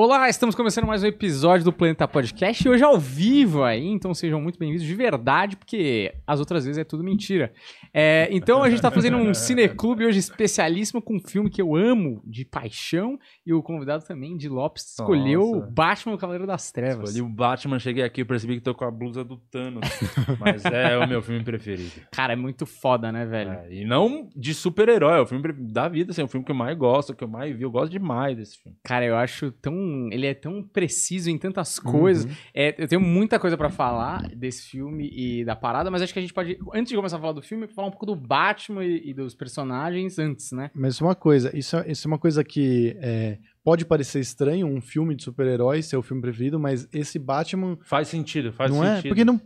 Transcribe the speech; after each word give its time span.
Olá, 0.00 0.28
estamos 0.28 0.54
começando 0.54 0.86
mais 0.86 1.02
um 1.02 1.08
episódio 1.08 1.64
do 1.64 1.72
Planeta 1.72 2.06
Podcast 2.06 2.64
e 2.64 2.70
hoje 2.70 2.84
ao 2.84 3.00
vivo 3.00 3.64
aí, 3.64 3.84
então 3.84 4.14
sejam 4.14 4.40
muito 4.40 4.56
bem-vindos 4.56 4.86
de 4.86 4.94
verdade, 4.94 5.56
porque 5.56 6.14
as 6.24 6.38
outras 6.38 6.64
vezes 6.64 6.78
é 6.78 6.84
tudo 6.84 7.02
mentira. 7.02 7.52
É, 7.92 8.28
então 8.30 8.62
a 8.62 8.70
gente 8.70 8.80
tá 8.80 8.92
fazendo 8.92 9.16
um 9.16 9.34
cineclube 9.34 10.06
hoje 10.06 10.20
especialíssimo 10.20 11.02
com 11.02 11.16
um 11.16 11.18
filme 11.18 11.50
que 11.50 11.60
eu 11.60 11.74
amo 11.74 12.22
de 12.24 12.44
paixão 12.44 13.18
e 13.44 13.52
o 13.52 13.60
convidado 13.60 14.04
também 14.04 14.36
de 14.36 14.48
Lopes 14.48 14.88
escolheu 14.88 15.56
Nossa. 15.56 15.72
Batman, 15.72 16.14
o 16.14 16.18
Cavaleiro 16.18 16.46
das 16.46 16.70
Trevas. 16.70 17.10
Escolhi 17.10 17.28
o 17.28 17.34
Batman, 17.34 17.80
cheguei 17.80 18.04
aqui 18.04 18.20
e 18.20 18.24
percebi 18.24 18.54
que 18.54 18.60
tô 18.60 18.76
com 18.76 18.84
a 18.84 18.92
blusa 18.92 19.24
do 19.24 19.36
Thanos. 19.50 19.80
mas 20.38 20.64
é 20.64 20.96
o 20.96 21.08
meu 21.08 21.20
filme 21.20 21.42
preferido. 21.42 22.02
Cara, 22.12 22.34
é 22.34 22.36
muito 22.36 22.66
foda, 22.66 23.10
né, 23.10 23.26
velho? 23.26 23.50
É, 23.50 23.72
e 23.72 23.84
não 23.84 24.28
de 24.36 24.54
super-herói, 24.54 25.18
é 25.18 25.22
o 25.22 25.26
filme 25.26 25.52
da 25.72 25.88
vida, 25.88 26.12
assim, 26.12 26.20
é 26.20 26.24
o 26.24 26.28
filme 26.28 26.46
que 26.46 26.52
eu 26.52 26.56
mais 26.56 26.78
gosto, 26.78 27.16
que 27.16 27.24
eu 27.24 27.28
mais 27.28 27.52
vi. 27.56 27.64
Eu 27.64 27.70
gosto 27.72 27.90
demais 27.90 28.36
desse 28.36 28.62
filme. 28.62 28.78
Cara, 28.84 29.04
eu 29.04 29.16
acho 29.16 29.50
tão. 29.50 29.87
Ele 30.12 30.26
é 30.26 30.34
tão 30.34 30.62
preciso 30.62 31.30
em 31.30 31.38
tantas 31.38 31.78
coisas. 31.78 32.30
É, 32.54 32.74
eu 32.78 32.88
tenho 32.88 33.00
muita 33.00 33.38
coisa 33.38 33.56
pra 33.56 33.70
falar 33.70 34.28
desse 34.34 34.68
filme 34.68 35.10
e 35.12 35.44
da 35.44 35.56
parada, 35.56 35.90
mas 35.90 36.02
acho 36.02 36.12
que 36.12 36.18
a 36.18 36.22
gente 36.22 36.34
pode. 36.34 36.58
Antes 36.74 36.90
de 36.90 36.96
começar 36.96 37.16
a 37.16 37.20
falar 37.20 37.32
do 37.32 37.42
filme, 37.42 37.66
falar 37.68 37.88
um 37.88 37.90
pouco 37.90 38.06
do 38.06 38.16
Batman 38.16 38.84
e, 38.84 39.10
e 39.10 39.14
dos 39.14 39.34
personagens 39.34 40.18
antes, 40.18 40.52
né? 40.52 40.70
Mas 40.74 41.00
uma 41.00 41.14
coisa, 41.14 41.56
isso 41.56 41.76
é, 41.76 41.90
isso 41.90 42.06
é 42.06 42.08
uma 42.08 42.18
coisa 42.18 42.44
que 42.44 42.96
é, 43.00 43.38
pode 43.68 43.84
parecer 43.84 44.18
estranho, 44.20 44.66
um 44.66 44.80
filme 44.80 45.14
de 45.14 45.22
super-heróis 45.22 45.84
ser 45.84 45.98
o 45.98 46.02
filme 46.02 46.22
preferido, 46.22 46.58
mas 46.58 46.88
esse 46.90 47.18
Batman 47.18 47.76
Faz 47.82 48.08
sentido, 48.08 48.50
faz 48.50 48.70
não 48.70 48.78
sentido. 48.82 49.06
é? 49.06 49.08
Porque 49.10 49.24
não 49.26 49.38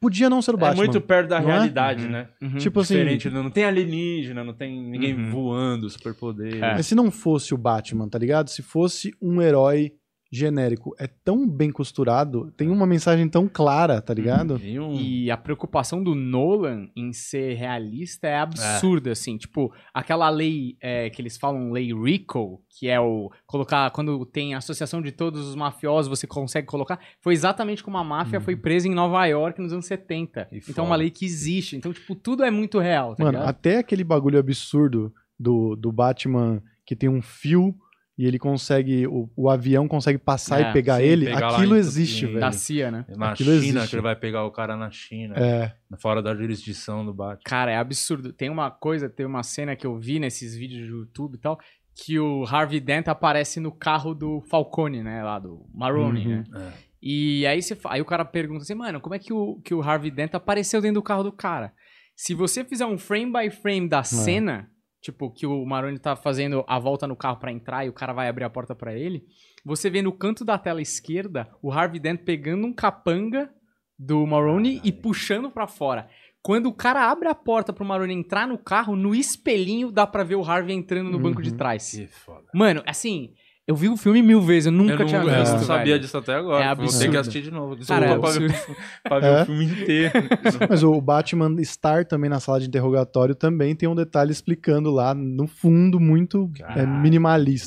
podia 0.00 0.28
não 0.28 0.42
ser 0.42 0.50
o 0.50 0.56
é 0.56 0.58
Batman. 0.58 0.84
muito 0.84 1.00
perto 1.00 1.28
da 1.28 1.36
é? 1.36 1.40
realidade, 1.40 2.04
Uhum. 2.04 2.10
né? 2.10 2.28
Uhum. 2.42 2.56
Tipo 2.56 2.80
assim, 2.80 2.94
Diferente, 2.96 3.30
não, 3.30 3.44
não 3.44 3.50
tem 3.50 3.64
alienígena, 3.64 4.42
não 4.42 4.54
tem 4.54 4.82
ninguém 4.90 5.14
Uhum. 5.14 5.30
voando, 5.30 5.88
superpoder. 5.88 6.56
É. 6.56 6.74
mas 6.74 6.84
se 6.86 6.96
não 6.96 7.12
fosse 7.12 7.54
o 7.54 7.56
Batman, 7.56 8.08
tá 8.08 8.18
ligado? 8.18 8.48
Se 8.50 8.60
fosse 8.60 9.12
um 9.22 9.40
herói 9.40 9.92
genérico, 10.34 10.94
é 10.98 11.06
tão 11.06 11.48
bem 11.48 11.70
costurado, 11.70 12.52
tem 12.56 12.68
uma 12.68 12.86
mensagem 12.86 13.28
tão 13.28 13.48
clara, 13.48 14.00
tá 14.00 14.12
ligado? 14.12 14.60
E 14.62 14.78
um... 14.78 14.94
E 14.94 15.30
a 15.30 15.36
preocupação 15.36 16.02
do 16.02 16.14
Nolan 16.14 16.88
em 16.96 17.12
ser 17.12 17.54
realista 17.54 18.26
é 18.26 18.38
absurda, 18.38 19.12
assim. 19.12 19.36
Tipo, 19.36 19.72
aquela 19.92 20.28
lei 20.28 20.76
é, 20.80 21.08
que 21.10 21.22
eles 21.22 21.36
falam, 21.36 21.70
lei 21.70 21.92
RICO, 21.94 22.62
que 22.68 22.88
é 22.88 23.00
o 23.00 23.30
colocar, 23.46 23.90
quando 23.90 24.24
tem 24.26 24.54
associação 24.54 25.00
de 25.00 25.12
todos 25.12 25.46
os 25.48 25.54
mafiosos, 25.54 26.08
você 26.08 26.26
consegue 26.26 26.66
colocar, 26.66 26.98
foi 27.20 27.32
exatamente 27.32 27.82
como 27.82 27.96
a 27.96 28.04
máfia 28.04 28.40
foi 28.40 28.56
presa 28.56 28.88
em 28.88 28.94
Nova 28.94 29.24
York 29.26 29.60
nos 29.60 29.72
anos 29.72 29.86
70. 29.86 30.46
Que 30.46 30.70
Então 30.70 30.84
é 30.84 30.88
uma 30.88 30.96
lei 30.96 31.10
que 31.10 31.24
existe. 31.24 31.76
Então, 31.76 31.92
tipo, 31.92 32.14
tudo 32.14 32.42
é 32.42 32.50
muito 32.50 32.78
real, 32.78 33.14
tá 33.14 33.24
Mano, 33.24 33.38
ligado? 33.38 33.48
até 33.48 33.78
aquele 33.78 34.04
bagulho 34.04 34.38
absurdo 34.38 35.12
do, 35.38 35.76
do 35.76 35.92
Batman 35.92 36.62
que 36.86 36.94
tem 36.94 37.08
um 37.08 37.22
fio 37.22 37.74
e 38.16 38.26
ele 38.26 38.38
consegue, 38.38 39.06
o, 39.06 39.28
o 39.36 39.50
avião 39.50 39.88
consegue 39.88 40.18
passar 40.18 40.60
É, 40.62 40.70
e 40.70 40.72
pegar 40.72 40.98
sim, 40.98 41.02
ele, 41.04 41.26
pegar 41.26 41.48
aquilo 41.48 41.76
existe, 41.76 42.24
em- 42.24 42.28
velho. 42.28 42.40
Da 42.40 42.52
CIA, 42.52 42.90
né? 42.90 43.04
Na 43.16 43.32
Aquilo 43.32 43.50
China, 43.50 43.64
existe. 43.80 43.88
que 43.90 43.94
ele 43.96 44.02
vai 44.02 44.14
pegar 44.16 44.44
o 44.44 44.50
cara 44.50 44.76
na 44.76 44.90
China, 44.90 45.34
É, 45.36 45.72
fora 45.98 46.22
da 46.22 46.34
jurisdição 46.34 47.04
do 47.04 47.12
Batman. 47.12 47.42
Cara, 47.44 47.72
é 47.72 47.76
absurdo. 47.76 48.32
Tem 48.32 48.48
uma 48.48 48.70
coisa, 48.70 49.08
tem 49.08 49.26
uma 49.26 49.42
cena 49.42 49.74
que 49.74 49.86
eu 49.86 49.98
vi 49.98 50.18
nesses 50.20 50.54
vídeos 50.54 50.88
do 50.88 50.98
YouTube 50.98 51.34
e 51.34 51.38
tal, 51.38 51.58
que 51.96 52.18
o 52.18 52.44
Harvey 52.44 52.80
Dent 52.80 53.08
aparece 53.08 53.58
no 53.60 53.70
carro 53.72 54.14
do 54.14 54.40
Falcone, 54.42 55.02
né? 55.02 55.22
Lá 55.22 55.38
do 55.38 55.64
Maroni, 55.74 56.26
Uhum. 56.26 56.44
né? 56.50 56.72
É. 56.80 56.94
E 57.06 57.46
aí, 57.46 57.60
você, 57.60 57.76
aí 57.84 58.00
o 58.00 58.04
cara 58.04 58.24
pergunta 58.24 58.62
assim, 58.62 58.74
mano, 58.74 59.00
como 59.00 59.14
é 59.14 59.18
que 59.18 59.32
o, 59.32 59.60
que 59.62 59.74
o 59.74 59.82
Harvey 59.82 60.10
Dent 60.10 60.34
apareceu 60.34 60.80
dentro 60.80 60.94
do 60.94 61.02
carro 61.02 61.22
do 61.22 61.30
cara? 61.32 61.72
Se 62.16 62.32
você 62.32 62.64
fizer 62.64 62.86
um 62.86 62.96
frame 62.96 63.30
by 63.32 63.50
frame 63.50 63.88
da 63.88 64.02
cena, 64.04 64.70
tipo, 65.04 65.30
que 65.30 65.46
o 65.46 65.62
Maroni 65.66 65.98
tá 65.98 66.16
fazendo 66.16 66.64
a 66.66 66.78
volta 66.78 67.06
no 67.06 67.14
carro 67.14 67.36
pra 67.36 67.52
entrar 67.52 67.84
e 67.84 67.90
o 67.90 67.92
cara 67.92 68.14
vai 68.14 68.26
abrir 68.26 68.44
a 68.44 68.48
porta 68.50 68.74
pra 68.74 68.94
ele, 68.94 69.22
você 69.62 69.90
vê 69.90 70.00
no 70.00 70.10
canto 70.10 70.46
da 70.46 70.56
tela 70.56 70.80
esquerda 70.80 71.46
o 71.62 71.70
Harvey 71.70 72.00
Dent 72.00 72.22
pegando 72.24 72.66
um 72.66 72.72
capanga 72.72 73.52
do 73.98 74.26
Maroni 74.26 74.80
e 74.82 74.90
puxando 74.90 75.50
pra 75.50 75.66
fora. 75.66 76.08
Quando 76.42 76.66
o 76.66 76.72
cara 76.74 77.10
abre 77.10 77.28
a 77.28 77.34
porta 77.34 77.70
pro 77.72 77.84
Maroni 77.84 78.14
entrar 78.14 78.48
no 78.48 78.56
carro, 78.58 78.96
no 78.96 79.14
espelhinho 79.14 79.92
dá 79.92 80.06
pra 80.06 80.24
ver 80.24 80.36
o 80.36 80.42
Harvey 80.44 80.74
entrando 80.74 81.10
no 81.10 81.18
banco 81.18 81.42
de 81.42 81.50
Uhum. 81.50 81.56
trás. 81.56 81.90
Que 81.90 82.06
foda. 82.06 82.46
Mano, 82.54 82.82
assim, 82.86 83.34
eu 83.66 83.74
vi 83.74 83.88
o 83.88 83.96
filme 83.96 84.20
mil 84.22 84.42
vezes, 84.42 84.66
eu 84.66 84.72
nunca 84.72 84.92
eu 84.92 84.98
não, 84.98 85.06
tinha 85.06 85.20
eu 85.22 85.26
visto. 85.40 85.52
não 85.52 85.58
sabia 85.60 85.84
velho. 85.94 85.98
disso 86.00 86.18
até 86.18 86.34
agora. 86.34 86.64
É 86.64 86.74
Vou 86.74 86.86
ter 86.86 87.10
que 87.10 87.16
assistir 87.16 87.42
de 87.42 87.50
novo. 87.50 87.76
Cara, 87.86 88.06
é 88.06 88.18
Desculpa 88.18 88.30
pra, 88.30 88.40
ver, 88.40 88.76
pra 89.02 89.18
ver 89.20 89.26
É. 89.26 89.42
o 89.42 89.46
filme 89.46 89.64
inteiro. 89.64 90.12
Mas 90.68 90.82
o 90.82 91.00
Batman 91.00 91.54
estar 91.60 92.04
também 92.04 92.28
na 92.28 92.40
sala 92.40 92.60
de 92.60 92.66
interrogatório 92.68 93.34
também 93.34 93.74
tem 93.74 93.88
um 93.88 93.94
detalhe 93.94 94.32
explicando 94.32 94.90
lá 94.90 95.14
no 95.14 95.46
fundo 95.46 95.98
muito 95.98 96.50
é, 96.60 96.82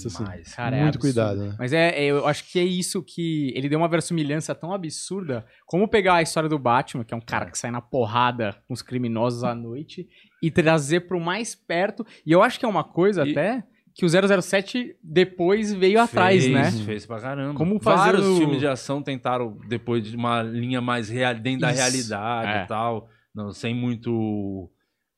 assim. 0.08 0.24
Cara, 0.56 0.76
é 0.76 0.82
muito 0.84 0.96
absurdo. 0.98 1.02
cuidado, 1.02 1.40
né? 1.50 1.56
Mas 1.58 1.74
é, 1.74 1.90
é, 1.90 2.06
eu 2.06 2.28
acho 2.28 2.44
que 2.52 2.60
é 2.60 2.64
isso 2.64 3.02
que. 3.02 3.52
Ele 3.56 3.68
deu 3.68 3.80
uma 3.80 3.88
verossimilhança 3.90 4.54
tão 4.54 4.72
absurda. 4.72 5.46
Como 5.66 5.88
pegar 5.88 6.16
a 6.16 6.22
história 6.22 6.48
do 6.48 6.60
Batman, 6.60 7.04
que 7.04 7.14
é 7.14 7.18
um 7.18 7.22
cara 7.22 7.48
que 7.50 7.58
sai 7.58 7.72
na 7.72 7.82
porrada 7.82 8.56
com 8.68 8.74
os 8.74 8.82
criminosos 8.84 9.44
à 9.44 9.56
noite, 9.56 10.08
e 10.44 10.52
trazer 10.52 11.02
pro 11.08 11.20
mais 11.20 11.56
perto. 11.56 12.06
E 12.26 12.32
eu 12.32 12.44
acho 12.44 12.60
que 12.60 12.66
é 12.66 12.70
uma 12.70 12.84
coisa 12.84 13.26
E- 13.26 13.32
até 13.32 13.64
que 13.98 14.06
o 14.06 14.10
007 14.10 14.96
depois 15.04 15.74
veio 15.74 16.00
atrás, 16.00 16.44
fez, 16.44 16.54
né? 16.54 16.72
Fez 16.86 17.06
pra 17.06 17.20
caramba. 17.20 17.56
Como 17.56 17.80
fazer 17.80 17.98
Vários 17.98 18.28
o- 18.28 18.38
filmes 18.38 18.60
de 18.60 18.68
ação 18.68 19.02
tentaram, 19.02 19.58
depois 19.68 20.04
de 20.04 20.16
uma 20.16 20.42
linha 20.44 20.80
mais 20.80 21.10
real, 21.10 21.34
dentro 21.34 21.62
da 21.62 21.72
Isso, 21.72 21.82
realidade 21.82 22.60
é. 22.60 22.64
e 22.64 22.68
tal. 22.68 23.10
Não, 23.34 23.52
sem 23.52 23.74
muito. 23.74 24.70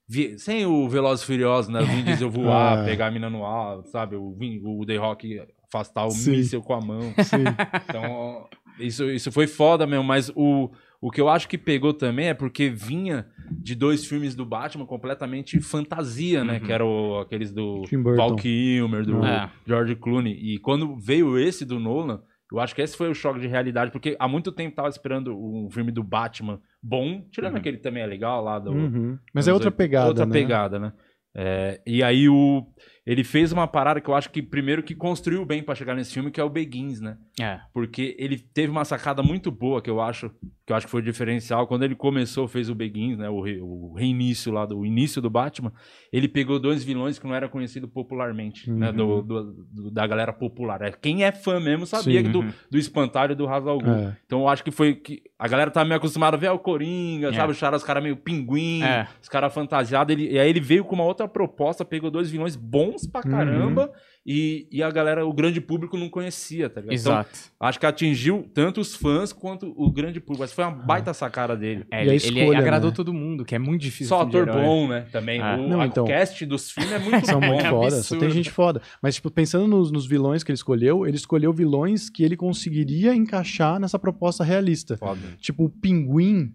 vi- 0.08 0.40
Sem 0.40 0.66
o 0.66 0.88
Velozes 0.90 1.24
e 1.24 1.28
Furiosos, 1.28 1.72
né? 1.72 1.82
O 1.82 1.86
Vin 1.86 2.04
Diesel 2.04 2.30
voar, 2.32 2.80
Ah. 2.80 2.84
pegar 2.86 3.08
a 3.08 3.12
mina 3.12 3.30
no 3.30 3.46
ar, 3.46 3.84
sabe? 3.86 4.16
O, 4.16 4.34
Vin- 4.34 4.62
o 4.64 4.86
The 4.86 4.96
Rock 4.98 5.42
afastar 5.68 6.06
o 6.06 6.12
Sim. 6.12 6.32
míssel 6.32 6.62
com 6.62 6.74
a 6.74 6.82
mão. 6.82 7.02
Sim. 7.24 7.44
Então, 7.88 8.48
isso, 8.80 9.10
isso 9.10 9.32
foi 9.32 9.46
foda 9.46 9.86
mesmo, 9.86 10.04
mas 10.04 10.32
o, 10.36 10.70
o 11.02 11.10
que 11.12 11.22
eu 11.22 11.30
acho 11.30 11.48
que 11.48 11.58
pegou 11.58 11.94
também 11.94 12.28
é 12.28 12.34
porque 12.34 12.70
vinha 12.70 13.26
de 13.52 13.74
dois 13.76 14.06
filmes 14.06 14.36
do 14.36 14.46
Batman 14.46 14.86
completamente 14.86 15.60
fantasia, 15.62 16.44
né? 16.44 16.56
Uhum. 16.60 16.66
Que 16.66 16.72
eram 16.72 17.20
aqueles 17.20 17.52
do 17.52 17.84
Tim 17.84 18.02
Burton. 18.02 18.18
Val 18.18 18.36
Kilmer, 18.36 19.06
do 19.06 19.24
É. 19.26 19.50
George 19.66 19.96
Clooney. 19.96 20.34
E 20.34 20.60
quando 20.60 20.98
veio 20.98 21.38
esse 21.38 21.66
do 21.66 21.80
Nolan, 21.80 22.22
eu 22.52 22.60
acho 22.60 22.74
que 22.76 22.82
esse 22.82 22.98
foi 22.98 23.10
o 23.10 23.14
choque 23.16 23.40
de 23.40 23.48
realidade, 23.48 23.92
porque 23.92 24.16
há 24.20 24.28
muito 24.28 24.52
tempo 24.52 24.76
tava 24.76 24.90
esperando 24.90 25.36
um 25.38 25.70
filme 25.72 25.92
do 25.92 26.04
Batman 26.04 26.60
bom, 26.82 27.24
tirando 27.32 27.54
Uhum. 27.54 27.60
aquele 27.60 27.78
também 27.78 28.04
é 28.04 28.08
legal 28.08 28.44
lá 28.44 28.58
do... 28.60 28.72
Uhum. 28.72 29.18
Mas 29.34 29.48
é 29.48 29.54
outra 29.54 29.68
80, 29.70 29.78
pegada, 29.78 30.08
Outra 30.08 30.26
né? 30.26 30.34
pegada, 30.34 30.80
né? 30.80 30.94
É, 31.36 31.80
e 31.86 32.02
aí 32.02 32.28
o, 32.28 32.66
ele 33.06 33.24
fez 33.24 33.52
uma 33.52 33.68
parada 33.68 34.02
que 34.02 34.10
eu 34.10 34.16
acho 34.16 34.32
que 34.32 34.42
primeiro 34.42 34.82
que 34.82 34.96
construiu 34.96 35.46
bem 35.46 35.62
pra 35.62 35.76
chegar 35.76 35.94
nesse 35.96 36.12
filme, 36.12 36.32
que 36.32 36.42
é 36.42 36.44
o 36.44 36.50
Begins, 36.50 37.00
né? 37.00 37.18
É. 37.40 37.60
porque 37.72 38.16
ele 38.18 38.36
teve 38.40 38.72
uma 38.72 38.84
sacada 38.84 39.22
muito 39.22 39.52
boa 39.52 39.80
que 39.80 39.90
eu 39.92 40.02
acho 40.02 40.32
que 40.70 40.74
eu 40.74 40.78
acho 40.78 40.86
que 40.86 40.92
foi 40.92 41.02
o 41.02 41.04
diferencial 41.04 41.66
quando 41.66 41.82
ele 41.82 41.96
começou 41.96 42.48
fez 42.48 42.70
o 42.70 42.76
Begins 42.76 43.18
né 43.18 43.28
o, 43.28 43.42
re- 43.42 43.60
o 43.60 43.92
reinício 43.98 44.52
lá 44.52 44.68
do 44.68 44.78
o 44.78 44.86
início 44.86 45.20
do 45.20 45.28
Batman 45.28 45.74
ele 46.14 46.28
pegou 46.28 46.60
dois 46.60 46.84
vilões 46.84 47.18
que 47.18 47.26
não 47.26 47.34
era 47.34 47.50
conhecido 47.50 47.88
popularmente 47.88 48.70
né 48.70 48.90
Uhum. 48.92 48.96
do, 48.96 49.22
do- 49.24 49.54
do- 49.54 49.92
da 49.92 50.06
galera 50.06 50.32
popular 50.32 50.80
É, 50.84 50.92
quem 50.92 51.24
é 51.24 51.32
fã 51.32 51.60
mesmo 51.60 51.88
sabia 51.88 52.24
Sim. 52.24 52.32
do, 52.32 52.40
Uhum. 52.42 52.54
do 52.70 52.78
espantalho 52.78 53.32
e 53.32 53.36
do 53.36 53.48
Ra's 53.48 53.66
al 53.66 53.80
Ghul. 53.80 53.92
É. 53.94 54.18
então 54.28 54.42
eu 54.42 54.48
acho 54.48 54.64
que 54.64 54.70
foi 54.70 54.94
que 54.94 55.24
a 55.40 55.48
galera 55.48 55.72
tá 55.72 55.84
meio 55.84 55.96
acostumada 55.98 56.38
a 56.38 56.40
ver 56.40 56.50
o 56.52 56.60
Coringa 56.60 57.30
É. 57.30 57.34
sabe 57.34 57.52
os 57.54 57.60
caras 57.60 57.82
os 57.82 57.88
caras 57.88 58.04
meio 58.04 58.16
pinguim 58.18 58.84
É. 58.84 59.08
os 59.20 59.28
caras 59.28 59.52
fantasiados 59.52 60.14
ele, 60.16 60.30
e 60.32 60.38
aí 60.38 60.48
ele 60.50 60.60
veio 60.60 60.86
com 60.86 60.94
uma 60.94 61.04
outra 61.04 61.28
proposta 61.28 61.84
pegou 61.84 62.12
dois 62.12 62.30
vilões 62.30 62.56
bons 62.56 63.08
pra 63.08 63.22
Uhum. 63.26 63.90
E, 64.26 64.68
e 64.72 64.84
a 64.84 64.92
galera 64.92 65.26
o 65.26 65.34
grande 65.34 65.60
público 65.62 65.98
não 65.98 66.10
conhecia 66.10 66.70
tá 66.70 66.82
ligado? 66.82 67.00
Então, 67.00 67.14
Exato. 67.14 67.30
Acho 67.60 67.80
que 67.80 67.86
atingiu 67.86 68.50
tanto 68.54 68.80
os 68.82 68.96
fãs 68.96 69.32
quanto 69.34 69.74
o 69.76 69.92
grande 69.92 70.20
público. 70.20 70.42
Mas 70.42 70.54
foi 70.54 70.64
uma 70.64 70.72
baita 70.72 71.14
sacada 71.14 71.56
dele. 71.56 71.86
É, 71.92 72.00
E 72.00 72.02
ele, 72.02 72.10
a 72.10 72.14
ele 72.16 72.40
escolha, 72.40 72.60
agradou 72.60 72.90
né? 72.90 72.96
todo 72.96 73.14
mundo, 73.14 73.44
que 73.46 73.56
é 73.56 73.60
muito 73.60 73.82
difícil. 73.82 74.08
Só 74.08 74.22
ator 74.22 74.48
herói. 74.48 74.62
bom, 74.64 74.88
né? 74.88 75.06
Também. 75.12 75.42
Ah. 75.42 75.56
O, 75.58 75.68
Não, 75.68 75.84
então. 75.86 76.04
o 76.04 76.08
cast 76.08 76.46
dos 76.46 76.72
filmes 76.72 76.92
é 76.92 77.00
muito 77.00 77.26
São 77.28 77.40
bom. 77.40 77.48
muito 77.48 77.66
É 77.66 77.70
foda, 77.70 78.04
só 78.04 78.18
tem 78.18 78.30
gente 78.30 78.50
foda. 78.52 78.82
Mas, 79.02 79.16
tipo, 79.16 79.30
pensando 79.32 79.68
nos, 79.68 79.92
nos 79.92 80.06
vilões 80.06 80.44
que 80.44 80.52
ele 80.52 80.56
escolheu, 80.58 81.06
ele 81.08 81.18
escolheu 81.18 81.52
vilões 81.54 82.10
que 82.10 82.24
ele 82.24 82.38
conseguiria 82.38 83.14
encaixar 83.16 83.80
nessa 83.80 83.98
proposta 84.00 84.44
realista. 84.44 84.98
Foda. 84.98 85.20
Tipo, 85.40 85.66
o 85.66 85.70
pinguim, 85.70 86.54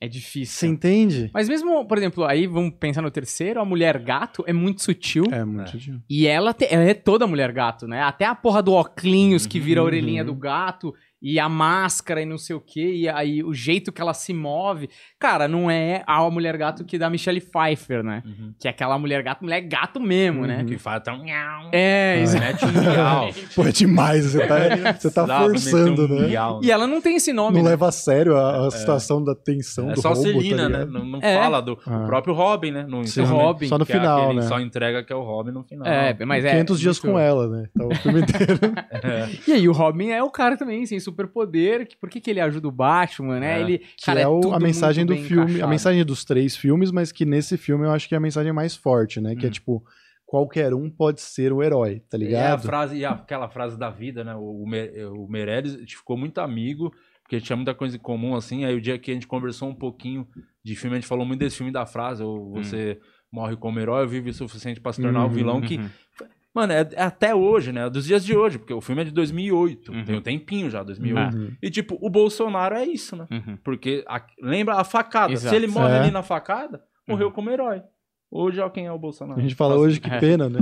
É 0.00 0.06
difícil. 0.08 0.54
você 0.60 0.66
entende? 0.66 1.30
Mas 1.34 1.48
mesmo, 1.48 1.84
por 1.84 1.98
exemplo, 1.98 2.24
aí 2.24 2.46
vamos 2.46 2.72
pensar 2.78 3.02
no 3.02 3.10
terceiro, 3.10 3.60
a 3.60 3.64
mulher 3.64 3.98
gato 3.98 4.44
é 4.46 4.52
muito 4.52 4.82
sutil. 4.82 5.24
É 5.30 5.44
muito. 5.44 5.76
É. 5.76 5.80
E 6.08 6.26
ela, 6.26 6.54
te- 6.54 6.68
ela 6.70 6.84
é 6.84 6.94
toda 6.94 7.26
mulher 7.26 7.50
gato, 7.52 7.86
né? 7.86 8.00
Até 8.02 8.24
a 8.24 8.34
porra 8.34 8.62
do 8.62 8.72
óculos 8.72 9.46
que 9.46 9.58
vira 9.58 9.80
a 9.80 9.82
Uhum. 9.82 9.86
orelhinha 9.88 10.24
do 10.24 10.34
gato 10.34 10.94
e 11.20 11.38
a 11.40 11.48
máscara 11.48 12.22
e 12.22 12.24
não 12.26 12.38
sei 12.38 12.54
o 12.54 12.60
quê, 12.60 12.92
e 12.94 13.08
aí 13.08 13.42
o 13.42 13.52
jeito 13.52 13.90
que 13.92 14.00
ela 14.00 14.14
se 14.14 14.32
move. 14.32 14.88
Cara, 15.18 15.48
não 15.48 15.70
é 15.70 16.02
a 16.06 16.28
mulher 16.30 16.56
gato 16.56 16.84
que 16.84 16.96
da 16.98 17.10
Michelle 17.10 17.40
Pfeiffer, 17.40 18.02
né? 18.04 18.22
Uhum. 18.24 18.54
Que 18.58 18.68
é 18.68 18.70
aquela 18.70 18.98
mulher 18.98 19.22
gato, 19.22 19.42
mulher 19.42 19.60
gato 19.62 20.00
mesmo, 20.00 20.46
né? 20.46 20.64
Que 20.64 20.78
faz 20.78 20.98
até 20.98 21.12
um 21.12 21.22
miau. 21.24 21.70
É, 21.72 22.22
Ah. 22.62 22.66
um 22.66 22.80
miau. 22.92 23.30
Pô, 23.54 23.64
é 23.66 23.72
demais, 23.72 24.26
você 24.26 24.46
tá, 24.46 24.56
você 24.98 25.10
tá 25.10 25.24
Dá 25.26 25.40
forçando, 25.40 26.04
um 26.06 26.20
né? 26.20 26.26
miau. 26.28 26.60
E 26.62 26.70
ela 26.70 26.86
não 26.86 27.00
tem 27.00 27.16
esse 27.16 27.32
nome, 27.32 27.56
Não 27.58 27.64
né? 27.64 27.70
leva 27.70 27.88
a 27.88 27.92
sério 27.92 28.36
a, 28.36 28.66
a 28.66 28.70
situação 28.70 29.22
da 29.22 29.34
tensão 29.34 29.86
do 29.86 29.92
é 29.92 29.96
só 29.96 30.12
roubo, 30.12 30.22
tá 30.24 30.28
Celina, 30.38 30.68
né? 30.68 30.78
ligado? 30.78 30.92
Não, 30.92 31.04
não 31.04 31.18
É. 31.22 31.36
fala 31.36 31.60
do 31.60 31.78
Ah. 31.86 32.04
próprio 32.06 32.34
Robin, 32.34 32.70
né? 32.70 32.86
No 32.88 33.04
Sim, 33.04 33.22
Robin, 33.22 33.66
só 33.68 33.76
no 33.78 33.84
que 33.84 33.92
é 33.92 33.96
final, 33.98 34.22
aquele 34.24 34.40
né? 34.40 34.46
Só 34.46 34.60
entrega 34.60 35.02
que 35.02 35.12
é 35.12 35.16
o 35.16 35.22
Robin 35.22 35.50
no 35.52 35.64
final. 35.64 35.86
É, 35.86 36.16
mas 36.24 36.44
é. 36.44 36.50
500 36.52 36.78
dias 36.80 37.00
muito- 37.02 37.12
com 37.14 37.18
ela, 37.18 37.48
né? 37.48 37.68
Então, 37.74 37.88
o 37.88 37.94
filme 37.96 38.20
inteiro. 38.22 38.58
É. 39.02 39.28
E 39.48 39.52
aí, 39.52 39.68
o 39.68 39.72
Robin 39.72 40.10
é 40.10 40.22
o 40.22 40.30
cara 40.30 40.56
também, 40.56 40.86
sem 40.86 41.00
superpoder. 41.10 41.86
que- 41.86 41.96
Por 41.96 42.08
que, 42.10 42.20
que 42.20 42.30
ele 42.30 42.40
ajuda 42.40 42.68
o 42.68 42.72
Batman, 42.72 43.40
né? 43.40 43.58
É. 43.58 43.60
Ele, 43.62 43.78
Que 43.78 44.06
cara, 44.06 44.20
é, 44.20 44.26
o- 44.28 44.40
tudo 44.40 44.54
a 44.54 44.58
mensagem 44.60 45.04
do 45.06 45.16
filme, 45.16 45.40
a 45.40 45.44
encaixado. 45.44 45.70
mensagem 45.70 46.04
dos 46.04 46.24
três 46.24 46.56
filmes, 46.56 46.90
mas 46.90 47.10
que 47.12 47.24
nesse 47.24 47.56
filme 47.56 47.84
eu 47.86 47.90
acho 47.90 48.08
que 48.08 48.14
é 48.14 48.18
a 48.18 48.20
mensagem 48.20 48.52
mais 48.52 48.74
forte, 48.76 49.20
né? 49.20 49.34
Que 49.36 49.46
é 49.46 49.48
Hum. 49.48 49.52
tipo, 49.52 49.84
qualquer 50.26 50.74
um 50.74 50.90
pode 50.90 51.20
ser 51.20 51.52
o 51.52 51.62
herói, 51.62 52.00
tá 52.08 52.16
É 52.16 52.20
a 52.20 52.20
ligado? 52.20 52.62
frase, 52.62 52.96
e 52.96 53.04
aquela 53.04 53.48
frase 53.48 53.78
da 53.78 53.90
vida, 53.90 54.22
né? 54.22 54.34
O, 54.34 54.62
o, 54.64 54.68
Me- 54.68 55.04
o 55.06 55.26
Meirelles 55.28 55.74
a 55.74 55.78
gente 55.78 55.96
ficou 55.96 56.16
muito 56.16 56.38
amigo, 56.38 56.92
porque 57.22 57.36
a 57.36 57.38
gente 57.38 57.46
tinha 57.46 57.56
muita 57.56 57.74
coisa 57.74 57.96
em 57.96 58.00
comum, 58.00 58.34
assim. 58.36 58.64
Aí 58.64 58.74
o 58.74 58.80
dia 58.80 58.98
que 58.98 59.10
a 59.10 59.14
gente 59.14 59.26
conversou 59.26 59.68
um 59.68 59.74
pouquinho 59.74 60.26
de 60.64 60.76
filme, 60.76 60.96
a 60.96 61.00
gente 61.00 61.08
falou 61.08 61.24
muito 61.26 61.40
desse 61.40 61.56
filme 61.56 61.72
da 61.72 61.86
frase, 61.86 62.22
ou 62.22 62.50
você 62.50 62.98
morre 63.32 63.56
como 63.56 63.78
herói, 63.80 64.02
ou 64.02 64.08
vive 64.08 64.30
o 64.30 64.34
suficiente 64.34 64.80
pra 64.80 64.92
se 64.92 65.00
tornar 65.02 65.24
o 65.24 65.28
Uhum, 65.28 65.32
vilão, 65.34 65.60
que. 65.60 65.78
mano, 66.54 66.72
é, 66.72 66.88
é 66.92 67.02
até 67.02 67.34
hoje, 67.34 67.72
né? 67.72 67.88
Dos 67.88 68.04
dias 68.04 68.24
de 68.24 68.36
hoje, 68.36 68.58
porque 68.58 68.72
o 68.74 68.80
filme 68.80 69.02
é 69.02 69.04
de 69.04 69.10
2008, 69.12 69.92
Uhum. 69.92 70.04
tem 70.04 70.16
um 70.16 70.20
tempinho 70.20 70.68
já, 70.70 70.82
2008. 70.82 71.36
Uhum. 71.36 71.52
E, 71.62 71.70
tipo, 71.70 71.96
o 72.00 72.10
Bolsonaro 72.10 72.74
é 72.74 72.84
isso, 72.84 73.14
né? 73.16 73.26
Uhum. 73.30 73.56
Porque 73.64 74.04
a- 74.08 74.24
lembra 74.42 74.74
a 74.76 74.84
facada. 74.84 75.32
Exato. 75.32 75.50
Se 75.50 75.56
ele 75.56 75.66
morre 75.68 75.94
É. 75.94 75.98
ali 76.00 76.10
na 76.10 76.22
facada, 76.22 76.82
morreu 77.06 77.28
Uhum. 77.28 77.32
como 77.32 77.50
herói. 77.50 77.82
Hoje, 78.30 78.60
ó, 78.60 78.68
quem 78.68 78.84
é 78.86 78.92
o 78.92 78.98
Bolsonaro? 78.98 79.38
A 79.40 79.42
gente 79.42 79.54
fala 79.54 79.74
hoje 79.76 79.98
que 80.00 80.10
É. 80.10 80.18
pena, 80.18 80.50
né? 80.50 80.60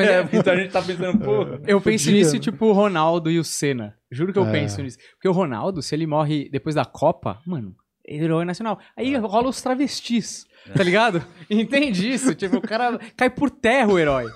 É, 0.00 0.36
então 0.36 0.52
a 0.52 0.56
gente 0.56 0.72
tá 0.72 0.82
pensando, 0.82 1.18
porra. 1.18 1.60
Eu 1.66 1.80
penso 1.80 2.06
Podia, 2.06 2.18
nisso, 2.18 2.34
né? 2.34 2.40
tipo, 2.40 2.66
o 2.66 2.72
Ronaldo 2.72 3.30
e 3.30 3.38
o 3.38 3.44
Senna. 3.44 3.94
Juro 4.10 4.32
que 4.32 4.38
eu 4.38 4.46
É. 4.46 4.50
penso 4.50 4.82
nisso. 4.82 4.98
Porque 5.14 5.28
o 5.28 5.32
Ronaldo, 5.32 5.80
se 5.80 5.94
ele 5.94 6.06
morre 6.08 6.48
depois 6.50 6.74
da 6.74 6.84
Copa, 6.84 7.38
mano, 7.46 7.74
é 8.04 8.16
herói 8.16 8.44
nacional. 8.44 8.80
Aí 8.96 9.14
rola 9.16 9.48
os 9.48 9.62
travestis, 9.62 10.44
tá 10.76 10.82
ligado? 10.82 11.22
Entende 11.48 12.10
isso? 12.10 12.34
Tipo, 12.34 12.56
o 12.56 12.60
cara 12.60 12.98
cai 13.16 13.30
por 13.30 13.48
terra 13.48 13.92
o 13.92 13.98
herói. 13.98 14.26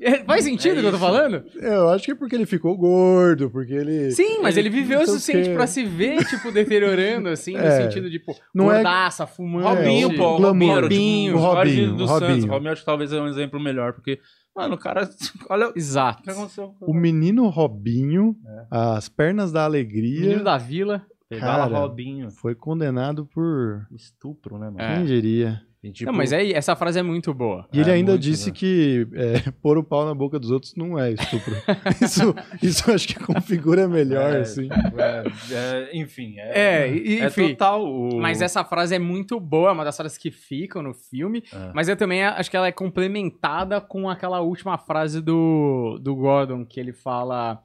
É, 0.00 0.22
Faz 0.24 0.44
sentido 0.44 0.78
o 0.78 0.80
que 0.80 0.86
eu 0.86 0.90
tô 0.90 0.96
isso. 0.96 1.06
falando? 1.06 1.44
Eu 1.56 1.88
acho 1.90 2.04
que 2.04 2.10
é 2.12 2.14
porque 2.14 2.34
ele 2.34 2.46
ficou 2.46 2.76
gordo, 2.76 3.50
porque 3.50 3.72
ele. 3.72 4.10
Sim, 4.10 4.40
mas 4.42 4.56
ele, 4.56 4.68
Ele 4.68 4.76
viveu 4.82 5.00
o 5.00 5.02
o 5.02 5.06
suficiente 5.06 5.50
pra 5.54 5.66
se 5.66 5.84
ver, 5.84 6.24
tipo, 6.26 6.52
deteriorando, 6.52 7.28
assim, 7.28 7.52
no 7.52 7.58
É. 7.64 7.82
sentido 7.82 8.10
de, 8.10 8.18
pô, 8.18 8.34
Não 8.54 8.70
é- 8.70 8.76
gordaça, 8.76 9.26
fumando. 9.26 9.64
Robinho, 9.64 10.08
o 10.08 10.14
pô, 10.16 10.36
glamour. 10.36 10.82
Robinho, 10.82 10.82
Robinho, 10.82 11.32
tipo, 11.32 11.38
o 11.38 11.40
o 11.40 11.44
Robinho 11.54 11.74
Robinho, 11.86 11.96
do 11.96 12.04
o 12.04 12.08
Santos. 12.08 12.28
Robinho. 12.28 12.52
Robinho 12.52 12.72
acho 12.72 12.82
que 12.82 12.86
talvez 12.86 13.12
é 13.12 13.20
um 13.20 13.28
exemplo 13.28 13.58
melhor, 13.58 13.92
porque, 13.94 14.20
mano, 14.54 14.74
o 14.74 14.78
cara, 14.78 15.08
olha 15.48 15.68
o 15.68 15.72
Exato. 15.76 16.22
que 16.22 16.30
aconteceu. 16.30 16.74
O 16.80 16.92
menino 16.94 17.48
Robinho, 17.48 18.36
as 18.70 19.08
pernas 19.08 19.50
da 19.50 19.64
alegria, 19.64 20.20
Menino 20.20 20.44
da 20.44 20.58
vila. 20.58 21.02
Pedala 21.28 21.64
Cara, 21.68 21.78
Robinho. 21.80 22.30
foi 22.30 22.54
condenado 22.54 23.26
por. 23.26 23.84
Estupro, 23.92 24.58
né, 24.58 24.66
mano? 24.70 24.80
É. 24.80 24.94
Quem 24.96 25.06
diria? 25.06 25.60
E, 25.86 25.92
tipo, 25.92 26.10
Não, 26.10 26.16
mas 26.18 26.32
aí, 26.32 26.52
essa 26.52 26.74
frase 26.74 26.98
é 26.98 27.02
muito 27.02 27.32
boa. 27.32 27.68
E 27.72 27.80
ele 27.80 27.90
É, 27.90 27.94
ainda 27.94 28.12
muito, 28.12 28.22
disse 28.22 28.48
né? 28.50 28.56
que 28.56 29.06
é, 29.14 29.50
pôr 29.62 29.78
o 29.78 29.84
pau 29.84 30.04
na 30.04 30.14
boca 30.14 30.38
dos 30.38 30.50
outros 30.50 30.74
não 30.74 30.98
é 30.98 31.12
estupro. 31.12 31.54
isso, 32.02 32.34
isso 32.62 32.90
acho 32.90 33.06
que 33.08 33.14
configura 33.14 33.86
melhor, 33.86 34.34
é, 34.34 34.40
assim. 34.40 34.68
é, 34.98 35.54
é, 35.54 35.96
enfim, 35.96 36.34
é, 36.38 36.86
É, 36.86 36.88
é 36.88 37.26
enfim. 37.26 37.50
total. 37.50 37.84
O... 37.84 38.18
Mas 38.20 38.42
essa 38.42 38.64
frase 38.64 38.94
é 38.94 38.98
muito 38.98 39.38
boa, 39.38 39.70
é 39.70 39.72
uma 39.72 39.84
das 39.84 39.96
frases 39.96 40.18
que 40.18 40.30
ficam 40.30 40.82
no 40.82 40.92
filme. 40.92 41.42
É. 41.52 41.70
Mas 41.74 41.88
eu 41.88 41.96
também 41.96 42.24
acho 42.24 42.50
que 42.50 42.56
ela 42.56 42.66
é 42.66 42.72
complementada 42.72 43.80
com 43.80 44.08
aquela 44.10 44.40
última 44.40 44.76
frase 44.78 45.20
do, 45.20 45.98
do 46.02 46.14
Gordon, 46.16 46.64
que 46.64 46.80
ele 46.80 46.92
fala. 46.92 47.60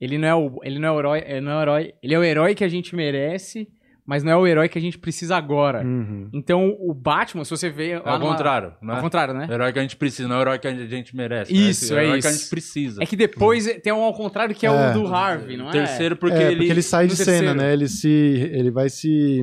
Ele 0.00 0.18
não 0.18 0.28
é 0.28 0.34
o, 0.34 0.60
ele 0.62 0.78
não 0.78 0.88
é 0.88 0.92
o 0.92 0.98
herói, 0.98 1.24
ele 1.26 1.40
não 1.40 1.52
é 1.52 1.56
o 1.56 1.62
herói. 1.62 1.94
Ele 2.02 2.14
é 2.14 2.18
o 2.18 2.24
herói 2.24 2.54
que 2.54 2.64
a 2.64 2.68
gente 2.68 2.94
merece, 2.94 3.68
mas 4.06 4.22
não 4.22 4.30
é 4.32 4.36
o 4.36 4.46
herói 4.46 4.68
que 4.68 4.78
a 4.78 4.80
gente 4.80 4.96
precisa 4.98 5.36
agora. 5.36 5.82
Uhum. 5.84 6.28
Então, 6.32 6.74
o 6.78 6.94
Batman, 6.94 7.44
se 7.44 7.50
você 7.50 7.68
vê. 7.68 7.90
É 7.90 7.94
ao 7.96 8.18
numa- 8.18 8.30
contrário, 8.32 8.72
né? 8.80 8.94
Ao 8.94 9.00
contrário, 9.00 9.34
né? 9.34 9.46
O 9.48 9.52
herói 9.52 9.72
que 9.72 9.78
a 9.78 9.82
gente 9.82 9.96
precisa, 9.96 10.28
não 10.28 10.36
é 10.36 10.38
o 10.38 10.42
herói 10.42 10.58
que 10.58 10.68
a 10.68 10.74
gente 10.86 11.16
merece. 11.16 11.52
né? 11.52 11.58
Isso, 11.58 11.84
Esse 11.86 11.94
é 11.94 12.04
herói 12.04 12.20
que 12.20 12.26
a 12.26 12.30
isso. 12.30 12.38
gente 12.40 12.50
precisa. 12.50 13.02
É 13.02 13.06
que 13.06 13.16
depois 13.16 13.66
tem 13.82 13.92
um 13.92 14.02
ao 14.02 14.14
contrário 14.14 14.54
que 14.54 14.64
é, 14.66 14.70
É. 14.70 14.90
o 14.90 14.92
do 14.94 15.06
Harvey, 15.14 15.56
não 15.56 15.68
é? 15.68 15.72
Terceiro, 15.72 16.16
porque, 16.16 16.36
é, 16.36 16.46
ele, 16.48 16.56
porque 16.56 16.70
ele 16.72 16.82
sai 16.82 17.04
no 17.04 17.10
de 17.10 17.16
terceiro. 17.16 17.46
cena, 17.48 17.54
né? 17.62 17.72
Ele 17.72 17.88
se. 17.88 18.08
Ele 18.08 18.70
vai 18.70 18.88
se. 18.88 19.42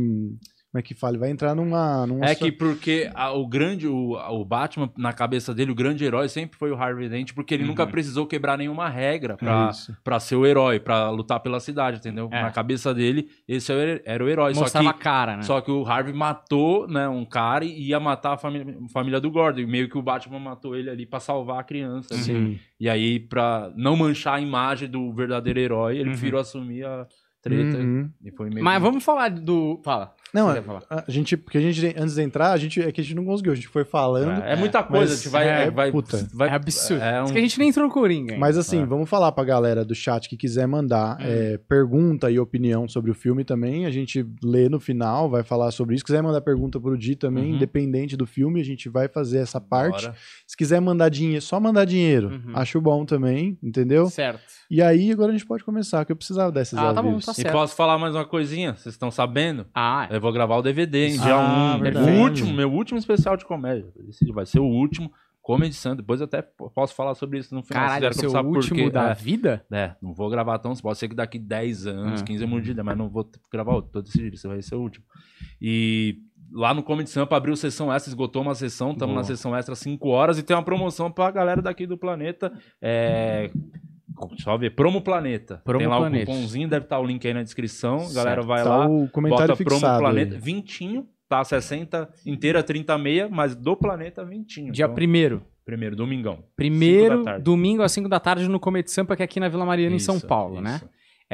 Como 0.73 0.79
é 0.79 0.81
que 0.81 0.95
fala? 0.95 1.11
Ele 1.13 1.19
vai 1.19 1.29
entrar 1.29 1.53
numa. 1.53 2.07
numa 2.07 2.25
É 2.25 2.33
que 2.33 2.51
porque 2.51 3.07
a- 3.13 3.31
o 3.31 3.45
grande, 3.47 3.87
o, 3.87 4.13
o 4.15 4.43
Batman, 4.43 4.89
na 4.97 5.13
cabeça 5.13 5.53
dele, 5.53 5.71
o 5.71 5.75
grande 5.75 6.03
herói 6.03 6.27
sempre 6.27 6.57
foi 6.57 6.71
o 6.71 6.75
Harvey 6.75 7.07
Dent, 7.07 7.31
porque 7.35 7.53
ele 7.53 7.61
Uhum. 7.61 7.69
nunca 7.69 7.85
precisou 7.85 8.25
quebrar 8.25 8.57
nenhuma 8.57 8.89
regra 8.89 9.35
É 9.35 9.37
pra, 9.37 9.69
isso. 9.71 9.95
pra 10.03 10.19
ser 10.19 10.35
o 10.35 10.47
herói, 10.47 10.79
pra 10.79 11.11
lutar 11.11 11.39
pela 11.41 11.59
cidade, 11.59 11.97
entendeu? 11.99 12.27
É. 12.31 12.41
Na 12.41 12.49
cabeça 12.49 12.91
dele, 12.91 13.29
esse 13.47 13.71
era 13.71 14.01
era 14.03 14.23
o 14.25 14.27
herói. 14.27 14.55
Só 14.55 14.61
Mostrava 14.61 14.89
a 14.89 14.93
que, 14.93 14.99
cara, 14.99 15.35
né? 15.37 15.43
só 15.43 15.61
que 15.61 15.69
o 15.69 15.85
Harvey 15.85 16.11
matou 16.13 16.87
né, 16.87 17.07
um 17.07 17.23
cara 17.23 17.63
e 17.63 17.89
ia 17.89 17.99
matar 17.99 18.33
a 18.33 18.37
família, 18.37 18.75
família 18.91 19.21
do 19.21 19.29
Gordon. 19.29 19.59
E 19.61 19.67
meio 19.67 19.87
que 19.87 19.97
o 19.97 20.01
Batman 20.01 20.39
matou 20.39 20.75
ele 20.75 20.89
ali 20.89 21.05
pra 21.05 21.19
salvar 21.19 21.59
a 21.59 21.63
criança. 21.63 22.15
né? 22.15 22.21
Sim. 22.21 22.59
E 22.79 22.89
aí, 22.89 23.19
pra 23.19 23.71
não 23.75 23.95
manchar 23.95 24.37
a 24.37 24.41
imagem 24.41 24.89
do 24.89 25.13
verdadeiro 25.13 25.59
herói, 25.59 25.97
ele 25.97 26.05
Uhum. 26.05 26.09
preferiu 26.13 26.39
assumir 26.39 26.83
a 26.83 27.05
treta. 27.43 27.77
Uhum. 27.77 28.09
E 28.23 28.31
foi 28.31 28.49
meio 28.49 28.63
Mas 28.63 28.75
que- 28.77 28.79
vamos 28.83 29.03
falar 29.03 29.29
do. 29.29 29.79
Fala. 29.83 30.13
Não, 30.33 30.49
é, 30.49 30.59
falar? 30.63 30.81
a 30.89 31.03
gente, 31.11 31.37
porque 31.37 31.59
a 31.59 31.61
gente, 31.61 31.85
antes 31.95 32.15
de 32.15 32.21
entrar, 32.23 32.53
a 32.53 32.57
gente, 32.57 32.81
é 32.81 32.91
que 32.91 32.99
a 32.99 33.03
gente 33.03 33.13
não 33.15 33.23
conseguiu, 33.23 33.51
a 33.51 33.55
gente 33.55 33.67
foi 33.67 33.83
falando. 33.83 34.41
É, 34.43 34.53
é 34.53 34.55
muita 34.55 34.81
coisa, 34.81 35.13
a 35.13 35.15
gente 35.15 35.29
vai. 35.29 35.47
é, 35.47 35.69
vai, 35.69 35.91
puta. 35.91 36.27
vai- 36.33 36.49
É 36.49 36.53
absurdo. 36.53 37.03
É 37.03 37.21
um... 37.21 37.25
Que 37.25 37.37
a 37.37 37.41
gente 37.41 37.59
nem 37.59 37.69
entrou 37.69 37.85
no 37.87 37.93
Coringa. 37.93 38.33
hein? 38.33 38.39
Mas 38.39 38.57
assim, 38.57 38.81
É. 38.81 38.85
vamos 38.85 39.07
falar 39.07 39.31
pra 39.33 39.43
galera 39.43 39.85
do 39.85 39.93
chat 39.93 40.27
que 40.27 40.35
quiser 40.35 40.65
mandar 40.67 41.17
Hum. 41.19 41.23
é, 41.23 41.57
pergunta 41.69 42.31
e 42.31 42.39
opinião 42.39 42.87
sobre 42.87 43.11
o 43.11 43.13
filme 43.13 43.43
também. 43.43 43.85
A 43.85 43.91
gente 43.91 44.25
lê 44.43 44.67
no 44.69 44.79
final, 44.79 45.29
vai 45.29 45.43
falar 45.43 45.69
sobre 45.69 45.93
isso. 45.93 45.99
Se 46.01 46.05
quiser 46.05 46.23
mandar 46.23 46.41
pergunta 46.41 46.79
pro 46.79 46.97
Di 46.97 47.15
também, 47.15 47.49
Uhum. 47.51 47.55
independente 47.57 48.17
do 48.17 48.25
filme, 48.25 48.59
a 48.59 48.65
gente 48.65 48.89
vai 48.89 49.07
fazer 49.07 49.37
essa 49.39 49.61
parte. 49.61 50.05
Bora. 50.05 50.15
Se 50.47 50.57
quiser 50.57 50.79
mandar 50.81 51.09
dinheiro, 51.09 51.41
só 51.43 51.59
mandar 51.59 51.85
dinheiro. 51.85 52.29
Uhum. 52.29 52.53
Acho 52.55 52.81
bom 52.81 53.05
também, 53.05 53.55
entendeu? 53.61 54.09
Certo. 54.09 54.41
E 54.71 54.81
aí, 54.81 55.11
agora 55.11 55.29
a 55.29 55.33
gente 55.33 55.45
pode 55.45 55.63
começar, 55.63 56.03
que 56.05 56.11
eu 56.11 56.15
precisava 56.15 56.51
desses 56.51 56.73
Ah, 56.77 56.91
tá 56.93 57.01
bom, 57.03 57.09
avisos. 57.09 57.25
Tá 57.35 57.41
E 57.41 57.43
certo. 57.43 57.53
posso 57.53 57.75
falar 57.75 57.97
mais 57.97 58.15
uma 58.15 58.25
coisinha? 58.25 58.73
Vocês 58.75 58.93
estão 58.95 59.09
sabendo? 59.11 59.65
Ah, 59.73 60.07
Eu 60.11 60.21
vou 60.21 60.31
gravar 60.31 60.57
o 60.57 60.61
DVD 60.61 61.07
em 61.07 61.19
dia 61.19 61.35
Ah, 61.35 61.75
1. 61.75 61.79
verdade. 61.81 62.11
O 62.11 62.21
último, 62.21 62.53
meu 62.53 62.71
último 62.71 62.97
especial 62.97 63.35
de 63.37 63.45
comédia. 63.45 63.91
Esse 64.09 64.31
vai 64.31 64.45
ser 64.45 64.59
o 64.59 64.65
último. 64.65 65.11
Comedy 65.41 65.75
Sun. 65.75 65.97
Depois 65.97 66.21
eu 66.21 66.25
até 66.25 66.41
posso 66.41 66.95
falar 66.95 67.15
sobre 67.15 67.37
isso 67.39 67.53
no 67.53 67.61
final. 67.61 67.83
caralho, 67.83 68.09
o 68.09 68.13
se 68.13 68.19
seu 68.21 68.29
quiser, 68.29 68.39
pra 68.39 68.47
eu 68.49 68.53
último 68.55 68.69
saber 68.69 68.83
por 68.83 68.91
quê. 68.91 68.93
da 68.93 69.09
É. 69.09 69.13
vida? 69.13 69.65
É, 69.71 69.91
não 70.01 70.13
vou 70.13 70.29
gravar 70.29 70.57
tão. 70.59 70.73
Pode 70.75 70.97
ser 70.97 71.09
que 71.09 71.15
daqui 71.15 71.37
10 71.37 71.85
anos, 71.85 72.21
Ah. 72.21 72.23
15 72.23 72.43
eu 72.43 72.47
mude 72.47 72.63
de 72.65 72.71
ideia, 72.71 72.83
mas 72.85 72.97
não 72.97 73.09
vou 73.09 73.29
gravar 73.51 73.73
outro. 73.73 73.91
Tô 73.91 74.01
decidido, 74.01 74.35
esse 74.35 74.47
vai 74.47 74.61
ser 74.61 74.75
o 74.75 74.79
último. 74.81 75.03
E 75.61 76.17
lá 76.49 76.73
no 76.73 76.81
Comedy 76.81 77.09
Sampa 77.09 77.35
abriu 77.35 77.57
sessão 77.57 77.91
extra, 77.91 78.09
esgotou 78.09 78.41
uma 78.41 78.55
sessão, 78.55 78.91
estamos 78.93 79.13
na 79.15 79.23
sessão 79.23 79.53
extra 79.53 79.75
5 79.75 80.07
horas 80.07 80.37
e 80.39 80.43
tem 80.43 80.55
uma 80.55 80.63
promoção 80.63 81.11
pra 81.11 81.29
galera 81.29 81.61
daqui 81.61 81.85
do 81.85 81.97
planeta. 81.97 82.53
É. 82.81 83.51
Só 84.39 84.57
ver, 84.57 84.71
Promo 84.71 85.01
Planeta. 85.01 85.61
Promo 85.63 85.79
tem 85.79 85.87
lá 85.87 85.97
Planeta. 85.97 86.23
o 86.31 86.33
cupomzinho, 86.35 86.67
deve 86.67 86.85
estar 86.85 86.99
o 86.99 87.05
link 87.05 87.25
aí 87.27 87.33
na 87.33 87.43
descrição. 87.43 87.95
A 87.97 88.13
galera 88.13 88.41
Certo. 88.41 88.47
vai 88.47 88.63
Tá 88.63 88.69
lá, 88.77 88.87
o 88.87 89.07
comentário 89.09 89.55
bota 89.55 89.63
Promo. 89.63 89.81
Planeta, 89.99 90.35
aí. 90.35 90.41
vintinho, 90.41 91.07
tá 91.29 91.43
60 91.43 92.09
inteira, 92.25 92.61
30 92.63 92.97
meia, 92.97 93.27
mas 93.29 93.55
do 93.55 93.75
planeta 93.75 94.23
vintinho. 94.23 94.71
Dia 94.71 94.85
Então, 94.85 94.95
primeiro. 94.95 95.41
primeiro, 95.65 95.95
domingão. 95.95 96.39
Primeiro, 96.55 97.23
domingo 97.41 97.81
às 97.83 97.91
5 97.91 98.07
da 98.09 98.19
tarde 98.19 98.47
no 98.49 98.59
Comedy 98.59 98.91
Sampa, 98.91 99.15
que 99.15 99.21
é 99.21 99.25
aqui 99.25 99.39
na 99.39 99.47
Vila 99.49 99.65
Mariana, 99.65 99.95
em 99.95 99.99
São 99.99 100.17
Isso, 100.17 100.27
Paulo, 100.27 100.61
né? 100.61 100.81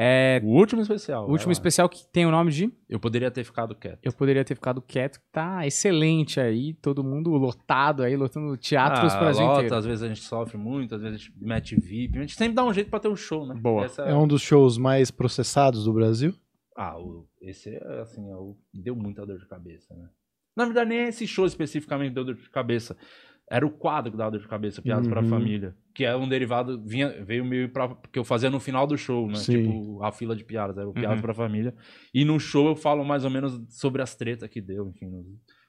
É, 0.02 0.40
O 0.42 0.46
último 0.48 0.80
especial. 0.80 1.26
o 1.28 1.30
último 1.30 1.48
lá. 1.48 1.52
especial 1.52 1.86
que 1.88 2.06
tem 2.10 2.24
o 2.24 2.30
nome 2.30 2.50
de 2.50 2.72
Eu 2.88 2.98
poderia 2.98 3.30
ter 3.30 3.44
ficado 3.44 3.74
quieto. 3.74 3.98
Eu 4.02 4.12
Poderia 4.14 4.42
Ter 4.44 4.54
Ficado 4.54 4.80
Quieto, 4.80 5.20
que 5.20 5.26
tá 5.30 5.66
excelente 5.66 6.40
aí, 6.40 6.72
todo 6.74 7.04
mundo 7.04 7.30
lotado 7.32 8.02
aí, 8.02 8.16
lotando 8.16 8.56
teatros 8.56 9.12
ah, 9.12 9.18
Brasil 9.18 9.44
lota, 9.44 9.58
inteiro. 9.58 9.74
Às 9.76 9.84
vezes 9.84 10.02
a 10.02 10.08
gente 10.08 10.22
sofre 10.22 10.56
muito, 10.56 10.94
às 10.94 11.02
vezes 11.02 11.16
a 11.16 11.18
gente 11.22 11.32
mete 11.38 11.76
VIP. 11.76 12.16
A 12.16 12.20
gente 12.22 12.34
sempre 12.34 12.54
dá 12.54 12.64
um 12.64 12.72
jeito 12.72 12.88
pra 12.88 12.98
ter 12.98 13.08
um 13.08 13.16
show, 13.16 13.46
né? 13.46 13.54
Boa. 13.60 13.84
Essa 13.84 14.02
É 14.02 14.14
um 14.14 14.26
dos 14.26 14.40
shows 14.40 14.78
mais 14.78 15.10
processados 15.10 15.84
do 15.84 15.92
Brasil. 15.92 16.34
Ah, 16.74 16.98
o- 16.98 17.26
esse 17.42 17.68
é 17.68 18.00
assim, 18.00 18.30
é 18.30 18.36
o- 18.36 18.56
deu 18.72 18.96
muita 18.96 19.26
dor 19.26 19.38
de 19.38 19.46
cabeça, 19.46 19.94
né? 19.94 20.08
Na 20.56 20.64
verdade, 20.64 20.88
nem 20.90 21.00
esse 21.08 21.26
show 21.26 21.44
especificamente 21.44 22.14
deu 22.14 22.24
dor 22.24 22.34
de 22.36 22.48
cabeça. 22.50 22.96
Era 23.50 23.66
o 23.66 23.70
quadro 23.70 24.12
que 24.12 24.16
dava 24.16 24.30
dor 24.30 24.40
de 24.40 24.46
cabeça, 24.46 24.80
Piadas 24.80 25.06
Uhum. 25.08 25.28
Família. 25.28 25.74
Que 25.92 26.04
é 26.04 26.14
um 26.16 26.28
derivado, 26.28 26.80
vinha, 26.86 27.08
veio 27.24 27.44
meio 27.44 27.68
pra. 27.68 27.96
que 28.12 28.18
eu 28.18 28.24
fazia 28.24 28.48
no 28.48 28.60
final 28.60 28.86
do 28.86 28.96
show, 28.96 29.26
né? 29.26 29.34
Sim. 29.34 29.62
Tipo, 29.64 30.02
a 30.04 30.12
fila 30.12 30.36
de 30.36 30.44
piadas, 30.44 30.78
era 30.78 30.88
o 30.88 30.92
Piadas 30.92 31.16
Uhum. 31.16 31.22
pra 31.22 31.34
Família. 31.34 31.74
E 32.14 32.24
no 32.24 32.38
show 32.38 32.68
eu 32.68 32.76
falo 32.76 33.04
mais 33.04 33.24
ou 33.24 33.30
menos 33.30 33.60
sobre 33.68 34.00
as 34.00 34.14
tretas 34.14 34.48
que 34.48 34.60
deu, 34.60 34.88
enfim, 34.88 35.10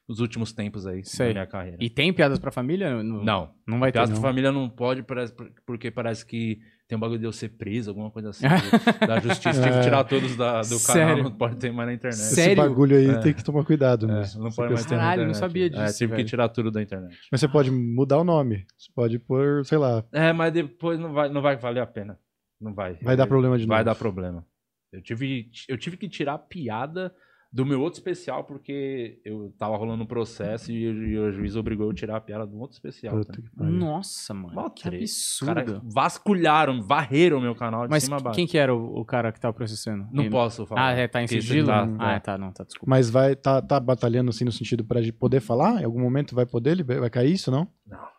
nos, 0.08 0.16
nos 0.16 0.20
últimos 0.20 0.52
tempos 0.52 0.86
aí 0.86 1.04
Sei. 1.04 1.28
da 1.28 1.32
minha 1.34 1.46
carreira. 1.46 1.76
E 1.80 1.88
tem 1.90 2.12
piadas 2.12 2.38
pra 2.38 2.50
família? 2.50 3.02
No- 3.02 3.24
Não, 3.24 3.54
Não 3.66 3.78
vai 3.80 3.90
ter. 3.90 3.98
Piadas 3.98 4.18
pra 4.18 4.28
Família 4.28 4.52
não 4.52 4.68
pode, 4.68 5.02
parece, 5.02 5.34
porque 5.66 5.90
parece 5.90 6.24
que 6.26 6.58
tem 6.88 6.96
um 6.96 7.00
bagulho 7.00 7.20
de 7.20 7.24
eu 7.24 7.32
ser 7.32 7.48
preso, 7.50 7.90
alguma 7.90 8.10
coisa 8.10 8.30
assim. 8.30 8.44
da 9.06 9.18
justiça, 9.20 9.62
tive 9.62 9.76
que 9.76 9.82
tirar 9.82 10.04
todos 10.04 10.36
da- 10.36 10.60
do 10.60 10.78
Sério? 10.78 11.08
canal, 11.16 11.24
não 11.24 11.32
pode 11.38 11.56
ter 11.56 11.72
mais 11.72 11.88
na 11.88 11.94
internet. 11.94 12.18
Sério? 12.20 12.52
Esse 12.52 12.68
bagulho 12.68 12.96
aí 12.96 13.08
É. 13.10 13.18
tem 13.18 13.32
que 13.32 13.42
tomar 13.42 13.64
cuidado 13.64 14.10
É, 14.10 14.14
mesmo. 14.14 14.42
não 14.44 14.50
pode 14.50 14.72
mais 14.74 14.84
ter 14.84 14.96
na 14.96 15.00
Caralho, 15.02 15.26
não 15.26 15.34
sabia 15.34 15.66
É, 15.66 15.68
disso, 15.70 15.98
tive 15.98 16.10
que 16.12 16.16
velho. 16.16 16.28
tirar 16.28 16.48
tudo 16.50 16.70
da 16.70 16.82
internet. 16.82 17.16
Mas 17.30 17.40
você 17.40 17.48
pode 17.48 17.70
mudar 17.70 18.18
o 18.18 18.24
nome. 18.24 18.66
Você 18.76 18.90
pode 18.94 19.18
pôr, 19.18 19.64
sei 19.64 19.78
lá, 19.78 20.04
É, 20.12 20.32
mas 20.32 20.52
depois 20.52 20.98
não 20.98 21.12
vai, 21.12 21.28
não 21.30 21.40
vai 21.40 21.56
valer 21.56 21.80
a 21.80 21.86
pena. 21.86 22.18
Não 22.60 22.74
vai. 22.74 22.94
vai 23.02 23.16
dar 23.16 23.26
problema 23.26 23.56
de 23.56 23.64
novo. 23.64 23.74
Vai 23.74 23.84
dar 23.84 23.94
problema. 23.94 24.44
Eu 24.92 25.00
tive, 25.00 25.50
eu 25.68 25.78
tive 25.78 25.96
que 25.96 26.08
tirar 26.08 26.36
piada 26.38 27.12
do 27.52 27.66
meu 27.66 27.80
outro 27.82 27.98
especial, 27.98 28.44
porque 28.44 29.20
eu 29.24 29.52
tava 29.58 29.76
rolando 29.76 30.02
um 30.02 30.06
processo 30.06 30.72
e, 30.72 30.88
o- 30.88 31.04
e 31.06 31.18
o 31.18 31.32
juiz 31.32 31.54
obrigou 31.54 31.86
eu 31.86 31.90
a 31.90 31.94
tirar 31.94 32.16
a 32.16 32.20
piada 32.20 32.46
do 32.46 32.58
outro 32.58 32.74
especial. 32.74 33.22
Tá? 33.24 33.34
Nossa, 33.56 34.32
mano. 34.32 34.54
Mó 34.54 34.70
que. 34.70 34.88
Os 34.88 34.94
absurdo. 34.94 35.54
caras 35.54 35.80
vasculharam, 35.84 36.82
varreram 36.82 37.40
meu 37.40 37.54
canal 37.54 37.82
de 37.84 37.90
Mas 37.90 38.04
cima 38.04 38.16
a 38.16 38.20
baixo. 38.20 38.36
quem 38.36 38.46
que 38.46 38.56
era 38.56 38.74
o, 38.74 39.00
o 39.00 39.04
cara 39.04 39.30
que 39.30 39.38
tava 39.40 39.52
processando? 39.52 40.06
Não 40.10 40.22
Ele- 40.24 40.30
posso 40.30 40.64
falar. 40.64 40.88
Ah, 40.88 40.92
é, 40.92 41.06
tá 41.06 41.22
em 41.22 41.26
Porque 41.26 41.42
sigilo? 41.42 41.66
tá- 41.66 41.88
ah, 41.98 42.12
é. 42.14 42.20
tá, 42.20 42.38
não, 42.38 42.50
tá, 42.52 42.64
desculpa. 42.64 42.88
Mas 42.88 43.10
vai, 43.10 43.36
tá, 43.36 43.60
tá 43.60 43.78
batalhando 43.78 44.30
assim 44.30 44.44
no 44.44 44.52
sentido 44.52 44.84
pra 44.84 45.00
gente 45.02 45.12
poder 45.12 45.40
falar? 45.40 45.82
Em 45.82 45.84
algum 45.84 46.00
momento 46.00 46.34
vai 46.34 46.46
poder? 46.46 46.70
Ele 46.70 46.82
vai 46.82 46.98
vai 47.00 47.10
cair 47.10 47.32
isso, 47.32 47.50
não? 47.50 47.68
Não. 47.86 48.11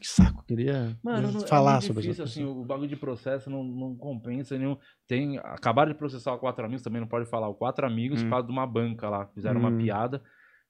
Que 0.00 0.06
saco, 0.08 0.44
queria 0.44 0.96
Mano, 1.02 1.30
não, 1.32 1.40
falar 1.46 1.70
é 1.70 1.74
muito 1.74 1.86
sobre 1.86 2.02
difícil, 2.02 2.24
isso. 2.24 2.40
assim, 2.40 2.44
o 2.44 2.64
bagulho 2.64 2.88
de 2.88 2.96
processo 2.96 3.48
não, 3.48 3.62
não 3.62 3.94
compensa 3.96 4.58
nenhum. 4.58 4.76
Tem, 5.06 5.38
acabaram 5.38 5.92
de 5.92 5.96
processar 5.98 6.32
o 6.34 6.38
Quatro 6.38 6.64
Amigos, 6.64 6.82
também 6.82 7.00
não 7.00 7.08
pode 7.08 7.26
falar, 7.30 7.48
o 7.48 7.54
Quatro 7.54 7.86
Amigos 7.86 8.20
Hum. 8.20 8.24
por 8.24 8.30
causa 8.30 8.46
de 8.46 8.52
uma 8.52 8.66
banca 8.66 9.08
lá, 9.08 9.26
fizeram 9.28 9.60
uma 9.60 9.70
Hum. 9.70 9.78
piada. 9.78 10.22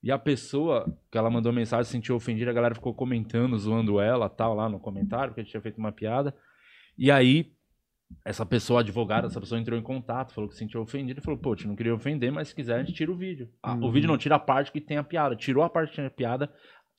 E 0.02 0.12
a 0.12 0.18
pessoa 0.18 0.84
que 1.10 1.16
ela 1.16 1.30
mandou 1.30 1.52
mensagem 1.52 1.84
se 1.86 1.92
sentiu 1.92 2.14
ofendida, 2.14 2.50
a 2.50 2.54
galera 2.54 2.74
ficou 2.74 2.92
comentando, 2.94 3.56
zoando 3.58 3.98
ela, 3.98 4.28
tal, 4.28 4.54
lá 4.54 4.68
no 4.68 4.78
comentário, 4.78 5.28
porque 5.30 5.40
a 5.40 5.44
gente 5.44 5.50
tinha 5.52 5.62
feito 5.62 5.78
uma 5.78 5.90
piada. 5.92 6.34
E 6.98 7.10
aí, 7.10 7.54
essa 8.22 8.44
pessoa, 8.44 8.80
advogada, 8.80 9.26
essa 9.28 9.40
pessoa 9.40 9.58
entrou 9.58 9.78
em 9.78 9.82
contato, 9.82 10.34
falou 10.34 10.48
que 10.48 10.54
se 10.54 10.58
sentiu 10.60 10.82
ofendida, 10.82 11.20
e 11.20 11.22
falou, 11.22 11.40
pô, 11.40 11.56
te 11.56 11.66
não 11.66 11.74
queria 11.74 11.94
ofender, 11.94 12.30
mas 12.30 12.48
se 12.48 12.54
quiser 12.54 12.74
a 12.76 12.78
gente 12.80 12.92
tira 12.92 13.10
o 13.10 13.16
vídeo. 13.16 13.48
Ah, 13.62 13.72
Uhum. 13.74 13.84
O 13.86 13.90
vídeo 13.90 14.06
não, 14.06 14.18
tira 14.18 14.34
a 14.36 14.38
parte 14.38 14.70
que 14.70 14.80
tem 14.80 14.98
a 14.98 15.02
piada. 15.02 15.34
Tirou 15.34 15.64
a 15.64 15.70
parte 15.70 15.90
que 15.90 15.96
tem 15.96 16.04
a 16.06 16.10
piada, 16.10 16.52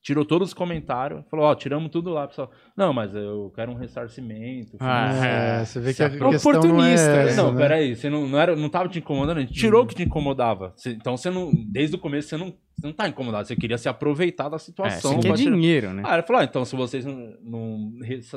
tirou 0.05 0.23
todos 0.23 0.49
os 0.49 0.53
comentários, 0.53 1.23
falou, 1.31 1.47
ó, 1.47 1.55
tiramos 1.55 1.89
tudo 1.89 2.11
lá, 2.11 2.27
pessoal. 2.27 2.51
Não, 2.77 2.93
mas 2.93 3.15
eu 3.15 3.51
quero 3.55 3.71
um 3.71 3.75
ressarcimento. 3.75 4.77
Ah, 4.79 5.09
É, 5.57 5.61
é. 5.61 5.65
você 5.65 5.79
vê 5.79 5.93
que 5.95 6.03
a 6.03 6.09
Se 6.11 6.19
questão 6.19 6.29
não 6.29 6.33
é 6.33 6.37
oportunista, 6.37 7.11
essa, 7.11 7.41
não, 7.43 7.51
né? 7.53 7.61
peraí, 7.61 7.95
você 7.95 8.07
não, 8.07 8.27
não, 8.27 8.39
era, 8.39 8.55
não 8.55 8.69
tava 8.69 8.87
te 8.87 8.99
incomodando, 8.99 9.37
a 9.37 9.41
gente 9.41 9.53
tirou 9.53 9.81
o 9.83 9.87
que 9.87 9.95
te 9.95 10.03
incomodava. 10.03 10.73
Você- 10.75 10.91
então 10.91 11.17
você 11.17 11.31
não, 11.31 11.51
desde 11.71 11.95
o 11.95 11.99
começo 11.99 12.29
você 12.29 12.37
não, 12.37 12.53
você 12.75 12.85
não 12.85 12.93
tá 12.93 13.07
incomodado, 13.07 13.47
você 13.47 13.55
queria 13.55 13.79
se 13.79 13.89
aproveitar 13.89 14.47
da 14.47 14.57
É, 14.57 14.59
situação. 14.59 15.13
você 15.13 15.21
quer 15.21 15.27
pra 15.29 15.37
tirar- 15.37 15.51
dinheiro, 15.55 15.91
né? 15.93 16.03
Ah, 16.05 16.13
ele 16.13 16.23
falou, 16.27 16.41
ah, 16.41 16.45
então 16.45 16.63
se 16.63 16.75
vocês 16.75 17.03
não, 17.03 17.33
não, 17.41 17.91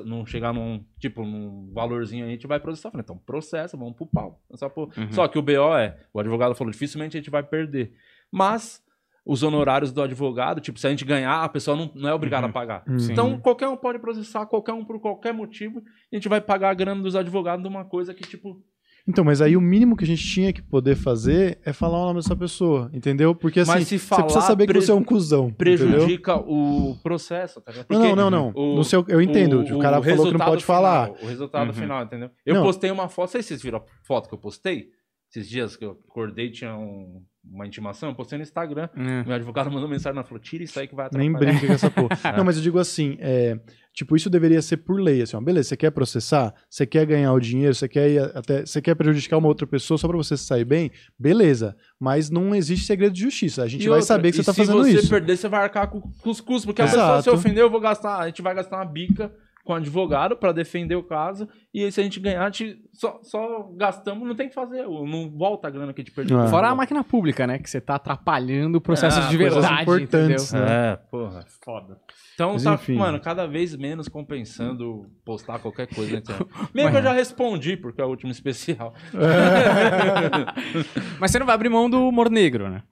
não 0.07 0.25
chegar 0.25 0.55
num, 0.55 0.83
tipo, 0.99 1.23
num 1.23 1.71
valorzinho 1.75 2.25
aí, 2.25 2.31
a 2.31 2.33
gente 2.33 2.47
vai 2.47 2.59
processar. 2.59 2.89
Eu 2.89 2.93
falei, 2.93 3.03
então 3.05 3.19
processa, 3.27 3.77
vamos 3.77 3.95
pro 3.95 4.07
pau. 4.07 4.41
É 4.51 4.57
Só, 4.57 4.71
pro- 4.71 4.85
Uhum. 4.97 5.13
só 5.13 5.29
que 5.29 5.39
o 5.39 5.43
BO 5.43 5.77
é, 5.77 5.99
o 6.15 6.19
advogado 6.21 6.55
falou, 6.55 6.71
dificilmente 6.71 7.15
a 7.17 7.21
gente 7.21 7.29
vai 7.31 7.43
perder. 7.43 7.93
Mas 8.33 8.81
os 9.25 9.43
honorários 9.43 9.93
do 9.93 10.03
advogado, 10.03 10.61
tipo, 10.61 10.79
se 10.79 10.87
a 10.87 10.91
gente 10.91 11.05
ganhar, 11.05 11.43
a 11.45 11.49
pessoa 11.49 11.77
não, 11.77 11.91
não 11.95 12.09
é 12.09 12.15
obrigada 12.15 12.45
Uhum. 12.47 12.51
a 12.51 12.53
pagar. 12.53 12.83
Uhum. 12.89 12.97
Então, 13.11 13.39
qualquer 13.39 13.69
um 13.69 13.77
pode 13.77 13.99
processar, 13.99 14.47
qualquer 14.47 14.73
um 14.73 14.85
por 14.85 14.99
qualquer 15.01 15.33
motivo, 15.35 15.83
e 16.11 16.17
a 16.17 16.19
gente 16.19 16.29
vai 16.29 16.41
pagar 16.41 16.71
a 16.71 16.75
grana 16.75 17.03
dos 17.03 17.15
advogados 17.15 17.63
de 17.63 17.69
uma 17.69 17.85
coisa 17.85 18.15
que, 18.15 18.23
tipo, 18.27 18.63
Então, 19.07 19.25
mas 19.25 19.41
aí 19.41 19.57
o 19.57 19.61
mínimo 19.61 19.97
que 19.97 20.05
a 20.05 20.07
gente 20.07 20.23
tinha 20.23 20.53
que 20.53 20.61
poder 20.61 20.95
fazer 20.95 21.59
é 21.65 21.73
falar 21.73 21.99
o 21.99 22.05
nome 22.07 22.21
dessa 22.21 22.37
pessoa, 22.37 22.91
entendeu? 22.93 23.35
Porque 23.35 23.61
assim, 23.61 23.73
você 23.73 23.79
precisa 23.79 24.07
falar, 24.07 24.41
saber 24.43 24.67
que 24.67 24.73
você 24.75 24.91
é 24.91 24.95
um 24.95 25.03
cuzão, 25.03 25.49
entendeu? 25.49 25.57
prejudica 25.57 26.37
o 26.37 26.95
processo, 27.03 27.59
tá 27.63 27.73
ligado? 27.73 27.87
Não, 27.89 28.01
Porque 28.01 28.15
não, 28.15 28.31
não, 28.31 28.53
não. 28.53 28.53
o- 28.55 28.77
No 28.77 28.85
seu, 28.85 29.03
eu 29.09 29.23
entendo. 29.23 29.61
O, 29.63 29.79
cara 29.79 30.03
falou 30.03 30.27
que 30.27 30.33
não 30.37 30.45
pode 30.47 30.63
falar. 30.65 31.07
final, 31.07 31.23
o 31.23 31.27
resultado 31.27 31.69
Uhum. 31.69 31.73
final, 31.73 32.03
entendeu? 32.05 32.31
Eu 32.45 32.57
Não. 32.57 32.63
postei 32.63 32.91
uma 32.91 33.09
foto, 33.09 33.29
não 33.29 33.33
sei 33.33 33.43
se 33.43 33.49
vocês 33.49 33.63
viram 33.63 33.79
a 33.79 33.83
foto 34.05 34.29
que 34.29 34.35
eu 34.35 34.39
postei, 34.39 34.91
esses 35.31 35.49
dias 35.49 35.77
que 35.77 35.85
eu 35.85 35.99
acordei 36.09 36.51
tinha 36.51 36.75
um- 36.77 37.23
uma 37.51 37.67
intimação, 37.67 38.11
eu 38.11 38.15
postei 38.15 38.37
no 38.37 38.43
Instagram, 38.43 38.89
É. 38.95 39.25
meu 39.25 39.33
advogado 39.35 39.71
mandou 39.71 39.89
mensagem, 39.89 40.19
ela 40.19 40.27
falou, 40.27 40.39
tira 40.43 40.63
isso 40.65 40.79
aí 40.79 40.87
que 40.87 40.95
vai 40.95 41.09
Nem 41.15 41.29
atrapalhar. 41.31 41.53
brinca 41.53 41.67
com 41.67 41.73
essa 41.73 41.91
porra. 41.91 42.09
Não, 42.37 42.45
mas 42.45 42.57
eu 42.59 42.63
digo 42.63 42.79
assim, 42.79 43.17
é, 43.21 43.59
tipo, 43.95 44.15
isso 44.17 44.29
deveria 44.29 44.61
ser 44.61 44.77
por 44.79 45.01
lei, 45.01 45.23
assim, 45.23 45.35
ó, 45.35 45.41
beleza, 45.41 45.71
você 45.71 45.77
quer 45.77 45.91
processar, 45.91 46.53
você 46.69 46.85
quer 46.85 47.07
ganhar 47.07 47.33
o 47.33 47.41
dinheiro, 47.41 47.75
você 47.75 47.89
quer 47.89 48.11
ir 48.11 48.19
até, 48.37 48.67
você 48.67 48.83
quer 48.83 48.95
prejudicar 48.95 49.39
uma 49.39 49.49
outra 49.49 49.67
pessoa 49.67 49.97
só 49.97 50.07
pra 50.07 50.17
você 50.19 50.37
sair 50.37 50.67
bem, 50.67 50.91
beleza, 51.19 51.75
mas 51.99 52.29
não 52.29 52.55
existe 52.55 52.85
segredo 52.85 53.15
de 53.15 53.23
justiça, 53.23 53.63
a 53.63 53.67
gente 53.67 53.83
E 53.85 53.89
vai 53.89 53.99
outra, 54.01 54.07
saber 54.07 54.31
que 54.31 54.37
você 54.37 54.43
e 54.43 54.45
tá 54.45 54.53
se 54.53 54.61
fazendo 54.61 54.85
você 54.85 54.99
isso. 54.99 55.09
perder, 55.09 55.37
você 55.39 55.49
vai 55.49 55.63
arcar 55.63 55.89
com, 55.89 56.01
com 56.03 56.31
os 56.31 56.41
custos, 56.43 56.67
porque 56.67 56.83
a 56.83 56.85
pessoa 56.85 57.23
se 57.23 57.31
ofender, 57.31 57.63
eu 57.63 57.71
vou 57.71 57.81
gastar, 57.81 58.19
a 58.19 58.27
gente 58.27 58.43
vai 58.43 58.55
gastar 58.55 58.77
uma 58.77 58.85
bica 58.85 59.33
com 59.65 59.75
advogado 59.75 60.37
pra 60.37 60.51
defender 60.51 60.97
o 60.97 61.03
caso, 61.03 61.47
e 61.75 61.85
aí 61.85 61.93
se 61.93 62.01
a 62.01 62.03
gente 62.03 62.19
ganhar, 62.19 62.43
a 62.43 62.51
gente 62.51 62.79
só, 62.93 63.21
só 63.23 63.69
gastamos, 63.77 64.27
não 64.27 64.35
tem 64.35 64.49
que 64.49 64.55
fazer, 64.55 64.83
não 64.87 65.31
volta 65.31 65.69
a 65.69 65.71
grana 65.71 65.93
que 65.93 66.01
a 66.01 66.05
gente 66.05 66.15
perdeu. 66.15 66.41
Ah. 66.41 66.49
Fora 66.49 66.69
a 66.69 66.75
máquina 66.75 67.05
pública, 67.05 67.47
né? 67.47 67.59
Que 67.59 67.69
você 67.69 67.81
tá 67.81 67.97
atrapalhando 67.97 68.81
processos 68.81 69.27
Ah, 69.27 69.29
de 69.29 69.37
coisas 69.37 69.55
verdade, 69.59 69.83
importantes, 69.83 70.53
entendeu? 70.53 70.67
né? 70.69 70.93
É, 70.93 70.97
porra. 70.97 71.45
Foda. 71.63 71.99
Então 72.35 72.53
Mas 72.55 72.65
tá, 72.65 72.75
enfim. 72.75 72.97
mano, 72.97 73.21
cada 73.21 73.47
vez 73.47 73.77
menos 73.77 74.09
compensando 74.09 75.07
postar 75.25 75.59
qualquer 75.59 75.87
coisa 75.87 76.13
na 76.13 76.19
internet. 76.19 76.49
Mas- 76.75 76.91
que 76.91 76.97
eu 76.97 77.03
já 77.03 77.13
respondi, 77.13 77.77
porque 77.77 78.01
é 78.01 78.05
o 78.05 78.09
último 78.09 78.33
especial. 78.33 78.95
Mas 81.21 81.31
você 81.31 81.39
não 81.39 81.47
vai 81.47 81.55
abrir 81.55 81.69
mão 81.69 81.91
do 81.91 82.09
humor 82.09 82.31
negro, 82.31 82.71
né? 82.71 82.83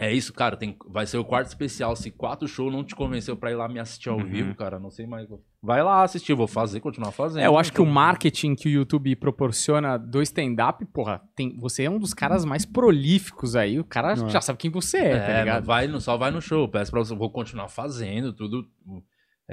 É 0.00 0.10
isso, 0.12 0.32
cara, 0.32 0.56
tem, 0.56 0.74
vai 0.88 1.06
ser 1.06 1.18
o 1.18 1.24
quarto 1.24 1.48
especial. 1.48 1.94
Se 1.94 2.10
quatro 2.10 2.48
shows 2.48 2.72
não 2.72 2.82
te 2.82 2.94
convenceu 2.94 3.36
pra 3.36 3.50
ir 3.50 3.54
lá 3.54 3.68
me 3.68 3.78
assistir 3.78 4.08
ao 4.08 4.16
Uhum. 4.18 4.24
vivo, 4.26 4.54
cara, 4.54 4.78
não 4.78 4.90
sei 4.90 5.06
mais. 5.06 5.28
Vai 5.62 5.82
lá 5.82 6.02
assistir, 6.02 6.34
vou 6.34 6.48
fazer, 6.48 6.80
continuar 6.80 7.12
fazendo. 7.12 7.42
É, 7.42 7.46
eu 7.46 7.56
acho 7.58 7.72
que 7.72 7.80
o 7.80 7.86
marketing 7.86 8.54
que 8.54 8.68
o 8.68 8.70
YouTube 8.70 9.14
proporciona 9.16 9.96
do 9.98 10.20
stand-up, 10.22 10.84
porra, 10.86 11.20
tem, 11.36 11.56
você 11.58 11.84
é 11.84 11.90
um 11.90 11.98
dos 11.98 12.14
caras 12.14 12.44
mais 12.44 12.64
prolíficos 12.64 13.54
aí. 13.54 13.78
O 13.78 13.84
cara 13.84 14.16
Não 14.16 14.26
é. 14.26 14.30
já 14.30 14.40
sabe 14.40 14.58
quem 14.58 14.70
você 14.70 14.96
é, 14.98 15.18
tá 15.20 15.32
É, 15.32 15.38
ligado? 15.40 15.60
não 15.60 15.66
vai, 15.66 15.86
não 15.86 16.00
só 16.00 16.16
vai 16.16 16.30
no 16.30 16.40
show. 16.40 16.66
Peço 16.68 16.90
pra 16.90 17.00
você, 17.00 17.14
vou 17.14 17.30
continuar 17.30 17.68
fazendo 17.68 18.32
tudo. 18.32 18.66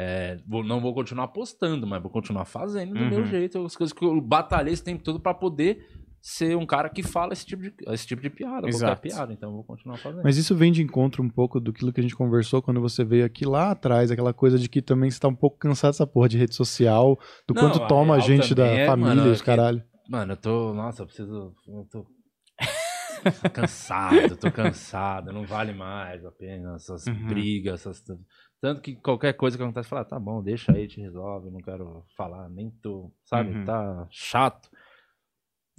é, 0.02 0.38
vou- 0.48 0.64
não 0.64 0.80
vou 0.80 0.94
continuar 0.94 1.28
postando, 1.30 1.86
mas 1.86 2.02
vou 2.02 2.10
continuar 2.12 2.46
fazendo 2.46 2.94
do 2.94 3.00
Uhum. 3.02 3.10
meu 3.10 3.26
jeito. 3.26 3.66
As 3.66 3.76
coisas 3.76 3.92
que 3.92 4.06
eu 4.06 4.22
batalhei 4.22 4.72
esse 4.74 4.84
tempo 4.84 5.04
todo 5.04 5.20
pra 5.20 5.34
poder 5.34 5.86
ser 6.22 6.56
um 6.58 6.66
cara 6.66 6.90
que 6.90 7.02
fala 7.04 7.34
esse 7.34 7.46
tipo 7.46 7.62
de, 7.64 7.74
esse 7.88 8.06
tipo 8.08 8.22
de 8.22 8.30
piada, 8.30 8.68
Exato. 8.68 8.84
qualquer 8.84 9.02
piada. 9.02 9.34
Então 9.34 9.50
eu 9.50 9.56
vou 9.56 9.64
continuar 9.64 9.98
fazendo. 9.98 10.24
Mas 10.24 10.38
isso 10.38 10.56
vem 10.56 10.72
de 10.72 10.82
encontro 10.82 11.24
um 11.24 11.30
pouco 11.30 11.60
do 11.60 11.72
que 11.74 11.86
a 12.00 12.02
gente 12.02 12.16
conversou 12.16 12.62
quando 12.62 12.82
você 12.82 13.04
veio 13.04 13.26
aqui 13.26 13.46
lá 13.46 13.72
atrás, 13.72 14.12
aquela 14.12 14.34
coisa 14.34 14.58
de 14.60 14.68
que 14.70 14.82
também 14.82 15.10
você 15.10 15.20
tá 15.20 15.28
um 15.28 15.36
pouco 15.36 15.58
cansado 15.58 15.92
dessa 15.92 16.08
porra 16.08 16.30
de 16.30 16.38
rede 16.38 16.56
social, 16.56 17.18
do 17.48 17.54
Não, 17.54 17.62
quanto 17.64 17.82
a 17.84 17.88
toma 17.88 18.16
a 18.16 18.20
gente 18.20 18.54
da 18.54 18.66
é, 18.68 18.86
família 18.86 19.16
mano, 19.16 19.28
e 19.30 19.32
os 19.32 19.38
é 19.40 19.42
que- 19.42 19.46
caralho. 19.46 19.84
Mano, 20.10 20.34
eu 20.34 20.38
tô. 20.38 20.74
Nossa, 20.74 21.04
eu 21.04 21.06
preciso. 21.06 21.54
Eu 21.68 21.88
tô. 21.92 22.06
cansado, 23.54 24.36
tô 24.38 24.52
cansado, 24.52 25.32
não 25.32 25.44
vale 25.46 25.74
mais 25.74 26.26
a 26.26 26.32
pena 26.32 26.76
essas 26.76 27.06
Uhum. 27.08 27.28
brigas, 27.28 27.82
essas. 27.82 28.04
Tanto 28.62 28.82
que 28.82 28.96
qualquer 28.96 29.34
coisa 29.34 29.58
que 29.58 29.64
acontece, 29.64 29.88
fala, 29.88 30.02
ah, 30.02 30.06
tá 30.06 30.20
bom, 30.20 30.42
deixa 30.42 30.74
aí, 30.74 30.88
te 30.88 31.00
resolve, 31.00 31.50
não 31.50 31.60
quero 31.62 32.04
falar, 32.18 32.50
nem 32.50 32.70
tô, 32.82 33.12
sabe, 33.26 33.52
Uhum. 33.52 33.66
tá 33.66 34.08
chato. 34.10 34.70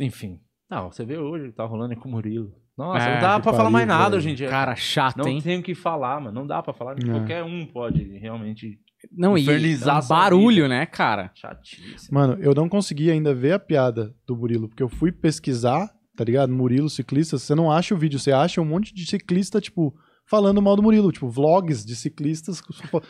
Enfim. 0.01 0.41
Não, 0.71 0.91
você 0.91 1.05
vê 1.05 1.19
hoje 1.19 1.47
que 1.49 1.53
tá 1.53 1.65
rolando 1.65 1.95
com 1.97 2.09
o 2.09 2.13
Murilo. 2.13 2.53
Nossa, 2.79 3.05
É, 3.05 3.15
não 3.15 3.21
dá 3.21 3.41
pra 3.41 3.53
falar 3.53 3.71
mais 3.71 3.87
nada 3.87 4.05
velho. 4.11 4.17
hoje 4.19 4.31
em 4.31 4.35
dia. 4.35 4.49
Cara 4.49 4.75
chato, 4.77 5.19
não 5.19 5.29
hein? 5.29 5.41
tem 5.43 5.59
o 5.59 5.63
que 5.63 5.75
falar, 5.75 6.21
mano. 6.21 6.33
Não 6.41 6.47
dá 6.47 6.63
pra 6.63 6.73
falar. 6.73 6.97
É. 6.99 7.05
Qualquer 7.05 7.43
um 7.45 7.67
pode 7.67 8.03
realmente 8.19 8.79
Não, 9.13 9.37
e 9.37 9.43
infernizar 9.43 10.03
um 10.03 10.09
barulho, 10.09 10.67
né, 10.69 10.87
cara? 10.87 11.31
chatíssimo. 11.35 12.19
Mano, 12.19 12.39
eu 12.41 12.55
não 12.55 12.69
consegui 12.69 13.11
ainda 13.11 13.35
ver 13.35 13.53
a 13.53 13.59
piada 13.59 14.15
do 14.27 14.37
Murilo, 14.37 14.69
porque 14.69 14.83
eu 14.83 14.89
fui 14.89 15.11
pesquisar, 15.13 15.91
tá 16.17 16.25
ligado? 16.25 16.53
Murilo 16.53 16.89
ciclista, 16.89 17.37
você 17.37 17.55
não 17.55 17.71
acha 17.71 17.95
o 17.95 17.99
vídeo, 17.99 18.19
você 18.19 18.33
acha 18.33 18.61
um 18.61 18.65
monte 18.65 18.95
de 18.95 19.05
ciclista, 19.05 19.61
tipo, 19.61 19.95
falando 20.31 20.63
mal 20.63 20.77
do 20.77 20.83
Murilo, 20.83 21.11
tipo, 21.11 21.29
vlogs 21.29 21.85
de 21.85 21.97
ciclistas 21.97 22.63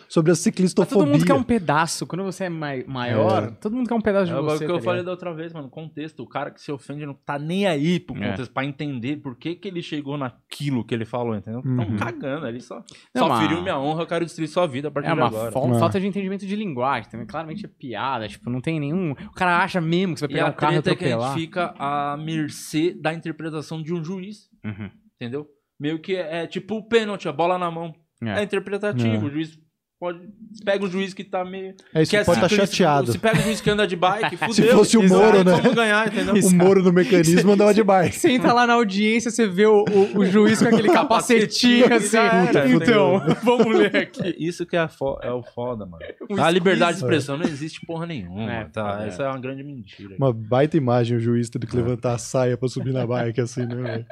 sobre 0.09 0.31
a 0.31 0.33
Mas 0.33 0.39
ciclistofobia. 0.39 0.99
todo 1.05 1.13
mundo 1.13 1.27
quer 1.27 1.35
um 1.35 1.43
pedaço. 1.43 2.07
Quando 2.07 2.25
você 2.25 2.45
é 2.45 2.49
mai- 2.49 2.83
maior, 2.89 3.45
É. 3.45 3.51
todo 3.51 3.77
mundo 3.77 3.87
quer 3.89 3.95
um 3.95 4.01
pedaço 4.01 4.27
de 4.27 4.33
É 4.33 4.39
o 4.41 4.43
você. 4.43 4.65
que 4.65 4.71
eu 4.73 4.79
tá 4.79 4.83
falei 4.85 5.03
da 5.05 5.11
outra 5.11 5.35
vez, 5.35 5.53
mano. 5.53 5.69
Contexto. 5.69 6.23
O 6.23 6.27
cara 6.27 6.51
que 6.51 6.61
se 6.61 6.73
ofende 6.73 7.05
não 7.05 7.13
tá 7.15 7.39
nem 7.39 7.67
aí 7.67 8.01
pro 8.01 8.17
É. 8.17 8.31
contexto, 8.31 8.53
pra 8.53 8.65
entender 8.65 9.19
por 9.19 9.37
que, 9.37 9.55
que 9.55 9.69
ele 9.69 9.83
chegou 9.83 10.17
naquilo 10.17 10.83
que 10.85 10.95
ele 10.95 11.05
falou, 11.05 11.37
entendeu? 11.37 11.61
Uhum. 11.65 11.77
Tão 11.77 11.97
cagando 11.97 12.47
ali 12.47 12.61
só. 12.63 12.77
Não, 13.15 13.23
só 13.25 13.29
mas- 13.29 13.41
feriu 13.47 13.61
minha 13.63 13.79
honra, 13.79 14.03
eu 14.03 14.07
quero 14.07 14.25
destruir 14.25 14.49
sua 14.49 14.67
vida 14.67 14.89
a 14.89 14.91
partir 14.91 15.11
É 15.11 15.13
de 15.15 15.21
uma 15.21 15.27
agora. 15.27 15.53
fal- 15.53 15.75
É. 15.75 15.79
falta 15.79 16.01
de 16.01 16.07
entendimento 16.07 16.47
de 16.47 16.57
linguagem 16.57 17.11
também. 17.11 17.27
Claramente 17.27 17.67
é 17.67 17.69
piada. 17.69 18.27
Tipo, 18.29 18.49
não 18.49 18.61
tem 18.63 18.81
nenhum. 18.81 19.13
O 19.13 19.33
cara 19.33 19.59
acha 19.63 19.79
mesmo 19.81 20.15
que 20.15 20.21
você 20.21 20.27
vai 20.27 20.35
pegar 20.37 20.47
a 20.47 20.51
um 20.51 20.55
carro 20.55 20.73
e 20.77 20.83
treta 20.83 20.91
é 20.91 20.95
que 20.97 21.05
a 21.05 21.09
atropelar. 21.09 21.33
gente 21.37 21.41
fica 21.47 21.75
à 21.79 22.17
mercê 22.17 22.95
da 22.99 23.13
interpretação 23.13 23.83
de 23.83 23.93
um 23.93 24.03
juiz, 24.03 24.49
Uhum. 24.65 24.91
entendeu? 25.21 25.47
Meio 25.81 25.99
que 25.99 26.15
é, 26.15 26.43
é 26.43 26.47
tipo 26.47 26.77
o 26.77 26.87
pênalti, 26.87 27.27
a 27.27 27.33
bola 27.33 27.59
na 27.59 27.71
mão. 27.71 27.95
É. 28.23 28.41
É, 28.41 28.43
interpretativo. 28.43 29.27
É. 29.27 29.29
O 29.29 29.31
juiz 29.31 29.59
pode. 30.01 30.19
Pega 30.65 30.85
o 30.85 30.91
juiz 30.91 31.15
que 31.15 31.23
tá 31.23 31.45
meio. 31.45 31.75
É 31.95 32.03
isso, 32.03 32.11
que 32.11 32.17
é 32.17 32.25
pode 32.25 32.39
estar 32.39 32.49
ciclista, 32.49 32.75
chateado. 32.77 33.13
Se 33.13 33.19
pega 33.19 33.39
o 33.39 33.43
juiz 33.43 33.61
que 33.61 33.71
anda 33.71 33.87
de 33.87 33.95
bike, 33.95 34.35
fudeu. 34.39 34.53
Se 34.55 34.69
fosse 34.69 34.99
o 34.99 35.07
Moro, 35.07 35.45
né? 35.45 35.53
Vamos 35.53 35.75
ganhar, 35.75 36.09
entendeu? 36.09 36.35
O 36.35 36.55
Moro 36.55 36.83
no 36.83 36.91
mecanismo 36.93 37.53
andava 37.53 37.73
de 37.75 37.85
bike. 37.85 38.17
Você 38.19 38.31
entra 38.33 38.53
lá 38.53 38.67
na 38.67 38.73
audiência, 38.73 39.31
você 39.31 39.47
vê 39.47 39.67
o, 39.67 39.85
o- 39.85 40.19
o 40.21 40.27
juiz 40.27 40.59
com 40.61 40.69
aquele 40.69 40.89
capacetinho 40.91 41.93
assim. 41.95 42.17
Era, 42.17 42.69
então, 42.69 43.21
vamos 43.45 43.77
ler 43.77 43.95
aqui. 43.95 44.35
Isso 44.39 44.65
que 44.67 44.77
é, 44.77 44.89
fo- 44.89 45.19
é 45.23 45.31
o 45.31 45.43
foda, 45.43 45.85
mano. 45.87 46.03
Um 46.31 46.43
a 46.43 46.51
liberdade 46.51 46.95
de 46.99 47.05
expressão 47.05 47.37
não 47.37 47.45
existe 47.45 47.85
porra 47.87 48.07
nenhuma, 48.07 48.51
É, 48.53 48.65
tá? 48.65 48.93
foda, 48.93 49.07
Essa 49.07 49.23
é 49.25 49.29
uma 49.29 49.39
grande 49.39 49.63
mentira. 49.63 50.17
Uma 50.19 50.33
baita 50.33 50.77
imagem, 50.77 51.17
o 51.19 51.21
juiz 51.21 51.49
tendo 51.51 51.67
que 51.67 51.77
levantar 51.77 52.15
a 52.15 52.19
saia 52.19 52.57
pra 52.57 52.69
subir 52.69 52.93
na 52.93 53.07
bike, 53.07 53.41
assim, 53.41 53.67
né? 53.67 54.05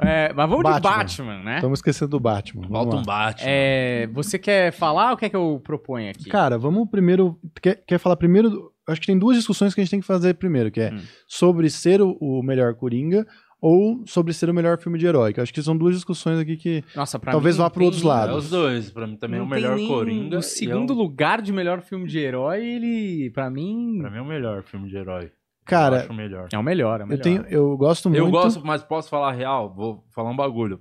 É, 0.00 0.32
mas 0.32 0.48
vamos 0.48 0.64
de 0.64 0.80
Batman. 0.80 0.90
Batman, 0.96 1.42
né? 1.44 1.54
Estamos 1.56 1.78
esquecendo 1.78 2.10
do 2.12 2.20
Batman. 2.20 2.66
lá. 2.68 2.82
um 2.82 3.02
bate. 3.02 3.44
É, 3.46 4.08
você 4.12 4.38
quer 4.38 4.72
falar 4.72 5.01
ou 5.10 5.16
quer 5.16 5.28
que 5.28 5.36
eu 5.36 5.60
proponha 5.62 6.10
aqui? 6.10 6.28
Cara, 6.30 6.56
vamos 6.58 6.88
primeiro. 6.88 7.38
Quer, 7.60 7.76
quer 7.86 7.98
falar 7.98 8.16
primeiro? 8.16 8.70
Acho 8.88 9.00
que 9.00 9.06
tem 9.06 9.18
duas 9.18 9.36
discussões 9.36 9.74
que 9.74 9.80
a 9.80 9.84
gente 9.84 9.90
tem 9.90 10.00
que 10.00 10.06
fazer 10.06 10.34
primeiro, 10.34 10.70
que 10.70 10.80
é 10.80 10.92
Hum. 10.92 11.00
sobre 11.28 11.68
ser 11.70 12.00
o, 12.02 12.16
o 12.20 12.42
melhor 12.42 12.74
Coringa 12.74 13.26
ou 13.60 14.02
sobre 14.06 14.32
ser 14.32 14.50
o 14.50 14.54
melhor 14.54 14.76
filme 14.78 14.98
de 14.98 15.06
herói. 15.06 15.32
Que 15.32 15.38
eu 15.38 15.42
acho 15.42 15.54
que 15.54 15.62
são 15.62 15.76
duas 15.76 15.94
discussões 15.94 16.38
aqui 16.40 16.56
que 16.56 16.82
Nossa, 16.96 17.18
pra 17.18 17.30
talvez 17.32 17.56
mim 17.56 17.62
vá 17.62 17.70
tem 17.70 17.82
outros 17.84 18.02
nem- 18.02 18.10
É 18.10 18.14
lados. 18.14 18.44
os 18.44 18.50
dois. 18.50 18.90
Pra 18.90 19.06
mim 19.06 19.16
também 19.16 19.36
é 19.36 19.38
não 19.40 19.46
o 19.46 19.50
tem 19.50 19.60
melhor 19.62 19.78
Coringa. 19.86 20.36
O 20.36 20.40
e 20.40 20.42
segundo 20.42 20.92
é 20.92 20.96
o- 20.96 20.98
lugar 20.98 21.40
de 21.40 21.52
melhor 21.52 21.80
filme 21.80 22.06
de 22.08 22.18
herói, 22.18 22.64
ele, 22.64 23.30
pra 23.30 23.48
mim, 23.50 23.98
Pra 24.00 24.10
mim 24.10 24.18
é 24.18 24.22
o 24.22 24.26
melhor 24.26 24.62
filme 24.64 24.88
de 24.88 24.96
herói. 24.96 25.24
eu 25.26 25.30
Cara, 25.64 25.98
acho 26.00 26.10
o 26.12 26.14
melhor. 26.16 26.48
é 26.52 26.58
o 26.58 26.62
melhor. 26.62 27.00
É 27.00 27.04
o 27.04 27.04
eu, 27.04 27.08
melhor. 27.08 27.22
tenho, 27.22 27.44
eu 27.48 27.76
gosto 27.76 28.10
muito. 28.10 28.18
Eu 28.24 28.30
gosto, 28.32 28.66
mas 28.66 28.82
posso 28.82 29.08
falar 29.08 29.28
a 29.28 29.32
real? 29.32 29.72
Vou 29.72 30.04
falar 30.12 30.30
um 30.30 30.36
bagulho. 30.36 30.80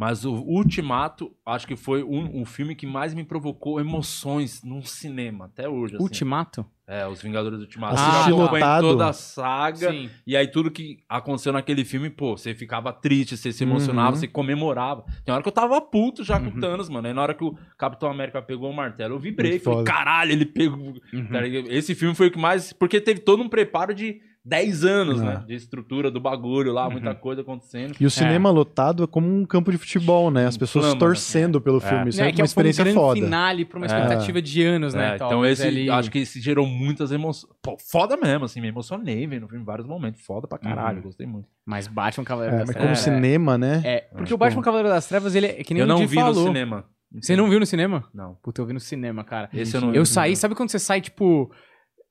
Mas 0.00 0.24
o 0.24 0.32
Ultimato, 0.32 1.30
acho 1.44 1.66
que 1.66 1.76
foi 1.76 2.02
um, 2.02 2.40
um 2.40 2.44
filme 2.46 2.74
que 2.74 2.86
mais 2.86 3.12
me 3.12 3.22
provocou 3.22 3.78
emoções 3.78 4.62
num 4.64 4.80
cinema, 4.80 5.44
até 5.44 5.68
hoje. 5.68 5.96
assim. 5.96 6.02
Ultimato? 6.02 6.64
É, 6.86 7.06
Os 7.06 7.20
Vingadores 7.20 7.58
do 7.58 7.64
Ultimato. 7.64 7.94
Assistir 7.96 8.30
Você 8.30 8.40
acompanha 8.42 8.80
toda 8.80 9.08
a 9.08 9.12
saga. 9.12 9.90
Sim. 9.92 10.08
E 10.26 10.34
aí 10.36 10.48
tudo 10.48 10.70
que 10.70 11.00
aconteceu 11.06 11.52
naquele 11.52 11.84
filme, 11.84 12.08
pô, 12.08 12.34
você 12.36 12.54
ficava 12.54 12.94
triste, 12.94 13.36
você 13.36 13.52
se 13.52 13.62
emocionava, 13.62 14.12
Uhum. 14.12 14.16
você 14.16 14.26
comemorava. 14.26 15.04
Tem 15.22 15.34
hora 15.34 15.42
que 15.42 15.48
eu 15.48 15.52
tava 15.52 15.78
puto 15.82 16.24
já 16.24 16.40
com 16.40 16.46
Uhum. 16.46 16.56
o 16.56 16.60
Thanos, 16.60 16.88
mano. 16.88 17.06
Aí 17.06 17.12
na 17.12 17.20
hora 17.22 17.34
que 17.34 17.44
o 17.44 17.54
Capitão 17.76 18.10
América 18.10 18.40
pegou 18.40 18.70
o 18.70 18.74
martelo, 18.74 19.14
eu 19.16 19.18
vibrei. 19.20 19.50
Muito 19.52 19.64
Falei, 19.64 19.78
foda. 19.80 19.92
caralho, 19.92 20.32
ele 20.32 20.46
pegou. 20.46 20.94
Uhum. 21.12 21.26
Tá? 21.30 21.46
Esse 21.46 21.94
filme 21.94 22.14
foi 22.14 22.28
o 22.28 22.30
que 22.30 22.38
mais. 22.38 22.72
Porque 22.72 23.00
teve 23.02 23.20
todo 23.20 23.42
um 23.42 23.48
preparo 23.50 23.94
de 23.94 24.20
10 24.44 24.84
anos, 24.84 25.20
Ah. 25.20 25.24
né? 25.24 25.44
De 25.46 25.54
estrutura 25.54 26.10
do 26.10 26.18
bagulho 26.20 26.72
lá, 26.72 26.88
muita 26.88 27.10
Uhum. 27.10 27.14
coisa 27.16 27.42
acontecendo. 27.42 27.94
E 28.00 28.06
o 28.06 28.10
cinema 28.10 28.50
lotado 28.50 29.04
é 29.04 29.06
como 29.06 29.28
um 29.28 29.44
campo 29.44 29.70
de 29.70 29.76
futebol, 29.76 30.30
né? 30.30 30.46
As 30.46 30.56
pessoas 30.56 30.86
Inflama, 30.86 30.98
torcendo 30.98 31.60
pelo 31.60 31.76
É. 31.78 31.80
filme. 31.80 32.08
Isso 32.08 32.22
é, 32.22 32.28
É, 32.28 32.32
que 32.32 32.36
uma 32.36 32.36
é 32.36 32.36
foi 32.36 32.42
um 32.42 32.46
experiência 32.46 32.84
grande 32.84 32.98
foda. 32.98 33.20
finale 33.20 33.64
pra 33.66 33.78
uma 33.78 33.84
É. 33.84 33.88
expectativa 33.88 34.40
de 34.42 34.62
anos, 34.62 34.94
né? 34.94 35.12
É, 35.12 35.14
então 35.16 35.28
talvez 35.28 35.58
esse, 35.60 35.68
ali- 35.68 35.90
acho 35.90 36.10
que 36.10 36.18
esse 36.20 36.40
gerou 36.40 36.66
muitas 36.66 37.12
emoções. 37.12 37.52
Pô, 37.62 37.76
foda 37.90 38.16
mesmo, 38.16 38.46
assim, 38.46 38.60
me 38.62 38.68
emocionei 38.68 39.26
vendo 39.26 39.44
o 39.44 39.48
filme 39.48 39.62
em 39.62 39.66
vários 39.66 39.86
momentos. 39.86 40.22
Foda 40.22 40.48
pra 40.48 40.58
caralho, 40.58 40.96
Uhum. 40.98 41.02
gostei 41.04 41.26
muito. 41.26 41.46
Mas 41.66 41.86
Batman 41.86 42.24
Cavaleiro 42.24 42.56
É, 42.56 42.58
das 42.60 42.68
mas 42.68 42.76
como 42.76 42.86
Trevas... 42.88 43.04
cinema, 43.04 43.58
né? 43.58 43.82
É, 43.84 44.00
porque 44.10 44.22
Acho 44.24 44.34
o 44.34 44.38
Batman. 44.38 44.62
Cavaleiro 44.62 44.88
das 44.88 45.06
Trevas, 45.06 45.34
ele 45.34 45.46
é 45.46 45.52
que 45.62 45.74
nem 45.74 45.82
eu 45.82 45.84
o 45.84 45.88
não 45.88 45.96
Di 45.98 46.06
vi 46.06 46.14
falou. 46.16 46.34
no 46.34 46.46
cinema. 46.46 46.84
Você 47.20 47.34
não 47.34 47.50
viu 47.50 47.58
no 47.58 47.66
cinema? 47.66 48.04
Não. 48.14 48.36
Puta, 48.40 48.60
eu 48.62 48.66
vi 48.66 48.72
no 48.72 48.78
cinema, 48.78 49.24
cara. 49.24 49.50
Esse 49.52 49.76
eu 49.76 49.80
não 49.80 49.90
vi 49.90 49.98
Eu 49.98 50.06
saí, 50.06 50.36
sabe 50.36 50.54
quando 50.54 50.70
você 50.70 50.78
sai, 50.78 51.00
tipo, 51.00 51.50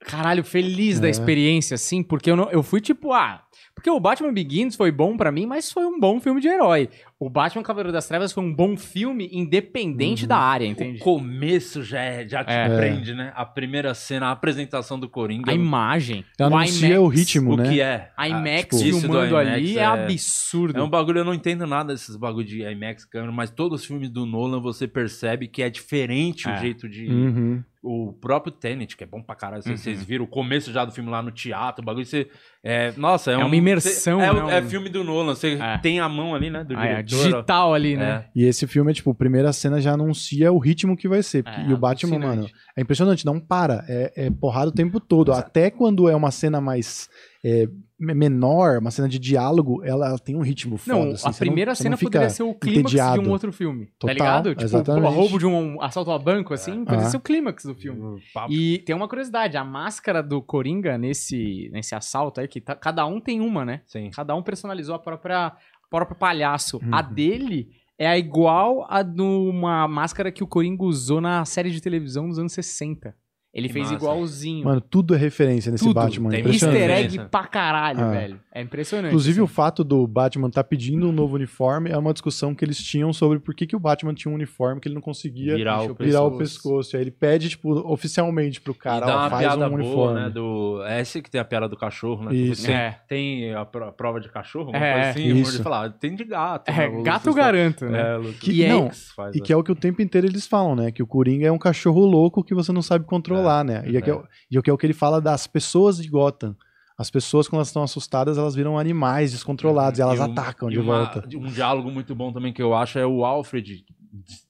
caralho, 0.05 0.43
feliz 0.43 0.99
da 0.99 1.07
É. 1.07 1.11
experiência, 1.11 1.75
assim? 1.75 2.01
Porque 2.03 2.29
eu, 2.31 2.35
não, 2.35 2.49
eu 2.51 2.63
fui, 2.63 2.81
tipo, 2.81 3.13
ah. 3.13 3.43
Porque 3.75 3.89
o 3.89 3.99
Batman 3.99 4.33
Begins 4.33 4.75
foi 4.75 4.91
bom 4.91 5.15
pra 5.15 5.31
mim, 5.31 5.45
mas 5.45 5.71
foi 5.71 5.85
um 5.85 5.97
bom 5.99 6.19
filme 6.19 6.41
de 6.41 6.49
herói. 6.49 6.89
O 7.17 7.29
Batman 7.29 7.63
Cavaleiro 7.63 7.93
das 7.93 8.07
Trevas 8.07 8.33
foi 8.33 8.43
um 8.43 8.53
bom 8.53 8.75
filme, 8.75 9.29
independente 9.31 10.23
Uhum. 10.23 10.27
da 10.27 10.37
área, 10.37 10.65
entende? 10.65 10.99
O 10.99 11.03
começo 11.03 11.81
já, 11.83 12.01
é, 12.01 12.27
já 12.27 12.43
te 12.43 12.51
É. 12.51 12.75
prende, 12.75 13.13
né? 13.13 13.31
A 13.35 13.45
primeira 13.45 13.93
cena, 13.93 14.27
a 14.27 14.31
apresentação 14.31 14.99
do 14.99 15.07
Coringa. 15.07 15.49
A 15.51 15.53
imagem. 15.53 16.25
Ela 16.37 16.49
o 16.51 16.57
anuncia 16.57 16.87
IMAX, 16.87 17.01
o 17.01 17.07
ritmo, 17.07 17.53
o 17.53 17.57
né? 17.57 17.69
que 17.69 17.81
é? 17.81 18.11
A 18.17 18.27
IMAX 18.27 18.79
tipo, 18.81 18.99
filmando 18.99 19.27
IMAX 19.27 19.33
ali 19.47 19.77
é, 19.77 19.81
é- 19.81 19.85
absurdo. 19.85 20.77
É 20.79 20.83
um 20.83 20.89
bagulho, 20.89 21.19
eu 21.19 21.25
não 21.25 21.33
entendo 21.33 21.65
nada 21.65 21.93
desses 21.93 22.15
bagulho 22.17 22.45
de 22.45 22.61
IMAX 22.61 23.05
câmera, 23.05 23.31
mas 23.31 23.49
todos 23.49 23.81
os 23.81 23.87
filmes 23.87 24.09
do 24.09 24.25
Nolan 24.25 24.59
você 24.59 24.87
percebe 24.89 25.47
que 25.47 25.61
é 25.63 25.69
diferente 25.69 26.49
É. 26.49 26.53
o 26.53 26.57
jeito 26.59 26.89
de. 26.89 27.07
Uhum. 27.07 27.63
O 27.81 28.11
próprio 28.11 28.51
Tenet, 28.51 28.97
que 28.97 29.05
é 29.05 29.07
bom 29.07 29.21
pra 29.21 29.35
caralho. 29.35 29.63
Vocês 29.63 29.79
Uhum. 29.79 29.83
vocês 29.83 30.03
viram 30.03 30.25
o 30.25 30.27
começo 30.27 30.69
já 30.73 30.83
do 30.83 30.91
filme 30.91 31.09
lá 31.09 31.21
no 31.21 31.31
teatro, 31.31 31.81
o 31.81 31.85
bagulho 31.85 32.05
você. 32.05 32.29
É, 32.61 32.91
nossa, 32.97 33.31
é, 33.31 33.35
É 33.35 33.37
um- 33.37 33.45
uma 33.45 33.55
imersão, 33.55 34.19
cê- 34.19 34.25
é, 34.25 34.33
né? 34.33 34.57
é 34.57 34.61
Um- 34.61 34.67
filme 34.69 34.89
do 34.89 35.01
Nolan. 35.01 35.33
Você 35.33 35.53
É. 35.53 35.77
tem 35.77 36.01
a 36.01 36.09
mão 36.09 36.35
ali, 36.35 36.49
né? 36.49 36.61
Do 36.65 36.77
Ah, 36.77 36.85
é, 36.85 37.01
diretor. 37.01 37.15
ó. 37.19 37.23
digital 37.37 37.73
ali, 37.73 37.95
né? 37.95 38.25
É. 38.25 38.29
E 38.35 38.43
esse 38.45 38.67
filme 38.67 38.91
é 38.91 38.93
tipo, 38.93 39.11
a 39.11 39.15
primeira 39.15 39.53
cena 39.53 39.79
já 39.79 39.93
anuncia 39.93 40.51
o 40.51 40.59
ritmo 40.59 40.97
que 40.97 41.07
vai 41.07 41.23
ser. 41.23 41.41
porque- 41.41 41.61
É, 41.61 41.67
e 41.69 41.73
o 41.73 41.77
Batman, 41.77 42.19
mano, 42.19 42.49
é 42.77 42.81
impressionante, 42.81 43.25
não 43.25 43.39
para. 43.39 43.85
É, 43.87 44.25
é 44.27 44.29
porrada 44.29 44.67
o 44.71 44.73
tempo 44.73 44.99
todo. 44.99 45.31
Exato. 45.31 45.47
Até 45.47 45.71
quando 45.71 46.09
é 46.09 46.15
uma 46.15 46.31
cena 46.31 46.59
mais 46.59 47.07
é, 47.43 47.67
me- 47.97 48.13
menor, 48.13 48.79
uma 48.79 48.91
cena 48.91 49.07
de 49.07 49.17
diálogo, 49.17 49.81
ela, 49.83 50.07
ela 50.09 50.19
tem 50.19 50.35
um 50.35 50.41
ritmo 50.41 50.77
foda. 50.77 50.97
Não, 51.05 51.11
assim, 51.13 51.27
a 51.27 51.31
não- 51.31 51.37
primeira 51.37 51.73
cena 51.75 51.91
não 51.91 51.97
fica 51.97 52.11
poderia 52.11 52.29
ser 52.29 52.43
o 52.43 52.53
clímax 52.53 52.91
de 52.91 52.97
um 52.97 53.01
entediado. 53.03 53.31
outro 53.31 53.51
filme, 53.53 53.85
tá 53.85 53.91
Total, 53.99 54.13
ligado? 54.15 54.49
Tipo, 54.51 54.63
exatamente. 54.63 55.03
pô, 55.03 55.09
roubo 55.09 55.39
de 55.39 55.45
um 55.45 55.81
assalto 55.81 56.11
a 56.11 56.19
banco, 56.19 56.53
assim, 56.53 56.83
poderia 56.83 57.05
Ah. 57.05 57.09
ser 57.09 57.17
o 57.17 57.21
clímax 57.21 57.63
do 57.65 57.75
filme. 57.75 57.99
O 58.01 58.19
papo- 58.33 58.51
E 58.51 58.79
tem 58.79 58.95
uma 58.95 59.07
curiosidade, 59.07 59.55
a 59.57 59.63
máscara 59.63 60.21
do 60.21 60.41
Coringa 60.41 60.97
nesse, 60.97 61.69
nesse 61.71 61.95
assalto 61.95 62.41
aí, 62.41 62.47
que 62.47 62.59
tá- 62.59 62.75
cada 62.75 63.05
um 63.05 63.21
tem 63.21 63.39
uma, 63.41 63.63
né? 63.63 63.81
Sim. 63.85 64.09
Cada 64.11 64.35
um 64.35 64.43
personalizou 64.43 64.95
a 64.95 64.99
própria, 64.99 65.53
próprio 65.89 66.17
palhaço. 66.17 66.77
Uhum. 66.83 66.93
A 66.93 67.01
dele 67.01 67.69
é 67.97 68.17
igual 68.17 68.85
a 68.89 69.01
de 69.01 69.21
uma 69.21 69.87
máscara 69.87 70.31
que 70.31 70.43
o 70.43 70.47
Coringa 70.47 70.83
usou 70.83 71.19
na 71.19 71.43
série 71.45 71.71
de 71.71 71.81
televisão 71.81 72.27
dos 72.29 72.37
anos 72.39 72.53
60. 72.53 73.13
Ele 73.51 73.67
Que 73.67 73.73
fez 73.73 73.85
massa. 73.85 73.95
igualzinho. 73.95 74.63
Mano, 74.63 74.79
tudo 74.79 75.15
é 75.15 75.17
referência 75.17 75.71
nesse 75.71 75.83
Tudo. 75.83 75.95
Batman. 75.95 76.29
Tem 76.29 76.41
impressionante. 76.41 76.79
Easter 76.81 76.97
egg 77.19 77.29
pra 77.31 77.47
caralho, 77.47 77.99
Ah. 78.01 78.11
velho. 78.11 78.39
É 78.53 78.61
impressionante. 78.61 79.07
Inclusive, 79.11 79.41
o 79.41 79.45
assim. 79.45 79.53
fato 79.53 79.83
do 79.83 80.05
Batman 80.05 80.49
tá 80.51 80.63
pedindo 80.63 81.09
um 81.09 81.11
novo 81.11 81.35
uniforme 81.35 81.89
é 81.89 81.97
uma 81.97 82.13
discussão 82.13 82.53
que 82.53 82.63
eles 82.63 82.77
tinham 82.77 83.11
sobre 83.11 83.39
por 83.39 83.55
que, 83.55 83.65
que 83.65 83.75
o 83.75 83.79
Batman 83.79 84.13
tinha 84.13 84.31
um 84.31 84.35
uniforme 84.35 84.79
que 84.79 84.87
ele 84.87 84.93
não 84.95 85.01
conseguia 85.01 85.55
Virar 85.55 85.81
o 85.81 85.95
virar 85.95 86.21
o 86.23 86.31
pescoço. 86.37 86.37
pescoço. 86.37 86.95
Aí 86.97 87.01
ele 87.03 87.11
pede, 87.11 87.49
tipo, 87.49 87.71
oficialmente 87.91 88.61
pro 88.61 88.73
cara, 88.75 89.05
e 89.05 89.07
dá 89.07 89.15
ó, 89.15 89.19
uma 89.21 89.29
faz 89.31 89.41
piada 89.47 89.65
um 89.65 89.69
boa, 89.69 89.81
uniforme. 89.81 90.19
né? 90.21 90.29
Do... 90.29 90.83
É 90.85 91.01
esse 91.01 91.19
que 91.21 91.31
tem 91.31 91.41
a 91.41 91.45
piada 91.45 91.67
do 91.67 91.75
cachorro, 91.75 92.25
né? 92.25 92.35
Isso. 92.35 92.61
Você 92.63 92.71
É. 92.71 92.99
tem 93.07 93.53
a 93.55 93.65
pro- 93.65 93.91
prova 93.93 94.19
de 94.19 94.29
cachorro, 94.29 94.67
alguma 94.67 94.85
É, 94.85 94.93
coisa 94.93 95.09
assim. 95.09 95.35
isso. 95.39 95.63
Falar, 95.63 95.89
tem 95.91 96.15
de 96.15 96.23
gato. 96.23 96.69
É, 96.69 96.87
né? 96.87 96.99
O 96.99 97.01
gato 97.03 97.25
eu 97.27 97.31
Lucas 97.31 97.45
garanto, 97.45 97.85
né? 97.85 98.13
É, 98.13 98.17
o 98.17 98.33
Que- 98.33 98.61
E 98.63 98.67
não, 98.67 98.91
faz, 98.91 99.35
E 99.35 99.39
né? 99.39 99.45
que 99.45 99.51
é 99.53 99.57
o 99.57 99.63
que 99.63 99.71
o 99.71 99.75
tempo 99.75 100.01
inteiro 100.03 100.27
eles 100.27 100.45
falam, 100.45 100.75
né? 100.75 100.91
Que 100.91 101.01
o 101.01 101.07
Coringa 101.07 101.47
é 101.47 101.51
um 101.51 101.57
cachorro 101.57 102.05
louco 102.05 102.43
que 102.43 102.53
você 102.53 102.71
não 102.71 102.81
sabe 102.83 103.05
controlar, 103.05 103.38
né? 103.63 103.83
E 103.87 103.97
é, 103.97 104.01
que 104.01 104.09
é, 104.09 104.13
o- 104.13 104.23
e 104.51 104.57
é 104.57 104.59
o 104.59 104.63
que 104.63 104.69
é 104.69 104.73
o 104.73 104.77
que 104.77 104.85
ele 104.85 104.93
fala 104.93 105.19
das 105.21 105.47
pessoas 105.47 105.97
de 105.97 106.07
Gotham. 106.09 106.55
As 106.97 107.09
pessoas, 107.09 107.47
quando 107.47 107.59
elas 107.59 107.69
estão 107.69 107.81
assustadas, 107.83 108.37
elas 108.37 108.55
viram 108.55 108.77
animais 108.77 109.31
descontrolados 109.31 109.99
e 109.99 110.01
elas 110.01 110.19
um- 110.19 110.23
atacam 110.23 110.69
e 110.69 110.73
de 110.73 110.79
uma- 110.79 110.97
volta. 111.05 111.23
Um 111.37 111.45
diálogo 111.47 111.89
muito 111.89 112.13
bom 112.13 112.31
também 112.33 112.51
que 112.51 112.61
eu 112.61 112.73
acho 112.75 112.99
é 112.99 113.05
o 113.05 113.23
Alfred 113.23 113.85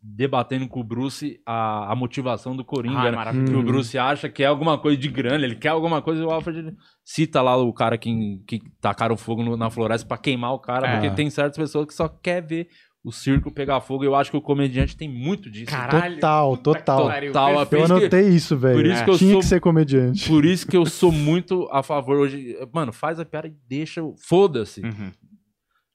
debatendo 0.01 0.67
com 0.67 0.79
o 0.79 0.83
Bruce 0.83 1.39
a, 1.45 1.91
a 1.91 1.95
motivação 1.95 2.55
do 2.55 2.63
Coringa, 2.63 2.99
Ah, 3.01 3.07
é 3.07 3.11
né? 3.33 3.45
Que 3.45 3.53
o. 3.55 3.61
Bruce 3.63 3.97
acha 3.97 4.29
que 4.29 4.41
é 4.43 4.45
alguma 4.47 4.77
coisa 4.77 4.97
de 4.97 5.07
grana, 5.09 5.43
ele 5.43 5.55
quer 5.55 5.69
alguma 5.69 6.01
coisa 6.01 6.21
e 6.21 6.25
o 6.25 6.29
Alfred 6.31 6.75
cita 7.03 7.41
lá 7.41 7.55
o 7.57 7.73
cara 7.73 7.97
que, 7.97 8.41
que 8.47 8.61
tacaram 8.81 9.17
fogo 9.17 9.43
no- 9.43 9.57
na 9.57 9.69
floresta 9.69 10.07
pra 10.07 10.17
queimar 10.17 10.53
o 10.53 10.59
cara, 10.59 10.87
É. 10.87 10.93
porque 10.93 11.09
tem 11.11 11.29
certas 11.29 11.57
pessoas 11.57 11.85
que 11.87 11.93
só 11.93 12.07
quer 12.07 12.41
ver 12.41 12.67
o 13.03 13.11
circo 13.11 13.49
pegar 13.51 13.79
fogo. 13.81 14.03
Eu 14.03 14.15
acho 14.15 14.29
que 14.31 14.37
o 14.37 14.41
comediante 14.41 14.95
tem 14.97 15.07
muito 15.09 15.49
disso. 15.49 15.67
Caralho. 15.71 16.15
Total, 16.15 16.57
total. 16.57 16.97
Total, 17.21 17.65
perfeito. 17.65 17.75
Eu 17.75 17.79
isso 17.83 17.87
que- 17.87 17.99
anotei 18.01 18.29
isso, 18.29 18.57
velho. 18.57 18.75
por 18.75 18.85
isso 18.85 19.03
que 19.05 19.09
eu 19.09 19.17
Tinha 19.17 19.31
sou- 19.31 19.39
que 19.41 19.45
ser 19.47 19.59
comediante. 19.61 20.27
Por 20.27 20.45
isso 20.45 20.67
que 20.67 20.75
eu 20.77 20.85
sou 20.85 21.11
muito 21.11 21.67
a 21.71 21.81
favor 21.81 22.17
hoje. 22.17 22.57
Mano, 22.73 22.91
faz 22.91 23.19
a 23.19 23.25
piada 23.25 23.47
e 23.47 23.55
deixa. 23.67 24.03
o- 24.03 24.15
Foda-se. 24.17 24.81
Uhum. 24.81 25.11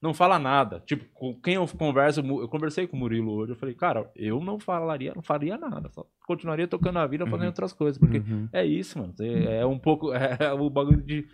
Não 0.02 0.12
fala 0.12 0.38
nada. 0.38 0.82
Tipo, 0.86 1.06
com 1.14 1.34
quem 1.40 1.54
eu 1.54 1.66
converso, 1.66 2.20
eu 2.20 2.46
conversei 2.48 2.86
com 2.86 2.94
o 2.94 3.00
Murilo 3.00 3.32
hoje, 3.32 3.52
eu 3.52 3.56
falei, 3.56 3.74
cara, 3.74 4.10
eu 4.14 4.38
não 4.38 4.58
falaria, 4.58 5.12
não 5.14 5.22
faria 5.22 5.56
nada. 5.56 5.88
Só 5.92 6.04
continuaria 6.26 6.68
tocando 6.68 6.98
a 6.98 7.06
vida, 7.06 7.24
fazendo 7.24 7.40
Uhum. 7.42 7.46
outras 7.46 7.72
coisas. 7.72 7.96
Porque 7.98 8.18
Uhum. 8.18 8.46
é 8.52 8.66
isso, 8.66 8.98
mano. 8.98 9.14
É, 9.18 9.60
é 9.60 9.66
um 9.66 9.78
pouco. 9.78 10.10
É, 10.42 10.52
o 10.52 10.68
bagulho 10.68 11.02
de. 11.02 11.26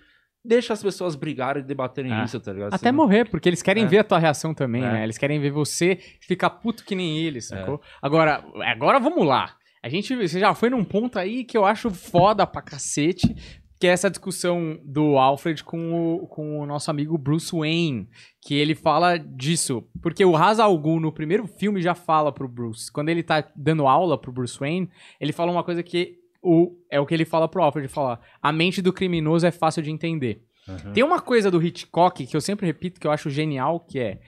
Deixa 0.45 0.73
as 0.73 0.83
pessoas 0.83 1.15
brigarem 1.15 1.63
e 1.63 1.67
debaterem 1.67 2.13
É. 2.13 2.25
isso, 2.25 2.41
tá 2.41 2.53
ligado? 2.53 2.73
Até 2.73 2.91
morrer, 2.91 3.29
porque 3.29 3.49
eles 3.49 3.63
querem 3.63 3.85
É. 3.85 3.87
ver 3.87 3.99
a 3.99 4.05
tua 4.05 4.19
reação 4.19 4.55
também, 4.55 4.83
É. 4.83 4.93
né? 4.93 5.05
Eles 5.05 5.19
querem 5.19 5.39
ver 5.39 5.51
você 5.51 5.99
ficar 6.21 6.49
puto 6.51 6.85
que 6.85 6.95
nem 6.95 7.19
eles, 7.19 7.49
sacou? 7.49 7.81
Agora, 8.01 8.43
agora 8.63 8.99
vamos 8.99 9.27
lá. 9.27 9.55
A 9.83 9.89
gente 9.89 10.15
você 10.17 10.41
já 10.41 10.55
foi 10.55 10.71
num 10.71 10.85
ponto 10.85 11.19
aí 11.19 11.45
que 11.45 11.57
eu 11.57 11.65
acho 11.65 11.91
foda 11.91 12.47
pra 12.47 12.63
cacete, 12.63 13.35
que 13.79 13.87
é 13.87 13.91
essa 13.91 14.11
discussão 14.11 14.79
do 14.85 15.17
Alfred 15.17 15.65
com 15.65 15.95
o, 16.17 16.27
com 16.27 16.61
o 16.61 16.67
nosso 16.67 16.91
amigo 16.91 17.17
Bruce 17.17 17.51
Wayne, 17.57 18.07
que 18.43 18.55
ele 18.55 18.75
fala 18.75 19.17
disso. 19.19 19.83
Porque 20.03 20.23
o 20.23 20.33
Ra's 20.33 20.59
al 20.61 20.77
Ghul, 20.79 21.01
no 21.01 21.11
primeiro 21.13 21.47
filme, 21.47 21.81
já 21.81 21.95
fala 21.95 22.31
pro 22.31 22.47
Bruce. 22.47 22.93
Quando 22.93 23.09
ele 23.09 23.23
tá 23.23 23.43
dando 23.57 23.87
aula 23.87 24.19
pro 24.19 24.31
Bruce 24.33 24.59
Wayne, 24.59 24.91
ele 25.19 25.33
fala 25.33 25.51
uma 25.51 25.65
coisa 25.65 25.83
que 25.83 26.20
o, 26.43 26.77
é 26.91 26.99
o 27.01 27.07
que 27.07 27.15
ele 27.15 27.25
fala 27.25 27.49
pro 27.49 27.63
Alfred, 27.63 27.89
fala, 27.89 28.21
a 28.43 28.53
mente 28.53 28.81
do 28.83 28.93
criminoso 28.93 29.47
é 29.47 29.51
fácil 29.51 29.83
de 29.83 29.91
entender. 29.91 30.43
Uhum. 30.69 30.93
Tem 30.93 31.03
uma 31.05 31.21
coisa 31.21 31.51
do 31.51 31.63
Hitchcock 31.63 32.27
que 32.27 32.37
eu 32.37 32.41
sempre 32.41 32.67
repito 32.67 33.01
que 33.01 33.07
eu 33.07 33.11
acho 33.11 33.29
genial, 33.31 33.81
que 33.81 33.99
é 33.99 34.21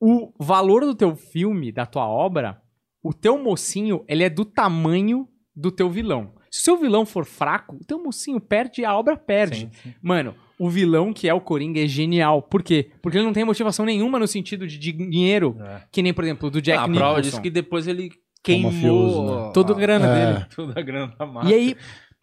o 0.00 0.32
valor 0.38 0.82
do 0.84 0.94
teu 0.94 1.14
filme, 1.14 1.70
da 1.70 1.86
tua 1.86 2.06
obra, 2.08 2.60
o 3.02 3.12
teu 3.12 3.38
mocinho, 3.38 4.04
ele 4.08 4.24
é 4.24 4.30
do 4.30 4.44
tamanho 4.44 5.28
do 5.54 5.70
teu 5.70 5.88
vilão. 5.90 6.34
Se 6.50 6.60
o 6.60 6.62
seu 6.64 6.76
vilão 6.76 7.06
for 7.06 7.24
fraco, 7.24 7.76
o 7.76 7.84
teu 7.84 8.02
mocinho 8.02 8.40
perde 8.40 8.82
e 8.82 8.84
a 8.84 8.96
obra 8.96 9.16
perde. 9.16 9.60
Sim, 9.60 9.70
sim. 9.82 9.94
Mano, 10.02 10.34
o 10.58 10.68
vilão 10.68 11.12
que 11.12 11.28
é 11.28 11.32
o 11.34 11.40
Coringa 11.40 11.82
é 11.82 11.86
genial. 11.86 12.42
Por 12.42 12.62
quê? 12.62 12.90
Porque 13.00 13.16
ele 13.16 13.24
não 13.24 13.32
tem 13.32 13.44
motivação 13.44 13.86
nenhuma 13.86 14.18
no 14.18 14.26
sentido 14.26 14.66
de 14.66 14.78
dinheiro, 14.78 15.56
É. 15.60 15.82
que 15.90 16.02
nem, 16.02 16.12
por 16.12 16.24
exemplo, 16.24 16.50
do 16.50 16.60
Jack 16.60 16.78
Ah, 16.78 16.82
a 16.84 16.86
Nicholson. 16.88 17.04
prova 17.06 17.22
disso 17.22 17.40
que 17.40 17.50
depois 17.50 17.86
ele 17.88 18.10
mafioso, 18.62 19.14
queimou 19.14 19.46
né? 19.46 19.50
Toda 19.54 19.72
a 19.72 19.76
grana 19.76 20.06
É. 20.06 20.32
dele. 20.34 20.46
toda 20.54 20.78
a 20.80 20.82
grana 20.82 21.14
da 21.18 21.26
massa. 21.26 21.50
E 21.50 21.54
aí, 21.54 21.76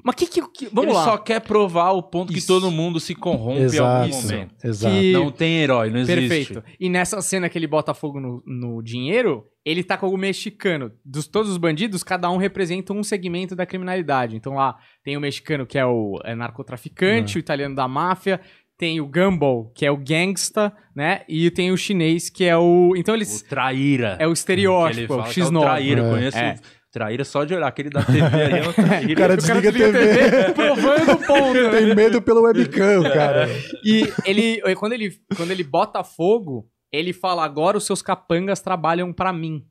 mas 0.03 0.15
que 0.15 0.27
que... 0.27 0.41
que- 0.49 0.65
vamos 0.67 0.85
ele 0.91 0.93
lá. 0.93 1.03
só 1.03 1.17
quer 1.17 1.41
provar 1.41 1.91
o 1.91 2.01
ponto 2.01 2.31
que 2.31 2.39
Isso. 2.39 2.47
todo 2.47 2.71
mundo 2.71 2.99
se 2.99 3.13
corrompe 3.13 3.59
em 3.59 3.63
Exato. 3.63 3.83
algum 4.13 4.21
momento. 4.21 4.55
Exato. 4.63 4.95
Que- 4.95 5.11
Não 5.11 5.31
tem 5.31 5.57
herói, 5.57 5.89
não 5.89 5.99
existe. 5.99 6.19
Perfeito. 6.19 6.63
E 6.79 6.89
nessa 6.89 7.21
cena 7.21 7.49
que 7.49 7.57
ele 7.57 7.67
bota 7.67 7.93
fogo 7.93 8.19
no, 8.19 8.41
no 8.45 8.81
dinheiro, 8.81 9.45
ele 9.65 9.83
tá 9.83 9.97
com 9.97 10.07
o 10.07 10.17
mexicano. 10.17 10.89
Dos 11.03 11.27
todos 11.27 11.51
os 11.51 11.57
bandidos, 11.57 12.01
cada 12.01 12.29
um 12.31 12.37
representa 12.37 12.93
um 12.93 13.03
segmento 13.03 13.55
da 13.57 13.65
criminalidade. 13.65 14.37
Então 14.37 14.53
lá 14.55 14.77
tem 15.03 15.17
o 15.17 15.21
mexicano 15.21 15.65
que 15.65 15.77
é 15.77 15.85
o 15.85 16.17
é 16.23 16.33
narcotraficante, 16.33 17.35
Uhum. 17.35 17.39
o 17.39 17.41
italiano 17.41 17.75
da 17.75 17.87
máfia, 17.87 18.39
tem 18.79 19.01
o 19.01 19.05
Gumball, 19.05 19.69
que 19.75 19.85
é 19.85 19.91
o 19.91 19.97
gangsta, 19.97 20.73
né? 20.95 21.21
E 21.27 21.51
tem 21.51 21.69
o 21.69 21.75
chinês, 21.77 22.29
que 22.29 22.45
é 22.45 22.57
o. 22.57 22.93
Então 22.95 23.13
eles. 23.13 23.41
O 23.41 23.45
traíra. 23.49 24.15
É 24.19 24.25
o 24.25 24.31
estereótipo, 24.31 25.01
é 25.13 25.15
o 25.17 25.19
fala 25.19 25.33
que 25.33 25.41
é 25.41 25.43
o 25.43 25.47
X9. 25.47 25.61
traíra. 25.61 26.01
É. 26.01 26.05
Eu 26.05 26.09
conheço 26.09 26.37
É. 26.37 26.55
o 26.55 26.91
traíra 26.91 27.25
só 27.25 27.43
de 27.43 27.53
olhar. 27.53 27.67
Aquele 27.67 27.89
da 27.89 28.01
TV 28.03 28.21
ali 28.21 28.59
é 28.59 28.67
um 28.69 28.71
traíra. 28.71 29.11
O 29.11 29.15
cara 29.17 29.35
desliga 29.35 29.69
a 29.69 29.73
TV. 29.73 30.53
provando 30.53 31.11
o 31.11 31.17
ponto, 31.27 31.53
né? 31.61 31.69
Tem 31.71 31.93
medo 31.93 32.21
pelo 32.21 32.41
webcam, 32.43 33.03
cara. 33.03 33.49
E 33.83 34.03
ele, 34.25 34.61
quando 34.75 34.93
ele, 34.93 35.11
quando 35.35 35.51
ele 35.51 35.63
bota 35.63 36.01
fogo, 36.01 36.65
ele 36.89 37.11
fala: 37.11 37.43
agora 37.43 37.77
os 37.77 37.85
seus 37.85 38.01
capangas 38.01 38.61
trabalham 38.61 39.11
pra 39.11 39.33
mim. 39.33 39.65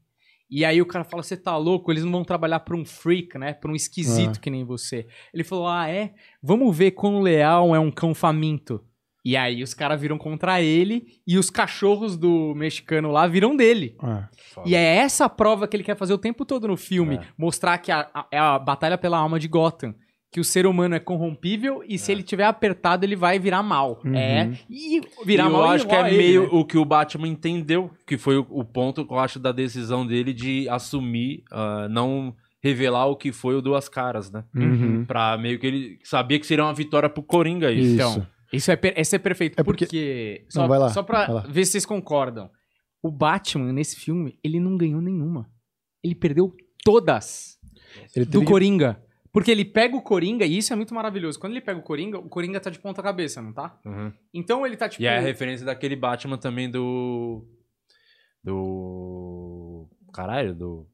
E 0.51 0.67
aí 0.67 0.83
o 0.83 0.87
cara 0.87 1.03
fala: 1.05 1.23
você 1.23 1.35
tá 1.37 1.57
louco? 1.57 1.91
Eles 1.91 2.05
não 2.05 2.13
vão 2.13 2.25
trabalhar 2.25 2.61
pra 2.61 2.77
um 2.77 2.85
freak, 2.85 3.39
né? 3.39 3.55
Pra 3.55 3.71
um 3.73 3.75
esquisito 3.75 4.37
Ah. 4.37 4.41
que 4.41 4.51
nem 4.51 4.65
você. 4.67 5.07
Ele 5.33 5.45
falou: 5.45 5.67
ah, 5.67 5.89
é? 5.89 6.13
Vamos 6.43 6.77
ver 6.77 6.91
quão 6.91 7.21
leal 7.23 7.75
é 7.75 7.81
um 7.81 7.91
cão 7.91 8.15
faminto. 8.15 8.85
E 9.31 9.37
aí 9.37 9.63
os 9.63 9.75
caras 9.75 10.01
viram 10.01 10.17
contra 10.17 10.63
ele 10.63 11.07
e 11.27 11.37
os 11.37 11.51
cachorros 11.51 12.17
do 12.17 12.55
mexicano 12.55 13.11
lá 13.11 13.27
viram 13.27 13.55
dele. 13.55 13.95
Ah, 14.01 14.29
E 14.65 14.75
é 14.75 14.97
essa 14.97 15.27
a 15.27 15.29
prova 15.29 15.69
que 15.69 15.77
ele 15.77 15.85
quer 15.85 15.97
fazer 15.97 16.15
o 16.15 16.19
tempo 16.19 16.45
todo 16.45 16.67
no 16.67 16.77
filme. 16.77 17.17
É. 17.17 17.21
Mostrar 17.37 17.77
que 17.79 17.93
a- 17.93 18.09
a- 18.15 18.27
é 18.33 18.39
a 18.39 18.59
batalha 18.59 18.97
pela 18.97 19.19
alma 19.19 19.39
de 19.39 19.47
Gotham. 19.49 19.95
Que 20.31 20.41
o 20.41 20.45
ser 20.45 20.67
humano 20.67 20.95
é 20.95 20.99
corrompível 21.01 21.83
e 21.89 21.99
se 21.99 22.13
ele 22.13 22.23
tiver 22.23 22.45
apertado, 22.45 23.03
ele 23.05 23.17
vai 23.17 23.39
virar 23.39 23.63
mal. 23.63 24.01
Uhum. 24.05 24.15
É. 24.15 24.51
E 24.69 25.01
virar 25.25 25.45
E 25.45 25.47
eu 25.47 25.53
mal 25.53 25.65
acho 25.71 25.87
que 25.87 25.95
é 25.95 26.07
ele, 26.09 26.17
meio 26.19 26.43
né? 26.43 26.49
o 26.53 26.65
que 26.67 26.77
o 26.79 26.85
Batman 26.85 27.29
entendeu, 27.29 27.91
que 28.07 28.19
foi 28.19 28.37
o, 28.37 28.47
o 28.51 28.63
ponto 28.65 29.07
que 29.07 29.13
eu 29.13 29.19
acho 29.19 29.39
da 29.39 29.53
decisão 29.53 30.07
dele 30.07 30.33
de 30.35 30.69
assumir, 30.69 31.43
ah, 31.51 31.87
não 31.91 32.35
revelar 32.63 33.07
o 33.07 33.17
que 33.17 33.33
foi 33.33 33.55
o 33.55 33.63
Duas 33.63 33.89
Caras, 33.89 34.31
né? 34.31 34.45
uhum. 34.55 35.05
Pra 35.07 35.39
meio 35.39 35.59
que 35.59 35.67
ele 35.67 35.99
sabia 36.05 36.39
que 36.39 36.47
seria 36.47 36.65
uma 36.65 36.75
vitória 36.75 37.09
pro 37.09 37.23
Coringa 37.23 37.71
isso. 37.73 37.87
Isso. 37.95 37.95
Então, 38.19 38.27
isso 38.53 38.71
é, 38.71 38.77
per- 38.77 38.95
esse 38.97 39.15
é 39.17 39.19
perfeito. 39.19 39.59
É 39.61 39.63
porque- 39.63 39.85
porque. 39.87 40.41
Não, 40.55 40.63
só, 40.63 40.67
vai 40.69 40.79
lá, 40.79 40.89
só 40.91 41.03
pra 41.03 41.27
vai 41.27 41.35
lá. 41.37 41.41
ver 41.43 41.65
se 41.65 41.73
vocês 41.73 41.87
concordam. 41.87 42.51
O 43.03 43.11
Batman, 43.11 43.73
nesse 43.73 43.97
filme, 43.97 44.39
ele 44.43 44.59
não 44.59 44.77
ganhou 44.77 45.01
nenhuma. 45.01 45.49
Ele 46.03 46.15
perdeu 46.15 46.55
todas. 46.85 47.59
Ele 48.15 48.25
do 48.25 48.33
teve 48.41 48.45
Coringa. 48.47 49.03
Porque 49.31 49.51
ele 49.51 49.65
pega 49.65 49.95
o 49.95 50.03
Coringa, 50.03 50.45
e 50.47 50.57
isso 50.59 50.73
é 50.73 50.77
muito 50.77 50.95
maravilhoso. 50.95 51.39
Quando 51.39 51.53
ele 51.53 51.61
pega 51.61 51.79
o 51.79 51.83
Coringa, 51.83 52.19
o 52.19 52.29
Coringa 52.29 52.59
tá 52.59 52.71
de 52.71 52.79
ponta 52.79 53.03
cabeça, 53.03 53.41
não 53.43 53.53
tá? 53.53 53.79
Uhum. 53.85 54.13
Então 54.35 54.67
ele 54.67 54.77
tá 54.77 54.89
tipo. 54.89 55.03
E 55.03 55.07
é 55.07 55.19
a 55.19 55.21
referência 55.21 55.65
daquele 55.67 55.95
Batman 55.95 56.39
também 56.39 56.69
do. 56.71 57.47
Do. 58.43 59.89
Caralho, 60.13 60.55
do. 60.55 60.87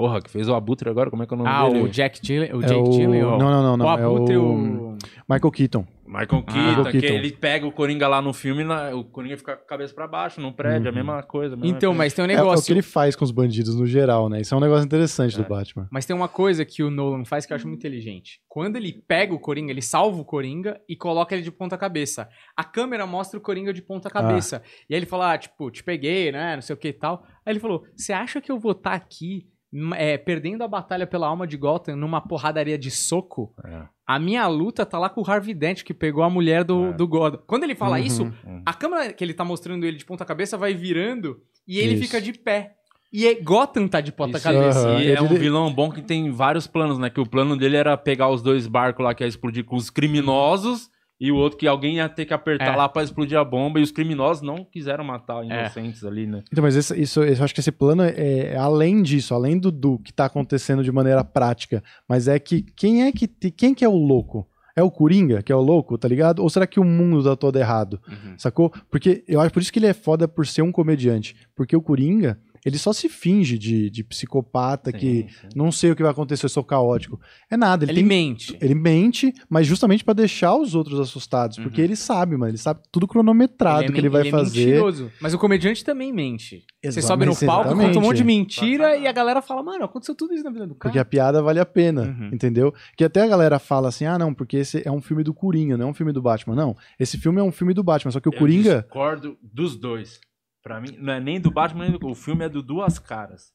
Porra, 0.00 0.22
que 0.22 0.30
fez 0.30 0.48
o 0.48 0.54
Abutre 0.54 0.88
agora, 0.88 1.10
como 1.10 1.22
é 1.22 1.26
que 1.26 1.34
é 1.34 1.36
o 1.36 1.38
nome 1.38 1.50
ah, 1.50 1.68
dele? 1.68 1.82
o 1.82 1.88
Jack 1.88 2.20
Gillen. 2.26 2.50
O 2.54 2.62
É 2.62 2.66
Jake 2.68 2.80
o... 2.80 2.90
Gyllenhaal. 2.90 3.38
Não, 3.38 3.50
não, 3.50 3.62
não, 3.62 3.76
não. 3.76 3.84
o 3.86 3.98
é 3.98 4.02
Abutre, 4.02 4.36
o 4.38 4.44
o... 4.44 4.98
Michael 5.28 5.50
Keaton. 5.52 5.86
Michael 6.06 6.26
Keaton, 6.42 6.60
Michael 6.78 6.84
que 6.86 7.00
Keaton. 7.02 7.14
ele 7.14 7.30
pega 7.32 7.66
o 7.66 7.70
Coringa 7.70 8.08
lá 8.08 8.20
no 8.20 8.32
filme, 8.32 8.64
na- 8.64 8.90
o 8.96 9.04
Coringa 9.04 9.36
fica 9.36 9.54
com 9.56 9.62
a 9.62 9.64
cabeça 9.66 9.94
pra 9.94 10.08
baixo, 10.08 10.40
no 10.40 10.52
prédio, 10.52 10.88
a 10.88 10.90
Uhum. 10.90 10.96
mesma 10.96 11.22
coisa. 11.22 11.54
a 11.54 11.56
mesma 11.56 11.70
Então, 11.76 11.90
coisa. 11.90 11.98
mas 11.98 12.12
tem 12.14 12.24
um 12.24 12.28
É, 12.28 12.32
é 12.32 12.34
o 12.34 12.38
negócio. 12.40 12.66
que 12.66 12.72
ele 12.72 12.82
faz 12.82 13.14
com 13.14 13.24
os 13.24 13.30
bandidos 13.30 13.76
no 13.76 13.86
geral, 13.86 14.28
né? 14.28 14.40
Isso 14.40 14.52
é 14.52 14.56
um 14.56 14.60
negócio 14.60 14.84
interessante 14.84 15.38
É. 15.38 15.42
do 15.42 15.48
Batman. 15.48 15.86
Mas 15.92 16.06
tem 16.06 16.16
uma 16.16 16.26
coisa 16.26 16.64
que 16.64 16.82
o 16.82 16.90
Nolan 16.90 17.24
faz 17.24 17.46
que 17.46 17.52
eu 17.52 17.56
acho 17.56 17.68
muito 17.68 17.78
inteligente. 17.78 18.40
Quando 18.48 18.74
ele 18.76 18.92
pega 19.06 19.32
o 19.32 19.38
Coringa, 19.38 19.70
ele 19.70 19.82
salva 19.82 20.20
o 20.20 20.24
Coringa 20.24 20.80
e 20.88 20.96
coloca 20.96 21.32
ele 21.34 21.42
de 21.44 21.52
ponta 21.52 21.78
cabeça. 21.78 22.28
A 22.56 22.64
câmera 22.64 23.06
mostra 23.06 23.38
o 23.38 23.42
Coringa 23.42 23.72
de 23.72 23.82
ponta 23.82 24.10
cabeça. 24.10 24.62
E 24.88 24.94
aí 24.94 24.98
ele 24.98 25.06
fala, 25.06 25.34
ah, 25.34 25.38
tipo, 25.38 25.70
te 25.70 25.84
peguei, 25.84 26.32
né? 26.32 26.56
Não 26.56 26.62
sei 26.62 26.74
o 26.74 26.76
que 26.78 26.88
e 26.88 26.92
tal. 26.92 27.22
Aí 27.46 27.52
ele 27.52 27.60
falou: 27.60 27.84
você 27.96 28.12
acha 28.12 28.40
que 28.40 28.50
eu 28.50 28.58
vou 28.58 28.72
estar 28.72 28.94
aqui 28.94 29.46
m- 29.46 29.49
é, 29.96 30.18
perdendo 30.18 30.62
a 30.64 30.68
batalha 30.68 31.06
pela 31.06 31.26
alma 31.28 31.46
de 31.46 31.56
Gotham 31.56 31.96
numa 31.96 32.20
porradaria 32.20 32.76
de 32.78 32.90
soco? 32.90 33.54
É. 33.64 33.82
A 34.06 34.18
minha 34.18 34.46
luta 34.48 34.84
tá 34.84 34.98
lá 34.98 35.08
com 35.08 35.20
o 35.20 35.30
Harvey 35.30 35.54
Dent, 35.54 35.82
que 35.84 35.94
pegou 35.94 36.24
a 36.24 36.30
mulher 36.30 36.64
do, 36.64 36.86
É. 36.86 36.92
do 36.92 37.06
Gotham. 37.06 37.40
Quando 37.46 37.62
ele 37.64 37.74
fala 37.76 37.98
Uhum. 37.98 38.04
isso, 38.04 38.22
Uhum. 38.44 38.62
a 38.66 38.74
câmera 38.74 39.12
que 39.12 39.22
ele 39.22 39.32
tá 39.34 39.44
mostrando 39.44 39.84
ele 39.86 39.96
de 39.96 40.04
ponta 40.04 40.24
cabeça 40.24 40.58
vai 40.58 40.74
virando 40.74 41.40
e 41.66 41.78
ele 41.78 41.94
Isso. 41.94 42.02
fica 42.04 42.20
de 42.20 42.32
pé. 42.32 42.74
E 43.12 43.26
é- 43.26 43.34
Gotham 43.40 43.88
tá 43.88 44.00
de 44.00 44.12
ponta 44.12 44.36
Isso, 44.38 44.44
cabeça. 44.46 44.88
Aham. 44.88 45.00
E 45.00 45.10
é 45.12 45.20
um 45.22 45.28
vilão 45.28 45.72
bom 45.72 45.90
que 45.90 46.02
tem 46.02 46.30
vários 46.30 46.66
planos, 46.66 46.98
né? 46.98 47.08
Que 47.10 47.20
o 47.20 47.26
plano 47.28 47.56
dele 47.56 47.76
era 47.76 47.96
pegar 47.96 48.28
os 48.28 48.42
dois 48.42 48.66
barcos 48.66 49.04
lá 49.04 49.14
que 49.14 49.22
ia 49.24 49.28
explodir 49.28 49.64
com 49.64 49.76
os 49.76 49.90
criminosos 49.90 50.89
e 51.20 51.30
o 51.30 51.36
outro 51.36 51.58
que 51.58 51.66
alguém 51.66 51.96
ia 51.96 52.08
ter 52.08 52.24
que 52.24 52.32
apertar 52.32 52.72
É. 52.72 52.76
lá 52.76 52.88
pra 52.88 53.02
explodir 53.02 53.38
a 53.38 53.44
bomba 53.44 53.78
e 53.78 53.82
os 53.82 53.90
criminosos 53.92 54.42
não 54.42 54.64
quiseram 54.64 55.04
matar 55.04 55.44
inocentes 55.44 56.02
ali, 56.04 56.26
né? 56.26 56.42
Então, 56.50 56.62
mas 56.62 56.74
esse- 56.76 56.98
isso, 56.98 57.22
eu 57.22 57.44
acho 57.44 57.52
que 57.52 57.60
esse 57.60 57.70
plano 57.72 58.02
é, 58.02 58.14
é 58.52 58.56
além 58.56 59.02
disso, 59.02 59.34
além 59.34 59.58
do, 59.58 59.70
do 59.70 59.98
que 59.98 60.12
tá 60.12 60.24
acontecendo 60.24 60.82
de 60.82 60.90
maneira 60.90 61.22
prática. 61.22 61.82
Mas 62.08 62.26
é 62.26 62.38
que 62.38 62.62
quem 62.74 63.02
é 63.04 63.12
que 63.12 63.28
quem 63.28 63.74
que 63.74 63.84
é 63.84 63.88
o 63.88 63.94
louco? 63.96 64.46
É 64.74 64.82
o 64.82 64.90
Coringa 64.90 65.42
que 65.42 65.52
é 65.52 65.54
o 65.54 65.60
louco, 65.60 65.98
tá 65.98 66.08
ligado? 66.08 66.38
Ou 66.40 66.48
será 66.48 66.66
que 66.66 66.80
o 66.80 66.84
mundo 66.84 67.22
tá 67.22 67.36
todo 67.36 67.58
errado? 67.58 68.00
Uhum. 68.08 68.34
Sacou? 68.38 68.72
Porque 68.90 69.22
eu 69.28 69.40
acho 69.40 69.52
por 69.52 69.60
isso 69.60 69.72
que 69.72 69.78
ele 69.78 69.86
é 69.88 69.92
foda 69.92 70.26
por 70.26 70.46
ser 70.46 70.62
um 70.62 70.72
comediante. 70.72 71.34
Porque 71.54 71.76
o 71.76 71.82
Coringa, 71.82 72.38
ele 72.64 72.78
só 72.78 72.92
se 72.92 73.08
finge 73.08 73.56
de, 73.58 73.88
de 73.90 74.04
psicopata 74.04 74.92
que 74.92 75.22
Sim, 75.22 75.28
sim. 75.28 75.48
não 75.54 75.70
sei 75.72 75.90
o 75.90 75.96
que 75.96 76.02
vai 76.02 76.12
acontecer, 76.12 76.44
eu 76.44 76.50
sou 76.50 76.62
caótico. 76.64 77.20
É 77.50 77.56
nada, 77.56 77.84
ele, 77.84 77.92
Ele 77.92 78.00
tem 78.00 78.06
mente. 78.08 78.56
Ele 78.60 78.74
mente, 78.74 79.32
mas 79.48 79.66
justamente 79.66 80.04
pra 80.04 80.14
deixar 80.14 80.54
os 80.56 80.74
outros 80.74 80.98
assustados. 81.00 81.58
Porque 81.58 81.80
ele 81.80 81.96
sabe, 81.96 82.36
mano. 82.36 82.50
Ele 82.50 82.58
sabe 82.58 82.80
tudo 82.92 83.06
cronometrado 83.08 83.82
Ele 83.84 83.90
é 83.90 83.92
que 83.92 84.00
ele 84.00 84.08
vai 84.08 84.22
ele 84.22 84.28
é 84.28 84.32
fazer. 84.32 84.66
mentiroso. 84.66 85.10
Mas 85.20 85.34
o 85.34 85.38
comediante 85.38 85.84
também 85.84 86.12
mente. 86.12 86.64
Você 86.82 86.98
Exa- 86.98 87.02
sobe 87.08 87.26
no 87.26 87.36
palco, 87.36 87.68
conta 87.70 87.76
um 87.76 87.80
exatamente. 87.82 88.00
monte 88.06 88.16
de 88.16 88.24
mentira 88.24 88.96
e 88.96 89.06
a 89.06 89.12
galera 89.12 89.42
fala, 89.42 89.62
mano, 89.62 89.84
aconteceu 89.84 90.14
tudo 90.14 90.34
isso 90.34 90.44
na 90.44 90.50
vida 90.50 90.66
do 90.66 90.74
cara. 90.74 90.90
Porque 90.90 90.98
a 90.98 91.04
piada 91.04 91.42
vale 91.42 91.60
a 91.60 91.66
pena, 91.66 92.02
Uhum. 92.02 92.30
entendeu? 92.32 92.72
Que 92.96 93.04
até 93.04 93.22
a 93.22 93.26
galera 93.26 93.58
fala 93.58 93.88
assim: 93.88 94.04
ah, 94.06 94.18
não, 94.18 94.32
porque 94.34 94.56
esse 94.56 94.82
é 94.86 94.90
um 94.90 95.00
filme 95.00 95.22
do 95.22 95.34
Coringa, 95.34 95.76
não 95.76 95.88
é 95.88 95.90
um 95.90 95.94
filme 95.94 96.12
do 96.12 96.22
Batman. 96.22 96.54
Não, 96.54 96.76
esse 96.98 97.18
filme 97.18 97.38
é 97.40 97.42
um 97.42 97.52
filme 97.52 97.74
do 97.74 97.82
Batman, 97.82 98.10
só 98.10 98.20
que 98.20 98.28
o 98.28 98.32
Eu 98.34 98.38
Coringa. 98.38 98.80
discordo 98.82 99.36
dos 99.42 99.76
dois. 99.76 100.20
Pra 100.62 100.80
mim, 100.80 100.96
não 100.98 101.12
é 101.12 101.20
nem 101.20 101.40
do 101.40 101.50
Batman, 101.50 101.88
nem 101.88 101.98
do... 101.98 102.06
o 102.08 102.14
filme 102.14 102.44
é 102.44 102.48
do 102.48 102.62
Duas 102.62 102.98
Caras. 102.98 103.52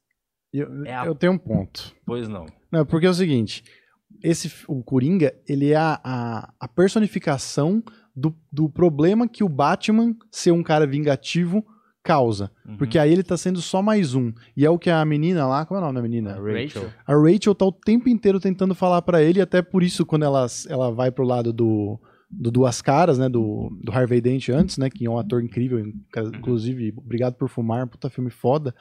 Eu, 0.53 0.85
É 0.85 0.95
a- 0.95 1.05
eu 1.05 1.13
tenho 1.15 1.33
um 1.33 1.37
ponto. 1.37 1.93
Pois 2.05 2.27
não. 2.27 2.45
Não, 2.71 2.85
porque 2.85 3.05
é 3.05 3.09
o 3.09 3.13
seguinte: 3.13 3.63
esse, 4.23 4.51
o 4.67 4.83
Coringa, 4.83 5.33
ele 5.47 5.71
é 5.71 5.75
a, 5.75 5.99
a, 6.03 6.53
a 6.59 6.67
personificação 6.67 7.83
do, 8.15 8.35
do 8.51 8.69
problema 8.69 9.27
que 9.27 9.43
o 9.43 9.49
Batman 9.49 10.15
ser 10.31 10.51
um 10.51 10.63
cara 10.63 10.87
vingativo 10.87 11.65
causa. 12.03 12.51
Uhum. 12.65 12.77
Porque 12.77 12.97
aí 12.99 13.11
ele 13.11 13.23
tá 13.23 13.35
sendo 13.35 13.59
só 13.61 13.81
mais 13.81 14.13
um. 14.13 14.31
E 14.55 14.63
é 14.65 14.69
o 14.69 14.77
que 14.79 14.89
a 14.89 15.03
menina 15.03 15.47
lá, 15.47 15.65
como 15.65 15.79
é 15.79 15.83
o 15.83 15.85
nome 15.85 15.95
da 15.95 16.01
menina? 16.03 16.35
A 16.35 16.39
Rachel. 16.39 16.89
A 17.05 17.13
Rachel 17.15 17.55
tá 17.55 17.65
o 17.65 17.71
tempo 17.71 18.07
inteiro 18.07 18.39
tentando 18.39 18.75
falar 18.75 19.01
pra 19.01 19.21
ele, 19.21 19.39
e 19.39 19.41
até 19.41 19.61
por 19.61 19.81
isso, 19.83 20.05
quando 20.05 20.23
ela, 20.23 20.45
ela 20.69 20.91
vai 20.91 21.11
pro 21.11 21.25
lado 21.25 21.51
do, 21.51 21.99
do 22.37 22.51
Duas 22.51 22.81
Caras, 22.81 23.17
né? 23.17 23.29
Do, 23.29 23.69
do 23.81 23.91
Harvey 23.91 24.21
Dent 24.21 24.49
antes, 24.49 24.77
né? 24.77 24.89
Que 24.89 25.05
é 25.05 25.09
um 25.09 25.17
ator 25.17 25.43
incrível, 25.43 25.79
inclusive, 25.79 26.93
obrigado 26.97 27.35
por 27.35 27.49
fumar, 27.49 27.87
puta 27.87 28.09
filme 28.09 28.29
foda. 28.29 28.75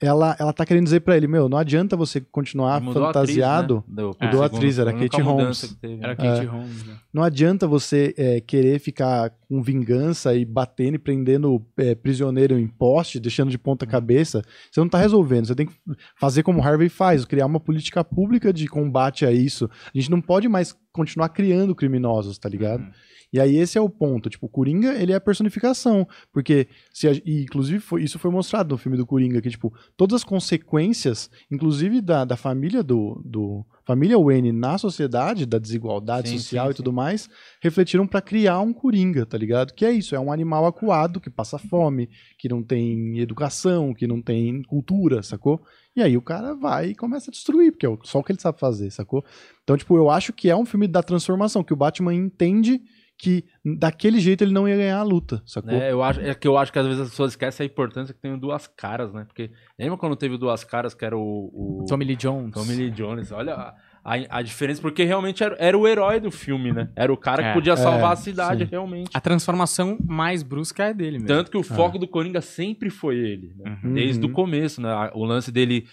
Ela, 0.00 0.36
ela 0.38 0.52
tá 0.52 0.64
querendo 0.64 0.84
dizer 0.84 1.00
pra 1.00 1.16
ele, 1.16 1.26
meu, 1.26 1.48
não 1.48 1.58
adianta 1.58 1.96
você 1.96 2.20
continuar 2.20 2.80
Mudou 2.80 3.02
a 3.02 3.06
fantasiado. 3.12 3.78
Atriz, 3.78 3.88
né? 3.96 4.02
Do- 4.02 4.16
Mudou 4.26 4.42
a 4.42 4.46
atriz, 4.46 4.78
era 4.78 4.90
filme, 4.90 5.04
a 5.06 5.08
Kate 5.08 5.22
Holmes. 5.22 5.76
teve. 5.80 5.98
Era 6.04 6.12
É. 6.12 6.14
Kate 6.14 6.46
Holmes, 6.46 6.86
né? 6.86 6.94
Não 7.12 7.22
adianta 7.24 7.66
você 7.66 8.14
é, 8.16 8.40
querer 8.40 8.78
ficar 8.78 9.30
com 9.48 9.60
vingança 9.60 10.36
e 10.36 10.44
batendo 10.44 10.94
e 10.94 10.98
prendendo 10.98 11.60
é, 11.76 11.96
prisioneiro 11.96 12.56
em 12.56 12.68
poste, 12.68 13.18
deixando 13.18 13.50
de 13.50 13.58
ponta 13.58 13.86
cabeça. 13.86 14.40
Você 14.70 14.78
não 14.78 14.88
tá 14.88 14.98
resolvendo. 14.98 15.46
Você 15.46 15.54
tem 15.56 15.66
que 15.66 15.74
fazer 16.16 16.44
como 16.44 16.60
o 16.60 16.62
Harvey 16.62 16.88
faz, 16.88 17.24
criar 17.24 17.46
uma 17.46 17.58
política 17.58 18.04
pública 18.04 18.52
de 18.52 18.68
combate 18.68 19.26
a 19.26 19.32
isso. 19.32 19.68
A 19.92 19.98
gente 19.98 20.12
não 20.12 20.20
pode 20.20 20.48
mais 20.48 20.76
continuar 20.92 21.28
criando 21.30 21.74
criminosos, 21.74 22.38
tá 22.38 22.48
ligado? 22.48 22.82
Uhum. 22.82 22.90
E 23.32 23.38
aí 23.40 23.56
esse 23.56 23.76
é 23.76 23.80
o 23.80 23.88
ponto. 23.90 24.30
Tipo, 24.30 24.46
o 24.46 24.48
Coringa, 24.48 24.94
ele 24.94 25.12
é 25.12 25.16
a 25.16 25.20
personificação. 25.20 26.06
Porque, 26.32 26.68
se 26.92 27.08
a- 27.08 27.12
e, 27.12 27.42
inclusive, 27.42 27.78
foi- 27.80 28.02
isso 28.02 28.18
foi 28.18 28.30
mostrado 28.30 28.70
no 28.74 28.78
filme 28.78 28.96
do 28.96 29.06
Coringa, 29.06 29.40
que, 29.42 29.50
tipo, 29.50 29.72
todas 29.96 30.16
as 30.16 30.24
consequências, 30.24 31.30
inclusive 31.50 32.00
da, 32.00 32.24
da 32.24 32.36
família 32.36 32.82
do, 32.82 33.20
do. 33.24 33.64
Família 33.84 34.18
Wayne 34.18 34.52
na 34.52 34.76
sociedade, 34.76 35.46
da 35.46 35.58
desigualdade 35.58 36.28
Sim, 36.28 36.38
social 36.38 36.66
sim, 36.66 36.72
e 36.72 36.74
tudo 36.74 36.92
mais, 36.92 37.26
refletiram 37.62 38.06
pra 38.06 38.20
criar 38.20 38.60
um 38.60 38.70
Coringa, 38.70 39.24
tá 39.24 39.38
ligado? 39.38 39.72
Que 39.72 39.82
é 39.86 39.90
isso, 39.90 40.14
é 40.14 40.20
um 40.20 40.30
animal 40.30 40.66
acuado 40.66 41.18
que 41.18 41.30
passa 41.30 41.56
fome, 41.58 42.10
que 42.38 42.50
não 42.50 42.62
tem 42.62 43.18
educação, 43.18 43.94
que 43.94 44.06
não 44.06 44.20
tem 44.20 44.62
cultura, 44.64 45.22
sacou? 45.22 45.62
E 45.96 46.02
aí 46.02 46.18
o 46.18 46.22
cara 46.22 46.54
vai 46.54 46.90
e 46.90 46.94
começa 46.94 47.30
a 47.30 47.32
destruir, 47.32 47.72
porque 47.72 47.86
é 47.86 47.98
só 48.04 48.18
o 48.18 48.22
que 48.22 48.30
ele 48.30 48.40
sabe 48.40 48.60
fazer, 48.60 48.90
sacou? 48.90 49.24
Então, 49.64 49.74
tipo, 49.74 49.96
eu 49.96 50.10
acho 50.10 50.34
que 50.34 50.50
é 50.50 50.54
um 50.56 50.66
filme 50.66 50.86
da 50.86 51.02
transformação, 51.02 51.64
que 51.64 51.72
o 51.72 51.76
Batman 51.76 52.12
entende 52.14 52.82
que 53.18 53.44
daquele 53.64 54.20
jeito 54.20 54.44
ele 54.44 54.52
não 54.52 54.68
ia 54.68 54.76
ganhar 54.76 54.98
a 54.98 55.02
luta, 55.02 55.42
sacou? 55.44 55.72
É, 55.72 55.90
eu 55.90 56.02
acho, 56.04 56.20
é 56.20 56.32
que 56.34 56.46
eu 56.46 56.56
acho 56.56 56.72
que 56.72 56.78
às 56.78 56.86
vezes 56.86 57.02
as 57.02 57.10
pessoas 57.10 57.32
esquecem 57.32 57.64
a 57.64 57.68
importância 57.68 58.14
que 58.14 58.20
tem 58.20 58.32
o 58.32 58.38
Duas 58.38 58.68
Caras, 58.68 59.12
né? 59.12 59.24
Porque 59.24 59.50
lembra 59.76 59.98
quando 59.98 60.14
teve 60.14 60.36
o 60.36 60.38
Duas 60.38 60.62
Caras, 60.62 60.94
que 60.94 61.04
era 61.04 61.16
o, 61.18 61.80
o 61.82 61.84
Tommy 61.88 62.04
Lee 62.04 62.16
Jones. 62.16 62.54
Tommy 62.54 62.76
Lee 62.76 62.90
Jones? 62.92 63.32
Olha 63.32 63.74
a, 64.08 64.38
a, 64.38 64.42
diferença, 64.42 64.80
porque 64.80 65.04
realmente 65.04 65.42
era, 65.44 65.54
era 65.58 65.76
o 65.76 65.86
herói 65.86 66.18
do 66.20 66.30
filme, 66.30 66.72
né? 66.72 66.88
Era 66.96 67.12
o 67.12 67.16
cara 67.16 67.42
que 67.42 67.48
É. 67.50 67.52
podia 67.52 67.76
salvar 67.76 68.10
É, 68.10 68.12
a 68.12 68.16
cidade, 68.16 68.64
sim. 68.64 68.70
realmente. 68.70 69.10
A 69.12 69.20
transformação 69.20 69.98
mais 70.06 70.42
brusca 70.42 70.84
é 70.86 70.94
dele 70.94 71.18
mesmo. 71.18 71.26
Tanto 71.28 71.50
que 71.50 71.56
o 71.58 71.62
foco 71.62 71.98
do 71.98 72.08
Coringa 72.08 72.40
sempre 72.40 72.90
foi 72.90 73.16
ele, 73.16 73.52
né? 73.56 73.78
Uhum. 73.84 73.92
Desde 73.94 74.24
o 74.24 74.28
Uhum. 74.28 74.32
começo, 74.34 74.80
né? 74.80 75.10
O 75.14 75.24
lance 75.24 75.52
dele 75.52 75.86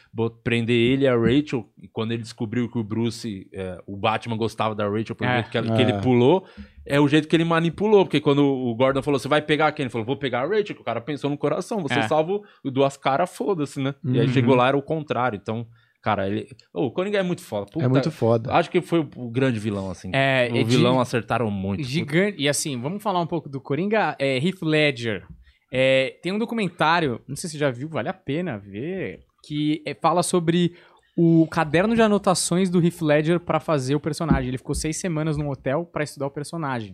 prender 0.43 0.75
ele 0.75 1.06
e 1.06 1.08
a 1.08 1.15
Rachel, 1.15 1.67
e 1.82 1.88
quando 1.88 2.12
ele 2.12 2.21
descobriu 2.21 2.69
que 2.69 2.78
o 2.78 2.84
Bruce, 2.84 3.47
é, 3.54 3.78
o 3.86 3.97
Batman 3.97 4.38
gostava 4.38 4.73
da 4.73 4.88
Rachel 4.88 5.15
pelo 5.15 5.30
É. 5.32 5.34
jeito 5.36 5.49
que, 5.49 5.58
ela- 5.58 5.73
É. 5.73 5.75
que 5.75 5.82
ele 5.82 5.93
pulou, 6.01 6.45
é 6.86 6.99
o 6.99 7.08
jeito 7.08 7.28
que 7.28 7.36
ele 7.36 7.43
manipulou. 7.45 8.06
Porque 8.06 8.19
quando 8.21 8.43
o 8.45 8.73
Gordon 8.75 9.01
falou, 9.01 9.19
você 9.19 9.28
vai 9.28 9.41
pegar 9.41 9.71
quem? 9.71 9.84
Ele 9.84 9.89
falou, 9.89 10.06
vou 10.06 10.17
pegar 10.17 10.41
a 10.43 10.47
Rachel, 10.47 10.75
que 10.75 10.82
o 10.82 10.86
cara 10.86 11.01
pensou 11.01 11.30
no 11.30 11.38
coração. 11.38 11.82
Você 11.82 11.99
É. 11.99 12.08
salva 12.08 12.39
duas 12.63 12.95
caras, 12.97 13.36
foda-se, 13.36 13.80
né? 13.82 13.93
E 14.04 14.19
aí 14.19 14.28
Uhum. 14.28 14.32
chegou 14.34 14.56
lá, 14.56 14.67
era 14.69 14.78
o 14.78 14.82
contrário. 14.82 15.38
Então, 15.41 15.65
cara, 16.05 16.27
ele. 16.27 16.47
Ô, 16.71 16.85
o 16.85 16.91
Coringa 16.91 17.17
é 17.17 17.23
muito 17.23 17.41
foda. 17.41 17.65
Puta, 17.65 17.83
É 17.83 17.87
muito 17.87 18.11
foda. 18.11 18.53
Acho 18.53 18.69
que 18.69 18.79
foi 18.79 18.99
o, 18.99 19.09
o 19.17 19.29
grande 19.29 19.59
vilão, 19.59 19.89
assim. 19.89 20.11
É, 20.13 20.47
o 20.51 20.57
é 20.57 20.63
de- 20.63 20.69
vilão 20.69 20.99
acertaram 20.99 21.49
muito. 21.49 21.83
Gigante. 21.83 22.39
E 22.39 22.47
assim, 22.47 22.79
vamos 22.79 23.01
falar 23.01 23.19
um 23.19 23.25
pouco 23.27 23.49
do 23.49 23.59
Coringa. 23.59 24.15
É, 24.19 24.37
Heath 24.37 24.61
Ledger. 24.61 25.25
É, 25.73 26.19
tem 26.21 26.31
um 26.31 26.37
documentário, 26.37 27.19
não 27.27 27.35
sei 27.35 27.49
se 27.49 27.53
você 27.53 27.59
já 27.59 27.71
viu, 27.71 27.89
vale 27.89 28.07
a 28.07 28.13
pena 28.13 28.57
ver, 28.57 29.19
que 29.43 29.81
é, 29.85 29.93
fala 29.95 30.21
sobre 30.23 30.75
o 31.17 31.47
caderno 31.47 31.95
de 31.95 32.01
anotações 32.01 32.69
do 32.69 32.79
Heath 32.85 33.01
Ledger 33.01 33.39
pra 33.39 33.59
fazer 33.59 33.95
o 33.95 33.99
personagem. 33.99 34.47
Ele 34.49 34.57
ficou 34.59 34.75
seis 34.75 34.97
semanas 34.97 35.35
num 35.37 35.49
hotel 35.49 35.85
pra 35.85 36.03
estudar 36.03 36.27
o 36.27 36.31
personagem. 36.31 36.91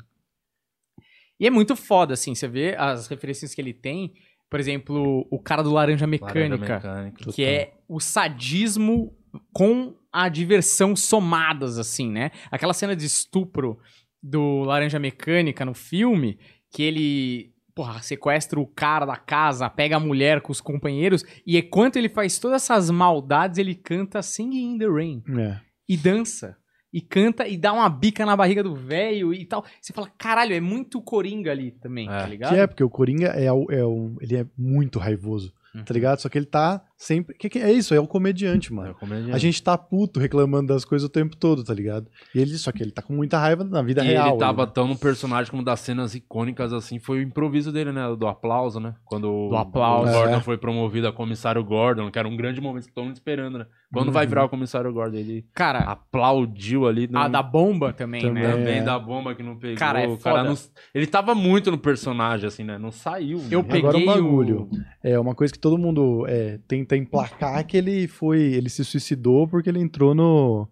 E 1.39 1.45
é 1.47 1.49
muito 1.49 1.75
foda, 1.75 2.13
assim, 2.13 2.33
você 2.33 2.47
vê 2.47 2.75
as 2.77 3.07
referências 3.07 3.53
que 3.53 3.59
ele 3.59 3.73
tem. 3.73 4.13
Por 4.51 4.59
exemplo, 4.59 5.25
o 5.31 5.39
cara 5.39 5.63
do 5.63 5.71
Laranja 5.71 6.05
Mecânica. 6.05 6.73
Laranja 6.75 7.03
Mecânica. 7.05 7.31
que 7.31 7.41
é 7.45 7.73
o 7.87 8.01
sadismo 8.01 9.15
com 9.53 9.95
a 10.11 10.27
diversão 10.27 10.93
somadas, 10.93 11.79
assim, 11.79 12.11
né? 12.11 12.31
Aquela 12.51 12.73
cena 12.73 12.93
de 12.93 13.05
estupro 13.05 13.79
do 14.21 14.63
Laranja 14.65 14.99
Mecânica 14.99 15.63
no 15.63 15.73
filme, 15.73 16.37
que 16.69 16.83
ele, 16.83 17.53
porra, 17.73 18.01
sequestra 18.01 18.59
o 18.59 18.67
cara 18.67 19.05
da 19.05 19.15
casa, 19.15 19.69
pega 19.69 19.95
a 19.95 19.99
mulher 20.01 20.41
com 20.41 20.51
os 20.51 20.59
companheiros, 20.59 21.23
e 21.47 21.57
enquanto 21.57 21.95
ele 21.95 22.09
faz 22.09 22.37
todas 22.37 22.61
essas 22.63 22.89
maldades, 22.89 23.57
ele 23.57 23.73
canta 23.73 24.21
Singing 24.21 24.73
in 24.73 24.77
the 24.77 24.85
Rain 24.87 25.23
É. 25.39 25.61
e 25.87 25.95
dança. 25.95 26.57
E 26.93 26.99
canta 26.99 27.47
e 27.47 27.55
dá 27.57 27.71
uma 27.71 27.87
bica 27.89 28.25
na 28.25 28.35
barriga 28.35 28.61
do 28.61 28.75
velho 28.75 29.33
e 29.33 29.45
tal. 29.45 29.63
Você 29.79 29.93
fala, 29.93 30.09
caralho, 30.17 30.53
é 30.53 30.59
muito 30.59 31.01
coringa 31.01 31.49
ali 31.51 31.71
também, 31.71 32.07
É. 32.07 32.11
tá 32.17 32.25
ligado? 32.27 32.53
Que 32.53 32.59
é, 32.59 32.67
porque 32.67 32.83
o 32.83 32.89
Coringa 32.89 33.27
é, 33.27 33.51
o- 33.51 33.71
é 33.71 33.85
um, 33.85 34.17
ele 34.19 34.35
é 34.37 34.45
muito 34.57 34.99
raivoso, 34.99 35.53
Uhum. 35.73 35.83
tá 35.85 35.93
ligado? 35.93 36.19
Só 36.19 36.27
que 36.27 36.37
ele 36.37 36.45
tá 36.45 36.83
sempre. 37.01 37.35
Que, 37.35 37.49
que 37.49 37.59
é 37.59 37.71
isso? 37.71 37.93
É 37.93 37.99
o 37.99 38.07
comediante, 38.07 38.71
É, 38.71 38.75
mano. 38.75 38.91
o 38.91 38.95
comediante. 38.95 39.31
A 39.33 39.37
gente 39.37 39.61
tá 39.61 39.77
puto 39.77 40.19
reclamando 40.19 40.67
das 40.73 40.85
coisas 40.85 41.07
o 41.07 41.11
tempo 41.11 41.35
todo, 41.35 41.63
tá 41.63 41.73
ligado? 41.73 42.07
E 42.35 42.39
ele, 42.39 42.51
só 42.57 42.71
que 42.71 42.83
ele 42.83 42.91
tá 42.91 43.01
com 43.01 43.13
muita 43.13 43.37
raiva 43.39 43.63
na 43.63 43.81
vida 43.81 44.03
E 44.03 44.07
real. 44.09 44.29
ele 44.29 44.37
tava 44.37 44.65
né? 44.65 44.71
tão 44.73 44.87
no 44.87 44.95
personagem 44.97 45.49
como 45.49 45.63
das 45.63 45.79
cenas 45.79 46.13
icônicas, 46.15 46.71
assim, 46.73 46.99
foi 46.99 47.19
o 47.19 47.21
improviso 47.21 47.71
dele, 47.71 47.91
né? 47.91 48.03
Do 48.17 48.27
aplauso, 48.27 48.79
né? 48.79 48.93
Quando 49.05 49.49
Do 49.49 49.55
aplauso. 49.57 50.09
o 50.11 50.13
Gordon 50.13 50.35
É. 50.37 50.41
foi 50.41 50.57
promovido 50.57 51.07
a 51.07 51.13
comissário 51.13 51.63
Gordon, 51.63 52.11
que 52.11 52.19
era 52.19 52.27
um 52.27 52.35
grande 52.37 52.61
momento 52.61 52.85
que 52.87 52.93
todo 52.93 53.05
mundo 53.05 53.15
esperando, 53.15 53.57
né? 53.57 53.65
Quando 53.91 54.07
Uhum. 54.07 54.13
vai 54.13 54.25
virar 54.25 54.45
o 54.45 54.49
comissário 54.49 54.91
Gordon, 54.93 55.17
ele 55.17 55.45
Cara, 55.53 55.79
aplaudiu 55.79 56.87
ali. 56.87 57.09
a 57.13 57.23
não- 57.23 57.31
da 57.31 57.41
bomba 57.43 57.91
também, 57.91 58.21
Também. 58.21 58.43
né? 58.43 58.51
Também 58.51 58.77
É. 58.77 58.83
da 58.83 58.97
bomba 58.99 59.33
que 59.35 59.43
não 59.43 59.57
pegou. 59.57 59.77
Cara, 59.77 60.01
é 60.03 60.07
o 60.07 60.17
cara 60.17 60.37
foda. 60.45 60.49
não- 60.49 60.57
Ele 60.93 61.07
tava 61.07 61.33
muito 61.35 61.71
no 61.71 61.77
personagem, 61.77 62.47
assim, 62.47 62.63
né? 62.63 62.77
Não 62.77 62.91
saiu. 62.91 63.41
Eu 63.49 63.61
né? 63.63 63.67
peguei 63.69 63.81
Agora 63.89 63.97
o- 63.97 64.05
bagulho. 64.05 64.69
É 65.03 65.19
uma 65.19 65.33
coisa 65.35 65.51
que 65.51 65.59
todo 65.59 65.77
mundo 65.77 66.25
é, 66.27 66.59
tenta 66.67 66.90
emplacar 66.97 67.59
é 67.59 67.63
que 67.63 67.77
ele 67.77 68.07
foi. 68.07 68.39
Ele 68.41 68.69
se 68.69 68.83
suicidou 68.85 69.47
porque 69.47 69.69
ele 69.69 69.79
entrou 69.79 70.13
no. 70.15 70.67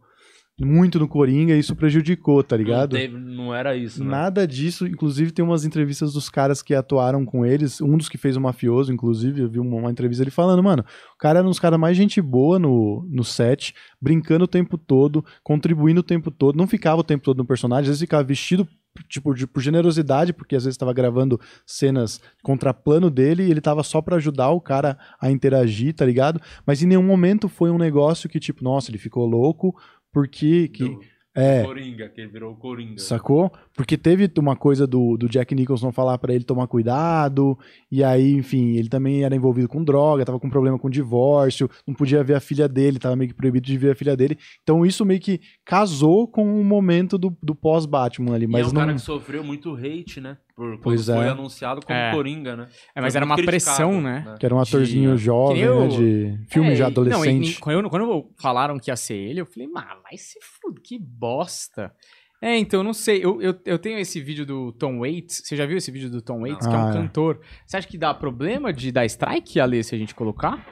Muito 0.62 1.00
no 1.00 1.08
Coringa 1.08 1.56
e 1.56 1.60
isso 1.60 1.74
prejudicou, 1.74 2.44
tá 2.44 2.58
Não, 2.58 2.64
ligado? 2.66 2.92
teve- 2.98 3.18
não 3.18 3.56
era 3.56 3.78
isso, 3.78 4.04
né? 4.04 4.10
Nada 4.12 4.46
disso, 4.46 4.86
inclusive 4.86 5.32
tem 5.32 5.44
umas 5.46 5.64
entrevistas 5.64 6.12
dos 6.12 6.28
caras 6.30 6.62
que 6.62 6.76
atuaram 6.76 7.24
com 7.26 7.46
eles, 7.46 7.80
um 7.80 7.96
dos 7.96 8.10
que 8.10 8.18
fez 8.18 8.36
o 8.36 8.42
mafioso, 8.42 8.92
inclusive, 8.92 9.40
eu 9.40 9.50
vi 9.50 9.58
uma, 9.58 9.78
uma 9.78 9.90
entrevista 9.90 10.22
dele 10.22 10.32
falando, 10.36 10.62
mano, 10.62 10.84
o 11.16 11.18
cara 11.18 11.40
era 11.40 11.48
um 11.48 11.50
dos 11.50 11.62
caras 11.62 11.80
mais 11.80 11.96
gente 11.96 12.22
boa 12.22 12.60
no, 12.60 13.08
no 13.10 13.24
set, 13.24 13.74
brincando 14.02 14.44
o 14.44 14.48
tempo 14.50 14.78
todo, 14.78 15.24
contribuindo 15.46 16.02
o 16.02 16.04
tempo 16.04 16.30
todo, 16.30 16.58
não 16.58 16.68
ficava 16.68 17.00
o 17.00 17.06
tempo 17.06 17.24
todo 17.24 17.38
no 17.38 17.46
personagem, 17.46 17.84
às 17.84 17.88
vezes 17.88 18.02
ficava 18.02 18.24
vestido 18.26 18.68
tipo 19.08 19.34
de, 19.34 19.48
por 19.48 19.62
generosidade, 19.62 20.34
porque 20.34 20.56
às 20.56 20.64
vezes 20.64 20.76
estava 20.76 20.94
gravando 20.94 21.40
cenas 21.66 22.20
contraplano 22.44 23.10
dele 23.10 23.44
e 23.44 23.52
ele 23.52 23.62
tava 23.62 23.84
só 23.84 24.02
pra 24.02 24.18
ajudar 24.18 24.50
o 24.50 24.62
cara 24.62 24.98
a 25.20 25.32
interagir, 25.32 25.94
tá 25.94 26.06
ligado? 26.06 26.42
Mas 26.66 26.82
em 26.82 26.88
nenhum 26.88 27.04
momento 27.04 27.48
foi 27.48 27.70
um 27.70 27.78
negócio 27.78 28.30
que 28.30 28.40
tipo, 28.40 28.64
nossa, 28.64 28.92
ele 28.92 28.98
ficou 28.98 29.26
louco 29.26 29.76
porque 30.12 30.68
que 30.70 30.98
é 31.36 31.63
Coringa, 31.63 32.10
que 32.10 32.22
ele 32.22 32.30
virou 32.32 32.54
o 32.54 32.56
Coringa. 32.56 32.98
Sacou? 33.00 33.52
Porque 33.76 33.98
teve 33.98 34.30
uma 34.38 34.56
coisa 34.56 34.86
do, 34.88 35.15
do 35.15 35.30
Jack 35.30 35.54
Nicholson 35.56 35.92
falar 35.92 36.18
pra 36.18 36.34
ele 36.34 36.44
tomar 36.44 36.68
cuidado, 36.68 37.58
e 37.92 38.04
aí, 38.04 38.34
enfim, 38.34 38.76
ele 38.76 38.89
também 38.89 39.24
era 39.24 39.36
envolvido 39.36 39.68
com 39.68 39.84
droga, 39.84 40.26
tava 40.26 40.39
com 40.39 40.50
problema 40.50 40.78
com 40.80 40.89
divórcio, 40.89 41.70
não 41.88 41.94
podia 41.94 42.24
ver 42.24 42.34
a 42.36 42.39
filha 42.39 42.68
dele, 42.68 43.00
tava 43.00 43.15
meio 43.15 43.30
que 43.30 43.36
proibido 43.36 43.65
de 43.65 43.78
ver 43.78 43.92
a 43.92 43.96
filha 43.96 44.18
dele. 44.18 44.38
Então 44.63 44.86
isso 44.86 45.06
meio 45.06 45.20
que 45.20 45.39
casou 45.63 46.28
com 46.28 46.60
o 46.60 46.63
momento 46.63 47.18
do, 47.18 47.36
do 47.42 47.56
pós-Batman 47.56 48.34
ali, 48.36 48.46
E 48.46 48.48
é 48.48 48.52
mas 48.52 48.68
um 48.68 48.74
não. 48.74 48.82
cara 48.82 48.94
que 48.94 49.02
sofreu 49.02 49.44
muito 49.44 49.74
hate, 49.76 50.20
né? 50.20 50.38
Por, 50.60 50.72
quando 50.72 50.82
Pois 50.82 51.06
foi 51.06 51.15
é. 51.26 51.30
anunciado 51.30 51.80
como 51.86 51.98
É. 51.98 52.12
Coringa, 52.12 52.54
né? 52.58 52.67
É, 52.93 53.00
mas 53.00 53.13
Foi 53.13 53.19
era 53.19 53.26
uma 53.26 53.38
pressão, 53.38 54.02
né? 54.02 54.36
Que 54.38 54.45
era 54.45 54.54
um 54.54 54.60
atorzinho 54.60 55.15
De- 55.15 55.24
jovem, 55.24 55.65
nem 55.65 55.80
né? 55.80 55.88
De 55.88 56.39
filme 56.52 56.72
É, 56.72 56.76
já 56.76 56.89
e- 56.89 56.93
Não, 56.93 57.02
e- 57.06 57.10
adolescente. 57.10 57.52
e 57.52 57.60
quando, 57.62 57.89
quando 57.89 58.30
falaram 58.38 58.78
que 58.78 58.91
ia 58.91 58.95
ser 58.98 59.15
ele, 59.15 59.39
eu 59.39 59.45
falei, 59.45 59.69
mas 59.69 59.86
vai 60.04 60.17
se 60.17 60.38
fuder, 60.41 60.82
que 60.84 61.00
bosta. 61.00 61.93
É, 62.41 62.58
então, 62.58 62.84
não 62.84 62.93
sei, 62.93 63.24
eu, 63.24 63.41
eu, 63.41 63.54
eu 63.65 63.78
tenho 63.80 63.98
esse 64.00 64.19
vídeo 64.22 64.45
do 64.45 64.72
Tom 64.74 65.00
Waits, 65.00 65.41
você 65.43 65.56
já 65.58 65.65
viu 65.65 65.78
esse 65.78 65.91
vídeo 65.91 66.10
do 66.10 66.22
Tom 66.22 66.41
Waits, 66.41 66.65
que 66.67 66.74
é 66.74 66.78
um 66.78 66.86
Ah, 66.88 66.89
é. 66.89 66.93
cantor. 66.93 67.39
Você 67.65 67.76
acha 67.78 67.88
que 67.88 67.98
dá 67.98 68.13
problema 68.13 68.72
de 68.74 68.91
dar 68.93 69.06
strike, 69.06 69.60
Ale, 69.60 69.82
se 69.84 69.93
a 69.93 69.98
gente 69.98 70.15
colocar? 70.15 70.65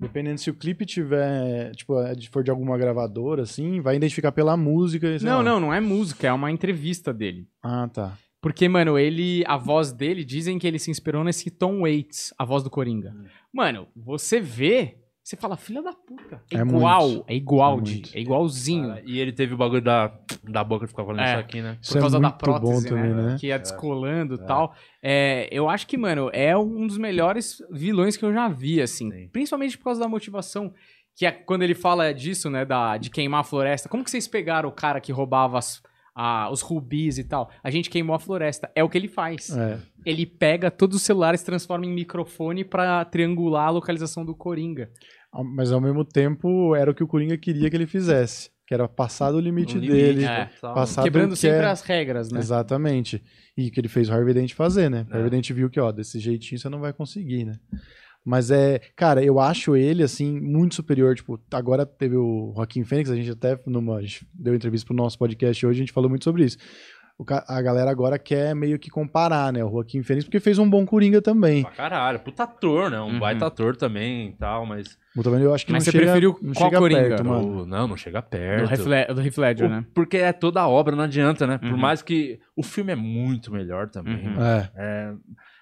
Dependendo 0.00 0.38
se 0.38 0.50
o 0.50 0.54
clipe 0.54 0.84
tiver, 0.84 1.70
tipo, 1.76 2.00
é 2.00 2.14
de- 2.14 2.28
for 2.28 2.42
de 2.42 2.50
alguma 2.50 2.76
gravadora, 2.76 3.42
assim, 3.42 3.80
vai 3.80 3.94
identificar 3.96 4.32
pela 4.32 4.56
música. 4.56 5.16
sei 5.18 5.28
Não, 5.28 5.38
lá. 5.38 5.42
não, 5.44 5.60
não 5.60 5.72
é 5.74 5.80
música, 5.80 6.26
é 6.26 6.32
uma 6.32 6.50
entrevista 6.50 7.12
dele. 7.14 7.46
Ah, 7.62 7.88
tá. 7.88 8.18
Porque, 8.42 8.68
mano, 8.68 8.98
ele. 8.98 9.44
A 9.46 9.56
voz 9.56 9.92
dele, 9.92 10.24
dizem 10.24 10.58
que 10.58 10.66
ele 10.66 10.78
se 10.78 10.90
inspirou 10.90 11.22
nesse 11.24 11.48
Tom 11.50 11.82
Waits, 11.82 12.34
a 12.36 12.44
voz 12.44 12.62
do 12.64 12.68
Coringa. 12.68 13.14
Hum. 13.16 13.24
Mano, 13.54 13.86
você 13.94 14.40
vê, 14.40 14.98
você 15.22 15.36
fala, 15.36 15.56
filha 15.56 15.80
da 15.80 15.92
puta. 15.92 16.42
É, 16.52 16.56
É 16.56 16.60
igual, 16.62 17.08
muito. 17.08 17.24
é 17.28 17.34
igual, 17.36 17.78
É 17.78 17.82
de, 17.82 18.02
é 18.16 18.20
igualzinho. 18.20 18.88
Cara, 18.88 19.02
e 19.06 19.20
ele 19.20 19.32
teve 19.32 19.54
o 19.54 19.56
bagulho 19.56 19.80
da, 19.80 20.12
da 20.42 20.64
boca 20.64 20.86
que 20.86 20.90
ficava 20.90 21.06
falando 21.08 21.24
É. 21.24 21.30
isso 21.30 21.38
aqui, 21.40 21.62
né? 21.62 21.78
Isso 21.80 21.92
por 21.92 22.00
causa 22.00 22.16
é 22.16 22.20
da 22.20 22.30
prótese, 22.32 22.72
bom 22.72 22.82
também, 22.88 23.14
né? 23.14 23.36
Que 23.38 23.46
ia 23.46 23.58
descolando 23.60 24.34
e 24.34 24.40
É. 24.42 24.44
tal. 24.44 24.74
É, 25.00 25.48
eu 25.52 25.68
acho 25.70 25.86
que, 25.86 25.96
mano, 25.96 26.28
é 26.32 26.56
um 26.58 26.84
dos 26.86 26.98
melhores 26.98 27.62
vilões 27.70 28.16
que 28.16 28.24
eu 28.24 28.32
já 28.32 28.48
vi, 28.48 28.82
assim. 28.82 29.08
Sim. 29.12 29.28
Principalmente 29.28 29.78
por 29.78 29.84
causa 29.84 30.00
da 30.00 30.08
motivação. 30.08 30.74
Que 31.14 31.26
é 31.26 31.30
quando 31.30 31.62
ele 31.62 31.74
fala 31.74 32.12
disso, 32.12 32.48
né, 32.50 32.64
da, 32.64 32.96
de 32.96 33.08
queimar 33.10 33.40
a 33.42 33.44
floresta. 33.44 33.88
Como 33.88 34.02
que 34.02 34.10
vocês 34.10 34.26
pegaram 34.26 34.68
o 34.68 34.72
cara 34.72 34.98
que 35.00 35.12
roubava 35.12 35.58
as- 35.58 35.80
a- 36.14 36.50
os 36.50 36.60
rubis 36.60 37.18
e 37.18 37.24
tal? 37.24 37.50
A 37.62 37.70
gente 37.70 37.88
queimou 37.90 38.14
a 38.14 38.18
floresta. 38.18 38.70
É 38.74 38.82
o 38.84 38.88
que 38.88 38.98
ele 38.98 39.08
faz. 39.08 39.56
É. 39.56 39.78
Ele 40.04 40.26
pega 40.26 40.70
todos 40.70 40.96
os 40.96 41.02
celulares, 41.02 41.42
transforma 41.42 41.86
em 41.86 41.92
microfone 41.92 42.64
pra 42.64 43.04
triangular 43.04 43.68
a 43.68 43.70
localização 43.70 44.24
do 44.24 44.34
Coringa. 44.34 44.90
Mas 45.54 45.72
ao 45.72 45.80
mesmo 45.80 46.04
tempo 46.04 46.74
era 46.74 46.90
o 46.90 46.94
que 46.94 47.02
o 47.02 47.06
Coringa 47.08 47.38
queria 47.38 47.70
que 47.70 47.76
ele 47.76 47.86
fizesse, 47.86 48.50
que 48.66 48.74
era 48.74 48.86
passar 48.86 49.30
do 49.32 49.40
limite, 49.40 49.74
limite, 49.78 49.92
dele, 49.92 50.24
é. 50.24 50.44
total. 50.46 50.74
passar 50.74 51.02
Quebrando 51.04 51.30
do 51.30 51.34
que 51.34 51.40
sempre 51.40 51.64
é... 51.64 51.70
as 51.70 51.80
regras, 51.82 52.30
né? 52.30 52.38
Exatamente. 52.38 53.22
E 53.56 53.70
que 53.70 53.80
ele 53.80 53.88
fez 53.88 54.10
o 54.10 54.12
Harvey 54.12 54.34
Dent 54.34 54.52
fazer, 54.52 54.90
né? 54.90 55.06
O 55.08 55.12
É. 55.14 55.16
Harvey 55.16 55.30
Dent 55.30 55.50
viu 55.52 55.70
que, 55.70 55.80
ó, 55.80 55.90
desse 55.90 56.18
jeitinho 56.20 56.58
você 56.58 56.68
não 56.68 56.80
vai 56.80 56.92
conseguir, 56.92 57.44
né? 57.46 57.54
Mas 58.24 58.50
é, 58.50 58.80
cara, 58.96 59.22
eu 59.24 59.40
acho 59.40 59.74
ele, 59.76 60.02
assim, 60.02 60.40
muito 60.40 60.74
superior. 60.76 61.14
Tipo, 61.14 61.40
agora 61.52 61.84
teve 61.84 62.16
o 62.16 62.52
Joaquim 62.54 62.84
Fênix, 62.84 63.10
a 63.10 63.16
gente 63.16 63.30
até 63.30 63.58
numa, 63.66 63.96
a 63.96 64.02
gente 64.02 64.26
deu 64.32 64.54
entrevista 64.54 64.86
pro 64.86 64.94
nosso 64.96 65.18
podcast 65.18 65.66
hoje, 65.66 65.78
a 65.78 65.82
gente 65.82 65.92
falou 65.92 66.08
muito 66.08 66.24
sobre 66.24 66.44
isso. 66.44 66.56
O 67.18 67.24
a 67.28 67.60
galera 67.62 67.90
agora 67.90 68.18
quer 68.18 68.54
meio 68.54 68.78
que 68.78 68.88
comparar, 68.90 69.52
né? 69.52 69.62
O 69.62 69.70
Joaquim 69.70 70.02
Fênix, 70.02 70.24
porque 70.24 70.40
fez 70.40 70.58
um 70.58 70.68
bom 70.68 70.84
Coringa 70.86 71.20
também. 71.20 71.62
Pra 71.62 71.70
caralho. 71.72 72.18
Puta 72.20 72.44
ator, 72.44 72.90
né? 72.90 73.00
Um 73.00 73.12
Uhum. 73.12 73.18
baita 73.20 73.46
ator 73.46 73.76
também 73.76 74.28
e 74.28 74.32
tal, 74.32 74.64
mas... 74.66 74.98
Eu 75.14 75.22
também 75.22 75.42
eu 75.42 75.52
acho 75.54 75.66
que 75.66 75.72
Mas 75.72 75.84
não 75.84 75.84
você 75.84 75.90
chega, 75.98 76.04
preferiu 76.04 76.38
não 76.40 76.52
qual 76.54 76.70
chega 76.70 76.78
Coringa? 76.80 77.08
perto, 77.10 77.24
mano. 77.24 77.62
o- 77.62 77.66
Não, 77.66 77.86
não 77.86 77.96
chega 77.98 78.22
perto. 78.22 78.64
Do 79.14 79.20
Heath 79.20 79.36
Ledger, 79.38 79.66
O- 79.66 79.70
né? 79.70 79.84
Porque 79.94 80.16
é 80.16 80.32
toda 80.32 80.62
a 80.62 80.68
obra, 80.68 80.96
não 80.96 81.04
adianta, 81.04 81.46
né? 81.46 81.58
Por 81.58 81.70
Uhum. 81.72 81.76
mais 81.76 82.00
que... 82.02 82.40
O 82.56 82.62
filme 82.62 82.92
é 82.92 82.96
muito 82.96 83.52
melhor 83.52 83.88
também. 83.90 84.14
Uhum. 84.16 84.32
mano. 84.32 84.42
É. 84.42 84.70
É, 84.74 85.12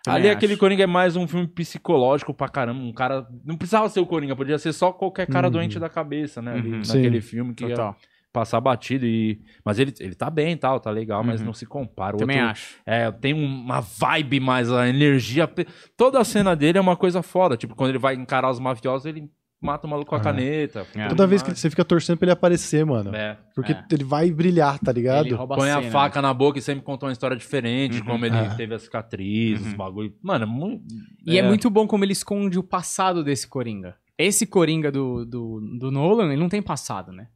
Também 0.03 0.19
Ali 0.21 0.29
acho. 0.29 0.37
aquele 0.39 0.57
Coringa 0.57 0.85
é 0.85 0.87
mais 0.87 1.15
um 1.17 1.27
filme 1.29 1.47
psicológico 1.47 2.33
pra 2.33 2.49
caramba. 2.49 2.81
Um 2.83 2.93
cara. 2.93 3.27
Não 3.45 3.57
precisava 3.57 3.89
ser 3.89 4.01
o 4.01 4.07
Coringa, 4.07 4.35
podia 4.35 4.59
ser 4.59 4.73
só 4.73 4.93
qualquer 4.93 5.27
cara 5.27 5.49
Uhum. 5.49 5.53
doente 5.53 5.79
da 5.79 5.89
cabeça, 5.89 6.41
né? 6.41 6.53
ali 6.55 6.71
Uhum. 6.73 6.79
naquele 6.87 7.21
Sim. 7.21 7.29
filme 7.29 7.55
que 7.55 7.65
ia 7.65 7.71
Total. 7.71 7.97
passar 8.33 8.61
batido. 8.61 9.05
E... 9.05 9.41
Mas 9.65 9.79
ele, 9.79 9.93
ele 10.01 10.15
tá 10.15 10.31
bem 10.31 10.53
e 10.53 10.57
tal, 10.57 10.81
tá 10.81 10.91
legal, 10.91 11.23
mas 11.23 11.41
Uhum. 11.41 11.47
não 11.49 11.53
se 11.53 11.67
compara. 11.67 12.17
O 12.17 12.19
Também 12.19 12.37
outro- 12.39 12.51
acho. 12.53 12.77
É, 12.87 13.11
tem 13.11 13.35
uma 13.35 13.81
vibe 13.81 14.41
mais, 14.41 14.73
a 14.73 14.89
energia. 14.89 15.49
Toda 15.97 16.19
a 16.19 16.25
cena 16.25 16.57
dele 16.57 16.79
é 16.79 16.81
uma 16.81 16.97
coisa 16.97 17.23
foda. 17.23 17.57
Tipo, 17.57 17.75
quando 17.75 17.91
ele 17.91 17.99
vai 17.99 18.15
encarar 18.15 18.51
os 18.51 18.59
mafiosos, 18.59 19.05
ele 19.07 19.29
mata 19.61 19.87
o 19.87 19.91
maluco 19.91 20.09
com 20.11 20.15
a 20.15 20.19
Ah. 20.19 20.23
caneta. 20.23 20.87
É. 20.95 21.09
Toda 21.09 21.27
vez 21.27 21.43
que 21.43 21.55
você 21.55 21.69
fica 21.69 21.85
torcendo 21.85 22.17
pra 22.19 22.27
ele 22.27 22.33
aparecer, 22.33 22.85
mano. 22.87 23.15
É. 23.15 23.37
Porque 23.55 23.73
É. 23.73 23.85
ele 23.93 24.05
vai 24.05 24.31
brilhar, 24.31 24.79
tá 24.79 24.91
ligado? 24.93 25.27
Ele 25.27 25.35
rouba 25.35 25.57
Põe 25.57 25.71
a 25.71 25.81
cena, 25.81 25.91
faca 25.91 26.23
na 26.23 26.33
boca 26.33 26.59
e 26.59 26.63
sempre 26.63 26.83
conta 26.85 27.07
uma 27.07 27.13
história 27.13 27.37
diferente, 27.37 27.99
Uhum. 28.01 28.07
como 28.07 28.25
ele 28.27 28.37
Ah. 28.37 28.55
teve 28.55 28.75
a 28.75 28.79
cicatriz, 28.79 29.61
os 29.61 29.67
Uhum. 29.73 29.77
bagulho. 29.77 30.15
Mano, 30.23 30.45
é 30.45 30.47
muito. 30.47 30.85
E 31.27 31.39
é. 31.39 31.43
muito 31.43 31.69
bom 31.69 31.87
como 31.87 32.05
ele 32.05 32.13
esconde 32.13 32.59
o 32.59 32.63
passado 32.63 33.23
desse 33.23 33.47
Coringa. 33.47 33.95
Esse 34.17 34.47
Coringa 34.47 34.91
do, 34.93 35.25
do, 35.25 35.61
do 35.79 35.91
Nolan, 35.91 36.27
ele 36.33 36.41
não 36.41 36.49
tem 36.49 36.61
passado, 36.63 37.11
né? 37.13 37.29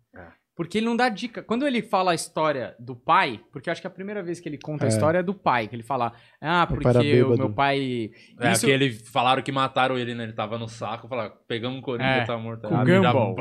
Porque 0.56 0.78
ele 0.78 0.86
não 0.86 0.94
dá 0.96 1.08
dica. 1.08 1.42
Quando 1.42 1.66
ele 1.66 1.82
fala 1.82 2.12
a 2.12 2.14
história 2.14 2.76
do 2.78 2.94
pai, 2.94 3.40
porque 3.52 3.68
eu 3.68 3.72
acho 3.72 3.80
que 3.80 3.86
a 3.88 3.90
primeira 3.90 4.22
vez 4.22 4.38
que 4.38 4.48
ele 4.48 4.56
conta 4.56 4.84
a 4.84 4.86
É. 4.86 4.88
história 4.88 5.18
é 5.18 5.22
do 5.22 5.34
pai, 5.34 5.66
que 5.66 5.74
ele 5.74 5.82
fala, 5.82 6.12
ah, 6.40 6.62
O 6.62 6.66
porque 6.74 6.86
o 6.88 6.92
bêbado. 7.02 7.36
meu 7.38 7.52
pai... 7.52 8.10
É, 8.40 8.52
Isso- 8.52 8.64
que 8.64 8.70
ele 8.72 8.90
falaram 8.92 9.42
que 9.42 9.50
mataram 9.50 9.98
ele, 9.98 10.14
né? 10.14 10.22
Ele 10.24 10.32
tava 10.32 10.56
no 10.56 10.68
saco, 10.68 11.08
falaram, 11.08 11.34
pegamos 11.48 11.78
um 11.78 11.82
Coringa, 11.82 12.04
É, 12.08 12.24
tá 12.24 12.38
morto. 12.38 12.68
com 12.68 12.76
Aí 12.76 12.86
já- 12.86 13.12
Gumball. 13.12 13.34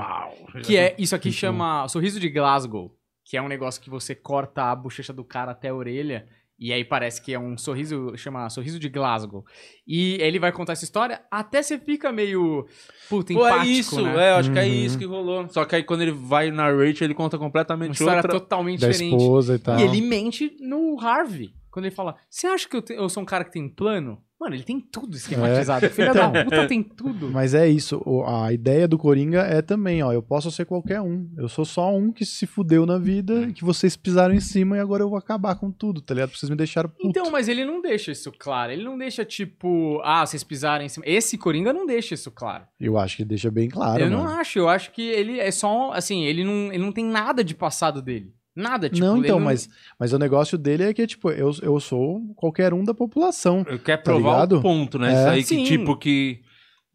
Que 0.65 0.75
é, 0.75 0.95
isso 0.97 1.15
aqui 1.15 1.27
Muito 1.27 1.37
chama 1.37 1.87
Sorriso 1.87 2.19
de 2.19 2.29
Glasgow, 2.29 2.95
que 3.23 3.37
é 3.37 3.41
um 3.41 3.47
negócio 3.47 3.79
que 3.81 3.91
você 3.91 4.15
corta 4.15 4.71
a 4.71 4.75
bochecha 4.75 5.13
do 5.13 5.23
cara 5.23 5.51
até 5.51 5.69
a 5.69 5.75
orelha, 5.75 6.27
e 6.65 6.71
aí 6.71 6.85
parece 6.85 7.21
que 7.21 7.33
é 7.33 7.39
um 7.39 7.57
sorriso, 7.57 8.13
chama 8.15 8.49
Sorriso 8.49 8.79
de 8.79 8.87
Glasgow. 8.87 9.43
E 9.85 10.13
ele 10.21 10.39
vai 10.39 10.51
contar 10.51 10.73
essa 10.73 10.85
história, 10.85 11.21
até 11.29 11.61
você 11.61 11.77
fica 11.77 12.11
meio, 12.11 12.65
puta, 13.09 13.33
Pô, 13.33 13.45
empático, 13.45 13.65
é 13.65 13.67
isso, 13.69 14.01
né? 14.01 14.27
é, 14.27 14.31
eu 14.31 14.35
acho 14.35 14.51
que 14.51 14.59
é 14.59 14.63
Uhum. 14.63 14.69
isso 14.69 14.97
que 14.97 15.05
rolou. 15.05 15.47
Só 15.49 15.65
que 15.65 15.75
aí 15.75 15.83
quando 15.83 16.01
ele 16.03 16.11
vai 16.11 16.51
na 16.51 16.71
Rachel, 16.71 17.05
ele 17.07 17.13
conta 17.13 17.35
Uma 17.37 17.43
completamente 17.43 17.93
história 17.93 18.15
outra. 18.17 18.31
totalmente 18.31 18.79
Da 18.79 18.87
diferente. 18.89 19.17
esposa 19.21 19.55
e 19.55 19.59
tal. 19.59 19.77
E 19.79 19.83
ele 19.83 19.99
mente 20.01 20.55
no 20.61 20.97
Harvey. 20.99 21.53
Quando 21.73 21.85
ele 21.85 21.95
fala, 21.95 22.15
você 22.29 22.45
acha 22.45 22.69
que 22.69 22.75
eu, 22.77 22.81
te- 22.83 22.93
eu 22.93 23.09
sou 23.09 23.23
um 23.23 23.25
cara 23.25 23.43
que 23.43 23.51
tem 23.51 23.67
plano? 23.67 24.21
Mano, 24.39 24.55
ele 24.55 24.63
tem 24.63 24.79
tudo 24.79 25.15
esquematizado. 25.15 25.89
Filha 25.89 26.13
da 26.13 26.29
puta 26.43 26.67
tem 26.67 26.83
tudo. 26.83 27.31
Mas 27.31 27.53
é 27.55 27.67
isso, 27.67 27.99
a 28.27 28.51
ideia 28.53 28.87
do 28.87 28.97
Coringa 28.97 29.39
é 29.41 29.61
também, 29.61 30.03
ó, 30.03 30.11
eu 30.11 30.21
posso 30.21 30.51
ser 30.51 30.65
qualquer 30.65 31.01
um. 31.01 31.27
Eu 31.37 31.47
sou 31.49 31.63
só 31.65 31.95
um 31.95 32.11
que 32.11 32.25
se 32.25 32.45
fudeu 32.45 32.85
na 32.85 32.97
vida, 32.99 33.51
que 33.53 33.63
vocês 33.63 33.95
pisaram 33.95 34.33
em 34.35 34.39
cima 34.41 34.77
e 34.77 34.79
agora 34.81 35.01
eu 35.01 35.09
vou 35.09 35.17
acabar 35.17 35.55
com 35.55 35.71
tudo, 35.71 35.99
tá 36.01 36.13
ligado? 36.13 36.35
Vocês 36.35 36.49
me 36.49 36.55
deixaram 36.57 36.89
puto. 36.89 37.07
Então, 37.07 37.31
mas 37.31 37.47
ele 37.47 37.63
não 37.65 37.81
deixa 37.81 38.11
isso 38.11 38.31
claro. 38.37 38.71
Ele 38.73 38.83
não 38.83 38.97
deixa, 38.97 39.23
tipo, 39.25 39.99
ah, 40.03 40.25
vocês 40.25 40.43
pisaram 40.43 40.83
em 40.85 40.89
cima. 40.89 41.05
Esse 41.07 41.37
Coringa 41.37 41.71
não 41.73 41.85
deixa 41.87 42.13
isso 42.13 42.29
claro. 42.29 42.65
Eu 42.79 42.97
acho 42.99 43.17
que 43.17 43.25
deixa 43.25 43.49
bem 43.49 43.67
claro, 43.69 44.03
eu 44.03 44.09
mano. 44.11 44.23
não 44.23 44.29
acho. 44.29 44.59
Eu 44.59 44.67
acho 44.69 44.91
que 44.91 45.01
ele 45.01 45.39
é 45.39 45.49
só, 45.49 45.91
assim, 45.93 46.23
ele 46.25 46.43
não, 46.43 46.71
ele 46.71 46.83
não 46.83 46.91
tem 46.91 47.05
nada 47.05 47.43
de 47.43 47.55
passado 47.55 48.01
dele. 48.01 48.31
Nada, 48.55 48.89
tipo... 48.89 49.05
não, 49.05 49.17
então, 49.17 49.39
mas, 49.39 49.67
mas 49.99 50.13
o 50.13 50.19
negócio 50.19 50.57
dele 50.57 50.83
é 50.83 50.93
que, 50.93 51.07
tipo, 51.07 51.31
eu, 51.31 51.51
eu 51.61 51.79
sou 51.79 52.21
qualquer 52.35 52.73
um 52.73 52.83
da 52.83 52.93
população. 52.93 53.65
Eu 53.67 53.79
quero 53.79 53.97
Tá 54.03 54.11
provar 54.11 54.33
ligado? 54.33 54.57
o 54.59 54.61
ponto, 54.61 54.99
né? 54.99 55.09
É. 55.11 55.13
Isso 55.19 55.27
aí 55.29 55.43
Sim. 55.43 55.57
que, 55.57 55.63
tipo, 55.77 55.97
que. 55.97 56.41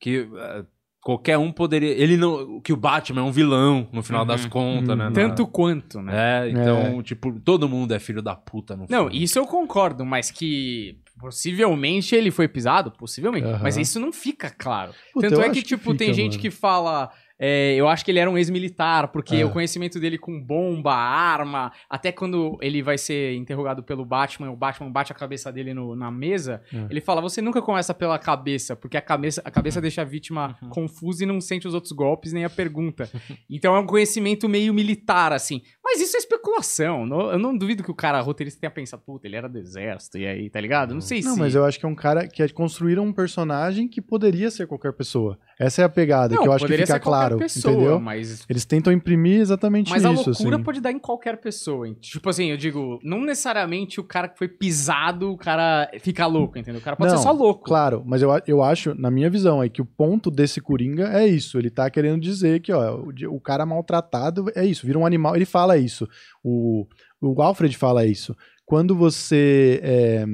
que 0.01 0.29
eh, 0.37 0.65
qualquer 1.03 1.37
um 1.39 1.51
poderia. 1.51 1.91
Ele 1.91 2.17
não. 2.17 2.61
Que 2.61 2.73
o 2.73 2.77
Batman 2.77 3.23
é 3.23 3.25
um 3.25 3.33
vilão, 3.33 3.89
no 3.93 4.03
final 4.05 4.21
Uhum. 4.23 4.27
das 4.29 4.47
contas, 4.47 4.97
né? 4.97 5.07
Uhum. 5.09 5.13
Tanto 5.13 5.47
quanto, 5.49 6.01
né? 6.01 6.47
É, 6.47 6.51
então, 6.51 7.03
tipo, 7.03 7.41
todo 7.41 7.69
mundo 7.69 7.93
é 7.93 7.99
filho 7.99 8.23
da 8.23 8.37
puta 8.37 8.77
no 8.77 8.87
Não, 8.89 9.09
filme. 9.11 9.25
isso 9.25 9.37
eu 9.39 9.45
concordo, 9.47 10.05
mas 10.07 10.31
que 10.31 10.99
possivelmente 11.19 12.15
ele 12.15 12.31
foi 12.31 12.47
pisado, 12.47 12.93
possivelmente. 12.93 13.47
Aham. 13.47 13.61
Mas 13.63 13.77
isso 13.77 13.99
não 13.99 14.13
fica 14.13 14.49
claro. 14.51 14.93
Puta, 15.13 15.29
Tanto 15.29 15.41
é 15.43 15.51
que, 15.51 15.63
tipo, 15.63 15.95
tem 15.95 16.09
fica, 16.09 16.15
gente 16.23 16.33
mano. 16.33 16.43
que 16.43 16.51
fala. 16.53 17.11
É, 17.39 17.75
eu 17.75 17.89
acho 17.89 18.05
que 18.05 18.11
ele 18.11 18.19
era 18.19 18.31
um 18.31 18.37
ex-militar, 18.37 19.09
porque 19.09 19.37
É. 19.37 19.45
o 19.45 19.51
conhecimento 19.51 20.01
dele 20.01 20.19
com 20.19 20.41
bomba, 20.43 20.93
arma, 20.95 21.73
até 21.89 22.11
quando 22.11 22.59
ele 22.61 22.83
vai 22.83 22.99
ser 22.99 23.35
interrogado 23.35 23.83
pelo 23.83 24.05
Batman, 24.05 24.51
o 24.51 24.57
Batman 24.57 24.91
bate 24.91 25.13
a 25.13 25.15
cabeça 25.15 25.53
dele 25.53 25.73
no- 25.75 25.95
na 25.95 26.11
mesa, 26.11 26.63
É. 26.73 26.87
ele 26.91 27.01
fala: 27.01 27.21
você 27.21 27.41
nunca 27.41 27.63
começa 27.63 27.95
pela 27.95 28.19
cabeça, 28.19 28.75
porque 28.75 28.97
a 28.97 29.01
cabeça, 29.01 29.41
a 29.45 29.51
cabeça 29.51 29.81
deixa 29.81 30.03
a 30.03 30.05
vítima 30.05 30.57
Uhum. 30.63 30.69
confusa 30.71 31.25
e 31.25 31.27
não 31.27 31.41
sente 31.41 31.67
os 31.69 31.75
outros 31.75 31.93
golpes 31.93 32.33
nem 32.33 32.45
a 32.45 32.51
pergunta. 32.51 33.09
Então 33.51 33.75
é 33.75 33.79
um 33.81 33.87
conhecimento 33.87 34.49
meio 34.49 34.73
militar, 34.75 35.33
assim. 35.33 35.63
Mas 35.85 36.01
isso 36.01 36.17
é 36.17 36.21
especulação. 36.21 37.07
não- 37.07 37.31
eu 37.33 37.39
não 37.39 37.57
duvido 37.57 37.83
que 37.83 37.91
o 37.91 37.95
cara 37.95 38.21
roteirista 38.21 38.61
tenha 38.61 38.71
pensado, 38.71 39.03
puta, 39.05 39.27
ele 39.27 39.37
era 39.37 39.49
do 39.49 39.59
exército, 39.59 40.19
e 40.19 40.27
aí, 40.27 40.51
tá 40.51 40.61
ligado? 40.61 40.93
Não 40.95 41.01
sei 41.01 41.21
Não, 41.23 41.35
se. 41.35 41.39
mas 41.39 41.55
eu 41.55 41.65
acho 41.65 41.79
que 41.79 41.87
é 41.87 41.89
um 41.89 41.95
cara 41.95 42.27
que 42.27 42.43
é- 42.43 42.49
construíram 42.49 43.05
um 43.05 43.13
personagem 43.13 43.89
que 43.89 44.01
poderia 44.01 44.51
ser 44.51 44.67
qualquer 44.67 44.93
pessoa. 44.93 45.39
Essa 45.61 45.83
é 45.83 45.85
a 45.85 45.89
pegada, 45.89 46.37
Não, 46.37 46.43
que 46.43 46.49
eu 46.49 46.53
acho 46.53 46.65
que 46.67 46.77
fica 46.77 47.01
claro, 47.01 47.37
pessoa, 47.39 47.75
entendeu? 47.75 47.99
Mas 47.99 48.45
Eles 48.49 48.65
tentam 48.65 48.93
imprimir 48.93 49.41
exatamente 49.41 49.91
Mas 49.91 50.05
a 50.05 50.13
isso, 50.13 50.31
loucura 50.31 50.55
assim. 50.57 50.65
pode 50.65 50.81
dar 50.81 50.93
em 50.93 50.99
qualquer 51.01 51.37
pessoa. 51.39 51.89
hein? 51.89 51.97
Tipo 52.01 52.29
assim, 52.31 52.47
eu 52.51 52.57
digo, 52.57 53.01
não 53.03 53.21
necessariamente 53.21 53.99
o 53.99 54.05
cara 54.05 54.29
que 54.29 54.39
foi 54.39 54.47
pisado, 54.47 55.33
o 55.33 55.37
cara 55.37 55.91
fica 55.99 56.27
louco, 56.27 56.57
entendeu? 56.59 56.81
O 56.81 56.85
cara 56.85 56.95
pode 56.97 57.11
Não, 57.11 57.17
ser 57.19 57.25
só 57.25 57.33
louco. 57.33 57.65
Claro, 57.65 58.05
mas 58.07 58.23
eu, 58.23 58.31
a- 58.31 58.43
eu 58.47 58.63
acho, 58.63 58.95
na 58.95 59.11
minha 59.11 59.29
visão, 59.29 59.61
é 59.61 59.69
que 59.69 59.83
o 59.83 59.85
ponto 59.85 60.31
desse 60.31 60.61
Coringa 60.61 61.09
é 61.13 61.27
isso. 61.27 61.59
Ele 61.59 61.71
tá 61.71 61.91
querendo 61.91 62.21
dizer 62.21 62.61
que, 62.61 62.73
ó, 62.73 62.95
o, 62.97 63.13
o 63.35 63.41
cara 63.41 63.67
maltratado 63.67 64.47
é 64.55 64.65
isso, 64.65 64.87
vira 64.87 64.99
um 64.99 65.05
animal. 65.07 65.35
Ele 65.35 65.45
fala 65.45 65.77
isso. 65.77 66.09
O, 66.45 66.87
o 67.21 67.43
Alfred 67.43 67.77
fala 67.77 68.07
isso. 68.07 68.37
Quando 68.65 68.95
você. 68.95 69.81
é, 69.83 70.25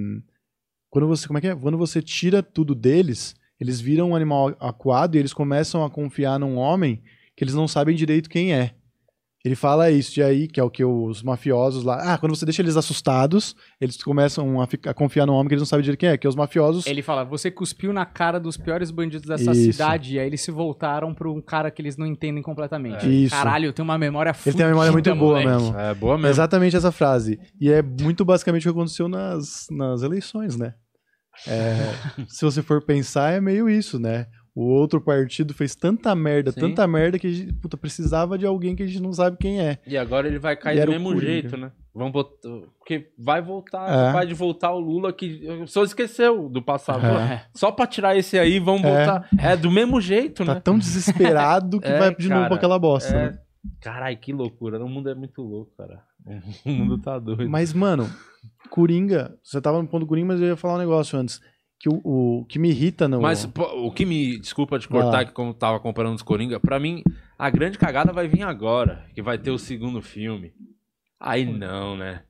quando 0.90 1.08
você. 1.08 1.26
Como 1.26 1.38
é 1.38 1.40
que 1.40 1.48
é? 1.48 1.54
Quando 1.56 1.78
você 1.78 2.02
tira 2.02 2.42
tudo 2.42 2.74
deles, 2.74 3.34
eles 3.60 3.80
viram 3.80 4.10
um 4.10 4.16
animal 4.16 4.54
aquado 4.60 5.16
e 5.16 5.20
eles 5.20 5.32
começam 5.32 5.84
a 5.84 5.90
confiar 5.90 6.38
num 6.38 6.56
homem 6.56 7.02
que 7.36 7.42
eles 7.44 7.54
não 7.54 7.66
sabem 7.68 7.94
direito 7.96 8.28
quem 8.30 8.52
é. 8.54 8.72
Ele 9.44 9.54
fala 9.54 9.90
isso 9.90 10.14
de 10.14 10.22
aí, 10.22 10.48
que 10.48 10.58
é 10.58 10.62
o 10.64 10.70
que 10.70 10.82
os 10.82 11.22
mafiosos 11.22 11.84
lá. 11.84 12.14
Ah, 12.14 12.16
quando 12.16 12.34
você 12.34 12.46
deixa 12.46 12.62
eles 12.62 12.78
assustados, 12.78 13.54
eles 13.78 14.02
começam 14.02 14.58
a, 14.58 14.66
ficar- 14.66 14.92
a 14.92 14.94
confiar 14.94 15.26
num 15.26 15.34
homem 15.34 15.48
que 15.48 15.52
eles 15.54 15.60
não 15.60 15.66
sabem 15.66 15.82
direito 15.84 16.00
quem 16.00 16.08
é, 16.08 16.16
que 16.16 16.26
os 16.26 16.34
mafiosos. 16.34 16.86
Ele 16.86 17.02
fala, 17.02 17.24
você 17.24 17.50
cuspiu 17.50 17.92
na 17.92 18.06
cara 18.06 18.40
dos 18.40 18.56
piores 18.56 18.90
bandidos 18.90 19.28
dessa 19.28 19.52
Isso. 19.52 19.72
cidade. 19.72 20.14
E 20.14 20.18
aí 20.18 20.26
eles 20.26 20.40
se 20.40 20.50
voltaram 20.50 21.12
pra 21.12 21.30
um 21.30 21.42
cara 21.42 21.70
que 21.70 21.82
eles 21.82 21.98
não 21.98 22.06
entendem 22.06 22.42
completamente. 22.42 23.04
É. 23.04 23.08
Isso. 23.10 23.34
Caralho, 23.36 23.66
eu 23.66 23.72
tenho 23.74 23.84
uma 23.84 23.98
memória 23.98 24.34
Ele 24.46 24.56
tem 24.56 24.64
uma 24.64 24.70
memória 24.70 24.92
muito 24.92 25.14
boa 25.14 25.38
moleque. 25.42 25.62
mesmo. 25.62 25.78
É 25.78 25.94
boa 25.94 26.14
É 26.14 26.16
mesmo. 26.16 26.28
exatamente 26.28 26.74
essa 26.76 26.90
frase. 26.90 27.38
E 27.60 27.70
é 27.70 27.82
muito 27.82 28.24
basicamente 28.24 28.62
o 28.66 28.72
que 28.72 28.78
aconteceu 28.78 29.08
nas, 29.08 29.66
nas 29.70 30.00
eleições, 30.02 30.56
né? 30.56 30.72
É, 31.46 32.24
se 32.28 32.44
você 32.44 32.62
for 32.62 32.82
pensar, 32.82 33.32
é 33.32 33.40
meio 33.40 33.68
isso, 33.68 33.98
né? 33.98 34.26
O 34.54 34.62
outro 34.66 35.00
partido 35.00 35.52
fez 35.52 35.74
tanta 35.74 36.14
merda, 36.14 36.52
Sim. 36.52 36.60
tanta 36.60 36.86
merda 36.86 37.18
que 37.18 37.26
a 37.26 37.30
gente 37.30 37.52
puta, 37.54 37.76
precisava 37.76 38.38
de 38.38 38.46
alguém 38.46 38.76
que 38.76 38.84
a 38.84 38.86
gente 38.86 39.02
não 39.02 39.12
sabe 39.12 39.36
quem 39.36 39.60
é. 39.60 39.78
E 39.84 39.96
agora 39.96 40.28
ele 40.28 40.38
vai 40.38 40.54
cair 40.56 40.84
do 40.86 40.92
mesmo 40.92 41.08
Coringa. 41.08 41.26
jeito, 41.26 41.56
né? 41.56 41.72
Vamos 41.92 42.12
botar. 42.12 42.48
Porque 42.78 43.10
vai 43.18 43.42
voltar, 43.42 44.10
É. 44.10 44.12
vai 44.12 44.24
de 44.26 44.32
voltar 44.34 44.70
o 44.72 44.78
Lula 44.78 45.12
que 45.12 45.42
só 45.66 45.82
esqueceu 45.82 46.48
do 46.48 46.62
passado. 46.62 47.04
É. 47.04 47.46
Só 47.52 47.72
pra 47.72 47.84
tirar 47.84 48.16
esse 48.16 48.38
aí, 48.38 48.60
vamos 48.60 48.84
É. 48.84 48.96
voltar. 49.06 49.28
É 49.36 49.56
do 49.56 49.72
mesmo 49.72 50.00
jeito, 50.00 50.44
Tá 50.44 50.54
né? 50.54 50.60
tão 50.60 50.78
desesperado 50.78 51.80
que 51.80 51.88
É, 51.90 51.98
vai 51.98 52.14
de 52.14 52.28
novo 52.28 52.34
cara, 52.42 52.46
pra 52.48 52.56
aquela 52.56 52.78
bosta. 52.78 53.12
É. 53.12 53.30
né? 53.32 53.38
Caralho, 53.80 54.16
que 54.18 54.32
loucura. 54.32 54.78
O 54.84 54.88
mundo 54.88 55.08
é 55.10 55.14
muito 55.16 55.42
louco, 55.42 55.72
cara. 55.76 56.00
O 56.64 56.70
mundo 56.70 56.96
tá 56.98 57.18
doido. 57.18 57.48
Mas, 57.50 57.72
mano, 57.72 58.08
Coringa, 58.68 59.36
você 59.42 59.60
tava 59.60 59.80
no 59.80 59.88
ponto 59.88 60.00
do 60.00 60.06
Coringa, 60.08 60.28
mas 60.28 60.40
eu 60.40 60.48
ia 60.48 60.56
falar 60.56 60.74
um 60.74 60.78
negócio 60.78 61.18
antes. 61.18 61.40
Que 61.78 61.88
o, 61.88 62.00
o 62.04 62.44
que 62.48 62.58
me 62.58 62.70
irrita 62.70 63.06
no. 63.08 63.20
Mas 63.20 63.44
pô, 63.46 63.64
o 63.86 63.90
que 63.92 64.06
me. 64.06 64.38
Desculpa 64.38 64.78
te 64.78 64.88
Vai 64.88 65.02
cortar, 65.02 65.24
que 65.26 65.32
como 65.32 65.52
tava 65.52 65.78
comparando 65.80 66.14
os 66.14 66.22
Coringa, 66.22 66.58
pra 66.58 66.78
mim, 66.80 67.02
a 67.38 67.50
grande 67.50 67.78
cagada 67.78 68.12
vai 68.12 68.26
vir 68.28 68.42
agora, 68.42 69.04
que 69.14 69.20
vai 69.20 69.36
ter 69.38 69.50
o 69.50 69.58
segundo 69.58 70.00
filme. 70.00 70.52
Aí 71.20 71.44
não, 71.44 71.96
né? 71.96 72.22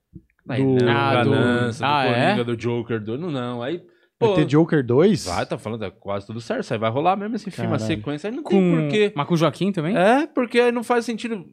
Aí 0.48 0.62
Do- 0.62 0.84
não, 0.84 0.92
Ah, 0.92 1.22
do- 1.24 1.30
ganância, 1.30 1.86
do, 1.86 1.90
Ah, 1.90 2.02
Coringa, 2.04 2.40
é? 2.40 2.44
do 2.44 2.56
Joker, 2.56 3.00
do. 3.02 3.18
Não, 3.18 3.30
não. 3.30 3.62
Aí. 3.62 3.78
vai 3.78 4.28
Pô, 4.30 4.34
ter 4.34 4.44
Joker 4.46 4.84
2? 4.84 5.26
vai, 5.26 5.46
tá 5.46 5.56
falando, 5.58 5.84
é 5.84 5.90
quase 5.90 6.26
tudo 6.26 6.40
certo. 6.40 6.72
Aí 6.72 6.78
vai 6.78 6.90
rolar 6.90 7.16
mesmo 7.16 7.36
esse 7.36 7.50
filme, 7.50 7.74
a 7.74 7.78
sequência. 7.78 8.28
Aí 8.30 8.34
não 8.36 8.42
tem 8.42 8.58
Com... 8.58 8.80
porquê. 8.82 9.12
Mas 9.14 9.26
com 9.26 9.34
o 9.34 9.36
Joaquim 9.36 9.72
também? 9.72 9.96
É, 9.96 10.26
porque 10.26 10.58
aí 10.60 10.72
não 10.72 10.82
faz 10.82 11.04
sentido. 11.04 11.44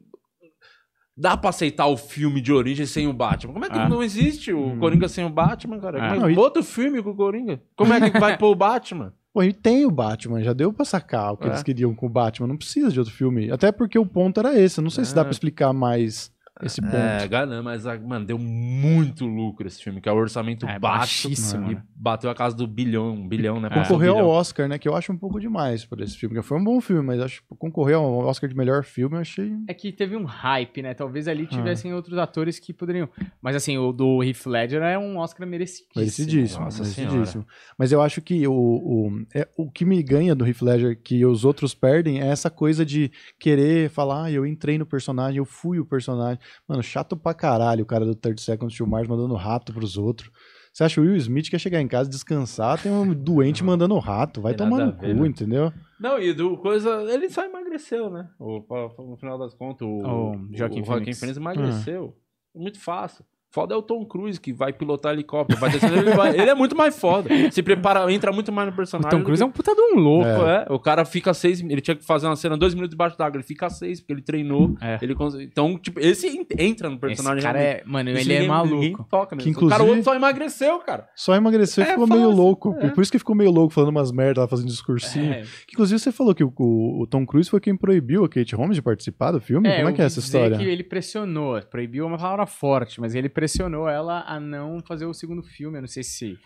Dá 1.22 1.36
pra 1.36 1.50
aceitar 1.50 1.86
o 1.86 1.96
filme 1.96 2.40
de 2.40 2.52
origem 2.52 2.84
sem 2.84 3.06
o 3.06 3.12
Batman. 3.12 3.52
Como 3.52 3.64
é 3.64 3.70
que 3.70 3.78
Ah. 3.78 3.88
não 3.88 4.02
existe 4.02 4.52
o 4.52 4.58
Hum. 4.72 4.78
Coringa 4.80 5.06
sem 5.08 5.24
o 5.24 5.28
Batman, 5.30 5.78
cara? 5.78 6.02
Ah. 6.02 6.16
É 6.16 6.18
Não, 6.18 6.28
e- 6.28 6.34
bota 6.34 6.58
o 6.58 6.64
filme 6.64 7.00
com 7.00 7.10
o 7.10 7.14
Coringa? 7.14 7.62
Como 7.76 7.92
é 7.94 8.10
que 8.10 8.18
vai 8.18 8.36
pôr 8.36 8.48
o 8.50 8.54
Batman? 8.56 9.12
Pô, 9.32 9.40
e 9.44 9.52
tem 9.52 9.86
o 9.86 9.90
Batman, 9.90 10.42
já 10.42 10.52
deu 10.52 10.72
pra 10.72 10.84
sacar 10.84 11.32
o 11.32 11.36
que 11.36 11.44
É. 11.46 11.50
eles 11.50 11.62
queriam 11.62 11.94
com 11.94 12.06
o 12.06 12.08
Batman. 12.08 12.48
Não 12.48 12.56
precisa 12.56 12.90
de 12.90 12.98
outro 12.98 13.14
filme. 13.14 13.50
Até 13.52 13.70
porque 13.70 13.96
o 13.98 14.04
ponto 14.04 14.40
era 14.40 14.58
esse. 14.58 14.80
Não 14.80 14.90
sei 14.90 15.04
se 15.04 15.14
dá 15.14 15.20
É. 15.20 15.24
pra 15.24 15.30
explicar 15.30 15.72
mais 15.72 16.32
esse 16.60 16.82
ponto. 16.82 16.96
É, 16.96 17.26
ganha, 17.28 17.62
mas, 17.62 17.86
ah, 17.86 17.96
mano, 17.98 18.26
deu 18.26 18.36
muito 18.38 19.24
lucro 19.24 19.66
esse 19.66 19.82
filme, 19.82 20.00
que 20.00 20.08
é 20.08 20.12
o 20.12 20.16
orçamento 20.16 20.66
É, 20.66 20.76
baixo. 20.78 21.28
baixíssimo, 21.28 21.70
E 21.70 21.74
né? 21.76 21.82
Bateu 22.02 22.28
a 22.28 22.34
casa 22.34 22.56
do 22.56 22.66
bilhão, 22.66 23.12
um 23.12 23.28
bilhão, 23.28 23.60
né? 23.60 23.68
É. 23.70 23.74
Concorreu 23.82 24.18
ao. 24.18 24.28
Oscar, 24.28 24.66
né? 24.68 24.76
Que 24.76 24.88
eu 24.88 24.96
acho 24.96 25.12
um 25.12 25.16
pouco 25.16 25.38
demais 25.38 25.84
por 25.84 26.00
esse 26.00 26.16
filme. 26.16 26.34
que 26.34 26.42
Foi 26.42 26.58
um 26.58 26.64
bom 26.64 26.80
filme, 26.80 27.02
mas 27.02 27.20
acho 27.20 27.42
que 27.42 27.54
concorrer 27.56 27.96
ao 27.96 28.18
Oscar 28.18 28.50
de 28.50 28.56
melhor 28.56 28.82
filme 28.82 29.14
eu 29.16 29.20
achei. 29.20 29.52
É 29.68 29.74
que 29.74 29.92
teve 29.92 30.16
um 30.16 30.24
hype, 30.24 30.82
né? 30.82 30.94
Talvez 30.94 31.28
ali 31.28 31.44
Ah. 31.44 31.54
tivessem 31.54 31.94
outros 31.94 32.18
atores 32.18 32.58
que 32.58 32.72
poderiam. 32.72 33.08
Mas 33.40 33.54
assim, 33.54 33.78
o 33.78 33.92
do 33.92 34.20
Heath 34.22 34.46
Ledger 34.46 34.82
é 34.82 34.98
um 34.98 35.18
Oscar 35.18 35.46
merecidíssimo. 35.46 35.92
Merecidíssimo, 35.94 36.64
Nossa 36.64 36.82
merecidíssimo. 36.82 37.46
Mas 37.78 37.92
eu 37.92 38.02
acho 38.02 38.20
que 38.20 38.48
o, 38.48 38.52
o, 38.52 39.24
é, 39.32 39.46
o 39.56 39.70
que 39.70 39.84
me 39.84 40.02
ganha 40.02 40.34
do 40.34 40.44
Heath 40.44 40.60
Ledger, 40.62 41.00
que 41.00 41.24
os 41.24 41.44
outros 41.44 41.72
perdem, 41.72 42.20
é 42.20 42.26
essa 42.26 42.50
coisa 42.50 42.84
de 42.84 43.12
querer 43.38 43.90
falar, 43.90 44.24
ah, 44.24 44.30
eu 44.32 44.44
entrei 44.44 44.76
no 44.76 44.86
personagem, 44.86 45.38
eu 45.38 45.44
fui 45.44 45.78
o 45.78 45.84
personagem. 45.86 46.38
Mano, 46.66 46.82
chato 46.82 47.16
pra 47.16 47.32
caralho 47.32 47.84
o 47.84 47.86
cara 47.86 48.04
do 48.04 48.14
30 48.16 48.42
Seconds 48.42 48.76
to 48.76 48.86
Mars 48.86 49.06
mandando 49.06 49.34
rato 49.34 49.72
pros 49.72 49.96
outros. 49.96 50.30
Você 50.72 50.84
acha 50.84 50.94
que 50.94 51.00
o 51.00 51.04
Will 51.04 51.16
Smith 51.16 51.50
quer 51.50 51.58
chegar 51.58 51.80
em 51.82 51.88
casa, 51.88 52.08
descansar, 52.08 52.80
tem 52.82 52.90
um 52.90 53.12
doente 53.12 53.62
mandando 53.62 53.98
rato, 53.98 54.40
vai 54.40 54.54
tomar 54.54 54.86
no 54.86 54.92
ver, 54.92 55.14
cu, 55.14 55.22
né? 55.22 55.28
entendeu? 55.28 55.72
Não, 56.00 56.18
e 56.18 56.32
do 56.32 56.56
coisa. 56.56 57.02
Ele 57.12 57.28
só 57.28 57.44
emagreceu, 57.44 58.08
né? 58.10 58.30
O, 58.38 58.64
no 58.98 59.16
final 59.18 59.38
das 59.38 59.52
contas, 59.54 59.86
o, 59.86 60.32
O 60.32 60.48
Joaquin 60.50 60.80
o 60.80 60.84
Joaquin 60.84 61.12
Phoenix. 61.12 61.36
Emagreceu. 61.36 62.16
Muito 62.54 62.80
fácil. 62.80 63.24
Foda 63.52 63.74
é 63.74 63.76
o 63.76 63.82
Tom 63.82 64.04
Cruise, 64.06 64.40
que 64.40 64.50
vai 64.52 64.72
pilotar 64.72 65.12
helicóptero. 65.12 65.60
Vai 65.60 65.70
descer, 65.70 65.92
ele, 65.92 66.10
vai- 66.14 66.30
ele 66.38 66.50
é 66.50 66.54
muito 66.54 66.74
mais 66.74 66.98
foda. 66.98 67.28
Se 67.50 67.62
prepara, 67.62 68.10
entra 68.10 68.32
muito 68.32 68.50
mais 68.50 68.66
no 68.66 68.72
O 68.72 68.76
personagem. 68.76 69.10
Tom 69.10 69.22
Cruise 69.22 69.42
é 69.42 69.46
um 69.46 69.50
puta 69.50 69.74
de 69.74 69.80
um 69.80 69.96
louco. 70.00 70.26
É. 70.26 70.66
o 70.70 70.78
cara 70.78 71.04
fica 71.04 71.34
seis. 71.34 71.60
Ele 71.60 71.80
tinha 71.82 71.94
que 71.94 72.02
fazer 72.04 72.26
uma 72.26 72.34
cena 72.36 72.56
dois 72.56 72.72
minutos 72.74 72.92
debaixo 72.92 73.16
d'água. 73.18 73.36
Ele 73.36 73.44
fica 73.44 73.68
seis, 73.68 74.00
porque 74.00 74.14
ele 74.14 74.22
treinou. 74.22 74.74
É. 74.80 74.98
Ele 75.02 75.14
cons- 75.14 75.34
Então, 75.34 75.76
tipo, 75.78 76.00
esse 76.00 76.26
en- 76.28 76.46
entra 76.58 76.88
no 76.88 76.94
Esse 76.94 77.00
personagem. 77.00 77.42
cara 77.42 77.58
realmente. 77.58 77.82
é. 77.82 77.88
Mano, 77.88 78.10
ele 78.10 78.32
é 78.34 78.46
maluco. 78.46 79.06
toca 79.10 79.36
Que 79.36 79.46
nisso. 79.50 79.66
O 79.66 79.68
cara 79.68 79.82
o 79.82 79.84
inclusive- 79.84 79.90
outro 79.90 80.04
só 80.04 80.14
emagreceu, 80.14 80.78
cara. 80.78 81.08
Só 81.14 81.34
emagreceu 81.34 81.84
e 81.84 81.86
É, 81.86 81.90
ficou 81.90 82.06
meio 82.06 82.28
assim, 82.28 82.36
louco. 82.38 82.74
é. 82.80 82.88
Por 82.88 83.02
isso 83.02 83.12
que 83.12 83.18
ficou 83.18 83.36
meio 83.36 83.50
louco 83.50 83.74
falando 83.74 83.90
umas 83.90 84.10
merdas 84.10 84.40
lá, 84.42 84.48
fazendo 84.48 84.68
discursinho. 84.68 85.30
É. 85.32 85.42
Que, 85.66 85.74
inclusive 85.74 85.98
você 85.98 86.10
falou 86.10 86.34
que 86.34 86.42
o, 86.42 86.50
o- 86.58 87.02
o 87.02 87.06
Tom 87.06 87.26
Cruise 87.26 87.50
foi 87.50 87.60
quem 87.60 87.76
proibiu 87.76 88.24
a 88.24 88.28
Kate 88.30 88.54
Holmes 88.56 88.76
de 88.76 88.82
participar 88.82 89.30
do 89.32 89.40
filme? 89.42 89.68
Como 89.76 89.88
é 89.90 89.92
que 89.92 90.00
é 90.00 90.04
essa 90.06 90.20
dizer 90.22 90.38
história? 90.38 90.56
que 90.56 90.64
ele 90.64 90.82
pressionou, 90.82 91.60
proibiu 91.70 92.04
é 92.04 92.08
uma 92.08 92.16
palavra 92.16 92.46
forte, 92.46 92.98
mas 92.98 93.14
ele 93.14 93.28
pressionou 93.28 93.41
ela 93.88 94.24
a 94.26 94.38
não 94.40 94.80
fazer 94.86 95.06
o 95.06 95.14
segundo 95.14 95.42
filme. 95.42 95.78
Eu 95.78 95.82
não 95.82 95.88
sei 95.88 96.02
se 96.02 96.38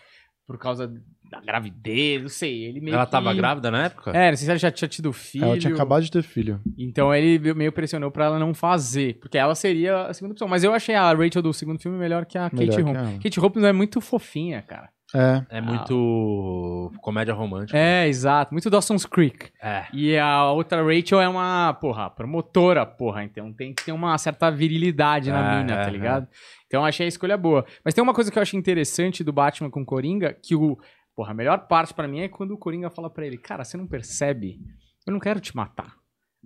por 0.47 0.57
causa 0.57 0.87
da 1.29 1.41
gravidez, 1.41 2.21
não 2.21 2.29
sei. 2.29 2.63
Ele 2.63 2.79
meio 2.79 2.95
Ela 2.95 3.05
que... 3.05 3.11
tava 3.11 3.33
grávida 3.33 3.69
na 3.69 3.85
época? 3.85 4.11
É, 4.11 4.29
não 4.29 4.37
sei 4.37 4.45
se 4.45 4.49
ela 4.49 4.57
já 4.57 4.71
tinha 4.71 4.87
tido 4.87 5.11
filho. 5.11 5.43
Ela 5.43 5.59
tinha 5.59 5.73
acabado 5.73 6.03
de 6.03 6.09
ter 6.09 6.23
filho. 6.23 6.61
Então 6.77 7.13
ele 7.13 7.53
meio 7.53 7.71
pressionou 7.71 8.09
pra 8.09 8.25
ela 8.25 8.39
não 8.39 8.53
fazer, 8.53 9.19
porque 9.19 9.37
ela 9.37 9.53
seria 9.55 10.03
a 10.07 10.13
segunda 10.13 10.31
opção. 10.31 10.47
Mas 10.47 10.63
eu 10.63 10.73
achei 10.73 10.95
a 10.95 11.11
Rachel 11.11 11.41
do 11.41 11.53
segundo 11.53 11.79
filme 11.79 11.97
melhor 11.97 12.25
que 12.25 12.37
a 12.37 12.49
Melhor 12.53 12.71
Kate 12.71 12.81
Holmes. 12.81 13.01
ela. 13.01 13.19
Kate 13.21 13.39
Holmes 13.41 13.63
é 13.63 13.73
muito 13.73 13.99
fofinha, 13.99 14.61
cara. 14.61 14.89
É. 15.15 15.57
É 15.57 15.61
muito 15.61 16.91
comédia 17.01 17.33
romântica. 17.33 17.77
É, 17.77 18.07
exato. 18.07 18.53
Muito 18.53 18.69
Dawson's 18.69 19.05
Creek. 19.05 19.49
É. 19.61 19.85
E 19.93 20.17
a 20.17 20.51
outra 20.51 20.83
Rachel 20.83 21.21
é 21.21 21.29
uma, 21.29 21.73
porra, 21.75 22.09
promotora, 22.09 22.85
porra. 22.85 23.23
Então 23.23 23.53
tem 23.53 23.73
que 23.73 23.85
ter 23.85 23.93
uma 23.93 24.17
certa 24.17 24.49
virilidade 24.49 25.31
na 25.31 25.53
É, 25.53 25.57
mina, 25.59 25.73
é, 25.75 25.83
tá 25.83 25.89
ligado? 25.89 26.27
Então 26.67 26.81
eu 26.81 26.85
achei 26.85 27.05
a 27.05 27.09
escolha 27.09 27.37
boa. 27.37 27.65
Mas 27.83 27.93
tem 27.93 28.03
uma 28.03 28.13
coisa 28.13 28.29
que 28.31 28.37
eu 28.37 28.41
acho 28.41 28.55
interessante 28.57 29.23
do 29.23 29.33
Batman 29.33 29.69
com 29.69 29.85
Coringa, 29.85 30.33
que 30.33 30.55
o. 30.55 30.77
Porra, 31.15 31.31
a 31.31 31.33
melhor 31.33 31.67
parte 31.67 31.93
pra 31.93 32.07
mim 32.07 32.19
é 32.19 32.27
quando 32.29 32.51
o 32.51 32.57
Coringa 32.57 32.89
fala 32.91 33.09
pra 33.09 33.25
ele, 33.25 33.37
cara, 33.37 33.63
você 33.63 33.75
não 33.75 33.87
percebe? 33.87 34.59
Eu 35.05 35.11
não 35.13 35.19
quero 35.19 35.39
te 35.39 35.55
matar. 35.55 35.95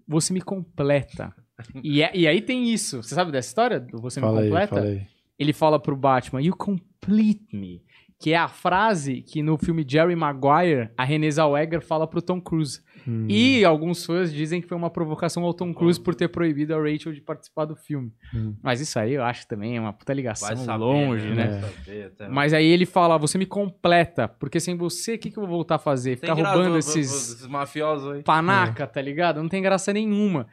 Você 0.08 0.32
me 0.32 0.40
completa. 0.42 1.36
e, 1.84 2.02
é- 2.02 2.16
e 2.16 2.26
aí 2.28 2.42
tem 2.42 2.72
isso. 2.72 3.04
Você 3.04 3.14
sabe 3.14 3.32
dessa 3.32 3.50
história? 3.50 3.80
do 3.80 4.00
Você 4.02 4.22
me 4.22 4.28
Falei, 4.28 4.44
completa? 4.50 4.76
falei. 4.76 5.08
ele 5.38 5.52
fala 5.54 5.78
pro 5.80 5.96
Batman, 5.98 6.42
You 6.42 6.56
complete 6.56 7.54
me. 7.56 7.84
Que 8.20 8.34
é 8.34 8.38
a 8.38 8.48
frase 8.48 9.24
que 9.24 9.42
no 9.42 9.58
filme 9.58 9.84
Jerry 9.88 10.16
Maguire, 10.16 10.92
a 10.96 11.04
Renée 11.04 11.32
Zellweger 11.32 11.82
fala 11.82 12.08
pro 12.08 12.22
Tom 12.22 12.40
Cruise. 12.40 12.80
Hum. 13.08 13.26
E 13.30 13.66
alguns 13.66 14.06
fãs 14.06 14.32
dizem 14.32 14.62
que 14.62 14.68
foi 14.68 14.78
uma 14.78 14.90
provocação 14.90 15.44
ao 15.44 15.54
Tom 15.54 15.74
Cruise 15.74 16.00
por 16.00 16.14
ter 16.14 16.28
proibido 16.28 16.76
a 16.76 16.78
Rachel 16.78 17.14
de 17.14 17.22
participar 17.22 17.66
do 17.66 17.76
filme. 17.76 18.12
Hum. 18.34 18.56
Mas 18.62 18.82
isso 18.82 18.98
aí 19.00 19.14
eu 19.14 19.24
acho 19.24 19.48
também 19.48 19.78
é 19.78 19.82
uma 19.82 19.94
puta 19.94 20.14
ligação 20.14 20.48
Vai 20.48 20.58
saber, 20.58 20.84
longe, 20.84 21.30
né? 21.30 21.62
Até. 22.06 22.30
Mas 22.30 22.54
aí 22.54 22.66
ele 22.66 22.86
fala, 22.86 23.18
você 23.18 23.38
me 23.38 23.46
completa, 23.46 24.28
porque 24.28 24.60
sem 24.60 24.76
você, 24.76 25.16
o 25.16 25.20
que, 25.20 25.32
que 25.32 25.38
eu 25.38 25.42
vou 25.42 25.52
voltar 25.58 25.76
a 25.76 25.80
fazer? 25.80 26.18
Ficar 26.18 26.36
graça, 26.36 26.56
roubando 26.56 26.78
esses 26.78 27.12
esses 27.12 27.48
mafiosos 27.48 28.12
aí. 28.12 28.24
panaca, 28.24 28.86
tá 28.88 29.02
ligado? 29.02 29.42
Não 29.42 29.50
tem 29.50 29.62
graça 29.62 29.92
nenhuma. 29.92 30.48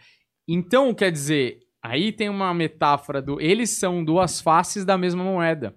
Então, 0.46 0.94
quer 0.94 1.12
dizer, 1.12 1.58
aí 1.82 2.12
tem 2.12 2.28
uma 2.28 2.52
metáfora 2.54 3.20
do. 3.20 3.40
Eles 3.40 3.70
são 3.70 4.02
duas 4.02 4.40
faces 4.40 4.84
da 4.84 4.96
mesma 4.96 5.22
moeda. 5.22 5.74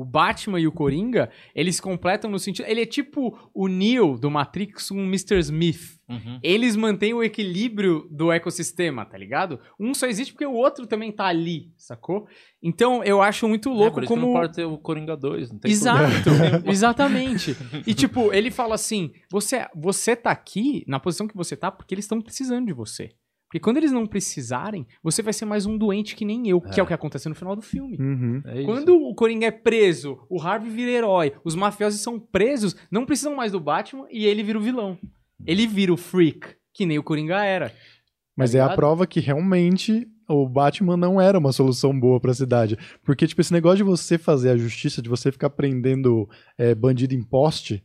O 0.00 0.04
Batman 0.04 0.60
e 0.60 0.66
o 0.66 0.72
Coringa, 0.72 1.30
eles 1.54 1.80
completam 1.80 2.30
no 2.30 2.38
sentido. 2.38 2.66
Ele 2.66 2.82
é 2.82 2.86
tipo 2.86 3.38
o 3.54 3.68
Neo 3.68 4.18
do 4.18 4.30
Matrix 4.30 4.88
com 4.88 4.96
o 4.96 5.06
Mr. 5.06 5.38
Smith. 5.38 5.96
Uhum. 6.08 6.38
Eles 6.42 6.76
mantêm 6.76 7.12
o 7.14 7.22
equilíbrio 7.22 8.06
do 8.10 8.30
ecossistema, 8.30 9.04
tá 9.04 9.18
ligado? 9.18 9.58
Um 9.78 9.92
só 9.92 10.06
existe 10.06 10.32
porque 10.32 10.46
o 10.46 10.52
outro 10.52 10.86
também 10.86 11.10
tá 11.10 11.26
ali, 11.26 11.72
sacou? 11.76 12.28
Então 12.62 13.02
eu 13.02 13.20
acho 13.20 13.48
muito 13.48 13.68
É, 13.70 13.72
louco 13.72 14.00
que 14.00 14.06
como. 14.06 14.26
não 14.26 14.32
pode 14.32 14.54
ter 14.54 14.64
o 14.64 14.78
Coringa 14.78 15.16
2. 15.16 15.50
Não 15.52 15.58
tem 15.58 15.70
Exato, 15.70 16.30
exatamente. 16.64 17.56
E 17.86 17.92
tipo, 17.94 18.32
ele 18.32 18.50
fala 18.50 18.74
assim: 18.76 19.12
você, 19.30 19.66
você 19.74 20.14
tá 20.14 20.30
aqui 20.30 20.84
na 20.86 21.00
posição 21.00 21.26
que 21.26 21.36
você 21.36 21.56
tá 21.56 21.70
porque 21.72 21.94
eles 21.94 22.04
estão 22.04 22.20
precisando 22.20 22.66
de 22.66 22.72
você. 22.72 23.10
Porque 23.46 23.60
quando 23.60 23.76
eles 23.76 23.92
não 23.92 24.06
precisarem, 24.06 24.86
você 25.02 25.22
vai 25.22 25.32
ser 25.32 25.44
mais 25.44 25.66
um 25.66 25.78
doente 25.78 26.16
que 26.16 26.24
nem 26.24 26.48
eu, 26.48 26.60
que 26.60 26.80
é 26.80 26.82
o 26.82 26.86
que 26.86 26.92
acontece 26.92 27.28
no 27.28 27.34
final 27.34 27.54
do 27.54 27.62
filme. 27.62 27.96
Uhum. 27.98 28.42
É. 28.44 28.64
Quando 28.64 28.96
o 28.96 29.14
Coringa 29.14 29.46
é 29.46 29.50
preso, 29.52 30.18
o 30.28 30.40
Harvey 30.40 30.70
vira 30.70 30.90
herói, 30.90 31.32
os 31.44 31.54
mafiosos 31.54 32.00
são 32.00 32.18
presos, 32.18 32.74
não 32.90 33.06
precisam 33.06 33.36
mais 33.36 33.52
do 33.52 33.60
Batman 33.60 34.06
e 34.10 34.26
ele 34.26 34.42
vira 34.42 34.58
o 34.58 34.62
vilão. 34.62 34.98
Ele 35.46 35.66
vira 35.66 35.92
o 35.92 35.96
freak, 35.96 36.56
que 36.72 36.84
nem 36.84 36.98
o 36.98 37.02
Coringa 37.04 37.44
era. 37.44 37.72
Mas 38.36 38.52
Tá 38.52 38.58
é 38.58 38.60
a 38.60 38.68
prova 38.70 39.06
que 39.06 39.20
realmente 39.20 40.08
o 40.28 40.48
Batman 40.48 40.96
não 40.96 41.20
era 41.20 41.38
uma 41.38 41.52
solução 41.52 41.98
boa 41.98 42.20
pra 42.20 42.34
cidade. 42.34 42.76
Porque, 43.04 43.26
tipo, 43.26 43.40
esse 43.40 43.52
negócio 43.52 43.78
de 43.78 43.82
você 43.84 44.18
fazer 44.18 44.50
a 44.50 44.56
justiça, 44.56 45.00
de 45.00 45.08
você 45.08 45.30
ficar 45.30 45.50
prendendo 45.50 46.28
é, 46.58 46.74
bandido 46.74 47.14
em 47.14 47.22
poste, 47.22 47.82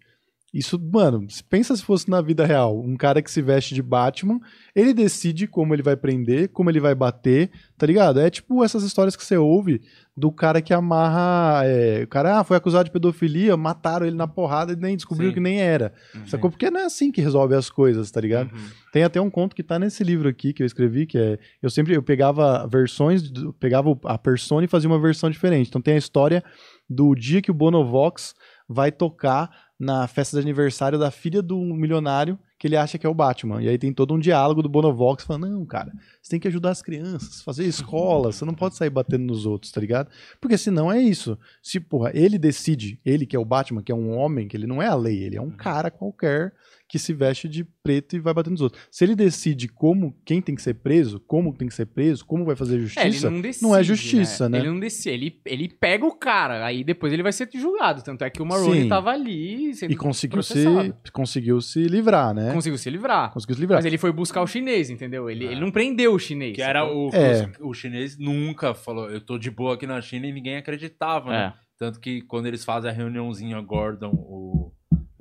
isso, 0.53 0.77
mano, 0.77 1.29
se 1.29 1.41
pensa 1.41 1.73
se 1.77 1.83
fosse 1.83 2.09
na 2.09 2.19
vida 2.21 2.45
real. 2.45 2.77
Um 2.77 2.97
cara 2.97 3.21
que 3.21 3.31
se 3.31 3.41
veste 3.41 3.73
de 3.73 3.81
Batman, 3.81 4.37
ele 4.75 4.93
decide 4.93 5.47
como 5.47 5.73
ele 5.73 5.81
vai 5.81 5.95
prender, 5.95 6.49
como 6.49 6.69
ele 6.69 6.81
vai 6.81 6.93
bater, 6.93 7.49
tá 7.77 7.85
ligado? 7.85 8.19
É 8.19 8.29
tipo 8.29 8.61
essas 8.61 8.83
histórias 8.83 9.15
que 9.15 9.23
você 9.23 9.37
ouve 9.37 9.81
do 10.15 10.29
cara 10.29 10.61
que 10.61 10.73
amarra. 10.73 11.65
é, 11.65 12.03
o 12.03 12.07
cara 12.07 12.39
ah, 12.39 12.43
foi 12.43 12.57
acusado 12.57 12.83
de 12.83 12.91
pedofilia, 12.91 13.55
mataram 13.55 14.05
ele 14.05 14.15
na 14.17 14.27
porrada 14.27 14.73
e 14.73 14.75
nem 14.75 14.97
descobriu 14.97 15.29
Sim. 15.29 15.35
que 15.35 15.39
nem 15.39 15.61
era. 15.61 15.93
Sacou? 16.27 16.49
Porque 16.49 16.69
não 16.69 16.81
é 16.81 16.83
assim 16.83 17.13
que 17.13 17.21
resolve 17.21 17.55
as 17.55 17.69
coisas, 17.69 18.11
tá 18.11 18.19
ligado? 18.19 18.53
Uhum. 18.53 18.69
Tem 18.91 19.03
até 19.03 19.21
um 19.21 19.29
conto 19.29 19.55
que 19.55 19.63
tá 19.63 19.79
nesse 19.79 20.03
livro 20.03 20.27
aqui 20.27 20.51
que 20.51 20.61
eu 20.61 20.67
escrevi, 20.67 21.05
que 21.05 21.17
é. 21.17 21.39
Eu 21.61 21.69
sempre 21.69 21.95
eu 21.95 22.03
pegava 22.03 22.67
versões, 22.67 23.23
pegava 23.57 23.97
a 24.03 24.17
persona 24.17 24.65
e 24.65 24.67
fazia 24.67 24.89
uma 24.89 24.99
versão 24.99 25.29
diferente. 25.29 25.69
Então 25.69 25.81
tem 25.81 25.93
a 25.93 25.97
história 25.97 26.43
do 26.89 27.15
dia 27.15 27.41
que 27.41 27.49
o 27.49 27.53
Bonovox 27.53 28.33
vai 28.67 28.91
tocar 28.91 29.49
na 29.81 30.07
festa 30.07 30.37
de 30.37 30.43
aniversário 30.43 30.99
da 30.99 31.09
filha 31.09 31.41
do 31.41 31.57
milionário 31.57 32.37
que 32.59 32.67
ele 32.67 32.77
acha 32.77 32.99
que 32.99 33.07
é 33.07 33.09
o 33.09 33.15
Batman. 33.15 33.59
E 33.63 33.67
aí 33.67 33.75
tem 33.75 33.91
todo 33.91 34.13
um 34.13 34.19
diálogo 34.19 34.61
do 34.61 34.69
Bonovox 34.69 35.23
falando: 35.23 35.49
não, 35.49 35.65
cara, 35.65 35.91
você 36.21 36.29
tem 36.29 36.39
que 36.39 36.47
ajudar 36.47 36.69
as 36.69 36.83
crianças, 36.83 37.41
fazer 37.41 37.65
escola, 37.65 38.31
você 38.31 38.45
não 38.45 38.53
pode 38.53 38.75
sair 38.75 38.91
batendo 38.91 39.25
nos 39.25 39.47
outros, 39.47 39.71
tá 39.71 39.81
ligado? 39.81 40.11
Porque 40.39 40.55
senão 40.55 40.91
é 40.91 41.01
isso. 41.01 41.35
Se, 41.63 41.79
porra, 41.79 42.11
ele 42.13 42.37
decide, 42.37 42.99
ele 43.03 43.25
que 43.25 43.35
é 43.35 43.39
o 43.39 43.45
Batman, 43.45 43.81
que 43.81 43.91
é 43.91 43.95
um 43.95 44.15
homem, 44.15 44.47
que 44.47 44.55
ele 44.55 44.67
não 44.67 44.79
é 44.79 44.85
a 44.85 44.93
lei, 44.93 45.23
ele 45.23 45.37
é 45.37 45.41
um 45.41 45.49
cara 45.49 45.89
qualquer 45.89 46.53
que 46.91 46.99
se 46.99 47.13
veste 47.13 47.47
de 47.47 47.63
preto 47.63 48.17
e 48.17 48.19
vai 48.19 48.33
bater 48.33 48.49
nos 48.49 48.59
outros. 48.59 48.83
Se 48.91 49.05
ele 49.05 49.15
decide 49.15 49.69
como, 49.69 50.13
quem 50.25 50.41
tem 50.41 50.53
que 50.53 50.61
ser 50.61 50.73
preso, 50.73 51.21
como 51.21 51.53
tem 51.55 51.69
que 51.69 51.73
ser 51.73 51.85
preso, 51.85 52.25
como 52.25 52.43
vai 52.43 52.53
fazer 52.53 52.73
É, 52.73 52.75
ele 52.79 52.85
justiça, 53.11 53.29
não 53.29 53.39
decide. 53.39 53.63
não 53.65 53.75
é 53.77 53.81
justiça, 53.81 54.49
né? 54.49 54.57
Ele 54.57 54.67
não 54.69 54.77
decide. 54.79 55.09
Ele, 55.15 55.41
ele 55.45 55.69
pega 55.69 56.05
o 56.05 56.13
cara, 56.13 56.65
aí 56.65 56.83
depois 56.83 57.13
ele 57.13 57.23
vai 57.23 57.31
ser 57.31 57.47
julgado. 57.53 58.03
Tanto 58.03 58.25
é 58.25 58.29
que 58.29 58.41
o 58.41 58.45
Maroni 58.45 58.81
Sim. 58.81 58.89
tava 58.89 59.09
ali 59.11 59.73
sendo 59.73 59.93
e 59.93 59.95
conseguiu 59.95 60.43
se, 60.43 60.65
conseguiu 61.13 61.61
se 61.61 61.81
livrar, 61.87 62.33
né? 62.33 62.51
Conseguiu 62.51 62.77
se 62.77 62.89
livrar. 62.89 63.31
Conseguiu 63.31 63.55
se 63.55 63.61
livrar. 63.61 63.77
Mas 63.77 63.85
ele 63.85 63.97
foi 63.97 64.11
buscar 64.11 64.41
o 64.41 64.47
chinês, 64.47 64.89
entendeu? 64.89 65.29
Ele, 65.29 65.45
ele 65.45 65.61
não 65.61 65.71
prendeu 65.71 66.13
o 66.13 66.19
chinês. 66.19 66.55
Que 66.57 66.61
era 66.61 66.83
o, 66.85 67.09
É. 67.13 67.49
o 67.61 67.73
chinês 67.73 68.17
nunca 68.17 68.73
falou, 68.73 69.09
eu 69.09 69.21
tô 69.21 69.37
de 69.37 69.49
boa 69.49 69.75
aqui 69.75 69.87
na 69.87 70.01
China 70.01 70.27
e 70.27 70.33
ninguém 70.33 70.57
acreditava, 70.57 71.29
né? 71.29 71.53
É. 71.57 71.61
Tanto 71.77 72.01
que 72.01 72.21
quando 72.23 72.47
eles 72.47 72.65
fazem 72.65 72.91
a 72.91 72.93
reuniãozinha 72.93 73.59
Gordon, 73.61 74.11
o, 74.13 74.71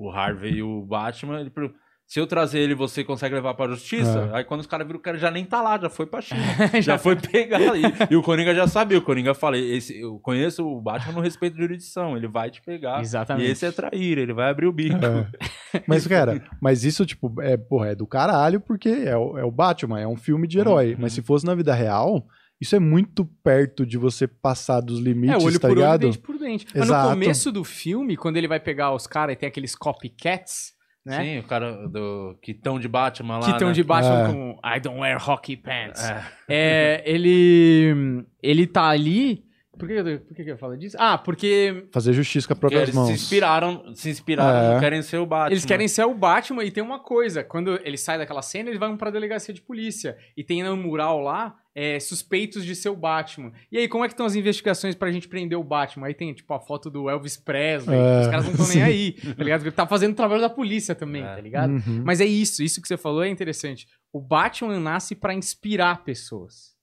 o 0.01 0.11
Harvey 0.11 0.55
e 0.55 0.62
o 0.62 0.82
Batman, 0.82 1.40
ele 1.40 1.51
pergunta, 1.51 1.78
se 2.11 2.18
eu 2.18 2.26
trazer 2.26 2.59
ele, 2.59 2.74
você 2.74 3.05
consegue 3.05 3.36
levar 3.36 3.55
pra 3.55 3.68
justiça? 3.68 4.30
É. 4.32 4.38
Aí 4.38 4.44
quando 4.44 4.62
os 4.62 4.66
caras 4.66 4.84
viram 4.84 4.98
o 4.98 5.03
cara 5.03 5.16
já 5.16 5.30
nem 5.30 5.44
tá 5.44 5.62
lá, 5.62 5.78
já 5.78 5.88
foi 5.88 6.07
pra 6.07 6.20
China. 6.20 6.40
já 6.82 6.98
foi 6.98 7.14
pegar 7.14 7.59
ali. 7.59 7.82
E 8.11 8.16
o 8.16 8.22
Coringa 8.22 8.53
já 8.53 8.66
sabia. 8.66 8.98
O 8.98 9.03
Coringa 9.03 9.32
falei, 9.32 9.76
esse, 9.76 10.01
eu 10.01 10.18
conheço 10.18 10.66
o 10.66 10.80
Batman 10.80 11.12
no 11.12 11.20
respeito 11.20 11.55
de 11.55 11.62
jurisdição. 11.62 12.16
Ele 12.16 12.26
vai 12.26 12.51
te 12.51 12.61
pegar. 12.62 13.01
Exatamente. 13.01 13.46
E 13.46 13.51
esse 13.53 13.64
é 13.64 13.70
trair, 13.70 14.18
ele 14.18 14.32
vai 14.32 14.51
abrir 14.51 14.66
o 14.66 14.72
bico. 14.72 14.98
É. 15.05 15.28
Mas, 15.86 16.05
cara, 16.05 16.42
mas 16.61 16.82
isso, 16.82 17.07
tipo, 17.07 17.32
é, 17.40 17.57
porra, 17.57 17.90
é 17.90 17.94
do 17.94 18.05
caralho, 18.05 18.61
porque 18.61 18.88
é 18.88 19.16
o, 19.16 19.38
é 19.38 19.44
o 19.44 19.53
Batman, 19.53 20.01
é 20.01 20.07
um 20.07 20.16
filme 20.16 20.48
de 20.48 20.59
herói. 20.59 20.94
Uhum. 20.94 21.03
Mas 21.03 21.12
se 21.12 21.22
fosse 21.22 21.46
na 21.46 21.55
vida 21.55 21.72
real, 21.72 22.26
isso 22.61 22.76
é 22.76 22.78
muito 22.78 23.24
perto 23.42 23.86
de 23.86 23.96
você 23.96 24.26
passar 24.28 24.80
dos 24.80 24.98
É, 25.00 25.02
limites, 25.02 25.44
olho 25.44 25.58
tá 25.58 25.66
por 25.68 25.76
olho, 25.78 25.80
ligado? 25.86 26.00
dente 26.00 26.18
por 26.18 26.38
dente. 26.38 26.66
Mas 26.74 26.84
Exato. 26.84 27.08
no 27.08 27.14
começo 27.14 27.50
do 27.52 27.64
filme, 27.64 28.16
quando 28.16 28.36
ele 28.36 28.46
vai 28.48 28.61
pegar 28.61 28.92
os 28.94 29.06
caras 29.06 29.34
e 29.34 29.36
tem 29.38 29.48
aqueles 29.48 29.74
copycats, 29.74 30.72
né? 31.04 31.22
Sim, 31.24 31.38
o 31.38 31.44
cara 31.44 31.88
do, 31.88 32.36
que 32.42 32.52
estão 32.52 32.78
de 32.78 32.86
Batman 32.86 33.38
lá. 33.38 33.44
que 33.46 33.50
estão 33.52 33.68
né? 33.68 33.74
de 33.74 33.82
Batman 33.82 34.28
É. 34.28 34.32
com 34.32 34.61
I 34.62 34.80
don't 34.80 35.00
wear 35.00 35.30
hockey 35.30 35.56
pants. 35.56 36.02
É. 36.04 36.24
É, 36.48 37.02
ele, 37.06 38.24
ele 38.42 38.66
tá 38.66 38.88
ali 38.88 39.42
Por 39.81 39.89
que, 39.89 39.95
eu, 39.95 40.20
por 40.20 40.35
que 40.37 40.43
eu 40.51 40.59
falo 40.59 40.76
disso? 40.76 40.97
Ah, 40.99 41.18
porque 41.18 41.87
Fazer 41.93 42.12
justiça 42.12 42.47
com 42.47 42.53
as 42.55 42.59
próprias 42.61 42.83
eles 42.85 42.95
mãos. 42.95 43.07
se 43.09 43.12
inspiraram, 43.14 43.95
se 43.95 44.11
inspiraram, 44.11 44.76
É. 44.76 44.81
querem 44.81 45.03
ser 45.03 45.16
o 45.18 45.26
Batman. 45.26 45.53
eles 45.53 45.64
querem 45.64 45.89
ser 45.89 46.05
o 46.05 46.14
Batman 46.14 46.64
e 46.64 46.70
tem 46.70 46.83
uma 46.83 47.01
coisa. 47.01 47.43
Quando 47.43 47.81
ele 47.85 47.97
sai 47.97 48.18
daquela 48.18 48.43
cena, 48.43 48.68
eles 48.68 48.78
vão 48.78 48.97
pra 48.97 49.11
delegacia 49.11 49.53
de 49.53 49.61
polícia. 49.62 50.16
E 50.37 50.45
tem 50.45 50.62
no 50.62 50.76
mural 50.76 51.20
lá 51.20 51.57
é, 51.74 51.99
suspeitos 52.01 52.64
de 52.64 52.74
ser 52.74 52.89
o 52.89 52.97
Batman. 52.97 53.53
E 53.70 53.78
aí, 53.78 53.89
como 53.89 54.05
é 54.05 54.09
que 54.09 54.12
estão 54.12 54.26
as 54.26 54.35
investigações 54.35 54.95
pra 54.95 55.11
gente 55.12 55.28
prender 55.28 55.57
o 55.57 55.62
Batman? 55.64 56.09
Aí 56.09 56.14
tem, 56.14 56.35
tipo, 56.35 56.53
a 56.53 56.61
foto 56.61 56.91
do 56.91 57.09
Elvis 57.09 57.37
Presley. 57.37 57.97
É, 57.99 58.20
Os 58.22 58.26
caras 58.26 58.45
não 58.45 58.53
estão 58.53 58.66
nem 58.68 58.83
aí, 58.83 59.12
tá 59.12 59.43
ligado? 59.45 59.61
Porque 59.61 59.68
ele 59.68 59.76
tá 59.76 59.87
fazendo 59.87 60.12
o 60.12 60.16
trabalho 60.16 60.41
da 60.41 60.51
polícia 60.51 60.95
também, 60.95 61.22
É. 61.22 61.35
tá 61.35 61.41
ligado? 61.41 61.70
Uhum. 61.70 62.03
Mas 62.05 62.20
é 62.20 62.24
isso, 62.26 62.62
isso 62.62 62.83
que 62.83 62.89
você 62.89 62.97
falou 62.97 63.22
é 63.22 63.28
interessante. 63.28 63.87
O 64.12 64.20
Batman 64.20 64.81
nasce 64.81 65.14
pra 65.14 65.33
inspirar 65.33 66.03
pessoas, 66.03 66.74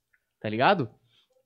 tá 0.42 0.48
ligado? 0.50 0.90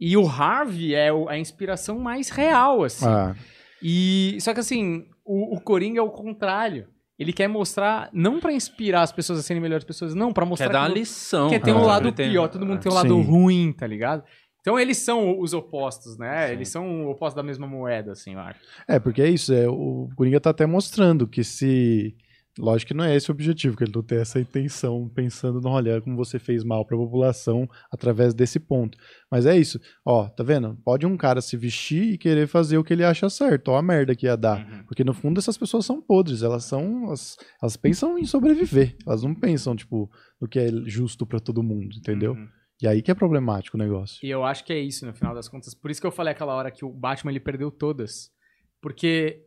E 0.01 0.17
o 0.17 0.25
Harvey 0.27 0.95
é 0.95 1.13
o- 1.13 1.29
a 1.29 1.37
inspiração 1.37 1.99
mais 1.99 2.29
real, 2.29 2.83
assim. 2.83 3.05
Ah, 3.07 3.35
E 3.83 4.37
só 4.41 4.53
que 4.53 4.59
assim, 4.59 5.05
o, 5.23 5.55
o 5.55 5.61
Coringa 5.61 5.99
é 5.99 6.03
o 6.03 6.09
contrário. 6.09 6.87
Ele 7.19 7.31
quer 7.31 7.47
mostrar 7.47 8.09
não 8.11 8.39
pra 8.39 8.51
inspirar 8.51 9.03
as 9.03 9.11
pessoas 9.11 9.37
a 9.39 9.43
serem 9.43 9.61
melhores 9.61 9.85
pessoas, 9.85 10.15
não, 10.15 10.33
pra 10.33 10.43
mostrar 10.45 10.67
Quer 10.67 10.73
dar 10.73 10.79
uma 10.81 10.89
que, 10.93 10.99
lição. 10.99 11.49
que 11.49 11.59
tem 11.59 11.73
um 11.73 11.83
Ah, 11.83 11.85
lado 11.85 12.11
pior, 12.13 12.47
todo 12.47 12.65
mundo 12.65 12.79
tem 12.79 12.91
um 12.91 12.95
lado 12.95 13.13
Sim. 13.15 13.21
ruim, 13.23 13.71
tá 13.71 13.85
ligado? 13.85 14.23
Então 14.59 14.79
eles 14.79 14.97
são 14.97 15.39
os 15.39 15.53
opostos, 15.53 16.17
né? 16.17 16.47
Sim. 16.47 16.53
Eles 16.53 16.69
são 16.69 17.05
o 17.05 17.11
oposto 17.11 17.35
da 17.35 17.43
mesma 17.43 17.67
moeda, 17.67 18.11
assim, 18.11 18.33
eu 18.33 18.39
acho. 18.39 18.59
É, 18.87 18.99
porque 18.99 19.21
é 19.21 19.29
isso, 19.29 19.53
é, 19.53 19.67
o 19.67 20.09
Coringa 20.15 20.39
tá 20.39 20.49
até 20.49 20.65
mostrando 20.65 21.27
que 21.27 21.43
se. 21.43 22.15
Lógico 22.59 22.89
que 22.89 22.93
não 22.93 23.05
é 23.05 23.15
esse 23.15 23.31
o 23.31 23.33
objetivo, 23.33 23.77
que 23.77 23.83
ele 23.83 23.93
não 23.95 24.03
tem 24.03 24.19
essa 24.19 24.39
intenção, 24.39 25.09
pensando 25.09 25.61
no 25.61 25.69
olha 25.69 26.01
como 26.01 26.17
você 26.17 26.37
fez 26.37 26.63
mal 26.63 26.85
pra 26.85 26.97
população 26.97 27.67
através 27.89 28.33
desse 28.33 28.59
ponto. 28.59 28.97
Mas 29.29 29.45
é 29.45 29.57
isso, 29.57 29.79
ó, 30.05 30.27
tá 30.27 30.43
vendo? 30.43 30.77
Pode 30.83 31.05
um 31.05 31.15
cara 31.15 31.39
se 31.39 31.55
vestir 31.55 32.13
e 32.13 32.17
querer 32.17 32.47
fazer 32.47 32.77
o 32.77 32.83
que 32.83 32.91
ele 32.91 33.05
acha 33.05 33.29
certo, 33.29 33.69
ó 33.69 33.77
a 33.77 33.81
merda 33.81 34.15
que 34.15 34.25
ia 34.25 34.35
dar. 34.35 34.59
Uhum. 34.59 34.83
Porque 34.83 35.03
no 35.03 35.13
fundo 35.13 35.39
essas 35.39 35.57
pessoas 35.57 35.85
são 35.85 36.01
podres, 36.01 36.43
elas 36.43 36.65
são. 36.65 37.05
Elas, 37.05 37.37
elas 37.61 37.77
pensam 37.77 38.17
em 38.17 38.25
sobreviver, 38.25 38.97
elas 39.07 39.23
não 39.23 39.33
pensam, 39.33 39.75
tipo, 39.75 40.11
no 40.39 40.47
que 40.47 40.59
é 40.59 40.69
justo 40.85 41.25
pra 41.25 41.39
todo 41.39 41.63
mundo, 41.63 41.95
entendeu? 41.95 42.33
Uhum. 42.33 42.49
E 42.81 42.87
aí 42.87 43.01
que 43.01 43.11
é 43.11 43.13
problemático 43.13 43.77
o 43.77 43.79
negócio. 43.79 44.17
E 44.25 44.29
eu 44.29 44.43
acho 44.43 44.65
que 44.65 44.73
é 44.73 44.79
isso, 44.79 45.05
no 45.05 45.13
final 45.13 45.33
das 45.35 45.47
contas. 45.47 45.73
Por 45.73 45.89
isso 45.89 46.01
que 46.01 46.07
eu 46.07 46.11
falei 46.11 46.33
aquela 46.33 46.55
hora 46.55 46.71
que 46.71 46.83
o 46.83 46.91
Batman 46.91 47.31
ele 47.31 47.39
perdeu 47.39 47.71
todas. 47.71 48.31
Porque 48.81 49.45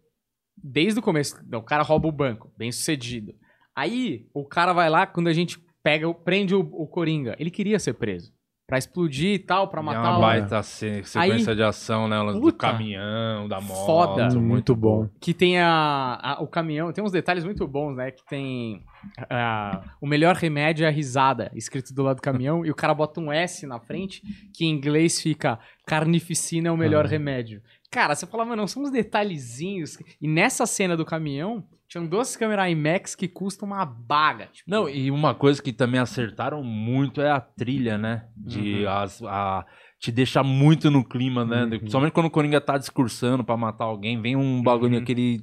desde 0.56 0.98
o 1.00 1.02
começo, 1.02 1.36
o 1.52 1.62
cara 1.62 1.82
rouba 1.82 2.08
o 2.08 2.12
banco, 2.12 2.52
bem 2.56 2.70
sucedido. 2.72 3.32
Aí 3.76 4.26
o 4.32 4.44
cara 4.44 4.72
vai 4.72 4.88
lá, 4.88 5.06
quando 5.06 5.28
a 5.28 5.32
gente 5.32 5.58
pega, 5.82 6.08
o- 6.08 6.14
prende 6.14 6.54
o, 6.54 6.60
o 6.60 6.86
Coringa, 6.86 7.34
ele 7.38 7.50
queria 7.50 7.78
ser 7.78 7.94
preso. 7.94 8.32
Pra 8.66 8.78
explodir 8.78 9.34
e 9.34 9.38
tal, 9.38 9.68
pra 9.68 9.82
É 9.82 9.84
matar 9.84 10.08
uma 10.08 10.16
o. 10.18 10.20
baita 10.22 10.62
se- 10.62 11.04
sequência 11.04 11.50
Aí- 11.52 11.56
de 11.56 11.62
ação, 11.62 12.08
né? 12.08 12.16
Do 12.32 12.50
caminhão, 12.50 13.46
da 13.46 13.60
moto. 13.60 13.84
Foda. 13.84 14.22
Muito, 14.24 14.40
muito 14.40 14.74
bom. 14.74 15.06
Que 15.20 15.34
tem 15.34 15.58
a, 15.60 16.18
a- 16.22 16.38
o 16.42 16.46
caminhão, 16.48 16.90
tem 16.90 17.04
uns 17.04 17.12
detalhes 17.12 17.44
muito 17.44 17.68
bons, 17.68 17.94
né? 17.94 18.10
Que 18.10 18.24
tem. 18.26 18.82
a- 19.28 19.82
o 20.00 20.06
melhor 20.06 20.34
remédio 20.34 20.86
é 20.86 20.88
a 20.88 20.90
risada, 20.90 21.50
escrito 21.54 21.92
do 21.92 22.02
lado 22.02 22.16
do 22.16 22.22
caminhão, 22.22 22.64
e 22.64 22.70
o 22.70 22.74
cara 22.74 22.94
bota 22.94 23.20
um 23.20 23.30
S 23.30 23.66
na 23.66 23.78
frente, 23.78 24.22
que 24.54 24.64
em 24.64 24.70
inglês 24.70 25.20
fica 25.20 25.58
carnificina 25.86 26.68
é 26.68 26.72
o 26.72 26.76
melhor 26.76 27.04
Ah. 27.04 27.08
remédio. 27.08 27.60
Cara, 27.94 28.14
você 28.14 28.26
fala, 28.26 28.44
mano, 28.44 28.66
são 28.66 28.82
uns 28.82 28.90
detalhezinhos. 28.90 29.96
E 30.20 30.26
nessa 30.28 30.66
cena 30.66 30.96
do 30.96 31.04
caminhão, 31.04 31.64
tinham 31.88 32.06
duas 32.06 32.36
câmeras 32.36 32.70
IMAX 32.70 33.14
que 33.14 33.28
custam 33.28 33.68
uma 33.68 33.84
baga. 33.84 34.46
Tipo, 34.52 34.68
Não, 34.70 34.88
e 34.88 35.10
uma 35.10 35.34
coisa 35.34 35.62
que 35.62 35.72
também 35.72 36.00
acertaram 36.00 36.62
muito 36.64 37.20
é 37.20 37.30
a 37.30 37.40
trilha, 37.40 37.96
né? 37.96 38.26
De 38.36 38.84
Uhum. 38.84 38.90
as, 38.90 39.22
a, 39.22 39.64
te 40.00 40.10
deixar 40.10 40.42
muito 40.42 40.90
no 40.90 41.04
clima, 41.04 41.44
né? 41.44 41.62
Uhum. 41.64 41.78
Principalmente 41.78 42.12
quando 42.12 42.26
o 42.26 42.30
Coringa 42.30 42.60
tá 42.60 42.76
discursando 42.76 43.44
pra 43.44 43.56
matar 43.56 43.84
alguém, 43.84 44.20
vem 44.20 44.34
um 44.34 44.60
bagulho, 44.62 44.96
Uhum. 44.96 45.02
aquele. 45.02 45.40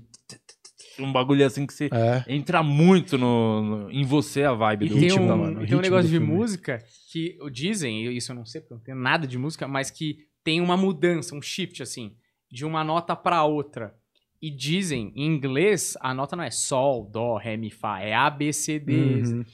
Um 1.00 1.12
bagulho 1.12 1.46
assim 1.46 1.66
que 1.66 1.74
você 1.74 1.90
É. 1.92 2.24
entra 2.28 2.62
muito 2.62 3.18
no, 3.18 3.62
no- 3.86 3.92
em 3.92 4.04
você 4.04 4.44
a 4.44 4.54
vibe 4.54 4.86
E 4.86 4.90
do 4.90 4.96
tem 4.96 5.04
ritmo, 5.04 5.24
um, 5.24 5.38
mano, 5.38 5.62
o 5.62 5.66
tem 5.66 5.78
um 5.78 5.82
negócio 5.82 6.10
de 6.10 6.18
filme. 6.18 6.28
música 6.28 6.80
que 7.12 7.38
dizem, 7.52 8.06
e 8.08 8.18
isso 8.18 8.32
eu 8.34 8.36
não 8.36 8.46
sei 8.46 8.60
porque 8.62 8.74
eu 8.74 8.78
não 8.78 8.84
tenho 8.84 8.98
nada 8.98 9.26
de 9.26 9.38
música, 9.38 9.68
mas 9.68 9.90
que 9.90 10.18
tem 10.44 10.60
uma 10.60 10.76
mudança, 10.76 11.34
um 11.34 11.42
shift 11.42 11.82
assim, 11.82 12.14
de 12.52 12.66
uma 12.66 12.84
nota 12.84 13.16
pra 13.16 13.44
outra. 13.44 13.96
E 14.42 14.50
dizem, 14.50 15.14
em 15.16 15.26
inglês, 15.28 15.96
a 16.02 16.14
nota 16.14 16.36
não 16.36 16.44
é 16.44 16.50
sol, 16.52 17.08
dó, 17.10 17.38
ré, 17.38 17.56
mi, 17.56 17.70
fá, 17.70 18.00
é 18.02 18.14
A, 18.14 18.30
B, 18.30 18.52
C, 18.52 18.80
D. 18.80 18.94
Uhum. 19.24 19.46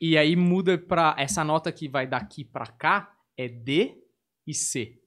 E 0.00 0.16
aí 0.16 0.36
muda 0.36 0.78
pra. 0.78 1.14
Essa 1.18 1.42
nota 1.42 1.72
que 1.72 1.88
vai 1.88 2.06
daqui 2.06 2.44
pra 2.44 2.66
cá 2.66 3.10
é 3.36 3.48
D 3.48 3.94
e 4.46 4.54
C. 4.54 4.98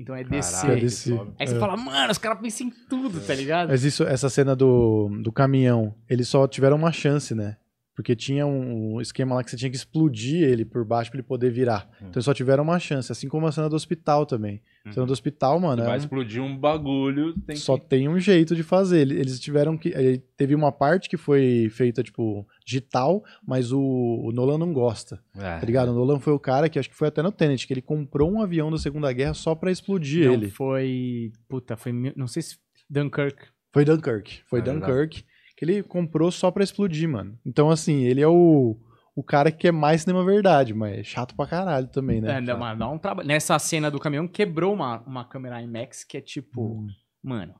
Então 0.00 0.14
é 0.14 0.22
DC. 0.24 0.66
É 0.66 0.76
DC. 0.76 1.12
Aí 1.38 1.46
você 1.46 1.56
É. 1.56 1.58
fala, 1.58 1.76
mano, 1.76 2.10
os 2.12 2.18
caras 2.18 2.40
pensam 2.40 2.68
em 2.68 2.70
tudo, 2.88 3.20
tá 3.20 3.34
ligado? 3.34 3.68
Mas 3.68 3.82
isso, 3.84 4.04
essa 4.04 4.30
cena 4.30 4.54
do, 4.54 5.08
do 5.22 5.32
caminhão, 5.32 5.94
eles 6.08 6.28
só 6.28 6.46
tiveram 6.46 6.76
uma 6.76 6.92
chance, 6.92 7.34
né? 7.34 7.56
Porque 7.96 8.14
tinha 8.14 8.46
um 8.46 9.00
esquema 9.00 9.34
lá 9.34 9.42
que 9.42 9.50
você 9.50 9.56
tinha 9.56 9.68
que 9.68 9.76
explodir 9.76 10.44
ele 10.44 10.64
por 10.64 10.84
baixo 10.84 11.10
pra 11.10 11.18
ele 11.18 11.26
poder 11.26 11.50
virar. 11.50 11.88
Hum. 11.94 12.06
Então 12.06 12.12
eles 12.14 12.24
só 12.24 12.32
tiveram 12.32 12.62
uma 12.62 12.78
chance, 12.78 13.10
assim 13.10 13.28
como 13.28 13.44
a 13.48 13.50
cena 13.52 13.68
do 13.68 13.74
hospital 13.74 14.24
também. 14.24 14.62
Uhum. 14.96 15.06
do 15.06 15.12
hospital, 15.12 15.58
mano, 15.60 15.82
é 15.82 15.84
vai 15.86 15.94
um- 15.96 16.00
explodir 16.00 16.42
um 16.42 16.56
bagulho, 16.56 17.34
tem 17.46 17.56
só 17.56 17.76
que... 17.78 17.86
tem 17.86 18.08
um 18.08 18.18
jeito 18.18 18.54
de 18.56 18.62
fazer. 18.62 19.00
Ele- 19.00 19.18
Eles 19.18 19.38
tiveram 19.40 19.76
que. 19.76 19.88
ele- 19.90 20.18
Teve 20.36 20.54
uma 20.54 20.70
parte 20.70 21.08
que 21.08 21.16
foi 21.16 21.68
feita, 21.70 22.02
tipo, 22.02 22.46
digital, 22.64 23.24
mas 23.46 23.72
o, 23.72 23.80
o 23.80 24.30
Nolan 24.32 24.56
não 24.58 24.72
gosta. 24.72 25.20
É. 25.36 25.58
Tá 25.58 25.66
ligado? 25.66 25.88
O 25.90 25.94
Nolan 25.94 26.20
foi 26.20 26.32
o 26.32 26.38
cara 26.38 26.68
que 26.68 26.78
acho 26.78 26.88
que 26.88 26.94
foi 26.96 27.08
até 27.08 27.22
no 27.22 27.32
Tenet, 27.32 27.66
que 27.66 27.72
ele 27.72 27.82
comprou 27.82 28.30
um 28.30 28.40
avião 28.40 28.70
da 28.70 28.78
Segunda 28.78 29.12
Guerra 29.12 29.34
só 29.34 29.54
pra 29.54 29.70
explodir 29.72 30.26
Não, 30.26 30.34
ele. 30.34 30.48
foi. 30.50 31.32
Puta, 31.48 31.76
foi. 31.76 31.92
Não 32.14 32.26
sei 32.28 32.42
se. 32.42 32.56
Dunkirk. 32.88 33.36
Foi 33.72 33.84
Dunkirk. 33.84 34.40
Foi 34.48 34.60
É 34.60 34.62
verdade. 34.62 34.86
Dunkirk 34.92 35.24
que 35.56 35.64
ele 35.64 35.82
comprou 35.82 36.30
só 36.30 36.52
pra 36.52 36.62
explodir, 36.62 37.08
mano. 37.08 37.36
Então, 37.44 37.68
assim, 37.68 38.04
ele 38.04 38.20
é 38.20 38.28
o, 38.28 38.76
o 39.18 39.22
cara 39.24 39.50
que 39.50 39.58
quer 39.58 39.72
mais 39.72 40.02
cinema 40.02 40.24
verdade, 40.24 40.72
mas 40.72 40.98
é 40.98 41.02
chato 41.02 41.34
pra 41.34 41.44
caralho 41.46 41.88
também, 41.88 42.20
né? 42.20 42.38
É, 42.38 42.40
dá, 42.40 42.56
mas 42.56 42.78
dá 42.78 42.88
um 42.88 42.98
trabalho. 42.98 43.26
Nessa 43.26 43.58
cena 43.58 43.90
do 43.90 43.98
caminhão, 43.98 44.28
quebrou 44.28 44.72
uma, 44.72 45.00
uma 45.00 45.24
câmera 45.24 45.60
IMAX 45.60 46.04
que 46.04 46.16
é 46.16 46.20
tipo. 46.20 46.62
Hum. 46.62 46.86
Mano. 47.22 47.54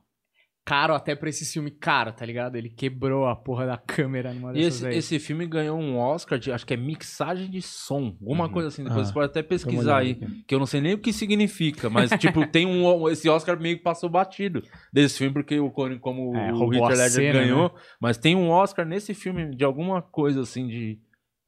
Caro 0.65 0.93
até 0.93 1.15
pra 1.15 1.27
esse 1.29 1.51
filme 1.51 1.71
caro, 1.71 2.13
tá 2.13 2.23
ligado? 2.23 2.55
Ele 2.55 2.69
quebrou 2.69 3.25
a 3.27 3.35
porra 3.35 3.65
da 3.65 3.75
câmera 3.77 4.31
numa 4.33 4.53
dessas 4.53 4.75
esse, 4.75 4.85
aí. 4.87 4.97
esse 4.97 5.19
filme 5.19 5.47
ganhou 5.47 5.79
um 5.79 5.97
Oscar 5.97 6.37
de, 6.37 6.51
acho 6.51 6.63
que 6.65 6.75
é 6.75 6.77
mixagem 6.77 7.49
de 7.49 7.59
som, 7.61 8.15
alguma 8.21 8.45
Uhum. 8.45 8.51
coisa 8.51 8.67
assim. 8.67 8.83
Depois 8.83 9.01
Ah, 9.01 9.05
você 9.05 9.13
pode 9.13 9.25
até 9.25 9.41
pesquisar 9.41 9.97
aí, 9.97 10.11
aqui. 10.11 10.43
que 10.47 10.53
eu 10.53 10.59
não 10.59 10.67
sei 10.67 10.79
nem 10.79 10.93
o 10.93 10.99
que 10.99 11.11
significa, 11.11 11.89
mas 11.89 12.11
tipo, 12.11 12.45
tem 12.45 12.67
um 12.67 13.09
esse 13.09 13.27
Oscar 13.27 13.59
meio 13.59 13.77
que 13.77 13.83
passou 13.83 14.09
batido 14.09 14.61
desse 14.93 15.17
filme 15.17 15.33
porque 15.33 15.59
o 15.59 15.71
Corin 15.71 15.97
como 15.97 16.35
É, 16.37 16.53
o 16.53 16.85
a 16.85 16.89
Ledger 16.89 17.09
cena, 17.09 17.33
ganhou, 17.39 17.73
mas 17.99 18.17
tem 18.19 18.35
um 18.35 18.49
Oscar 18.49 18.85
nesse 18.85 19.13
filme 19.15 19.49
de 19.55 19.65
alguma 19.65 20.01
coisa 20.03 20.41
assim 20.41 20.67
de 20.67 20.99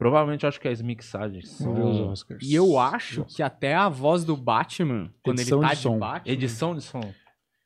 provavelmente 0.02 0.48
acho 0.48 0.60
que 0.60 0.68
é 0.68 0.72
as 0.72 0.82
mixagens. 0.82 1.60
Vamos 1.62 1.78
ver 1.78 1.86
os 1.86 2.00
Oscars. 2.00 2.44
E 2.44 2.56
eu 2.56 2.80
acho 2.80 3.24
que 3.26 3.44
até 3.44 3.76
a 3.76 3.88
voz 3.88 4.26
do 4.26 4.36
Batman, 4.36 5.14
quando 5.22 5.38
Edição 5.40 5.60
ele 5.60 5.68
tá 5.68 5.74
de 5.74 5.78
de, 5.78 5.84
som. 5.84 6.00
Batman, 6.00 6.34
edição 6.34 6.76
de 6.76 6.82
som. 6.82 7.14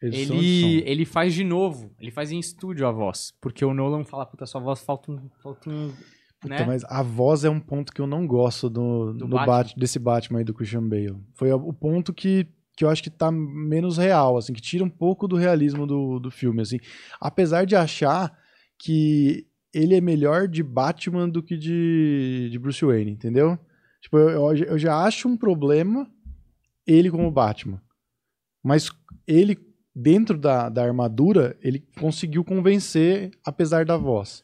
Edição 0.01 0.37
de 0.37 0.45
ele, 0.45 0.81
som. 0.81 0.87
ele 0.89 1.05
faz 1.05 1.33
de 1.33 1.45
novo. 1.45 1.95
Ele 1.97 2.11
faz 2.11 2.33
em 2.33 2.37
estúdio 2.37 2.85
a 2.85 2.91
voz. 2.91 3.33
Porque 3.39 3.63
o 3.63 3.73
Nolan 3.73 4.03
fala, 4.03 4.25
puta, 4.25 4.45
sua 4.45 4.59
voz 4.59 4.81
falta 4.81 5.13
um. 5.13 5.29
Falta 5.41 5.69
um 5.69 5.93
Puta, 6.41 6.55
né? 6.55 6.65
mas 6.65 6.83
a 6.83 7.01
voz 7.01 7.45
é 7.45 7.49
um 7.49 7.59
ponto 7.61 7.93
que 7.93 8.01
eu 8.01 8.05
não 8.05 8.27
gosto 8.27 8.69
do, 8.69 9.13
Do 9.13 9.19
do 9.19 9.27
Batman. 9.29 9.45
Bat- 9.45 9.73
desse 9.79 9.97
Batman 9.97 10.39
aí 10.39 10.43
do 10.43 10.53
Christian 10.53 10.83
Bale. 10.85 11.15
Foi 11.35 11.49
o 11.53 11.71
ponto 11.71 12.13
que, 12.13 12.45
que 12.75 12.83
eu 12.83 12.89
acho 12.89 13.01
que 13.01 13.09
tá 13.09 13.31
menos 13.31 13.97
real, 13.97 14.35
assim, 14.35 14.51
que 14.51 14.61
tira 14.61 14.83
um 14.83 14.89
pouco 14.89 15.25
do 15.25 15.37
realismo 15.37 15.87
do, 15.87 16.19
do 16.19 16.29
filme, 16.29 16.61
assim. 16.61 16.79
Apesar 17.17 17.65
de 17.65 17.77
achar 17.77 18.37
que 18.77 19.47
ele 19.77 19.95
é 19.95 20.01
melhor 20.01 20.47
de 20.47 20.63
Batman 20.63 21.27
do 21.29 21.43
que 21.43 21.57
de, 21.57 22.47
de 22.51 22.57
Bruce 22.59 22.83
Wayne, 22.85 23.11
entendeu? 23.11 23.59
Tipo, 24.01 24.17
eu, 24.17 24.55
eu 24.55 24.77
já- 24.77 25.03
acho 25.03 25.27
um 25.27 25.35
problema 25.35 26.07
ele 26.87 27.11
como 27.11 27.29
Batman. 27.31 27.81
Mas 28.63 28.89
ele, 29.27 29.57
dentro 29.95 30.37
da, 30.37 30.69
da 30.69 30.83
armadura, 30.83 31.57
ele 31.61 31.83
conseguiu 31.99 32.43
convencer, 32.43 33.31
apesar 33.45 33.85
da 33.85 33.97
voz. 33.97 34.43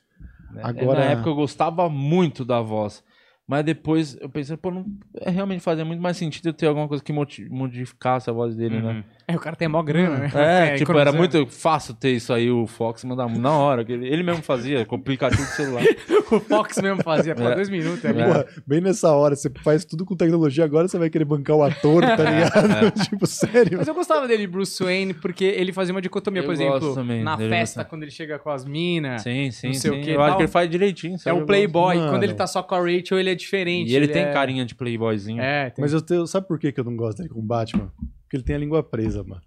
né? 0.51 0.61
Agora- 0.63 0.99
Na 0.99 1.05
época 1.11 1.29
eu 1.29 1.36
gostava 1.36 1.89
muito 1.89 2.43
da 2.43 2.61
voz. 2.61 3.03
Mas 3.47 3.65
depois 3.65 4.17
eu 4.21 4.29
pensei, 4.29 4.55
pô, 4.55 4.71
não, 4.71 4.86
é, 5.19 5.29
realmente 5.29 5.61
fazia 5.61 5.84
muito 5.84 6.01
mais 6.01 6.15
sentido 6.17 6.49
eu 6.49 6.53
ter 6.53 6.67
alguma 6.67 6.88
coisa 6.88 7.03
que 7.03 7.11
modificasse 7.49 8.29
a 8.29 8.34
voz 8.34 8.55
dele, 8.55 8.82
né? 8.82 9.03
É, 9.32 9.36
o 9.36 9.39
cara 9.39 9.55
tem 9.55 9.67
mó 9.67 9.82
grana, 9.82 10.17
né? 10.17 10.32
É, 10.71 10.75
tipo, 10.75 10.97
era 10.97 11.11
muito 11.11 11.45
fácil 11.47 11.93
ter 11.93 12.11
isso 12.11 12.34
aí, 12.34 12.49
o 12.49 12.65
Fox 12.67 13.03
mandar 13.03 13.29
na 13.29 13.51
hora. 13.51 13.84
que 13.86 13.91
Ele, 13.91 14.07
ele 14.07 14.23
mesmo 14.23 14.41
fazia, 14.43 14.86
com 14.86 14.95
o 14.95 14.99
aplicativo 14.99 15.41
do 15.43 15.47
celular. 15.49 15.84
o 16.32 16.39
Fox 16.39 16.77
mesmo 16.82 17.01
fazia, 17.03 17.36
pô, 17.36 17.43
É. 17.43 17.55
dois 17.55 17.69
minutos 17.69 18.03
ali. 18.05 18.21
É. 18.21 18.25
Porra, 18.25 18.45
bem 18.65 18.82
nessa 18.82 19.11
hora, 19.11 19.36
você 19.36 19.49
faz 19.63 19.86
tudo 19.86 20.05
com 20.05 20.15
tecnologia, 20.15 20.63
agora 20.63 20.88
você 20.88 20.97
vai 20.97 21.09
querer 21.09 21.25
bancar 21.25 21.55
o 21.55 21.63
ator, 21.63 22.01
tá 22.03 22.15
ligado? 22.29 22.91
tipo, 23.03 23.25
sério. 23.27 23.77
Mas 23.77 23.88
eu 23.88 23.93
gostava 23.93 24.27
dele, 24.27 24.47
Bruce 24.47 24.84
Wayne, 24.84 25.13
porque 25.13 25.45
ele 25.45 25.71
fazia 25.73 25.93
uma 25.93 26.01
dicotomia, 26.01 26.41
Eu 26.41 26.45
por 26.45 26.53
exemplo, 26.53 26.95
também 26.95 27.23
na 27.23 27.38
festa, 27.38 27.84
quando 27.86 28.03
ele 28.03 28.11
chega 28.11 28.38
com 28.39 28.49
as 28.49 28.65
minas. 28.65 29.21
Sim, 29.21 29.51
sim, 29.51 29.67
Não 29.67 29.73
sei 29.73 29.91
o 29.91 29.93
sim. 29.95 30.01
que 30.01 30.09
e 30.11 30.13
eu 30.13 30.21
acho 30.21 30.29
tal. 30.29 30.38
que 30.38 30.43
ele 30.43 30.51
faz 30.51 30.69
direitinho. 30.69 31.15
É 31.15 31.17
sabe? 31.17 31.38
um 31.38 31.39
Eu 31.41 31.45
playboy. 31.45 31.95
Mano. 31.97 32.11
Quando 32.11 32.23
ele 32.23 32.34
tá 32.34 32.47
só 32.47 32.61
com 32.63 32.75
a 32.75 32.79
Rachel, 32.79 33.19
ele 33.19 33.29
é 33.29 33.36
diferente. 33.36 33.91
E 33.91 33.95
ele, 33.95 34.07
tem 34.07 34.23
é... 34.23 34.32
carinha 34.32 34.65
de 34.65 34.75
playboyzinho. 34.75 35.41
É, 35.41 35.69
tem... 35.69 35.82
Mas 35.82 35.93
eu 35.93 36.01
tenho, 36.01 36.25
sabe 36.27 36.47
por 36.47 36.59
que 36.59 36.71
que 36.71 36.79
eu 36.79 36.84
não 36.84 36.95
gosto 36.95 37.17
dele 37.19 37.29
com 37.29 37.39
o 37.39 37.43
Batman? 37.43 37.91
Porque 38.32 38.38
ele 38.38 38.43
tem 38.43 38.55
a 38.55 38.59
língua 38.59 38.82
presa, 38.82 39.25
mano. 39.25 39.41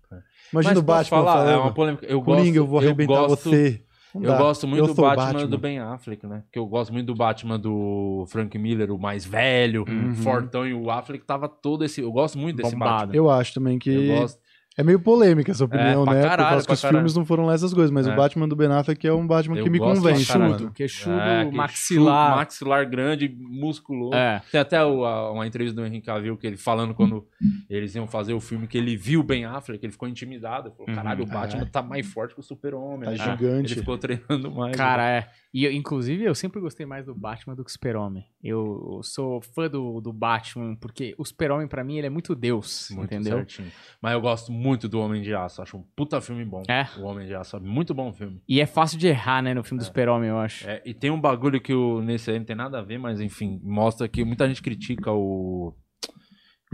Imagina 0.52 0.74
Mas 0.74 0.78
o 0.78 0.82
Batman 0.82 1.04
falar, 1.18 1.32
é 1.32 1.44
falando, 1.52 1.62
uma 1.62 1.72
polêmica. 1.72 2.04
Eu 2.06 2.20
Coringa, 2.20 2.44
gosto, 2.44 2.56
eu 2.56 2.66
vou 2.66 2.78
arrebentar 2.80 3.26
gosto, 3.26 3.48
você. 3.50 3.82
Não 4.14 4.22
Eu 4.22 4.28
dá. 4.28 4.38
gosto 4.38 4.66
muito 4.68 4.80
Eu 4.82 4.86
do 4.94 4.94
Batman, 5.02 5.24
Batman. 5.32 5.46
do 5.48 5.58
Ben 5.58 5.78
Affleck, 5.78 6.26
né? 6.26 6.42
Porque 6.44 6.58
eu 6.58 6.66
gosto 6.66 6.92
muito 6.92 7.06
do 7.06 7.14
Batman 7.14 7.58
do 7.58 8.26
Frank 8.28 8.56
Miller, 8.58 8.92
o 8.92 8.98
mais 8.98 9.24
velho, 9.24 9.86
Uhum. 9.88 10.14
fortão, 10.16 10.66
e 10.66 10.74
o 10.74 10.90
Affleck 10.90 11.24
tava 11.24 11.48
todo 11.48 11.82
esse. 11.82 12.02
Eu 12.02 12.12
gosto 12.12 12.38
muito 12.38 12.56
desse 12.58 12.72
Bombado. 12.72 13.06
Batman. 13.06 13.16
Eu 13.16 13.30
acho 13.30 13.54
também 13.54 13.78
que 13.78 13.90
Eu 13.90 14.20
gosto. 14.20 14.38
É 14.76 14.82
meio 14.82 14.98
polêmica 15.00 15.50
essa 15.52 15.64
opinião, 15.64 16.02
É, 16.02 16.04
pra 16.04 16.14
né? 16.14 16.20
Por 16.22 16.28
caralho, 16.28 16.48
causa 16.50 16.66
que 16.66 16.72
os 16.72 16.80
caralho. 16.80 16.98
filmes 16.98 17.14
não 17.16 17.24
foram 17.24 17.46
lá 17.46 17.54
essas 17.54 17.72
coisas, 17.72 17.90
mas 17.90 18.06
É. 18.06 18.12
o 18.12 18.16
Batman 18.16 18.48
do 18.48 18.56
Ben 18.56 18.68
Affleck 18.72 19.06
é 19.06 19.12
um 19.12 19.26
Batman 19.26 19.56
Eu 19.58 19.64
que 19.64 19.70
me 19.70 19.78
convence, 19.78 20.26
caralho. 20.26 20.50
mano. 20.52 20.70
Queixudo, 20.72 21.16
É, 21.18 21.36
queixudo, 21.38 21.56
maxilar. 21.56 22.36
maxilar 22.36 22.88
grande, 22.90 23.28
musculoso. 23.38 24.14
É. 24.14 24.42
Tem 24.50 24.60
até 24.60 24.84
o- 24.84 25.04
a- 25.04 25.30
uma 25.32 25.46
entrevista 25.46 25.80
do 25.80 25.86
Henrique 25.86 26.06
Cavill 26.06 26.36
que 26.36 26.46
ele 26.46 26.56
falando 26.56 26.94
quando 26.94 27.24
eles 27.70 27.94
iam 27.94 28.06
fazer 28.06 28.32
o 28.34 28.40
filme 28.40 28.66
que 28.66 28.76
ele 28.78 28.96
viu 28.96 29.20
o 29.20 29.22
Ben 29.24 29.44
Affleck, 29.44 29.84
ele 29.84 29.92
ficou 29.92 30.08
intimidado. 30.08 30.68
Ele 30.68 30.74
falou: 30.76 30.88
Uhum. 30.90 30.94
caralho, 30.96 31.22
o 31.24 31.26
Batman 31.26 31.62
É. 31.62 31.66
tá 31.66 31.82
mais 31.82 32.06
forte 32.06 32.34
que 32.34 32.40
o 32.40 32.42
Super-Homem. 32.42 33.04
Tá 33.04 33.10
né? 33.10 33.16
gigante. 33.36 33.72
Ele 33.74 33.80
ficou 33.80 33.96
treinando 33.98 34.50
mais. 34.50 34.76
Cara, 34.76 35.08
é. 35.08 35.28
E 35.54 35.64
eu, 35.64 35.70
inclusive, 35.70 36.24
eu 36.24 36.34
sempre 36.34 36.60
gostei 36.60 36.84
mais 36.84 37.06
do 37.06 37.14
Batman 37.14 37.54
do 37.54 37.62
que 37.64 37.70
o 37.70 37.72
Super-Homem. 37.72 38.26
Eu 38.42 38.98
sou 39.04 39.40
fã 39.40 39.70
do, 39.70 40.00
do 40.00 40.12
Batman, 40.12 40.74
porque 40.74 41.14
o 41.16 41.24
Super-Homem, 41.24 41.68
pra 41.68 41.84
mim, 41.84 41.96
ele 41.96 42.08
é 42.08 42.10
muito 42.10 42.34
Deus, 42.34 42.88
Muito 42.90 43.14
entendeu? 43.14 43.36
certinho. 43.38 43.70
Mas 44.02 44.14
eu 44.14 44.20
gosto 44.20 44.50
muito 44.50 44.88
do 44.88 44.98
Homem 44.98 45.22
de 45.22 45.32
Aço. 45.32 45.62
Acho 45.62 45.76
um 45.76 45.84
puta 45.94 46.20
filme 46.20 46.44
bom. 46.44 46.64
É. 46.68 46.88
O 46.98 47.04
Homem 47.04 47.28
de 47.28 47.34
Aço. 47.36 47.60
Muito 47.60 47.94
bom 47.94 48.12
filme. 48.12 48.42
E 48.48 48.60
é 48.60 48.66
fácil 48.66 48.98
de 48.98 49.06
errar, 49.06 49.42
né, 49.42 49.54
no 49.54 49.62
filme 49.62 49.78
do 49.78 49.84
Super-Homem, 49.84 50.28
eu 50.28 50.38
acho. 50.38 50.68
É, 50.68 50.82
e 50.84 50.92
tem 50.92 51.12
um 51.12 51.20
bagulho 51.20 51.60
que 51.60 51.72
o, 51.72 52.02
nesse 52.02 52.32
aí 52.32 52.38
não 52.40 52.44
tem 52.44 52.56
nada 52.56 52.80
a 52.80 52.82
ver, 52.82 52.98
mas 52.98 53.20
enfim, 53.20 53.60
mostra 53.62 54.08
que 54.08 54.24
muita 54.24 54.48
gente 54.48 54.60
critica 54.60 55.12
o. 55.12 55.72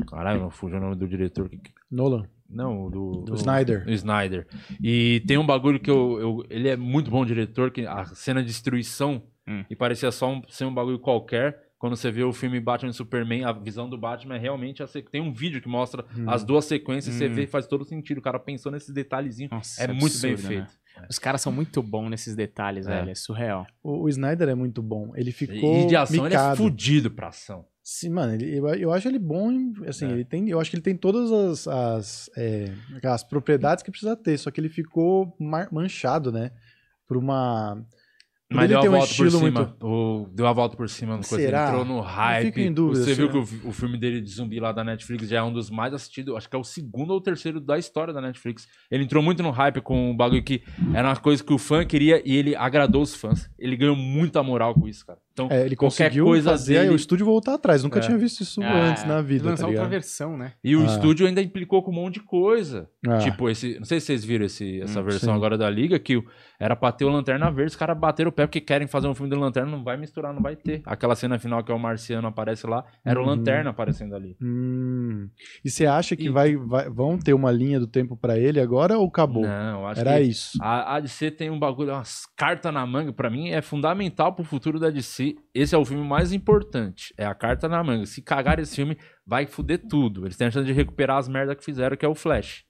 Caralho, 0.09 0.41
não 0.41 0.51
fugiu 0.51 0.79
o 0.79 0.81
nome 0.81 0.97
do 0.97 1.07
diretor. 1.07 1.51
Nolan. 1.91 2.27
Não, 2.51 2.91
do. 2.91 3.25
O 3.31 3.35
Snyder. 3.35 3.85
O 3.87 3.91
Snyder. 3.93 4.47
E 4.83 5.23
tem 5.27 5.39
um 5.39 5.47
bagulho 5.47 5.79
que 5.79 5.91
eu, 5.91 6.19
eu- 6.21 6.45
Ele 6.51 6.69
é 6.69 6.77
muito 6.77 7.11
bom 7.11 7.25
diretor, 7.25 7.71
que 7.71 7.87
a 7.87 8.05
cena 8.07 8.41
de 8.43 8.49
destruição, 8.49 9.23
Hum. 9.49 9.65
e 9.71 9.77
parecia 9.77 10.11
só 10.11 10.31
um, 10.33 10.43
ser 10.49 10.65
um 10.65 10.75
bagulho 10.75 10.99
qualquer. 10.99 11.69
Quando 11.79 11.97
você 11.97 12.11
vê 12.11 12.23
o 12.23 12.33
filme 12.33 12.61
Batman 12.61 12.91
e 12.91 12.95
Superman, 12.95 13.45
a 13.45 13.53
visão 13.53 13.89
do 13.89 13.97
Batman 13.97 14.37
é 14.37 14.39
realmente. 14.39 14.83
Tem 15.11 15.21
um 15.23 15.33
vídeo 15.33 15.63
que 15.63 15.69
mostra 15.69 16.05
Hum. 16.17 16.29
as 16.29 16.45
duas 16.45 16.67
sequências, 16.67 17.15
você 17.15 17.27
Hum. 17.27 17.33
vê 17.35 17.47
faz 17.47 17.67
todo 17.67 17.85
sentido. 17.87 18.19
O 18.19 18.23
cara 18.23 18.39
pensou 18.39 18.71
nesses 18.71 18.93
detalhezinhos. 18.93 19.51
Nossa, 19.51 19.83
É 19.83 19.87
muito 19.89 20.19
bem 20.21 20.33
absurdo, 20.33 20.43
né? 20.43 20.67
feito. 20.67 20.81
Os 21.09 21.19
caras 21.19 21.41
são 21.41 21.51
muito 21.51 21.83
bons 21.83 22.11
nesses 22.11 22.35
detalhes, 22.37 22.87
É. 22.87 22.91
velho. 22.97 23.11
É 23.11 23.15
surreal. 23.15 23.67
O, 23.83 24.03
o 24.05 24.09
Snyder 24.11 24.49
é 24.51 24.55
muito 24.55 24.83
bom. 24.83 25.13
Ele 25.17 25.33
ficou 25.33 25.85
E 25.85 25.87
de 25.87 25.97
ação 25.97 26.27
ele 26.27 26.35
é 26.35 26.39
micado. 26.39 26.57
fudido 26.59 27.11
pra 27.11 27.29
ação. 27.29 27.65
Sim, 27.93 28.11
mano, 28.11 28.35
ele- 28.35 28.57
eu, 28.57 28.69
eu 28.69 28.93
acho 28.93 29.09
ele 29.09 29.19
bom, 29.19 29.73
assim, 29.89 30.07
É. 30.07 30.13
ele 30.13 30.25
tem, 30.25 30.49
eu 30.49 30.61
acho 30.61 30.71
que 30.71 30.77
ele 30.77 30.83
tem 30.83 30.97
todas 30.97 31.33
as, 31.33 31.67
as, 31.67 32.31
é, 32.37 32.73
as 33.03 33.25
propriedades 33.25 33.83
que 33.83 33.91
precisa 33.91 34.15
ter, 34.17 34.39
só 34.39 34.49
que 34.49 34.61
ele 34.61 34.69
ficou 34.69 35.35
manchado, 35.73 36.31
né, 36.31 36.53
por 37.09 37.17
uma... 37.17 37.85
Mas 38.53 38.69
deu 38.69 38.79
a 38.79 38.83
um 38.83 38.91
volta 38.91 39.15
por 39.15 39.31
cima. 39.31 39.41
muito- 39.41 39.87
O- 39.87 40.29
deu 40.33 40.47
a 40.47 40.53
volta 40.53 40.77
por 40.77 40.89
cima 40.89 41.17
no 41.17 41.23
coisa. 41.25 41.45
Será? 41.45 41.69
Entrou 41.69 41.85
no 41.85 42.01
hype. 42.01 42.71
dúvida, 42.71 43.05
Você 43.05 43.15
viu 43.15 43.31
será? 43.31 43.45
que 43.47 43.67
o, 43.67 43.69
o 43.71 43.73
filme 43.73 43.97
dele 43.99 44.21
de 44.21 44.29
zumbi 44.31 44.59
lá 44.61 44.71
da 44.73 44.83
Netflix 44.85 45.29
já 45.29 45.39
é 45.39 45.43
um 45.43 45.53
dos 45.53 45.71
mais 45.71 45.95
assistidos. 45.95 46.35
Acho 46.35 46.51
que 46.51 46.57
é 46.57 46.59
o 46.59 46.65
segundo 46.65 47.13
ou 47.13 47.21
terceiro 47.21 47.61
da 47.61 47.79
história 47.79 48.13
da 48.13 48.21
Netflix. 48.21 48.67
Ele 48.91 49.05
entrou 49.05 49.23
muito 49.23 49.41
no 49.41 49.51
hype 49.53 49.81
com 49.81 50.11
um 50.11 50.17
bagulho 50.17 50.43
que 50.43 50.65
era 50.93 51.09
uma 51.09 51.17
coisa 51.17 51.45
que 51.45 51.53
o 51.53 51.59
fã 51.59 51.85
queria 51.87 52.21
e 52.29 52.35
ele 52.35 52.57
agradou 52.57 53.03
os 53.03 53.15
fãs. 53.15 53.49
Ele 53.57 53.77
ganhou 53.77 53.95
muita 53.95 54.43
moral 54.43 54.75
com 54.75 54.89
isso, 54.89 55.07
cara. 55.07 55.21
Então, 55.47 55.57
É, 55.57 55.65
ele 55.67 55.77
qualquer 55.77 56.05
conseguiu 56.05 56.25
coisa 56.25 56.51
fazer 56.51 56.81
dele- 56.81 56.91
o 56.93 56.97
estúdio 56.97 57.25
voltar 57.27 57.55
atrás, 57.55 57.83
nunca 57.83 57.99
É. 57.99 58.03
tinha 58.03 58.17
visto 58.19 58.41
isso 58.43 58.63
É, 58.63 58.81
antes 58.91 59.05
na 59.05 59.21
vida, 59.23 59.49
Lançar 59.51 59.65
tá 59.65 59.69
outra 59.69 59.89
versão, 59.89 60.37
né? 60.37 60.53
E 60.63 60.77
o 60.77 60.83
Ah. 60.83 60.87
estúdio 60.87 61.27
ainda 61.27 61.41
implicou 61.41 61.83
com 61.83 61.91
um 61.91 61.95
monte 61.95 62.15
de 62.15 62.21
coisa. 62.21 62.89
Ah. 63.09 63.19
Tipo, 63.19 63.49
esse. 63.49 63.79
Não 63.79 63.85
sei 63.85 64.01
se 64.01 64.07
vocês 64.07 64.25
viram 64.25 64.45
esse, 64.47 64.81
essa 64.83 65.01
Hum, 65.01 65.05
versão 65.05 65.33
sim. 65.33 65.37
agora 65.37 65.57
da 65.57 65.69
Liga, 65.71 65.99
que 65.99 66.23
era 66.59 66.77
pra 66.77 66.93
ter 66.93 67.05
o 67.05 67.09
Lanterna 67.09 67.51
Verde, 67.51 67.71
os 67.71 67.77
caras 67.77 67.99
bateram 67.99 68.29
o 68.29 68.33
pé 68.33 68.47
porque 68.47 68.61
querem 68.61 68.87
fazer 68.87 69.09
um 69.09 69.15
filme 69.15 69.31
do 69.31 69.39
Lanterna, 69.39 69.71
não 69.71 69.83
vai 69.83 69.97
misturar, 69.97 70.33
não 70.35 70.43
vai 70.43 70.57
ter. 70.57 70.83
Aquela 70.85 71.15
cena 71.17 71.39
final 71.39 71.63
que 71.65 71.73
é 71.73 71.75
o 71.75 71.79
Marciano 71.79 72.29
aparece 72.29 72.67
lá, 72.67 72.85
era 73.05 73.19
o 73.19 73.23
Uhum. 73.23 73.29
Lanterna 73.31 73.71
aparecendo 73.71 74.15
ali. 74.15 74.37
Hum. 74.43 75.29
E 75.65 75.71
você 75.71 75.87
acha 75.87 76.15
que 76.17 76.27
E- 76.27 76.31
vai, 76.31 76.57
vai- 76.57 76.89
vão 76.91 77.19
ter 77.19 77.33
uma 77.35 77.51
linha 77.51 77.79
do 77.81 77.87
tempo 77.87 78.17
pra 78.17 78.39
ele 78.39 78.61
agora 78.61 78.99
ou 78.99 79.07
acabou? 79.07 79.43
Não, 79.43 79.81
eu 79.81 79.87
acho 79.87 80.01
Era 80.01 80.17
que 80.19 80.23
isso. 80.27 80.59
a, 80.61 80.97
a 80.97 81.01
DC 81.01 81.31
tem 81.31 81.51
um 81.51 81.59
bagulho, 81.59 81.93
umas 81.93 82.27
cartas 82.37 82.73
na 82.73 82.87
manga, 82.87 83.13
pra 83.13 83.31
mim 83.31 83.49
é 83.51 83.63
fundamental 83.63 84.35
pro 84.35 84.45
futuro 84.45 84.79
da 84.79 84.91
DC. 84.91 85.30
Esse 85.55 85.75
é 85.75 85.79
o 85.79 85.85
filme 85.85 86.07
mais 86.07 86.33
importante, 86.33 87.13
é 87.17 87.25
a 87.25 87.35
carta 87.35 87.69
na 87.69 87.83
manga. 87.83 88.07
Se 88.07 88.23
cagar 88.23 88.59
esse 88.59 88.77
filme, 88.77 88.97
vai 89.27 89.47
foder 89.47 89.79
tudo. 89.89 90.25
Eles 90.27 90.37
têm 90.37 90.47
a 90.47 90.51
chance 90.51 90.67
de 90.67 90.73
recuperar 90.73 91.19
as 91.19 91.29
merdas 91.29 91.57
que 91.57 91.65
fizeram, 91.65 91.97
que 91.97 92.05
é 92.05 92.09
o 92.09 92.15
Flash. 92.15 92.65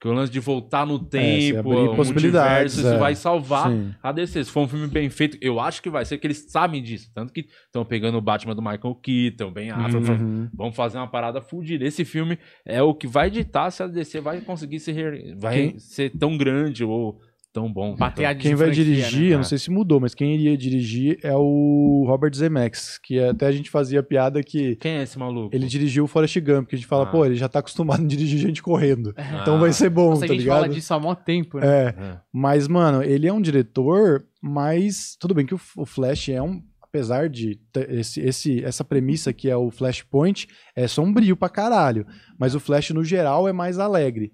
Que 0.00 0.08
o 0.08 0.12
lance 0.12 0.32
de 0.32 0.40
voltar 0.40 0.84
no 0.84 0.98
se 0.98 1.04
tempo, 1.04 1.70
o 1.92 1.94
possibilidades, 1.94 2.74
multiverso, 2.74 2.80
isso 2.80 2.88
é. 2.88 2.98
vai 2.98 3.14
salvar 3.14 3.70
Sim. 3.70 3.94
a 4.02 4.10
DC. 4.10 4.42
Se 4.44 4.50
for 4.50 4.62
um 4.62 4.68
filme 4.68 4.88
bem 4.88 5.08
feito, 5.08 5.38
eu 5.40 5.60
acho 5.60 5.80
que 5.80 5.88
vai 5.88 6.04
ser 6.04 6.18
que 6.18 6.26
eles 6.26 6.50
sabem 6.50 6.82
disso. 6.82 7.08
Tanto 7.14 7.32
que 7.32 7.46
estão 7.66 7.84
pegando 7.84 8.18
o 8.18 8.20
Batman 8.20 8.52
do 8.56 8.60
Michael 8.60 8.96
Keaton, 8.96 9.52
bem 9.52 9.70
falando, 9.70 10.08
Uhum. 10.20 10.48
Vamos 10.52 10.74
fazer 10.74 10.98
uma 10.98 11.06
parada 11.06 11.40
fudida. 11.40 11.84
Esse 11.84 12.04
filme 12.04 12.36
é 12.66 12.82
o 12.82 12.92
que 12.96 13.06
vai 13.06 13.30
ditar 13.30 13.70
se 13.70 13.80
a 13.80 13.86
DC 13.86 14.20
vai 14.20 14.40
conseguir 14.40 14.80
ser, 14.80 14.90
re- 14.92 15.34
vai 15.36 15.54
Quem- 15.68 15.78
ser 15.78 16.10
tão 16.18 16.36
grande 16.36 16.82
ou 16.82 17.20
tão 17.52 17.72
bom. 17.72 17.94
Bater 17.94 18.24
a 18.24 18.34
Quem 18.34 18.54
vai 18.54 18.70
dirigir, 18.70 19.28
né? 19.28 19.34
eu 19.34 19.36
não 19.38 19.44
sei 19.44 19.58
se 19.58 19.70
mudou, 19.70 20.00
mas 20.00 20.14
quem 20.14 20.34
iria 20.34 20.56
dirigir 20.56 21.18
é 21.22 21.34
o 21.36 22.04
Robert 22.06 22.34
Zemeckis, 22.34 22.98
que 22.98 23.18
até 23.20 23.46
a 23.46 23.52
gente 23.52 23.68
fazia 23.70 24.02
piada 24.02 24.42
que 24.42 24.76
Quem 24.76 24.92
é 24.98 25.02
esse 25.02 25.18
maluco? 25.18 25.54
ele 25.54 25.66
dirigiu 25.66 26.04
o 26.04 26.06
Forrest 26.06 26.38
Gump, 26.40 26.68
que 26.68 26.74
a 26.74 26.78
gente 26.78 26.86
fala, 26.88 27.04
Ah. 27.04 27.06
pô, 27.10 27.24
ele 27.26 27.34
já 27.36 27.48
tá 27.48 27.58
acostumado 27.58 28.02
a 28.02 28.06
dirigir 28.06 28.38
gente 28.38 28.62
correndo. 28.62 29.14
Então 29.42 29.56
Ah. 29.56 29.58
vai 29.58 29.72
ser 29.72 29.90
bom, 29.90 30.10
Nossa, 30.10 30.24
a 30.24 30.28
tá 30.28 30.34
gente 30.34 30.46
fala 30.46 30.60
ligado? 30.62 30.74
disso 30.74 30.94
há 30.94 30.98
mó 31.00 31.14
tempo, 31.14 31.58
né? 31.58 31.66
É, 31.66 31.88
É. 31.88 32.18
mas, 32.32 32.66
mano, 32.68 33.02
ele 33.02 33.26
é 33.28 33.32
um 33.32 33.40
diretor, 33.40 34.24
mas 34.40 35.16
tudo 35.20 35.34
bem 35.34 35.44
que 35.46 35.54
o, 35.54 35.60
o 35.76 35.84
Flash 35.86 36.28
é 36.30 36.40
um. 36.42 36.62
Apesar 36.82 37.26
de 37.30 37.58
esse, 37.88 38.20
esse, 38.20 38.62
essa 38.62 38.84
premissa 38.84 39.32
que 39.32 39.48
é 39.48 39.56
o 39.56 39.70
Flashpoint, 39.70 40.46
é 40.76 40.86
sombrio 40.86 41.34
pra 41.34 41.48
caralho. 41.48 42.06
Mas 42.38 42.54
o 42.54 42.60
Flash, 42.60 42.90
no 42.90 43.02
geral, 43.02 43.48
é 43.48 43.52
mais 43.52 43.78
alegre. 43.78 44.30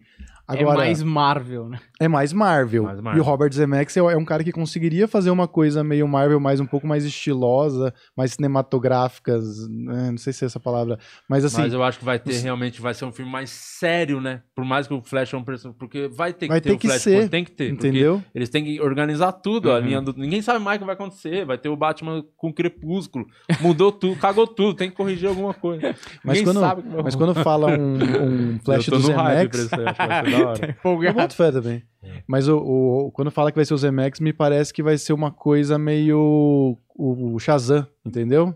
Agora, 0.49 0.81
é 0.83 0.85
mais 0.87 1.03
Marvel, 1.03 1.69
né? 1.69 1.79
É 2.01 2.09
mais 2.09 2.33
Marvel. 2.33 2.85
Mais 2.85 3.01
Marvel. 3.01 3.19
E 3.19 3.21
o 3.21 3.25
Robert 3.29 3.53
Zemeckis 3.53 3.97
é 3.97 4.01
é 4.01 4.17
um 4.17 4.25
cara 4.25 4.43
que 4.43 4.51
conseguiria 4.53 5.07
fazer 5.07 5.31
uma 5.31 5.47
coisa 5.47 5.85
meio 5.85 6.09
Marvel, 6.09 6.41
mais 6.41 6.59
um 6.61 6.67
pouco 6.67 6.87
mais 6.87 7.05
estilosa, 7.05 7.93
mais 8.17 8.33
cinematográficas, 8.33 9.69
né? 9.69 10.11
não 10.11 10.19
sei 10.19 10.33
se 10.33 10.45
é 10.45 10.47
essa 10.47 10.59
palavra, 10.61 10.99
mas 11.29 11.45
assim, 11.45 11.61
Mas 11.61 11.73
eu 11.73 11.83
acho 11.83 11.99
que 11.99 12.05
vai 12.05 12.19
ter 12.19 12.31
os- 12.31 12.43
realmente 12.43 12.81
vai 12.81 12.95
ser 12.95 13.05
um 13.05 13.13
filme 13.13 13.31
mais 13.31 13.51
sério, 13.51 14.21
né? 14.21 14.43
Por 14.55 14.65
mais 14.65 14.87
que 14.87 14.95
o 14.95 15.03
Flash 15.03 15.35
é 15.35 15.37
um 15.37 15.43
personagem, 15.45 15.79
porque 15.79 16.09
vai 16.09 16.33
ter 16.33 16.47
que 16.47 16.49
Vai 16.49 16.61
ter 16.61 16.69
ter 16.71 16.75
o 16.75 16.79
que 16.79 16.89
Flash, 16.89 17.03
ser, 17.03 17.29
tem 17.29 17.45
que 17.45 17.51
ter, 17.53 17.71
entendeu? 17.73 18.23
eles 18.35 18.49
têm 18.49 18.65
que 18.65 18.81
organizar 18.81 19.33
tudo, 19.33 19.71
a 19.71 19.75
Uhum. 19.79 19.85
linha 19.85 20.01
do 20.03 20.15
ninguém 20.17 20.41
sabe 20.43 20.59
mais 20.65 20.77
o 20.77 20.81
que 20.81 20.87
vai 20.87 20.95
acontecer, 20.95 21.45
vai 21.45 21.59
ter 21.59 21.69
o 21.69 21.77
Batman 21.77 22.25
com 22.37 22.53
Crepúsculo, 22.53 23.27
mudou 23.61 23.93
tudo, 23.93 24.17
cagou 24.19 24.47
tudo, 24.47 24.75
tem 24.75 24.89
que 24.91 24.97
corrigir 24.97 25.29
alguma 25.29 25.53
coisa. 25.53 25.95
Mas 26.25 26.39
Ninguém 26.39 26.45
quando, 26.45 26.61
sabe 26.61 26.83
o 26.89 27.03
mas 27.05 27.15
quando 27.15 27.35
fala 27.35 27.67
um, 27.69 28.55
um 28.55 28.59
Flash 28.65 28.89
eu 28.89 28.95
tô 28.95 28.99
do 29.01 29.09
no 29.11 29.17
hype 29.17 29.51
da 30.45 30.49
hora. 30.51 30.65
eu 30.67 30.71
Empolgado. 30.71 31.17
boto 31.19 31.35
fé 31.35 31.53
também. 31.53 31.83
É. 32.03 32.23
Mas 32.27 32.49
o, 32.49 32.57
o- 32.59 33.11
quando 33.13 33.31
fala 33.31 33.51
que 33.51 33.57
vai 33.57 33.65
ser 33.65 33.75
o 33.75 33.79
Zemeckis, 33.79 34.21
me 34.21 34.33
parece 34.33 34.73
que 34.73 34.83
vai 34.83 34.97
ser 34.99 35.13
uma 35.13 35.31
coisa 35.31 35.79
meio 35.79 36.79
o, 36.95 37.35
o 37.35 37.39
Shazam, 37.39 37.87
entendeu? 38.05 38.55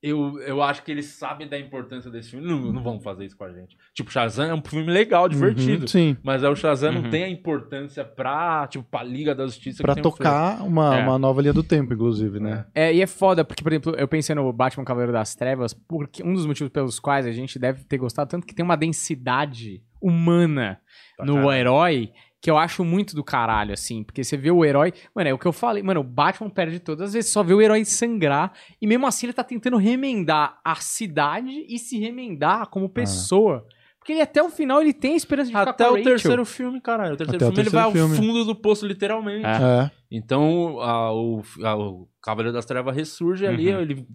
Eu, 0.00 0.38
eu 0.42 0.62
acho 0.62 0.84
que 0.84 0.92
eles 0.92 1.06
sabem 1.06 1.48
da 1.48 1.58
importância 1.58 2.08
desse 2.08 2.30
filme. 2.30 2.46
Não, 2.46 2.72
não 2.72 2.80
vão 2.84 3.00
fazer 3.00 3.24
isso 3.24 3.36
com 3.36 3.42
a 3.42 3.50
gente. 3.52 3.76
Tipo, 3.92 4.12
Shazam 4.12 4.46
é 4.48 4.54
um 4.54 4.62
filme 4.62 4.86
legal, 4.88 5.28
divertido. 5.28 5.80
Uhum, 5.82 5.86
sim. 5.88 6.16
Mas 6.22 6.44
é 6.44 6.48
o 6.48 6.54
Shazam 6.54 6.94
Uhum. 6.94 7.02
não 7.02 7.10
tem 7.10 7.24
a 7.24 7.28
importância 7.28 8.04
pra, 8.04 8.68
tipo, 8.68 8.84
pra 8.88 9.02
Liga 9.02 9.34
da 9.34 9.44
Justiça. 9.44 9.82
Pra 9.82 9.96
que 9.96 10.00
tem 10.00 10.08
o 10.08 10.14
tocar 10.14 10.62
uma, 10.62 10.96
É. 10.96 11.02
uma 11.02 11.18
nova 11.18 11.42
linha 11.42 11.52
do 11.52 11.64
tempo, 11.64 11.92
inclusive, 11.92 12.38
né? 12.38 12.64
É, 12.72 12.94
e 12.94 13.02
é 13.02 13.08
foda, 13.08 13.44
porque, 13.44 13.60
por 13.60 13.72
exemplo, 13.72 13.92
eu 13.98 14.06
pensei 14.06 14.36
no 14.36 14.52
Batman 14.52 14.84
Cavaleiro 14.84 15.12
das 15.12 15.34
Trevas, 15.34 15.74
porque 15.74 16.22
um 16.22 16.32
dos 16.32 16.46
motivos 16.46 16.72
pelos 16.72 17.00
quais 17.00 17.26
a 17.26 17.32
gente 17.32 17.58
deve 17.58 17.82
ter 17.82 17.98
gostado 17.98 18.30
tanto 18.30 18.46
que 18.46 18.54
tem 18.54 18.64
uma 18.64 18.76
densidade 18.76 19.82
humana 20.00 20.80
Pra 21.16 21.26
no 21.26 21.34
caralho. 21.34 21.52
herói 21.52 22.12
que 22.40 22.48
eu 22.50 22.56
acho 22.56 22.84
muito 22.84 23.16
do 23.16 23.24
caralho, 23.24 23.72
assim. 23.72 24.04
Porque 24.04 24.22
você 24.22 24.36
vê 24.36 24.50
o 24.50 24.64
herói. 24.64 24.92
Mano, 25.14 25.28
é 25.28 25.34
o 25.34 25.38
que 25.38 25.46
eu 25.46 25.52
falei. 25.52 25.82
Mano, 25.82 26.00
o 26.00 26.04
Batman 26.04 26.48
perde 26.48 26.78
todas 26.78 27.08
as 27.08 27.12
vezes, 27.14 27.32
só 27.32 27.42
vê 27.42 27.52
o 27.52 27.60
herói 27.60 27.84
sangrar. 27.84 28.52
E 28.80 28.86
mesmo 28.86 29.06
assim 29.06 29.26
ele 29.26 29.32
tá 29.32 29.42
tentando 29.42 29.76
remendar 29.76 30.58
a 30.64 30.76
cidade 30.76 31.64
e 31.68 31.78
se 31.78 31.98
remendar 31.98 32.68
como 32.68 32.88
pessoa. 32.88 33.66
Porque 33.98 34.12
ele 34.12 34.20
até 34.22 34.40
o 34.42 34.48
final 34.48 34.80
ele 34.80 34.92
tem 34.94 35.14
a 35.14 35.16
esperança 35.16 35.50
de 35.50 35.56
ficar 35.58 35.70
Até 35.70 35.84
com 35.84 35.90
a 35.90 35.92
o 35.92 35.96
Rachel. 35.96 36.12
terceiro 36.12 36.44
filme, 36.44 36.80
caralho. 36.80 37.14
O 37.14 37.16
terceiro 37.16 37.36
Até 37.44 37.44
o 37.44 37.48
filme 37.48 37.62
ele 37.62 37.70
vai 37.70 37.82
ao 37.82 37.92
terceiro 37.92 38.14
filme. 38.14 38.32
fundo 38.32 38.44
do 38.44 38.54
poço, 38.54 38.86
literalmente. 38.86 39.44
É. 39.44 39.50
É. 39.84 39.90
Então, 40.10 40.80
a- 40.80 41.12
o, 41.12 41.42
a- 41.64 41.76
o 41.76 42.08
Cavaleiro 42.22 42.54
das 42.54 42.64
Trevas 42.64 42.94
ressurge 42.96 43.44
ali, 43.46 43.70
Uhum. 43.74 43.80
ele, 43.80 44.06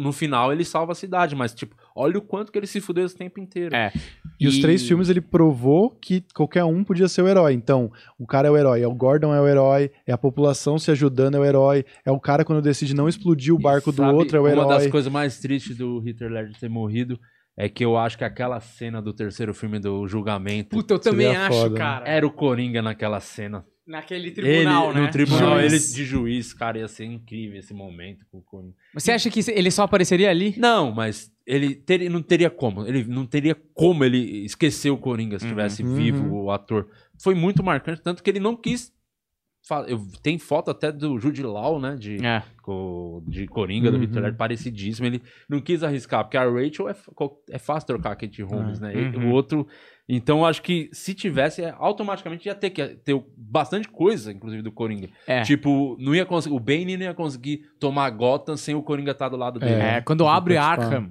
no 0.00 0.12
final 0.12 0.52
ele 0.52 0.64
salva 0.64 0.92
a 0.92 0.94
cidade, 0.94 1.34
mas, 1.36 1.54
tipo, 1.54 1.74
olha 1.94 2.18
o 2.18 2.22
quanto 2.22 2.50
que 2.50 2.58
ele 2.58 2.66
se 2.66 2.80
fudeu 2.80 3.04
esse 3.06 3.16
tempo 3.16 3.40
inteiro. 3.40 3.74
É. 3.74 3.92
E, 4.40 4.48
os 4.48 4.58
três 4.58 4.86
filmes 4.86 5.08
ele 5.08 5.20
provou 5.20 5.90
que 5.90 6.24
qualquer 6.34 6.64
um 6.64 6.82
podia 6.82 7.08
ser 7.08 7.22
o 7.22 7.28
herói. 7.28 7.52
Então, 7.54 7.90
o 8.18 8.26
cara 8.26 8.48
é 8.48 8.50
o 8.50 8.56
herói, 8.56 8.82
é 8.82 8.86
o 8.88 8.94
Gordon 8.94 9.32
é 9.34 9.40
o 9.40 9.46
herói, 9.48 9.90
é 10.06 10.12
a 10.12 10.18
população 10.18 10.78
se 10.78 10.90
ajudando 10.90 11.36
é 11.36 11.40
o 11.40 11.44
herói, 11.44 11.84
é 12.04 12.10
o 12.10 12.18
cara 12.20 12.44
quando 12.44 12.60
decide 12.60 12.94
não 12.94 13.08
explodir 13.08 13.54
o 13.54 13.58
E 13.58 13.62
barco 13.62 13.92
do 13.92 13.98
sabe 14.02 14.14
outro 14.14 14.36
é 14.36 14.40
o 14.40 14.44
Uma 14.44 14.66
das 14.66 14.82
herói. 14.82 14.90
coisas 14.90 15.12
mais 15.12 15.38
tristes 15.38 15.76
do 15.76 15.98
Hitler 16.00 16.30
Ledger 16.30 16.58
ter 16.58 16.68
morrido 16.68 17.18
é 17.56 17.68
que 17.68 17.84
eu 17.84 17.96
acho 17.96 18.18
que 18.18 18.24
aquela 18.24 18.58
cena 18.60 19.00
do 19.00 19.12
terceiro 19.12 19.54
filme 19.54 19.78
do 19.78 20.08
julgamento 20.08 20.70
Puta, 20.70 20.94
eu 20.94 20.98
também 20.98 21.34
acho, 21.36 21.56
foda. 21.60 21.76
cara. 21.76 22.08
era 22.08 22.26
o 22.26 22.30
Coringa 22.32 22.82
naquela 22.82 23.20
cena. 23.20 23.64
Naquele 23.86 24.30
tribunal, 24.30 24.90
ele, 24.90 24.94
né? 25.00 25.06
No 25.06 25.10
tribunal, 25.12 25.58
Juiz. 25.60 25.72
ele 25.72 25.94
de 25.96 26.04
juiz, 26.06 26.54
cara, 26.54 26.78
ia 26.78 26.88
ser 26.88 27.04
incrível 27.04 27.58
esse 27.58 27.74
momento 27.74 28.24
com 28.30 28.38
o 28.38 28.42
Coringa. 28.42 28.74
Você 28.94 29.12
acha 29.12 29.28
que 29.30 29.40
ele 29.50 29.70
só 29.70 29.82
apareceria 29.82 30.30
ali? 30.30 30.54
Não, 30.56 30.90
mas 30.90 31.30
ele 31.46 31.74
teria, 31.74 32.08
não 32.08 32.22
teria 32.22 32.48
como. 32.48 32.86
Ele 32.86 33.04
não 33.04 33.26
teria 33.26 33.54
como 33.74 34.02
ele 34.02 34.44
esquecer 34.44 34.88
o 34.90 34.96
Coringa 34.96 35.38
se 35.38 35.44
Uhum. 35.44 35.50
estivesse 35.50 35.82
Uhum. 35.82 35.94
vivo 35.94 36.34
o 36.44 36.50
ator. 36.50 36.88
Foi 37.22 37.34
muito 37.34 37.62
marcante, 37.62 38.00
tanto 38.02 38.22
que 38.22 38.30
ele 38.30 38.40
não 38.40 38.56
quis. 38.56 38.90
Eu, 39.86 40.06
tem 40.22 40.38
foto 40.38 40.70
até 40.70 40.92
do 40.92 41.18
Jude 41.18 41.42
Law, 41.42 41.80
né? 41.80 41.96
De, 41.96 42.22
É. 42.24 42.42
co- 42.62 43.22
de 43.26 43.46
Coringa, 43.46 43.90
do 43.90 43.96
Uhum. 43.96 44.02
Hitler, 44.02 44.34
parecidíssimo. 44.36 45.06
Ele 45.06 45.22
não 45.48 45.58
quis 45.60 45.82
arriscar, 45.82 46.22
porque 46.24 46.36
a 46.36 46.44
Rachel 46.44 46.88
é, 46.88 46.94
é 47.50 47.58
fácil 47.58 47.86
trocar 47.86 48.12
a 48.12 48.16
Kate 48.16 48.42
Holmes, 48.42 48.78
né? 48.78 48.92
E 48.94 49.16
Uhum. 49.16 49.28
O 49.30 49.32
outro. 49.32 49.66
Então, 50.08 50.40
eu 50.40 50.44
acho 50.44 50.60
que 50.60 50.90
se 50.92 51.14
tivesse, 51.14 51.62
é, 51.62 51.74
automaticamente 51.78 52.46
ia 52.46 52.54
ter 52.54 52.68
que 52.70 52.86
ter 52.96 53.18
bastante 53.36 53.88
coisa, 53.88 54.30
inclusive, 54.32 54.62
do 54.62 54.70
Coringa. 54.70 55.08
É. 55.26 55.40
Tipo, 55.42 55.96
não 55.98 56.14
ia 56.14 56.26
conseguir. 56.26 56.54
O 56.54 56.60
Bane 56.60 56.96
não 56.96 57.04
ia 57.04 57.14
conseguir 57.14 57.62
tomar 57.80 58.10
Gotham 58.10 58.56
sem 58.56 58.74
o 58.74 58.82
Coringa 58.82 59.12
estar 59.12 59.30
do 59.30 59.36
lado 59.36 59.58
dele. 59.58 59.72
É, 59.80 60.00
quando 60.02 60.26
abre 60.28 60.58
Arkham, 60.58 61.10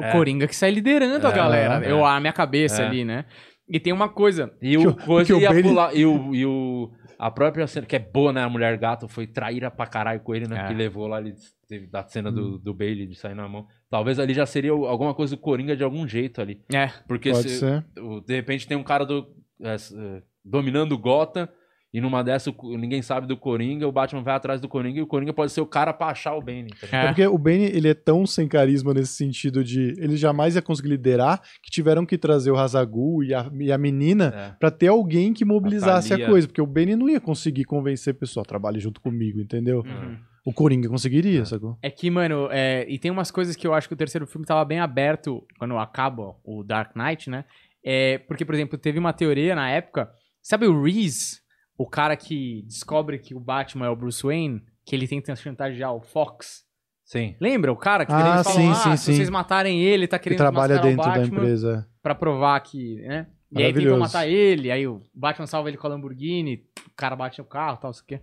o 0.00 0.04
É. 0.04 0.12
Coringa 0.12 0.46
que 0.46 0.54
sai 0.54 0.70
liderando 0.70 1.26
a 1.26 1.30
É, 1.30 1.34
galera. 1.34 1.84
é. 1.84 1.90
Eu, 1.90 2.04
a 2.06 2.20
minha 2.20 2.32
cabeça 2.32 2.82
É. 2.82 2.86
ali, 2.86 3.04
né? 3.04 3.24
E 3.68 3.80
tem 3.80 3.92
uma 3.92 4.08
coisa. 4.08 4.52
E 4.62 4.76
o 4.78 4.94
coisa 4.94 5.26
que 5.26 5.32
o 5.32 5.40
ia 5.40 5.48
Bane- 5.50 5.62
pular. 5.62 5.94
E 5.96 6.06
o, 6.06 6.32
e 6.34 6.46
o. 6.46 6.92
A 7.18 7.30
própria 7.30 7.66
cena, 7.68 7.86
que 7.86 7.94
é 7.96 8.00
boa, 8.00 8.32
né? 8.32 8.42
A 8.42 8.48
mulher 8.48 8.76
gato 8.78 9.06
foi 9.08 9.26
traíra 9.28 9.70
pra 9.70 9.86
caralho 9.86 10.20
com 10.20 10.34
ele, 10.34 10.46
né? 10.48 10.60
É. 10.64 10.66
Que 10.68 10.74
levou 10.74 11.06
lá 11.08 11.20
ele 11.20 11.34
teve 11.68 11.86
da 11.88 12.02
cena 12.08 12.30
Hum. 12.30 12.34
do, 12.34 12.58
do 12.58 12.74
Bailey 12.74 13.06
de 13.06 13.14
sair 13.16 13.34
na 13.34 13.48
mão. 13.48 13.66
Talvez 13.92 14.18
ali 14.18 14.32
já 14.32 14.46
seria 14.46 14.70
alguma 14.72 15.12
coisa 15.12 15.36
do 15.36 15.42
Coringa 15.42 15.76
de 15.76 15.84
algum 15.84 16.08
jeito 16.08 16.40
ali. 16.40 16.62
É. 16.72 16.88
Porque 17.06 17.30
Pode 17.30 17.50
se- 17.50 17.84
de 18.26 18.34
repente 18.34 18.66
tem 18.66 18.74
um 18.74 18.82
cara 18.82 19.04
do, 19.04 19.26
é, 19.60 19.74
é, 19.74 20.22
dominando 20.42 20.92
o 20.92 20.98
Gotham. 20.98 21.46
E 21.94 22.00
numa 22.00 22.24
dessa 22.24 22.50
ninguém 22.78 23.02
sabe 23.02 23.26
do 23.26 23.36
Coringa, 23.36 23.86
o 23.86 23.92
Batman 23.92 24.22
vai 24.22 24.34
atrás 24.34 24.62
do 24.62 24.66
Coringa 24.66 24.98
e 24.98 25.02
o 25.02 25.06
Coringa 25.06 25.34
pode 25.34 25.52
ser 25.52 25.60
o 25.60 25.66
cara 25.66 25.92
pra 25.92 26.06
achar 26.06 26.34
o 26.34 26.40
Bane. 26.40 26.68
tá 26.70 26.86
ligado? 26.86 27.04
É 27.04 27.06
porque 27.08 27.26
o 27.26 27.36
Bane, 27.36 27.64
ele 27.66 27.86
é 27.86 27.92
tão 27.92 28.26
sem 28.26 28.48
carisma 28.48 28.94
nesse 28.94 29.12
sentido 29.12 29.62
de... 29.62 29.94
Ele 29.98 30.16
jamais 30.16 30.56
ia 30.56 30.62
conseguir 30.62 30.88
liderar, 30.88 31.42
que 31.62 31.70
tiveram 31.70 32.06
que 32.06 32.16
trazer 32.16 32.50
o 32.50 32.56
Hazagul 32.56 33.22
e 33.22 33.34
a, 33.34 33.46
e 33.60 33.70
a 33.70 33.76
menina 33.76 34.32
É. 34.34 34.56
pra 34.58 34.70
ter 34.70 34.86
alguém 34.88 35.34
que 35.34 35.44
mobilizasse 35.44 36.14
a, 36.14 36.16
Thalia. 36.16 36.28
coisa. 36.30 36.46
Porque 36.48 36.62
o 36.62 36.66
Bane 36.66 36.96
não 36.96 37.10
ia 37.10 37.20
conseguir 37.20 37.64
convencer 37.64 38.14
a 38.14 38.18
pessoa, 38.18 38.42
trabalhe 38.42 38.80
junto 38.80 38.98
comigo, 38.98 39.38
entendeu? 39.38 39.80
Uhum. 39.84 40.16
O 40.44 40.52
Coringa 40.52 40.88
conseguiria, 40.88 41.44
sacou? 41.44 41.78
É 41.80 41.88
que, 41.90 42.10
mano, 42.10 42.48
é, 42.50 42.84
e 42.88 42.98
tem 42.98 43.10
umas 43.10 43.30
coisas 43.30 43.54
que 43.54 43.66
eu 43.66 43.72
acho 43.72 43.86
que 43.86 43.94
o 43.94 43.96
terceiro 43.96 44.26
filme 44.26 44.44
tava 44.46 44.64
bem 44.64 44.80
aberto 44.80 45.46
quando 45.58 45.78
acaba 45.78 46.34
o 46.42 46.64
Dark 46.64 46.96
Knight, 46.96 47.30
né? 47.30 47.44
É, 47.84 48.18
porque, 48.18 48.44
por 48.44 48.54
exemplo, 48.54 48.76
teve 48.76 48.98
uma 48.98 49.12
teoria 49.12 49.54
na 49.54 49.70
época. 49.70 50.10
Sabe 50.42 50.66
o 50.66 50.82
Reese, 50.82 51.38
o 51.78 51.86
cara 51.88 52.16
que 52.16 52.62
descobre 52.66 53.18
que 53.18 53.34
o 53.34 53.40
Batman 53.40 53.86
é 53.86 53.88
o 53.88 53.94
Bruce 53.96 54.22
Wayne, 54.24 54.62
que 54.84 54.96
ele 54.96 55.06
tenta 55.06 55.34
chantagear 55.36 55.94
o 55.94 56.00
Fox? 56.00 56.64
Sim. 57.04 57.36
Lembra 57.40 57.70
o 57.72 57.76
cara 57.76 58.04
que 58.06 58.12
Ah, 58.12 58.34
eles 58.34 58.42
falam, 58.44 58.60
sim, 58.62 58.70
ah, 58.70 58.74
sim, 58.74 58.96
se 58.96 59.04
sim. 59.04 59.14
vocês 59.14 59.30
matarem 59.30 59.80
ele, 59.82 60.08
tá 60.08 60.18
Que 60.18 60.24
querendo 60.24 60.38
trabalha 60.38 60.74
mascarar 60.74 60.90
dentro 60.90 61.10
o 61.10 61.14
da 61.14 61.26
empresa. 61.26 61.88
pra 62.02 62.14
provar 62.14 62.58
que, 62.60 62.96
né? 63.02 63.26
E 63.50 63.62
aí 63.62 63.72
tentam 63.72 63.98
matar 63.98 64.26
ele, 64.26 64.70
aí 64.70 64.86
o 64.88 65.02
Batman 65.14 65.46
salva 65.46 65.68
ele 65.68 65.76
com 65.76 65.86
a 65.86 65.90
Lamborghini, 65.90 66.64
o 66.86 66.94
cara 66.96 67.14
bate 67.14 67.38
no 67.38 67.44
carro, 67.44 67.76
tal, 67.76 67.90
isso 67.90 68.02
aqui. 68.02 68.18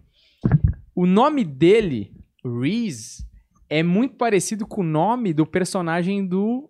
O 0.99 1.05
nome 1.05 1.45
dele, 1.45 2.11
Reese, 2.43 3.25
é 3.69 3.81
muito 3.81 4.17
parecido 4.17 4.67
com 4.67 4.81
o 4.81 4.83
nome 4.83 5.33
do 5.33 5.45
personagem 5.45 6.27
do 6.27 6.69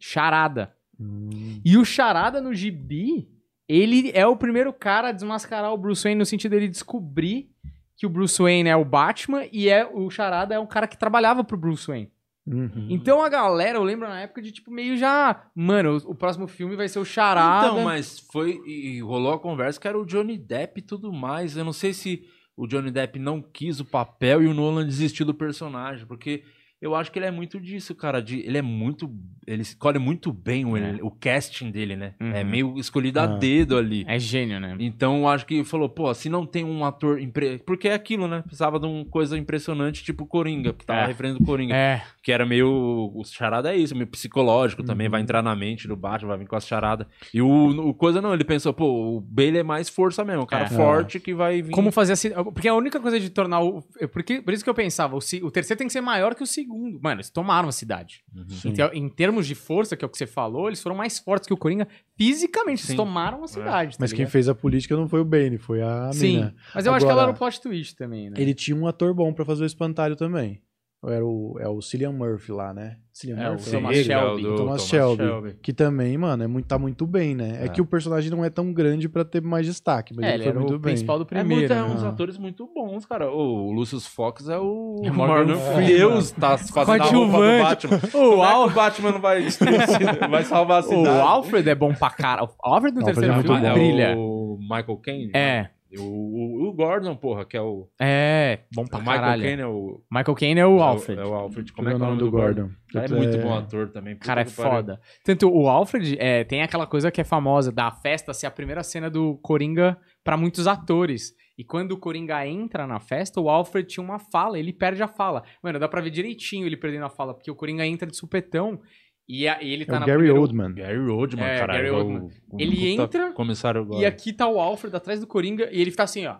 Charada. 0.00 0.74
Hum. 0.98 1.60
E 1.64 1.76
o 1.78 1.84
Charada 1.84 2.40
no 2.40 2.52
gibi, 2.52 3.28
ele 3.68 4.10
é 4.14 4.26
o 4.26 4.36
primeiro 4.36 4.72
cara 4.72 5.10
a 5.10 5.12
desmascarar 5.12 5.72
o 5.72 5.78
Bruce 5.78 6.02
Wayne 6.02 6.18
no 6.18 6.26
sentido 6.26 6.50
dele 6.50 6.66
descobrir 6.66 7.50
que 7.96 8.04
o 8.04 8.10
Bruce 8.10 8.42
Wayne 8.42 8.68
é 8.68 8.74
o 8.74 8.84
Batman 8.84 9.44
e 9.52 9.68
é 9.68 9.86
o 9.86 10.10
Charada 10.10 10.56
é 10.56 10.58
um 10.58 10.66
cara 10.66 10.88
que 10.88 10.98
trabalhava 10.98 11.44
pro 11.44 11.56
Bruce 11.56 11.86
Wayne. 11.86 12.10
Uhum. 12.44 12.88
Então 12.90 13.22
a 13.22 13.28
galera, 13.28 13.78
eu 13.78 13.84
lembro 13.84 14.08
na 14.08 14.22
época 14.22 14.42
de 14.42 14.50
tipo 14.50 14.72
meio 14.72 14.96
já, 14.96 15.40
mano, 15.54 15.98
o, 15.98 16.10
o 16.10 16.14
próximo 16.16 16.48
filme 16.48 16.74
vai 16.74 16.88
ser 16.88 16.98
o 16.98 17.04
Charada. 17.04 17.68
Então, 17.68 17.84
mas 17.84 18.18
foi. 18.32 18.60
E 18.66 19.00
rolou 19.02 19.34
a 19.34 19.38
conversa 19.38 19.78
que 19.78 19.86
era 19.86 19.96
o 19.96 20.04
Johnny 20.04 20.36
Depp 20.36 20.80
e 20.80 20.82
tudo 20.82 21.12
mais. 21.12 21.56
Eu 21.56 21.64
não 21.64 21.72
sei 21.72 21.92
se 21.92 22.24
o 22.56 22.66
Johnny 22.66 22.90
Depp 22.90 23.18
não 23.18 23.40
quis 23.40 23.80
o 23.80 23.84
papel 23.84 24.42
e 24.42 24.46
o 24.46 24.54
Nolan 24.54 24.86
desistiu 24.86 25.24
do 25.24 25.34
personagem, 25.34 26.06
porque 26.06 26.44
eu 26.80 26.94
acho 26.96 27.12
que 27.12 27.18
ele 27.18 27.26
é 27.26 27.30
muito 27.30 27.60
disso, 27.60 27.94
cara. 27.94 28.20
De, 28.20 28.40
ele 28.40 28.58
é 28.58 28.62
muito. 28.62 29.08
Ele 29.46 29.62
escolhe 29.62 29.98
muito 29.98 30.32
bem 30.32 30.64
o, 30.64 30.76
É. 30.76 30.98
o 31.02 31.10
casting 31.10 31.70
dele, 31.70 31.96
né? 31.96 32.14
Uhum. 32.20 32.32
É 32.32 32.44
meio 32.44 32.78
escolhido 32.78 33.18
a 33.20 33.24
Ah. 33.24 33.26
dedo 33.26 33.76
ali. 33.76 34.04
É 34.06 34.18
gênio, 34.18 34.60
né? 34.60 34.76
Então, 34.78 35.18
eu 35.20 35.28
acho 35.28 35.44
que 35.46 35.64
falou, 35.64 35.88
pô, 35.88 36.12
se 36.14 36.28
não 36.28 36.46
tem 36.46 36.64
um 36.64 36.84
ator. 36.84 37.20
Impre... 37.20 37.58
Porque 37.66 37.88
é 37.88 37.94
aquilo, 37.94 38.28
né? 38.28 38.42
Precisava 38.42 38.78
de 38.78 38.86
uma 38.86 39.04
coisa 39.04 39.36
impressionante, 39.36 40.04
tipo 40.04 40.26
Coringa, 40.26 40.72
que 40.72 40.86
tava 40.86 41.00
É. 41.00 41.06
referendo 41.06 41.40
o 41.40 41.44
Coringa. 41.44 41.74
É. 41.74 42.02
Que 42.22 42.30
era 42.32 42.46
meio. 42.46 42.68
O 43.14 43.22
charada 43.24 43.72
é 43.72 43.76
isso, 43.76 43.94
meio 43.94 44.06
psicológico 44.06 44.82
também. 44.82 45.06
Uhum. 45.06 45.10
Vai 45.12 45.20
entrar 45.20 45.42
na 45.42 45.54
mente 45.56 45.88
do 45.88 45.96
Batman, 45.96 46.28
vai 46.28 46.38
vir 46.38 46.46
com 46.46 46.56
as 46.56 46.66
charadas. 46.66 47.06
E 47.34 47.42
o, 47.42 47.88
o 47.88 47.94
coisa 47.94 48.20
não, 48.20 48.32
ele 48.32 48.44
pensou, 48.44 48.72
pô, 48.72 49.16
o 49.16 49.20
Bale 49.20 49.58
é 49.58 49.62
mais 49.62 49.88
força 49.88 50.24
mesmo. 50.24 50.42
Um 50.42 50.46
cara 50.46 50.64
É. 50.66 50.68
forte 50.68 51.18
que 51.18 51.34
vai 51.34 51.62
vir. 51.62 51.72
Como 51.72 51.90
fazer 51.90 52.12
assim? 52.12 52.30
Porque 52.52 52.68
a 52.68 52.74
única 52.74 53.00
coisa 53.00 53.18
de 53.18 53.28
tornar 53.30 53.60
o. 53.62 53.82
é 54.00 54.06
Porque, 54.06 54.40
por 54.40 54.54
isso 54.54 54.62
que 54.62 54.70
eu 54.70 54.74
pensava, 54.74 55.16
o, 55.16 55.18
o 55.18 55.50
terceiro 55.50 55.78
tem 55.78 55.86
que 55.86 55.92
ser 55.92 56.00
maior 56.00 56.34
que 56.34 56.42
o 56.42 56.46
segundo. 56.46 57.00
Mano, 57.02 57.16
eles 57.16 57.30
tomaram 57.30 57.68
a 57.68 57.72
cidade. 57.72 58.22
Uhum. 58.34 58.48
Sim. 58.48 58.68
Então, 58.70 58.90
em 58.92 59.08
termos 59.08 59.41
de 59.46 59.54
força, 59.54 59.96
que 59.96 60.04
é 60.04 60.06
o 60.06 60.08
que 60.08 60.16
você 60.18 60.26
falou, 60.26 60.68
eles 60.68 60.82
foram 60.82 60.96
mais 60.96 61.18
fortes 61.18 61.46
que 61.46 61.54
o 61.54 61.56
Coringa 61.56 61.86
fisicamente. 62.16 62.82
Sim. 62.82 62.88
Eles 62.92 62.96
tomaram 62.96 63.42
a 63.44 63.48
cidade. 63.48 63.96
Mas 63.98 64.10
tá 64.10 64.16
quem 64.16 64.22
ligado? 64.24 64.32
fez 64.32 64.48
a 64.48 64.54
política 64.54 64.96
não 64.96 65.08
foi 65.08 65.20
o 65.20 65.24
Bane, 65.24 65.58
foi 65.58 65.82
a 65.82 66.10
Sim. 66.12 66.36
mina. 66.36 66.54
Mas 66.74 66.86
eu 66.86 66.92
acho 66.94 67.04
que 67.04 67.10
ela 67.10 67.22
Agora- 67.22 67.32
era 67.32 67.36
o 67.36 67.38
plot 67.38 67.60
twist 67.60 67.96
também, 67.96 68.30
né? 68.30 68.36
Ele 68.38 68.54
tinha 68.54 68.76
um 68.76 68.86
ator 68.86 69.14
bom 69.14 69.32
pra 69.32 69.44
fazer 69.44 69.62
o 69.64 69.66
espantalho 69.66 70.16
também. 70.16 70.60
Era 71.04 71.26
o, 71.26 71.56
é 71.58 71.68
o 71.68 71.82
Cillian 71.82 72.12
Murphy 72.12 72.52
lá, 72.52 72.72
né? 72.72 72.96
Cillian 73.12 73.36
É, 73.42 73.48
o 73.48 73.52
Murphy. 73.54 73.70
Thomas 73.72 73.96
ele? 73.96 74.04
Shelby. 74.04 74.44
é 74.44 74.46
o 74.46 74.50
do 74.50 74.56
Thomas 74.56 74.86
Shelby. 74.86 75.56
Que 75.60 75.72
também, 75.72 76.16
mano, 76.16 76.44
é 76.44 76.46
muito, 76.46 76.66
tá 76.66 76.78
muito 76.78 77.06
bem, 77.08 77.34
né? 77.34 77.58
É. 77.60 77.64
É. 77.64 77.68
que 77.68 77.80
o 77.82 77.84
personagem 77.86 78.30
não 78.30 78.44
é 78.44 78.48
tão 78.48 78.72
grande 78.72 79.08
pra 79.08 79.24
ter 79.24 79.42
mais 79.42 79.66
destaque, 79.66 80.14
mas 80.14 80.24
é, 80.24 80.28
ele, 80.28 80.34
ele 80.36 80.42
foi 80.44 80.50
era 80.50 80.58
muito 80.60 80.74
o 80.74 80.78
bem. 80.78 80.92
principal 80.92 81.18
do 81.18 81.22
É, 81.24 81.26
primeiro. 81.26 81.54
muito, 81.60 81.72
é 81.72 81.74
né? 81.74 81.82
uns 81.82 82.04
Ah. 82.04 82.08
atores 82.10 82.38
muito 82.38 82.70
bons, 82.72 83.04
cara. 83.04 83.28
O 83.30 83.72
Lucius 83.72 84.06
Fox 84.06 84.48
é 84.48 84.56
o 84.58 85.00
É 85.02 85.10
o 85.10 85.14
Morgan 85.14 85.56
Freeman. 85.56 85.86
Deus 85.86 86.30
tá 86.30 86.56
fazendo 86.72 87.02
a 87.02 87.06
roupa 87.06 87.32
do. 87.32 87.62
Batman. 87.62 88.00
O, 88.14 88.44
é 88.44 88.46
que 88.46 88.52
Al... 88.54 88.66
o 88.66 88.70
Batman 88.70 89.10
não 89.12 89.20
vai, 89.20 89.42
destruir 89.42 89.82
a 89.82 89.86
cidade? 89.88 90.28
vai 90.30 90.44
salvar 90.44 90.82
a 90.82 90.86
o 90.86 90.88
cidade? 90.88 91.20
Alfred 91.20 91.68
é 91.68 91.74
bom 91.74 91.92
pra 91.94 92.10
cara. 92.10 92.44
O 92.44 92.48
Alfred 92.62 92.96
no 92.96 93.04
terceiro 93.04 93.32
é 93.32 93.34
muito 93.34 93.52
filme 93.52 93.66
é 93.66 93.72
brilha. 93.72 94.16
o 94.16 94.56
Michael 94.60 94.96
Caine? 95.02 95.30
É, 95.34 95.68
O, 95.98 96.02
o, 96.02 96.68
o 96.68 96.72
Gordon, 96.72 97.14
porra, 97.16 97.44
que 97.44 97.56
é 97.56 97.60
o... 97.60 97.88
é, 98.00 98.60
bom 98.74 98.86
pra 98.86 98.98
o 98.98 99.00
Michael 99.00 99.20
caralho. 99.20 99.42
Caine 99.42 99.62
é 99.62 99.66
o... 99.66 100.02
Michael 100.10 100.34
Caine 100.34 100.60
é 100.60 100.66
o 100.66 100.78
é 100.78 100.82
Alfred. 100.82 101.20
É 101.20 101.24
o 101.24 101.34
Alfred. 101.34 101.72
Como 101.72 101.88
é 101.88 101.94
que 101.94 102.00
é 102.00 102.04
o 102.04 102.06
nome 102.06 102.18
do 102.18 102.30
Gordon? 102.30 102.70
Cara, 102.92 103.06
é 103.06 103.08
muito 103.08 103.38
bom 103.38 103.54
ator 103.54 103.88
também. 103.90 104.16
cara 104.16 104.42
é 104.42 104.44
foda. 104.46 105.00
Tanto 105.24 105.48
o 105.48 105.68
Alfred 105.68 106.16
é, 106.18 106.44
tem 106.44 106.62
aquela 106.62 106.86
coisa 106.86 107.10
que 107.10 107.20
é 107.20 107.24
famosa 107.24 107.70
da 107.70 107.90
festa 107.90 108.32
ser 108.32 108.46
a 108.46 108.50
primeira 108.50 108.82
cena 108.82 109.10
do 109.10 109.38
Coringa 109.42 109.98
pra 110.24 110.36
muitos 110.36 110.66
atores. 110.66 111.34
E 111.56 111.64
quando 111.64 111.92
o 111.92 111.98
Coringa 111.98 112.46
entra 112.46 112.86
na 112.86 112.98
festa, 112.98 113.40
o 113.40 113.48
Alfred 113.48 113.86
tinha 113.86 114.02
uma 114.02 114.18
fala, 114.18 114.58
ele 114.58 114.72
perde 114.72 115.02
a 115.02 115.08
fala. 115.08 115.42
Mano, 115.62 115.78
dá 115.78 115.86
pra 115.86 116.00
ver 116.00 116.10
direitinho 116.10 116.66
ele 116.66 116.76
perdendo 116.76 117.04
a 117.04 117.10
fala, 117.10 117.34
porque 117.34 117.50
o 117.50 117.54
Coringa 117.54 117.86
entra 117.86 118.08
de 118.08 118.16
supetão 118.16 118.80
e, 119.28 119.48
a- 119.48 119.62
e 119.62 119.72
ele 119.72 119.82
É 119.84 119.86
tá 119.86 119.96
o 119.96 120.00
na 120.00 120.06
Gary 120.06 120.18
primeira- 120.18 120.40
Oldman. 120.40 120.74
Gary 120.74 120.98
Oldman, 120.98 121.44
É, 121.44 121.58
caralho. 121.58 121.78
Gary 121.78 121.88
é 121.88 121.92
o- 121.92 121.96
Oldman. 121.96 122.30
o 122.50 122.60
Ele 122.60 122.76
puta 122.76 122.86
entra 123.02 123.32
Comissário 123.32 123.82
E 123.82 123.84
Gordon. 123.84 124.06
aqui 124.06 124.32
tá 124.32 124.46
o 124.48 124.60
Alfred 124.60 124.94
atrás 124.96 125.20
do 125.20 125.26
Coringa 125.26 125.68
e 125.72 125.80
ele 125.80 125.90
fica 125.90 126.02
assim, 126.02 126.26
ó. 126.26 126.36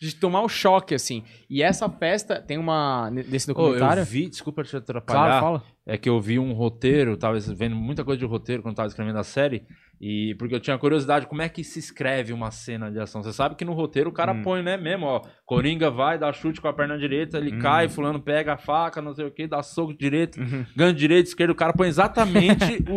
De 0.00 0.14
tomar 0.16 0.40
o 0.42 0.48
choque, 0.48 0.94
assim. 0.94 1.22
E 1.48 1.62
essa 1.62 1.88
festa 1.88 2.40
tem 2.40 2.56
uma. 2.56 3.10
Desse 3.10 3.50
Ô, 3.50 3.54
documentário. 3.54 4.00
eu 4.00 4.06
vi, 4.06 4.28
desculpa 4.30 4.62
te 4.64 4.74
atrapalhar. 4.76 5.24
claro, 5.40 5.40
fala. 5.44 5.62
É 5.86 5.98
que 5.98 6.08
eu 6.08 6.20
vi 6.20 6.38
um 6.38 6.52
roteiro, 6.52 7.16
tava 7.16 7.38
vendo 7.38 7.74
muita 7.76 8.04
coisa 8.04 8.18
de 8.18 8.24
roteiro 8.24 8.62
quando 8.62 8.76
tava 8.76 8.86
escrevendo 8.88 9.18
a 9.18 9.24
série, 9.24 9.64
e 10.00 10.36
porque 10.38 10.54
eu 10.54 10.60
tinha 10.60 10.78
curiosidade 10.78 11.26
como 11.26 11.42
é 11.42 11.48
que 11.48 11.64
se 11.64 11.78
escreve 11.80 12.32
uma 12.32 12.50
cena 12.52 12.90
de 12.92 13.00
ação. 13.00 13.22
Você 13.22 13.32
sabe 13.32 13.56
que 13.56 13.64
no 13.64 13.72
roteiro 13.72 14.08
o 14.08 14.12
cara 14.12 14.32
Hum. 14.32 14.42
põe, 14.42 14.62
né, 14.62 14.76
mesmo, 14.76 15.06
ó, 15.06 15.22
Coringa 15.44 15.90
vai, 15.90 16.16
dá 16.16 16.32
chute 16.32 16.60
com 16.60 16.68
a 16.68 16.72
perna 16.72 16.96
direita, 16.96 17.38
ele 17.38 17.56
Hum. 17.56 17.58
cai, 17.58 17.88
fulano 17.88 18.20
pega 18.20 18.52
a 18.54 18.56
faca, 18.58 19.02
não 19.02 19.12
sei 19.14 19.26
o 19.26 19.30
que, 19.32 19.48
dá 19.48 19.62
soco 19.62 19.92
direito, 19.92 20.38
Uhum. 20.40 20.64
ganho 20.76 20.94
direito, 20.94 21.26
esquerdo, 21.26 21.50
o 21.50 21.54
cara 21.56 21.72
põe 21.72 21.88
exatamente 21.88 22.84
o- 22.88 22.94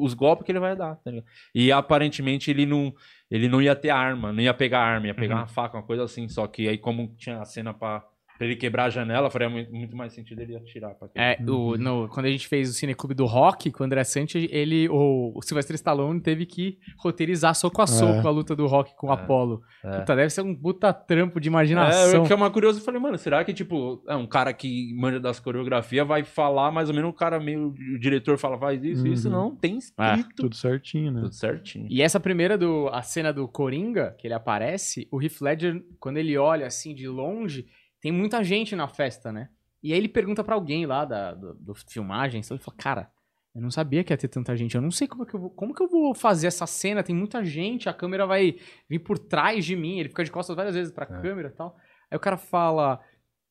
o- 0.00 0.04
os 0.04 0.14
golpes 0.14 0.46
que 0.46 0.52
ele 0.52 0.60
vai 0.60 0.74
dar, 0.74 0.94
tá 0.96 1.10
ligado? 1.10 1.26
E 1.54 1.70
aparentemente 1.70 2.50
ele 2.50 2.64
não, 2.64 2.92
ele 3.30 3.48
não 3.48 3.60
ia 3.60 3.76
ter 3.76 3.90
arma, 3.90 4.32
não 4.32 4.40
ia 4.40 4.54
pegar 4.54 4.80
arma, 4.80 5.08
ia 5.08 5.14
pegar 5.14 5.34
Uhum. 5.34 5.40
uma 5.42 5.46
faca, 5.46 5.76
uma 5.76 5.82
coisa 5.84 6.04
assim, 6.04 6.26
só 6.28 6.39
que 6.48 6.68
aí 6.68 6.78
como 6.78 7.14
tinha 7.16 7.40
a 7.40 7.44
cena 7.44 7.72
pra 7.74 8.06
Pra 8.40 8.46
ele 8.46 8.56
quebrar 8.56 8.84
a 8.84 8.88
janela, 8.90 9.28
faria 9.28 9.50
muito, 9.50 9.70
muito 9.70 9.94
mais 9.94 10.14
sentido 10.14 10.40
ele 10.40 10.56
atirar. 10.56 10.94
Pra 10.94 11.08
É, 11.14 11.36
o- 11.46 11.76
no- 11.76 12.08
quando 12.08 12.24
a 12.24 12.30
gente 12.30 12.48
fez 12.48 12.70
o 12.70 12.72
Cineclube 12.72 13.12
do 13.14 13.26
Rock, 13.26 13.70
com 13.70 13.82
o 13.82 13.86
André 13.86 14.02
Santos, 14.02 14.34
ele, 14.50 14.88
o, 14.88 15.30
o 15.36 15.42
Sylvester 15.42 15.74
Stallone 15.76 16.18
teve 16.22 16.46
que 16.46 16.78
roteirizar 16.96 17.54
soco 17.54 17.82
a 17.82 17.86
soco 17.86 18.26
a 18.26 18.30
luta 18.30 18.56
do 18.56 18.66
Rock 18.66 18.96
com 18.96 19.08
o 19.08 19.10
É. 19.10 19.12
Apollo. 19.12 19.60
É. 19.84 19.98
Puta, 19.98 20.16
deve 20.16 20.30
ser 20.30 20.40
um 20.40 20.54
puta 20.54 20.90
trampo 20.90 21.38
de 21.38 21.48
É, 21.48 21.50
imaginação. 21.50 22.12
eu 22.14 22.22
fiquei 22.22 22.34
uma 22.34 22.50
curiosa 22.50 22.78
e 22.80 22.82
falei, 22.82 22.98
mano, 22.98 23.18
será 23.18 23.44
que, 23.44 23.52
tipo, 23.52 24.02
é 24.08 24.16
um 24.16 24.26
cara 24.26 24.54
que 24.54 24.94
manja 24.94 25.20
das 25.20 25.38
coreografias 25.38 26.06
vai 26.08 26.24
falar 26.24 26.70
mais 26.70 26.88
ou 26.88 26.94
menos, 26.94 27.10
o 27.10 27.14
cara 27.14 27.38
meio. 27.38 27.74
O 27.94 27.98
diretor 27.98 28.38
fala, 28.38 28.58
faz 28.58 28.82
isso, 28.82 29.06
isso, 29.06 29.28
Uhum. 29.28 29.34
não, 29.34 29.54
tem 29.54 29.74
É. 29.74 29.78
escrito. 29.78 30.34
Tudo 30.44 30.56
certinho, 30.56 31.12
né? 31.12 31.20
Tudo 31.20 31.34
certinho. 31.34 31.86
E 31.90 32.00
essa 32.00 32.18
primeira 32.18 32.56
do 32.56 32.88
a 32.90 33.02
cena 33.02 33.32
do 33.34 33.46
Coringa, 33.46 34.14
que 34.18 34.26
ele 34.26 34.32
aparece, 34.34 35.06
o 35.12 35.20
Heath 35.22 35.42
Ledger, 35.42 35.84
quando 35.98 36.16
ele 36.16 36.38
olha 36.38 36.66
assim 36.66 36.94
de 36.94 37.06
longe, 37.06 37.66
tem 38.00 38.10
muita 38.12 38.42
gente 38.42 38.74
na 38.76 38.88
festa, 38.88 39.32
né? 39.32 39.48
E 39.82 39.92
aí 39.92 39.98
ele 39.98 40.08
pergunta 40.08 40.44
pra 40.44 40.54
alguém 40.54 40.84
lá 40.86 41.04
da 41.04 41.34
do, 41.34 41.54
do 41.54 41.74
filmagem, 41.74 42.40
ele 42.50 42.58
fala: 42.60 42.76
"Cara, 42.76 43.10
eu 43.54 43.60
não 43.60 43.70
sabia 43.70 44.04
que 44.04 44.12
ia 44.12 44.16
ter 44.16 44.28
tanta 44.28 44.54
gente. 44.56 44.74
Eu 44.74 44.82
não 44.82 44.90
sei 44.90 45.08
como 45.08 45.22
é 45.22 45.26
que 45.26 45.34
eu 45.34 45.40
vou, 45.40 45.50
como 45.50 45.74
que 45.74 45.82
eu 45.82 45.88
vou 45.88 46.14
fazer 46.14 46.46
essa 46.46 46.66
cena, 46.66 47.02
tem 47.02 47.14
muita 47.14 47.44
gente, 47.44 47.88
a 47.88 47.94
câmera 47.94 48.26
vai 48.26 48.56
vir 48.88 48.98
por 49.00 49.18
trás 49.18 49.64
de 49.64 49.74
mim". 49.74 49.98
Ele 49.98 50.08
fica 50.08 50.24
de 50.24 50.30
costas 50.30 50.54
várias 50.56 50.74
vezes 50.74 50.92
pra 50.92 51.04
É. 51.04 51.20
câmera 51.22 51.48
e 51.48 51.52
tal. 51.52 51.76
Aí 52.10 52.16
o 52.16 52.20
cara 52.20 52.36
fala: 52.36 53.00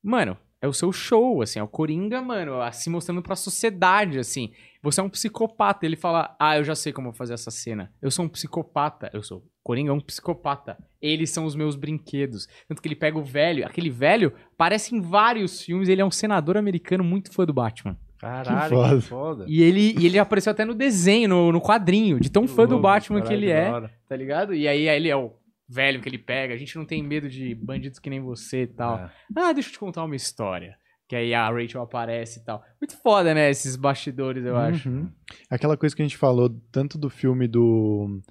"Mano, 0.03 0.37
é 0.61 0.67
o 0.67 0.73
seu 0.73 0.91
show, 0.91 1.41
assim, 1.41 1.59
é 1.59 1.63
o 1.63 1.67
Coringa, 1.67 2.21
mano, 2.21 2.59
se 2.73 2.89
mostrando 2.89 3.21
pra 3.21 3.35
sociedade, 3.35 4.19
assim. 4.19 4.53
Você 4.82 5.01
é 5.01 5.03
um 5.03 5.09
psicopata. 5.09 5.86
Ele 5.86 5.95
fala: 5.95 6.36
Ah, 6.39 6.57
eu 6.57 6.63
já 6.63 6.75
sei 6.75 6.93
como 6.93 7.13
fazer 7.13 7.34
essa 7.34 7.51
cena. 7.51 7.91
Eu 8.01 8.11
sou 8.11 8.25
um 8.25 8.30
psicopata. 8.30 9.09
Eu 9.13 9.21
sou. 9.21 9.43
Coringa 9.63 9.91
é 9.91 9.93
um 9.93 9.99
psicopata. 9.99 10.77
Eles 11.01 11.30
são 11.30 11.45
os 11.45 11.55
meus 11.55 11.75
brinquedos. 11.75 12.47
Tanto 12.67 12.82
que 12.82 12.88
ele 12.88 12.95
pega 12.95 13.17
o 13.17 13.23
velho. 13.23 13.65
Aquele 13.65 13.89
velho 13.89 14.34
aparece 14.53 14.95
em 14.95 15.01
vários 15.01 15.61
filmes. 15.61 15.89
Ele 15.89 16.01
é 16.01 16.05
um 16.05 16.11
senador 16.11 16.57
americano 16.57 17.03
muito 17.03 17.32
fã 17.32 17.45
do 17.45 17.53
Batman. 17.53 17.97
Caralho, 18.19 18.69
foda. 18.69 18.95
que 18.95 19.01
foda. 19.01 19.45
E 19.47 19.61
ele, 19.63 19.95
e 19.97 20.05
ele 20.05 20.19
apareceu 20.19 20.51
até 20.51 20.65
no 20.65 20.75
desenho, 20.75 21.30
no, 21.30 21.51
no 21.53 21.61
quadrinho, 21.61 22.19
de 22.19 22.30
tão 22.30 22.47
fã 22.47 22.65
do 22.65 22.71
Louco, 22.71 22.84
Batman 22.84 23.21
que 23.21 23.27
caralho, 23.30 23.45
ele 23.45 23.53
da 23.53 23.88
é, 23.88 23.91
tá 24.09 24.15
ligado? 24.15 24.53
E 24.53 24.67
aí, 24.67 24.89
aí 24.89 24.95
ele 24.97 25.07
é 25.07 25.15
o 25.15 25.32
velho 25.69 26.01
que 26.01 26.09
ele 26.09 26.17
pega. 26.17 26.53
A 26.53 26.57
gente 26.57 26.75
não 26.75 26.84
tem 26.84 27.01
medo 27.01 27.30
de 27.30 27.55
bandidos 27.55 27.99
que 27.99 28.09
nem 28.09 28.19
você 28.19 28.63
e 28.63 28.67
tal. 28.67 28.97
É. 28.97 29.11
Ah, 29.36 29.53
deixa 29.53 29.69
eu 29.69 29.73
te 29.73 29.80
contar 29.80 30.03
uma 30.03 30.15
história. 30.15 30.75
Que 31.10 31.16
aí 31.16 31.34
a 31.34 31.49
Rachel 31.49 31.82
aparece 31.82 32.39
e 32.39 32.43
tal. 32.43 32.64
Muito 32.80 32.95
foda, 33.01 33.34
né? 33.34 33.49
Esses 33.49 33.76
bastidores, 33.76 34.45
eu 34.45 34.55
acho. 34.55 34.88
Uhum. 34.88 35.10
Aquela 35.49 35.76
coisa 35.76 35.95
que 35.95 36.03
a 36.03 36.05
gente 36.05 36.16
falou, 36.16 36.49
tanto 36.72 36.99
do 36.99 37.10
filme 37.10 37.47
do, 37.47 38.22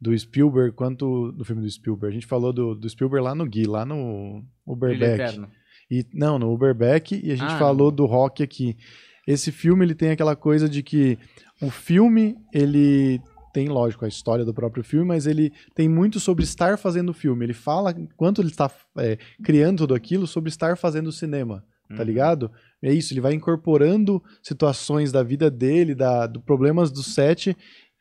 do 0.00 0.16
Spielberg 0.16 0.72
quanto 0.72 1.32
do 1.32 1.44
filme 1.44 1.60
do 1.62 1.68
Spielberg. 1.68 2.12
A 2.12 2.20
gente 2.20 2.28
falou 2.28 2.52
do, 2.52 2.76
do 2.76 2.88
Spielberg 2.88 3.24
lá 3.24 3.34
no 3.34 3.44
Gui, 3.44 3.66
lá 3.66 3.84
no 3.84 4.44
Uberbeck. 4.64 5.42
E, 5.90 6.06
não, 6.14 6.38
no 6.38 6.52
Uberbeck, 6.52 7.20
e 7.20 7.32
a 7.32 7.34
gente 7.34 7.54
Ah, 7.54 7.58
falou 7.58 7.90
do 7.90 8.06
rock 8.06 8.40
aqui. 8.40 8.76
Esse 9.26 9.50
filme, 9.50 9.84
ele 9.84 9.96
tem 9.96 10.10
aquela 10.10 10.36
coisa 10.36 10.68
de 10.68 10.80
que 10.80 11.18
o 11.60 11.70
filme, 11.70 12.36
ele 12.54 13.20
tem, 13.52 13.68
lógico, 13.68 14.04
a 14.04 14.08
história 14.08 14.44
do 14.44 14.54
próprio 14.54 14.84
filme, 14.84 15.06
mas 15.06 15.26
ele 15.26 15.52
tem 15.74 15.88
muito 15.88 16.20
sobre 16.20 16.44
estar 16.44 16.78
fazendo 16.78 17.08
o 17.08 17.14
filme. 17.14 17.44
Ele 17.44 17.52
fala, 17.52 17.90
enquanto 17.90 18.40
ele 18.40 18.50
está 18.50 18.70
é, 18.96 19.18
criando 19.42 19.78
tudo 19.78 19.94
aquilo, 19.94 20.24
sobre 20.24 20.50
estar 20.50 20.76
fazendo 20.76 21.08
o 21.08 21.12
cinema, 21.12 21.64
tá 21.88 21.96
Uhum. 21.96 22.02
ligado? 22.04 22.50
É 22.82 22.92
isso, 22.92 23.12
ele 23.12 23.20
vai 23.20 23.34
incorporando 23.34 24.22
situações 24.42 25.10
da 25.10 25.22
vida 25.22 25.50
dele, 25.50 25.94
da, 25.94 26.26
do 26.26 26.40
problemas 26.40 26.90
do 26.92 27.02
set, 27.02 27.56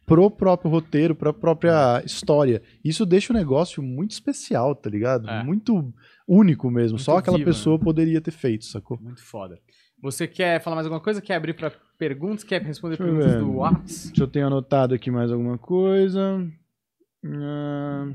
pro 0.05 0.29
próprio 0.31 0.69
roteiro, 0.71 1.13
pra 1.15 1.33
própria 1.33 2.01
história. 2.05 2.61
Isso 2.83 3.05
deixa 3.05 3.33
o 3.33 3.35
negócio 3.35 3.81
muito 3.83 4.11
especial, 4.11 4.73
tá 4.75 4.89
ligado? 4.89 5.29
É. 5.29 5.43
Muito 5.43 5.93
único 6.27 6.69
mesmo. 6.69 6.95
Muito 6.97 7.03
Só 7.03 7.17
aquela 7.17 7.37
vivo, 7.37 7.49
né? 7.49 7.53
pessoa 7.55 7.77
poderia 7.79 8.21
ter 8.21 8.31
feito, 8.31 8.65
sacou? 8.65 8.97
Muito 9.01 9.23
foda. 9.23 9.59
Você 10.01 10.27
quer 10.27 10.61
falar 10.61 10.75
mais 10.75 10.85
alguma 10.85 11.01
coisa? 11.01 11.19
Quer 11.21 11.35
abrir 11.35 11.53
pra 11.55 11.71
perguntas? 11.97 12.43
Quer 12.43 12.61
responder 12.61 12.97
Deixa 12.97 13.11
perguntas 13.11 13.41
do 13.41 13.55
Whats? 13.57 14.05
Deixa 14.09 14.23
eu 14.23 14.27
ter 14.27 14.41
anotado 14.41 14.93
aqui 14.93 15.09
mais 15.09 15.31
alguma 15.31 15.57
coisa. 15.57 16.47
Ah, 17.25 18.05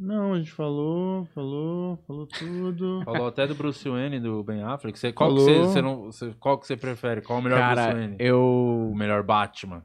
não, 0.00 0.32
a 0.34 0.38
gente 0.38 0.50
falou, 0.52 1.26
falou, 1.34 1.98
falou 2.06 2.26
tudo. 2.26 3.02
Falou 3.04 3.28
até 3.28 3.46
do 3.46 3.54
Bruce 3.54 3.86
Wayne, 3.88 4.18
do 4.20 4.42
Ben 4.42 4.62
Affleck. 4.62 4.98
Você, 4.98 5.12
qual, 5.12 5.34
que 5.34 5.40
Falou. 5.44 5.54
você, 5.64 5.72
você 5.72 5.82
não, 5.82 6.02
você- 6.04 6.34
qual 6.40 6.58
que 6.58 6.66
você 6.66 6.76
prefere? 6.76 7.20
Qual 7.20 7.38
o 7.38 7.42
melhor 7.42 7.56
Bruce 7.58 7.74
Cara, 7.74 7.94
Wayne? 7.94 8.16
eu. 8.18 8.40
O 8.92 8.96
melhor 8.96 9.22
Batman? 9.22 9.84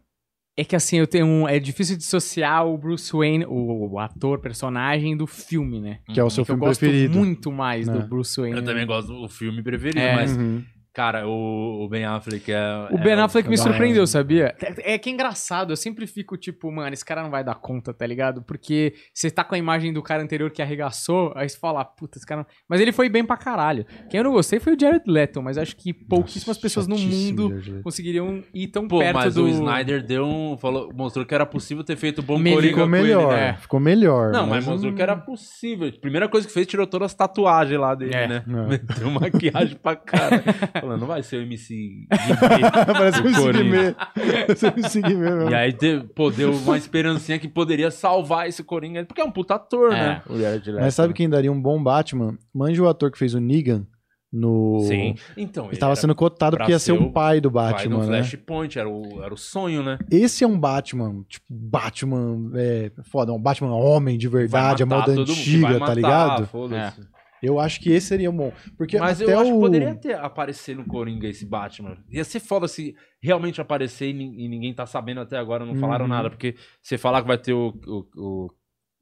É 0.55 0.63
que 0.63 0.75
assim, 0.75 0.97
eu 0.97 1.07
tenho 1.07 1.25
um. 1.25 1.47
É 1.47 1.59
difícil 1.59 1.97
dissociar 1.97 2.65
o 2.67 2.77
Bruce 2.77 3.11
Wayne, 3.11 3.43
o, 3.45 3.93
o 3.93 3.99
ator, 3.99 4.39
personagem, 4.39 5.17
do 5.17 5.25
filme, 5.25 5.81
né? 5.81 5.99
Que 6.07 6.19
é 6.19 6.23
o 6.23 6.29
seu 6.29 6.45
Que 6.45 6.51
eu 6.51 6.55
filme 6.55 6.67
gosto 6.67 6.79
preferido. 6.79 7.17
muito 7.17 7.51
mais 7.51 7.87
É. 7.87 7.91
do 7.91 8.07
Bruce 8.07 8.39
Wayne. 8.39 8.57
Eu 8.57 8.63
também 8.63 8.85
gosto 8.85 9.07
do 9.11 9.27
filme 9.27 9.63
preferido, 9.63 9.99
É. 9.99 10.15
mas, 10.15 10.37
Uhum. 10.37 10.63
Cara, 10.93 11.27
o, 11.27 11.83
o 11.83 11.89
Ben 11.89 12.05
Affleck 12.05 12.51
é. 12.51 12.87
O 12.91 12.97
Ben 12.97 13.13
é 13.13 13.19
Affleck 13.21 13.49
me 13.49 13.55
da 13.57 13.63
surpreendeu, 13.63 14.05
sabia? 14.07 14.55
É, 14.61 14.93
é 14.93 14.97
que 14.97 15.09
é 15.09 15.13
engraçado, 15.13 15.71
eu 15.73 15.77
sempre 15.77 16.05
fico 16.07 16.37
tipo, 16.37 16.71
mano, 16.71 16.93
esse 16.93 17.03
cara 17.03 17.23
não 17.23 17.29
vai 17.31 17.43
dar 17.43 17.55
conta, 17.55 17.93
tá 17.93 18.05
ligado? 18.05 18.41
Porque 18.43 18.93
você 19.13 19.29
tá 19.31 19.43
com 19.43 19.55
a 19.55 19.57
imagem 19.57 19.91
do 19.91 20.01
cara 20.01 20.21
anterior 20.21 20.51
que 20.51 20.61
arregaçou, 20.61 21.33
aí 21.35 21.49
você 21.49 21.57
fala, 21.57 21.81
"Ah, 21.81 21.85
puta, 21.85 22.17
esse 22.17 22.25
cara 22.27 22.41
não... 22.41 22.47
Mas 22.69 22.79
ele 22.79 22.91
foi 22.91 23.09
bem 23.09 23.25
pra 23.25 23.35
caralho. 23.37 23.85
Quem 24.09 24.19
eu 24.19 24.23
não 24.23 24.31
gostei 24.31 24.59
foi 24.59 24.75
o 24.75 24.79
Jared 24.79 25.03
Leto, 25.07 25.41
mas 25.41 25.57
acho 25.57 25.75
que 25.75 25.93
pouquíssimas 25.93 26.57
Nossa, 26.57 26.61
pessoas 26.61 26.87
no 26.87 26.97
mundo 26.97 27.49
Jared 27.61 27.83
conseguiriam 27.83 28.43
ir 28.53 28.67
tão 28.67 28.87
Pô, 28.87 28.99
perto 28.99 29.15
mas 29.15 29.35
do... 29.35 29.43
o 29.45 29.47
Snyder 29.49 30.05
deu 30.05 30.25
um. 30.25 30.57
Falou, 30.57 30.91
mostrou 30.93 31.25
que 31.25 31.33
era 31.33 31.45
possível 31.45 31.83
ter 31.83 31.95
feito 31.95 32.21
bom 32.21 32.37
Melhor- 32.37 32.55
Coringa 32.57 32.73
Ficou 32.75 32.89
com 32.89 32.95
ele, 32.95 33.03
melhor, 33.07 33.33
né? 33.33 33.53
ficou 33.59 33.79
melhor. 33.79 34.31
Não, 34.31 34.47
mas 34.47 34.65
mostrou 34.65 34.91
não- 34.91 34.95
que 34.95 35.01
era 35.01 35.15
possível. 35.15 35.91
Primeira 35.99 36.27
coisa 36.29 36.47
que 36.47 36.53
fez, 36.53 36.67
tirou 36.67 36.85
todas 36.85 37.07
as 37.07 37.13
tatuagens 37.13 37.79
lá 37.79 37.95
dele, 37.95 38.13
É. 38.13 38.27
né? 38.27 38.43
É. 38.47 38.51
Meteu 38.67 39.09
maquiagem 39.11 39.77
pra 39.81 39.95
cara. 39.95 40.43
Falando, 40.83 40.99
não 40.99 41.07
vai 41.07 41.23
ser 41.23 41.37
o 41.37 41.41
MC 41.41 41.73
Guimê. 41.75 42.07
Parece 42.93 43.21
do 43.21 43.29
um 43.29 43.33
Coringa. 43.33 43.61
Sigmê. 43.63 43.95
Parece 44.13 44.67
um 44.67 44.89
Sigmê 44.89 45.15
mesmo. 45.15 45.49
E 45.49 45.55
aí, 45.55 45.73
deu, 45.73 46.03
pô, 46.05 46.29
deu 46.29 46.51
uma 46.51 46.77
esperancinha 46.77 47.39
que 47.39 47.47
poderia 47.47 47.89
salvar 47.91 48.47
esse 48.47 48.63
Coringa. 48.63 49.05
Porque 49.05 49.21
é 49.21 49.25
um 49.25 49.31
puta 49.31 49.55
ator, 49.55 49.91
É. 49.93 49.95
né? 49.95 50.21
O 50.29 50.37
Jared 50.39 50.71
Leto, 50.71 50.83
Mas 50.83 50.95
sabe 50.95 51.13
quem 51.13 51.29
daria 51.29 51.51
um 51.51 51.61
bom 51.61 51.81
Batman? 51.81 52.37
Manja 52.53 52.83
o 52.83 52.87
ator 52.87 53.11
que 53.11 53.17
fez 53.17 53.33
o 53.33 53.39
Negan 53.39 53.85
no. 54.33 54.79
Sim. 54.87 55.15
Então, 55.37 55.67
Ele 55.67 55.77
tava 55.77 55.95
sendo 55.95 56.15
cotado 56.15 56.57
porque 56.57 56.71
ia 56.71 56.79
ser 56.79 56.91
o 56.93 57.11
pai 57.11 57.39
do 57.39 57.51
Batman, 57.51 57.97
Batman, 57.97 58.05
no 58.05 58.11
né? 58.11 58.23
Flashpoint, 58.23 58.79
era 58.79 58.89
o, 58.89 59.23
era 59.23 59.31
o 59.31 59.37
sonho, 59.37 59.83
né? 59.83 59.99
Esse 60.09 60.43
é 60.43 60.47
um 60.47 60.59
Batman, 60.59 61.23
tipo, 61.29 61.45
Batman, 61.47 62.51
é, 62.55 62.91
foda, 63.03 63.31
um 63.31 63.39
Batman 63.39 63.75
homem 63.75 64.17
de 64.17 64.27
verdade, 64.27 64.81
a 64.81 64.85
moda 64.87 65.11
antiga, 65.11 65.79
tá 65.79 65.93
ligado? 65.93 66.47
foda-se. 66.47 67.01
Eu 67.43 67.59
acho 67.59 67.79
que 67.81 67.91
esse 67.91 68.07
seria 68.07 68.31
bom. 68.31 68.51
Porque 68.77 68.97
Mas 68.97 69.21
até 69.21 69.33
eu 69.33 69.39
acho 69.39 69.51
o... 69.51 69.55
que 69.55 69.59
poderia 69.59 69.93
ter 69.95 70.13
aparecer 70.15 70.75
no 70.75 70.85
Coringa 70.85 71.27
esse 71.27 71.45
Batman. 71.45 71.97
Ia 72.09 72.23
ser 72.23 72.39
foda 72.39 72.67
se 72.67 72.95
realmente 73.21 73.59
aparecer 73.59 74.07
e, 74.07 74.45
e 74.45 74.47
ninguém 74.47 74.73
tá 74.73 74.85
sabendo 74.85 75.19
até 75.19 75.37
agora, 75.37 75.65
não 75.65 75.75
falaram 75.75 76.05
Uhum. 76.05 76.09
nada. 76.11 76.29
Porque 76.29 76.55
você 76.81 76.97
falar 76.97 77.21
que 77.21 77.27
vai 77.27 77.37
ter 77.37 77.53
o. 77.53 77.73
o, 77.85 78.05
o 78.15 78.47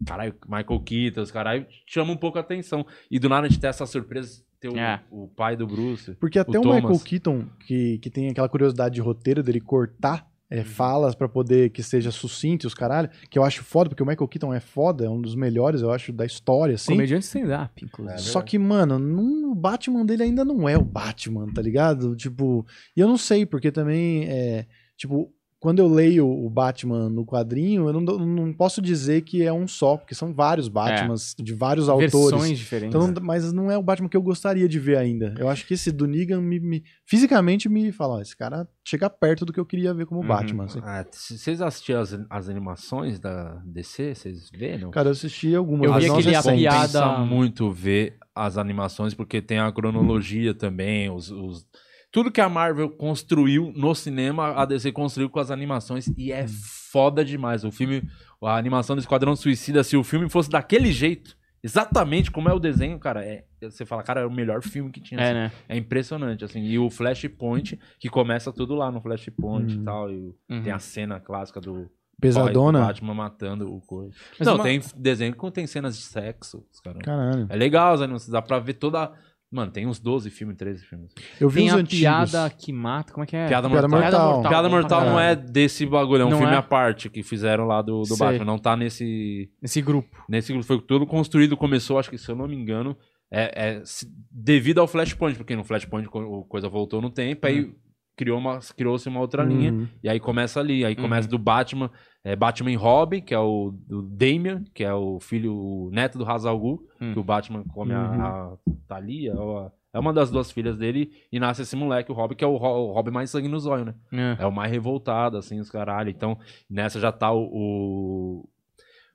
caralho, 0.05 0.33
Michael 0.47 0.79
Keaton, 0.83 1.21
os 1.21 1.31
caralho, 1.31 1.67
chama 1.85 2.11
um 2.11 2.17
pouco 2.17 2.39
a 2.39 2.41
atenção. 2.41 2.83
E 3.11 3.19
do 3.19 3.29
nada 3.29 3.45
a 3.45 3.49
gente 3.49 3.59
ter 3.61 3.67
essa 3.67 3.85
surpresa, 3.85 4.41
ter 4.59 4.69
o, 4.69 4.77
É. 4.77 5.03
o 5.11 5.27
pai 5.27 5.55
do 5.55 5.67
Bruce. 5.67 6.15
Porque 6.15 6.39
até 6.39 6.57
o 6.57 6.61
o. 6.63 6.73
Michael 6.73 6.99
Keaton, 6.99 7.45
que, 7.59 7.99
que 7.99 8.09
tem 8.09 8.29
aquela 8.29 8.49
curiosidade 8.49 8.95
de 8.95 9.01
roteiro 9.01 9.43
dele 9.43 9.61
cortar 9.61 10.27
Uhum. 10.51 10.59
é, 10.59 10.63
falas 10.63 11.15
pra 11.15 11.29
poder 11.29 11.69
que 11.69 11.81
seja 11.81 12.11
sucinto 12.11 12.65
e 12.65 12.67
os 12.67 12.73
caralho, 12.73 13.09
que 13.29 13.39
eu 13.39 13.43
acho 13.43 13.63
foda, 13.63 13.89
porque 13.89 14.03
o 14.03 14.05
Michael 14.05 14.27
Keaton 14.27 14.53
é 14.53 14.59
foda, 14.59 15.05
é 15.05 15.09
um 15.09 15.21
dos 15.21 15.35
melhores, 15.35 15.81
eu 15.81 15.91
acho, 15.91 16.11
da 16.11 16.25
história, 16.25 16.75
assim. 16.75 16.91
Comediante 16.93 17.25
stand-up, 17.25 17.83
inclusive. 17.85 18.19
Só 18.19 18.41
que, 18.41 18.57
mano, 18.59 18.99
não- 18.99 19.51
o 19.51 19.55
Batman 19.55 20.05
dele 20.05 20.23
ainda 20.23 20.43
não 20.45 20.67
é 20.67 20.77
o 20.77 20.83
Batman, 20.83 21.47
tá 21.53 21.61
ligado? 21.61 22.15
Tipo, 22.15 22.65
e 22.95 22.99
eu 22.99 23.07
não 23.07 23.17
sei, 23.17 23.45
porque 23.45 23.71
também 23.71 24.25
é. 24.25 24.65
Tipo, 24.97 25.33
quando 25.61 25.77
eu 25.77 25.87
leio 25.87 26.27
o 26.27 26.49
Batman 26.49 27.07
no 27.07 27.23
quadrinho, 27.23 27.87
eu 27.87 27.93
não, 27.93 28.01
não 28.17 28.51
posso 28.51 28.81
dizer 28.81 29.21
que 29.21 29.43
é 29.43 29.53
um 29.53 29.67
só, 29.67 29.95
porque 29.95 30.15
são 30.15 30.33
vários 30.33 30.67
Batmans 30.67 31.35
de 31.37 31.53
vários 31.53 31.87
autores. 31.87 32.11
Versões 32.11 32.57
diferentes. 32.57 32.95
Então, 32.95 33.07
não- 33.11 33.21
mas 33.23 33.53
não 33.53 33.69
é 33.69 33.77
o 33.77 33.83
Batman 33.83 34.09
que 34.09 34.17
eu 34.17 34.23
gostaria 34.23 34.67
de 34.67 34.79
ver 34.79 34.97
ainda. 34.97 35.35
Eu 35.37 35.47
acho 35.47 35.67
que 35.67 35.75
esse 35.75 35.91
do 35.91 36.07
Negan 36.07 36.41
me, 36.41 36.59
me- 36.59 36.83
fisicamente 37.05 37.69
me 37.69 37.91
fala, 37.91 38.15
ó, 38.15 38.21
esse 38.21 38.35
cara 38.35 38.67
chega 38.83 39.07
perto 39.07 39.45
do 39.45 39.53
que 39.53 39.59
eu 39.59 39.65
queria 39.65 39.93
ver 39.93 40.07
como 40.07 40.21
Uhum. 40.21 40.27
Batman. 40.27 40.63
assim. 40.65 40.79
Ah, 40.83 41.05
vocês 41.11 41.61
assistiram 41.61 42.01
as, 42.01 42.19
as 42.27 42.49
animações 42.49 43.19
da 43.19 43.61
DC? 43.63 44.15
Vocês 44.15 44.49
viram? 44.51 44.89
Cara, 44.89 45.09
eu 45.09 45.11
assisti 45.11 45.53
algumas, 45.55 45.85
Eu 45.85 45.93
vi 45.99 46.09
aquele 46.09 46.35
a 46.35 46.41
piada- 46.41 47.17
muito 47.19 47.71
ver 47.71 48.17
as 48.33 48.57
animações, 48.57 49.13
porque 49.13 49.39
tem 49.41 49.59
a 49.59 49.71
cronologia 49.71 50.55
também, 50.55 51.07
os, 51.11 51.29
os- 51.29 51.67
Tudo 52.11 52.31
que 52.31 52.41
a 52.41 52.49
Marvel 52.49 52.89
construiu 52.89 53.71
no 53.75 53.95
cinema, 53.95 54.49
a 54.55 54.65
DC 54.65 54.91
construiu 54.91 55.29
com 55.29 55.39
as 55.39 55.49
animações 55.51 56.07
e 56.17 56.31
é 56.31 56.45
foda 56.91 57.23
demais. 57.23 57.63
O 57.63 57.71
filme, 57.71 58.03
a 58.43 58.57
animação 58.57 58.95
do 58.95 58.99
Esquadrão 58.99 59.35
Suicida, 59.35 59.83
se 59.83 59.95
o 59.95 60.03
filme 60.03 60.29
fosse 60.29 60.49
daquele 60.49 60.91
jeito, 60.91 61.37
exatamente 61.63 62.29
como 62.29 62.49
é 62.49 62.53
o 62.53 62.59
desenho, 62.59 62.99
cara, 62.99 63.23
é, 63.23 63.45
você 63.61 63.85
fala, 63.85 64.03
cara, 64.03 64.21
é 64.21 64.25
o 64.25 64.31
melhor 64.31 64.61
filme 64.61 64.91
que 64.91 64.99
tinha. 64.99 65.21
É, 65.21 65.23
assim. 65.23 65.33
né? 65.33 65.51
É 65.69 65.77
impressionante, 65.77 66.43
assim. 66.43 66.61
E 66.63 66.77
o 66.77 66.89
Flashpoint, 66.89 67.79
que 67.99 68.09
começa 68.09 68.51
tudo 68.51 68.75
lá 68.75 68.91
no 68.91 68.99
Flashpoint 68.99 69.73
Hum. 69.77 69.81
e 69.81 69.85
tal. 69.85 70.11
E 70.11 70.35
Uhum. 70.49 70.63
tem 70.63 70.71
a 70.73 70.79
cena 70.79 71.19
clássica 71.19 71.61
do 71.61 71.73
pai 71.73 71.83
do 71.83 71.89
Pesadona. 72.19 72.79
Batman 72.85 73.13
matando 73.13 73.73
o 73.73 73.79
coisa. 73.81 74.13
Mas 74.37 74.45
Não, 74.47 74.55
uma- 74.55 74.63
tem 74.63 74.81
desenho 74.97 75.33
que 75.33 75.51
tem 75.51 75.65
cenas 75.65 75.95
de 75.97 76.03
sexo, 76.03 76.63
os 76.73 76.79
cara. 76.81 76.99
Caralho. 76.99 77.47
É 77.49 77.55
legal 77.55 77.93
animações, 78.01 78.29
dá 78.29 78.41
pra 78.41 78.59
ver 78.59 78.73
toda 78.73 79.11
Mano, 79.51 79.69
tem 79.69 79.85
uns 79.85 79.99
12 79.99 80.29
filmes, 80.29 80.55
13 80.55 80.85
filmes. 80.85 81.11
Eu 81.39 81.49
vi 81.49 81.59
Tem 81.61 81.67
os 81.67 81.73
a 81.73 81.77
antigos. 81.77 81.99
piada 81.99 82.49
que 82.49 82.71
mata, 82.71 83.11
como 83.11 83.23
é 83.25 83.27
que 83.27 83.35
é? 83.35 83.47
Piada 83.47 83.69
Piada 83.69 83.87
Mortal. 83.87 84.33
Mortal. 84.35 84.49
Piada 84.49 84.63
bom 84.69 84.69
pra 84.69 84.81
Mortal 84.81 85.05
não 85.05 85.19
é 85.19 85.35
desse 85.35 85.85
bagulho, 85.85 86.21
é 86.21 86.25
um 86.25 86.29
Não 86.29 86.37
filme 86.37 86.53
é? 86.53 86.57
à 86.57 86.61
parte 86.61 87.09
que 87.09 87.21
fizeram 87.21 87.65
lá 87.65 87.81
do, 87.81 87.99
do 88.03 88.05
Sei. 88.15 88.17
Batman. 88.17 88.45
Não 88.45 88.57
tá 88.57 88.77
nesse. 88.77 89.51
Nesse 89.61 89.81
grupo. 89.81 90.23
Nesse 90.29 90.53
grupo. 90.53 90.65
Foi 90.65 90.79
todo 90.81 91.05
construído, 91.05 91.57
começou, 91.57 91.99
acho 91.99 92.09
que 92.09 92.17
se 92.17 92.29
eu 92.31 92.35
não 92.35 92.47
me 92.47 92.55
engano, 92.55 92.95
é, 93.29 93.79
é 93.79 93.81
se- 93.83 94.07
devido 94.31 94.79
ao 94.79 94.87
Flashpoint, 94.87 95.35
porque 95.37 95.55
no 95.55 95.65
Flashpoint 95.65 96.07
o 96.13 96.45
coisa 96.45 96.69
voltou 96.69 97.01
no 97.01 97.09
tempo, 97.09 97.45
aí 97.45 97.73
criou 98.21 98.37
uma, 98.37 98.59
criou-se 98.77 99.09
uma 99.09 99.19
outra 99.19 99.43
linha. 99.43 99.73
Uhum. 99.73 99.87
E 100.03 100.07
aí 100.07 100.19
começa 100.19 100.59
ali, 100.59 100.85
aí 100.85 100.95
começa 100.95 101.27
Uhum. 101.27 101.31
do 101.31 101.39
Batman, 101.39 101.89
é, 102.23 102.35
Batman 102.35 102.69
e 102.71 102.75
Robin, 102.75 103.19
que 103.19 103.33
é 103.33 103.39
o 103.39 103.71
do 103.87 104.03
Damian, 104.03 104.63
que 104.75 104.83
é 104.83 104.93
o 104.93 105.19
filho, 105.19 105.55
o 105.55 105.89
neto 105.91 106.19
do 106.19 106.23
Ra's 106.23 106.45
al 106.45 106.59
Ghul, 106.59 106.87
Hum. 107.01 107.13
que 107.13 107.19
o 107.19 107.23
Batman 107.23 107.63
come 107.63 107.93
Uhum. 107.95 107.99
a, 108.21 108.27
a 108.27 108.57
Thalia, 108.87 109.33
ou 109.35 109.57
a- 109.57 109.71
é 109.91 109.99
uma 109.99 110.13
das 110.13 110.29
duas 110.29 110.51
filhas 110.51 110.77
dele, 110.77 111.09
e 111.31 111.39
nasce 111.39 111.63
esse 111.63 111.75
moleque, 111.75 112.11
o 112.11 112.15
Robin, 112.15 112.35
que 112.35 112.43
é 112.43 112.47
o, 112.47 112.51
o 112.53 112.91
Robin 112.93 113.09
mais 113.11 113.31
sangue 113.31 113.47
no 113.47 113.59
zóio, 113.59 113.85
né? 113.85 113.95
É. 114.13 114.43
É 114.43 114.45
o 114.45 114.51
mais 114.51 114.71
revoltado, 114.71 115.35
assim, 115.37 115.59
os 115.59 115.71
caralho. 115.71 116.09
Então, 116.11 116.37
nessa 116.69 116.99
já 116.99 117.11
tá 117.11 117.31
o. 117.33 117.41
o... 117.51 118.47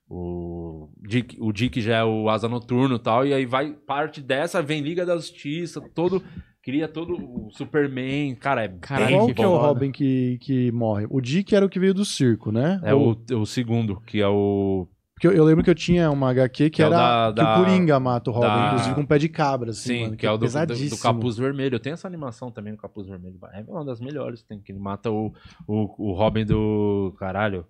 O 0.08 0.88
Dick, 1.04 1.36
o 1.40 1.50
Dick 1.52 1.80
já 1.80 1.96
é 1.96 2.04
o 2.04 2.28
Asa 2.28 2.48
Noturno 2.48 2.94
e 2.94 2.98
tal, 3.00 3.26
e 3.26 3.34
aí 3.34 3.44
vai 3.44 3.72
parte 3.72 4.20
dessa, 4.22 4.62
vem 4.62 4.80
Liga 4.80 5.04
da 5.04 5.16
Justiça, 5.16 5.80
todo. 5.94 6.22
Cria 6.66 6.88
todo 6.88 7.14
o 7.14 7.48
Superman, 7.52 8.34
cara, 8.34 8.64
é 8.64 8.68
Caralho, 8.68 9.16
Qual 9.18 9.26
que 9.28 9.34
que 9.34 9.42
é 9.42 9.46
o. 9.46 9.56
Robin 9.56 9.92
que, 9.92 10.36
que 10.42 10.72
morre? 10.72 11.06
O 11.08 11.20
Dick 11.20 11.54
era 11.54 11.64
o 11.64 11.68
que 11.68 11.78
veio 11.78 11.94
do 11.94 12.04
circo, 12.04 12.50
né? 12.50 12.80
É 12.82 12.92
Ou- 12.92 13.16
o, 13.30 13.34
o 13.36 13.46
segundo, 13.46 14.00
que 14.00 14.20
é 14.20 14.26
o. 14.26 14.88
Porque 15.14 15.28
eu, 15.28 15.32
eu 15.32 15.44
lembro 15.44 15.62
que 15.62 15.70
eu 15.70 15.74
tinha 15.76 16.10
uma 16.10 16.28
HQ 16.30 16.64
que 16.64 16.70
Que 16.70 16.82
é 16.82 16.86
o 16.86 16.92
era 16.92 17.30
da- 17.30 17.32
que 17.32 17.40
da- 17.40 17.54
o 17.54 17.64
Coringa 17.64 18.00
mata 18.00 18.30
o 18.30 18.32
Robin, 18.34 18.48
da- 18.48 18.66
inclusive 18.66 18.94
com 18.96 19.00
um 19.02 19.06
pé 19.06 19.16
de 19.16 19.28
cabra, 19.28 19.70
assim, 19.70 19.88
Sim, 19.94 20.02
mano, 20.02 20.16
que 20.16 20.26
é 20.26 20.30
o 20.32 20.36
do, 20.36 20.44
do, 20.46 20.88
do 20.90 20.98
Capuz 20.98 21.36
Vermelho. 21.38 21.78
Tem 21.78 21.92
essa 21.92 22.08
animação 22.08 22.50
também 22.50 22.72
do 22.74 22.78
Capuz 22.80 23.06
Vermelho. 23.06 23.38
É 23.54 23.62
uma 23.68 23.84
das 23.84 24.00
melhores 24.00 24.42
que 24.42 24.48
tem, 24.48 24.60
que 24.60 24.72
ele 24.72 24.80
mata 24.80 25.08
o, 25.08 25.32
o, 25.68 26.10
o 26.10 26.12
Robin 26.14 26.44
do. 26.44 27.14
Caralho. 27.16 27.64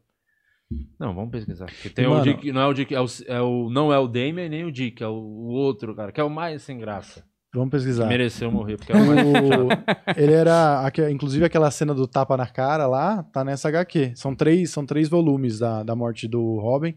Não, 0.99 1.15
vamos 1.15 1.31
pesquisar. 1.31 1.67
Porque 1.67 1.91
tem 1.91 2.09
Mano- 2.09 2.23
o 2.23 2.25
Dick. 2.25 2.51
Não 2.51 2.63
é 2.63 2.67
o 2.67 2.73
Dick, 2.73 2.95
é 2.95 3.01
o, 3.01 3.07
é 3.29 3.41
o, 3.43 3.69
não 3.71 3.93
é 3.93 3.99
o 3.99 4.09
Damian 4.09 4.49
nem 4.49 4.65
o 4.65 4.73
Dick, 4.73 5.03
é 5.03 5.07
o, 5.07 5.13
o 5.13 5.49
outro, 5.51 5.95
cara, 5.95 6.11
que 6.11 6.21
é 6.21 6.25
o 6.25 6.31
mais 6.31 6.63
sem 6.63 6.79
graça. 6.79 7.23
Vamos 7.59 7.71
pesquisar. 7.71 8.07
mereceu 8.07 8.51
morrer, 8.51 8.77
porque 8.77 8.93
é 8.93 8.97
o 8.97 8.99
ele 10.17 10.33
era, 10.33 10.91
inclusive 11.11 11.45
aquela 11.45 11.71
cena 11.71 11.95
do 11.95 12.07
tapa 12.07 12.37
na 12.37 12.47
cara 12.47 12.87
lá, 12.87 13.23
tá 13.33 13.45
nessa 13.45 13.69
HQ. 13.69 14.13
São 14.15 14.35
três, 14.35 14.71
são 14.71 14.85
três 14.85 15.09
volumes 15.09 15.59
da, 15.59 15.83
da 15.83 15.95
morte 15.95 16.29
do 16.29 16.59
Robin. 16.59 16.95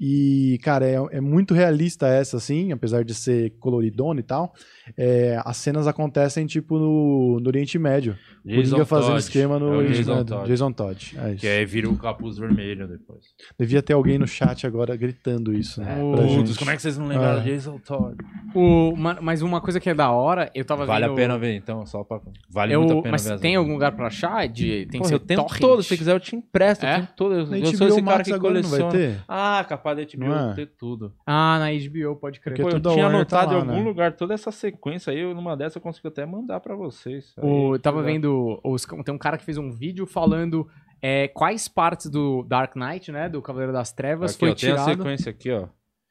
E, 0.00 0.58
cara, 0.62 0.86
é, 0.86 0.96
é 1.12 1.20
muito 1.20 1.54
realista 1.54 2.06
essa, 2.06 2.36
assim, 2.36 2.72
apesar 2.72 3.04
de 3.04 3.14
ser 3.14 3.50
coloridona 3.58 4.20
e 4.20 4.22
tal. 4.22 4.52
É, 4.96 5.40
as 5.44 5.56
cenas 5.56 5.86
acontecem, 5.86 6.46
tipo, 6.46 6.78
no, 6.78 7.38
no 7.40 7.46
Oriente 7.48 7.78
Médio. 7.78 8.16
Coringa 8.44 8.84
fazendo 8.84 9.16
esquema 9.18 9.58
no 9.58 9.68
É 9.68 9.70
o 9.70 9.78
Oriente 9.78 9.98
Jason 9.98 10.14
Médio. 10.16 10.26
Todd. 10.36 10.48
Jason 10.48 10.72
Todd. 10.72 11.16
É 11.18 11.30
isso. 11.30 11.40
Que 11.40 11.46
aí 11.48 11.64
vira 11.64 11.88
o 11.88 11.96
capuz 11.96 12.36
vermelho 12.38 12.88
depois. 12.88 13.20
Devia 13.58 13.80
ter 13.82 13.92
alguém 13.92 14.18
no 14.18 14.26
chat 14.26 14.66
agora 14.66 14.96
gritando 14.96 15.52
isso, 15.56 15.80
né? 15.80 15.92
É. 15.92 15.94
pra 16.12 16.22
Putz, 16.22 16.32
gente. 16.32 16.58
como 16.58 16.70
é 16.72 16.76
que 16.76 16.82
vocês 16.82 16.98
não 16.98 17.06
lembraram 17.06 17.40
É. 17.40 17.44
Jason 17.44 17.78
Todd? 17.78 18.16
O, 18.54 18.94
ma- 18.96 19.18
mas 19.22 19.42
uma 19.42 19.60
coisa 19.60 19.78
que 19.78 19.88
é 19.88 19.94
da 19.94 20.10
hora, 20.10 20.50
eu 20.54 20.64
tava 20.64 20.84
Vale 20.84 21.04
vendo... 21.06 21.12
a 21.12 21.16
pena 21.16 21.38
ver, 21.38 21.54
então, 21.54 21.86
só 21.86 22.02
pra. 22.02 22.20
Vale 22.50 22.74
Eu, 22.74 22.80
muito 22.80 22.98
a 22.98 23.02
pena 23.02 23.12
mas 23.12 23.24
ver. 23.24 23.32
as 23.34 23.40
tem 23.40 23.54
algum 23.56 23.72
lugar 23.72 23.92
pra 23.92 24.08
achar? 24.08 24.48
De, 24.48 24.86
tem 24.90 25.00
Porra, 25.00 25.08
que 25.10 25.14
eu 25.14 25.18
ser 25.20 25.24
tenho 25.26 25.40
torrent? 25.42 25.60
todos, 25.60 25.86
se 25.86 25.96
quiser 25.96 26.12
eu 26.12 26.20
te 26.20 26.34
empresto. 26.34 26.84
É? 26.84 26.90
Eu, 26.92 26.94
tenho 26.96 27.08
todos. 27.16 27.50
Na 27.50 27.56
eu 27.58 27.62
HBO 27.62 27.76
sou 27.76 27.86
esse 27.88 28.02
cara 28.02 28.16
Max 28.16 28.28
que 28.28 28.34
agora 28.34 28.54
não 28.54 28.68
vai 28.68 28.80
coleciona. 28.80 29.14
ter? 29.14 29.24
Ah, 29.28 29.64
capaz 29.76 29.96
da 29.96 30.04
HBO 30.04 30.32
é? 30.32 30.54
ter 30.54 30.66
tudo. 30.66 31.14
Ah, 31.26 31.58
na 31.58 31.70
HBO, 31.70 32.16
pode 32.16 32.40
crer. 32.40 32.60
Pô, 32.60 32.68
eu 32.68 32.80
tinha 32.80 33.04
Warner 33.04 33.26
tá 33.26 33.40
anotado 33.40 33.52
lá, 33.52 33.56
em 33.56 33.60
algum 33.60 33.82
né? 33.82 33.88
lugar 33.88 34.12
toda 34.14 34.34
essa 34.34 34.50
sequência 34.50 35.12
aí, 35.12 35.20
eu, 35.20 35.34
numa 35.34 35.56
dessa 35.56 35.78
eu 35.78 35.82
consigo 35.82 36.08
até 36.08 36.26
mandar 36.26 36.60
pra 36.60 36.74
vocês. 36.74 37.34
O, 37.38 37.46
Aí, 37.46 37.72
eu 37.72 37.78
tava 37.78 38.00
legal. 38.00 38.12
vendo. 38.12 38.60
Os, 38.62 38.84
tem 39.04 39.14
um 39.14 39.18
cara 39.18 39.38
que 39.38 39.44
fez 39.44 39.56
um 39.56 39.70
vídeo 39.70 40.06
falando 40.06 40.68
é, 41.00 41.28
quais 41.28 41.68
partes 41.68 42.10
do 42.10 42.42
Dark 42.42 42.76
Knight, 42.76 43.10
né? 43.10 43.28
Do 43.28 43.40
Cavaleiro 43.40 43.72
das 43.72 43.92
Trevas, 43.92 44.32
Aqui, 44.32 44.40
foi 44.40 44.50
ó, 44.50 44.54
tem 44.54 44.70
a 44.70 44.74
tirado. 44.74 44.96
sequência 44.96 45.30
aqui, 45.30 45.50
ó. 45.50 45.68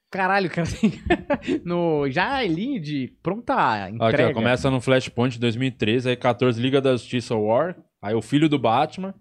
Caralho, 0.09 0.49
cara, 0.49 0.67
tem. 0.67 0.91
no, 1.63 2.09
já 2.09 2.43
é 2.43 2.47
linha 2.47 2.79
de 2.79 3.15
pronta 3.21 3.89
entrega. 3.89 4.23
Aqui, 4.23 4.31
ó, 4.31 4.33
começa 4.33 4.69
no 4.69 4.81
Flashpoint 4.81 5.39
2013, 5.39 6.09
aí 6.09 6.17
14 6.17 6.61
Liga 6.61 6.81
da 6.81 6.91
Justiça 6.93 7.35
War, 7.35 7.77
aí 8.01 8.13
o 8.15 8.21
filho 8.21 8.49
do 8.49 8.59
Batman, 8.59 9.13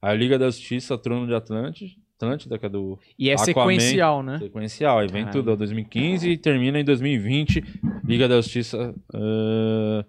aí 0.00 0.16
Liga 0.16 0.38
da 0.38 0.46
Justiça 0.46 0.96
Trono 0.96 1.26
de 1.26 1.34
Atlântida, 1.34 1.90
Atlântida, 2.24 2.58
que 2.58 2.66
é 2.66 2.68
do 2.68 2.98
E 3.18 3.30
é 3.30 3.34
Aquaman. 3.34 3.46
sequencial, 3.46 4.22
né? 4.22 4.38
sequencial, 4.38 4.98
aí 4.98 5.08
vem 5.08 5.28
tudo, 5.30 5.52
ó, 5.52 5.56
2015 5.56 6.28
e 6.30 6.36
termina 6.36 6.78
em 6.78 6.84
2020, 6.84 7.62
Liga 8.04 8.28
da 8.28 8.36
Justiça 8.36 8.94
ah, 9.14 10.04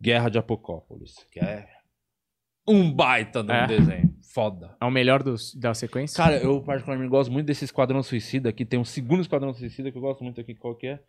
Guerra 0.00 0.28
de 0.28 0.38
Apocópolis, 0.38 1.14
que 1.30 1.40
é 1.40 1.66
um 2.68 2.90
baita 2.92 3.42
de 3.42 3.50
um 3.50 3.54
É. 3.54 3.66
desenho, 3.66 4.14
foda. 4.32 4.76
É 4.80 4.84
o 4.84 4.90
melhor 4.90 5.22
dos, 5.22 5.54
da 5.56 5.74
sequência? 5.74 6.16
Cara, 6.16 6.36
eu 6.38 6.62
particularmente 6.62 7.10
gosto 7.10 7.32
muito 7.32 7.46
desse 7.46 7.64
Esquadrão 7.64 8.02
Suicida 8.02 8.48
aqui. 8.48 8.64
Tem 8.64 8.78
um 8.78 8.84
segundo 8.84 9.20
Esquadrão 9.22 9.52
Suicida 9.52 9.90
que 9.90 9.98
eu 9.98 10.02
gosto 10.02 10.22
muito 10.22 10.40
aqui, 10.40 10.54
qual 10.54 10.74
que 10.76 10.86
é? 10.86 11.00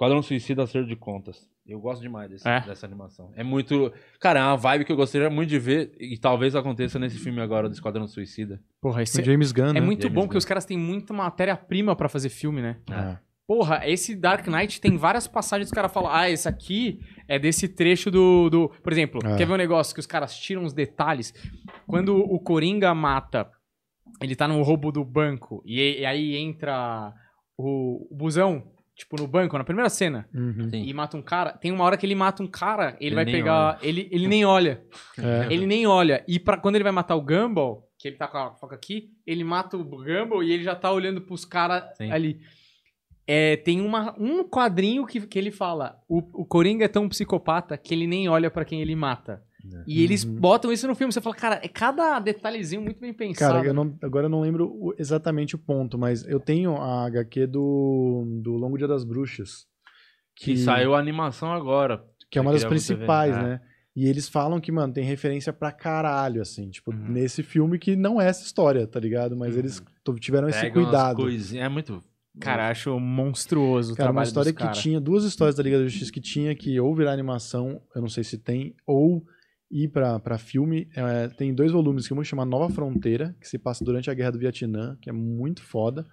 Esquadrão 0.00 0.22
Suicida 0.22 0.62
Acerto 0.62 0.88
de 0.88 0.96
Contas. 0.96 1.46
Eu 1.66 1.78
gosto 1.78 2.00
demais 2.00 2.30
desse- 2.30 2.48
É? 2.48 2.58
dessa 2.62 2.86
animação. 2.86 3.30
É 3.36 3.44
muito... 3.44 3.92
Cara, 4.18 4.40
é 4.40 4.42
uma 4.44 4.56
vibe 4.56 4.86
que 4.86 4.92
eu 4.92 4.96
gostaria 4.96 5.28
muito 5.28 5.50
de 5.50 5.58
ver 5.58 5.92
e 6.00 6.16
talvez 6.16 6.56
aconteça 6.56 6.98
nesse 6.98 7.18
filme 7.18 7.38
agora 7.38 7.68
do 7.68 7.74
Esquadrão 7.74 8.06
Suicida. 8.08 8.62
Porra, 8.80 9.00
O 9.00 9.02
esse 9.02 9.22
James 9.22 9.52
Gunn, 9.52 9.68
é 9.68 9.72
né? 9.74 9.80
muito 9.82 10.00
James 10.04 10.14
bom 10.14 10.22
porque 10.22 10.32
Gunn. 10.32 10.38
os 10.38 10.44
caras 10.46 10.64
têm 10.64 10.78
muita 10.78 11.12
matéria-prima 11.12 11.94
pra 11.94 12.08
fazer 12.08 12.30
filme, 12.30 12.62
né? 12.62 12.78
É. 12.90 13.18
Porra, 13.46 13.82
esse 13.86 14.16
Dark 14.16 14.46
Knight 14.46 14.80
tem 14.80 14.96
várias 14.96 15.28
passagens 15.28 15.68
que 15.68 15.72
os 15.74 15.76
caras 15.76 15.92
falam, 15.92 16.10
ah, 16.10 16.30
esse 16.30 16.48
aqui 16.48 16.98
é 17.28 17.38
desse 17.38 17.68
trecho 17.68 18.10
do. 18.10 18.48
do... 18.48 18.68
Por 18.82 18.90
exemplo, 18.94 19.20
É. 19.22 19.36
quer 19.36 19.46
ver 19.46 19.52
um 19.52 19.56
negócio 19.58 19.92
que 19.92 20.00
os 20.00 20.06
caras 20.06 20.34
tiram 20.34 20.64
os 20.64 20.72
detalhes? 20.72 21.34
Quando 21.86 22.16
o 22.16 22.40
Coringa 22.40 22.94
mata, 22.94 23.50
ele 24.22 24.34
tá 24.34 24.48
no 24.48 24.62
roubo 24.62 24.90
do 24.90 25.04
banco, 25.04 25.62
e, 25.66 26.00
e 26.00 26.06
aí 26.06 26.36
entra 26.36 27.12
o, 27.58 28.06
o 28.10 28.16
busão, 28.16 28.62
tipo, 29.00 29.16
no 29.16 29.26
banco, 29.26 29.56
na 29.56 29.64
primeira 29.64 29.88
cena, 29.88 30.28
Uhum. 30.34 30.70
E 30.72 30.92
mata 30.92 31.16
um 31.16 31.22
cara. 31.22 31.52
Tem 31.52 31.72
uma 31.72 31.84
hora 31.84 31.96
que 31.96 32.04
ele 32.04 32.14
mata 32.14 32.42
um 32.42 32.46
cara, 32.46 32.96
ele, 33.00 33.06
Ele 33.06 33.14
vai 33.14 33.24
pegar. 33.24 33.78
Ele, 33.82 34.08
ele 34.10 34.28
nem 34.28 34.44
olha. 34.44 34.82
É. 35.18 35.52
Ele 35.52 35.66
nem 35.66 35.86
olha. 35.86 36.24
E 36.26 36.38
pra, 36.38 36.56
quando 36.56 36.76
ele 36.76 36.84
vai 36.84 36.92
matar 36.92 37.14
o 37.14 37.20
Gumball, 37.20 37.86
que 37.98 38.08
ele 38.08 38.16
tá 38.16 38.26
com 38.26 38.38
a 38.38 38.54
foca 38.54 38.74
aqui, 38.74 39.10
ele 39.26 39.44
mata 39.44 39.76
o 39.76 39.84
Gumball 39.84 40.42
e 40.42 40.50
ele 40.52 40.62
já 40.62 40.74
tá 40.74 40.90
olhando 40.90 41.20
pros 41.20 41.44
caras 41.44 41.82
ali. 42.10 42.40
É, 43.26 43.56
tem 43.56 43.80
uma, 43.80 44.14
um 44.18 44.42
quadrinho 44.42 45.06
que, 45.06 45.20
que 45.26 45.38
ele 45.38 45.50
fala: 45.50 46.00
o, 46.08 46.18
o 46.42 46.44
Coringa 46.44 46.84
é 46.84 46.88
tão 46.88 47.08
psicopata 47.08 47.76
que 47.76 47.94
ele 47.94 48.06
nem 48.06 48.28
olha 48.28 48.50
pra 48.50 48.64
quem 48.64 48.80
ele 48.80 48.96
mata. 48.96 49.42
É. 49.74 49.82
E 49.86 50.02
eles 50.02 50.24
Uhum. 50.24 50.34
botam 50.36 50.72
isso 50.72 50.86
no 50.86 50.94
filme. 50.94 51.12
Você 51.12 51.20
fala, 51.20 51.34
cara, 51.36 51.60
é 51.62 51.68
cada 51.68 52.18
detalhezinho 52.18 52.80
muito 52.82 53.00
bem 53.00 53.12
pensado. 53.12 53.54
Cara, 53.54 53.66
eu 53.66 53.74
não- 53.74 53.96
agora 54.02 54.26
eu 54.26 54.30
não 54.30 54.40
lembro 54.40 54.94
exatamente 54.98 55.54
o 55.54 55.58
ponto, 55.58 55.98
mas 55.98 56.26
eu 56.26 56.40
tenho 56.40 56.76
a 56.76 57.04
HQ 57.06 57.46
do, 57.46 58.24
do 58.42 58.52
Longo 58.56 58.78
Dia 58.78 58.88
das 58.88 59.04
Bruxas. 59.04 59.66
Que 60.36 60.56
saiu 60.56 60.94
a 60.94 60.98
animação 60.98 61.52
agora. 61.52 62.02
que 62.30 62.38
é 62.38 62.40
uma 62.40 62.52
das 62.52 62.62
ver, 62.62 62.68
principais, 62.68 63.36
é. 63.36 63.42
né? 63.42 63.60
E 63.96 64.06
eles 64.06 64.28
falam 64.28 64.60
que, 64.60 64.70
mano, 64.70 64.92
tem 64.92 65.02
referência 65.04 65.52
pra 65.52 65.72
caralho, 65.72 66.40
assim, 66.40 66.70
tipo, 66.70 66.92
Uhum. 66.92 67.08
nesse 67.08 67.42
filme 67.42 67.76
que 67.76 67.96
não 67.96 68.20
é 68.20 68.28
essa 68.28 68.44
história, 68.44 68.86
tá 68.86 69.00
ligado? 69.00 69.36
Mas 69.36 69.56
eles 69.56 69.82
to- 70.04 70.14
tiveram 70.14 70.48
esse 70.48 70.70
cuidado. 70.70 71.16
coisinhas- 71.16 71.66
É 71.66 71.68
muito... 71.68 72.02
Cara, 72.38 72.68
acho 72.70 72.98
monstruoso 73.00 73.94
o 73.94 73.96
Cara, 73.96 74.10
uma 74.10 74.12
trabalho 74.12 74.26
história 74.28 74.52
dos 74.52 74.56
que 74.56 74.62
cara. 74.62 74.74
tinha, 74.76 75.00
duas 75.00 75.24
histórias 75.24 75.56
da 75.56 75.62
Liga 75.64 75.78
da 75.78 75.84
Justiça 75.84 76.12
que 76.12 76.20
tinha 76.20 76.54
que 76.54 76.78
ou 76.78 76.94
virar 76.94 77.12
animação, 77.12 77.82
eu 77.94 78.00
não 78.00 78.08
sei 78.08 78.22
se 78.22 78.38
tem, 78.38 78.74
ou 78.86 79.24
ir 79.70 79.88
pra, 79.88 80.18
pra 80.18 80.38
filme. 80.38 80.88
É, 80.94 81.28
tem 81.28 81.54
dois 81.54 81.70
volumes 81.70 82.06
que 82.06 82.12
uma 82.12 82.24
chama 82.24 82.44
Nova 82.44 82.72
Fronteira, 82.72 83.36
que 83.40 83.48
se 83.48 83.58
passa 83.58 83.84
durante 83.84 84.10
a 84.10 84.14
Guerra 84.14 84.32
do 84.32 84.38
Vietnã, 84.38 84.96
que 85.00 85.08
é 85.08 85.12
muito 85.12 85.62
foda, 85.62 86.06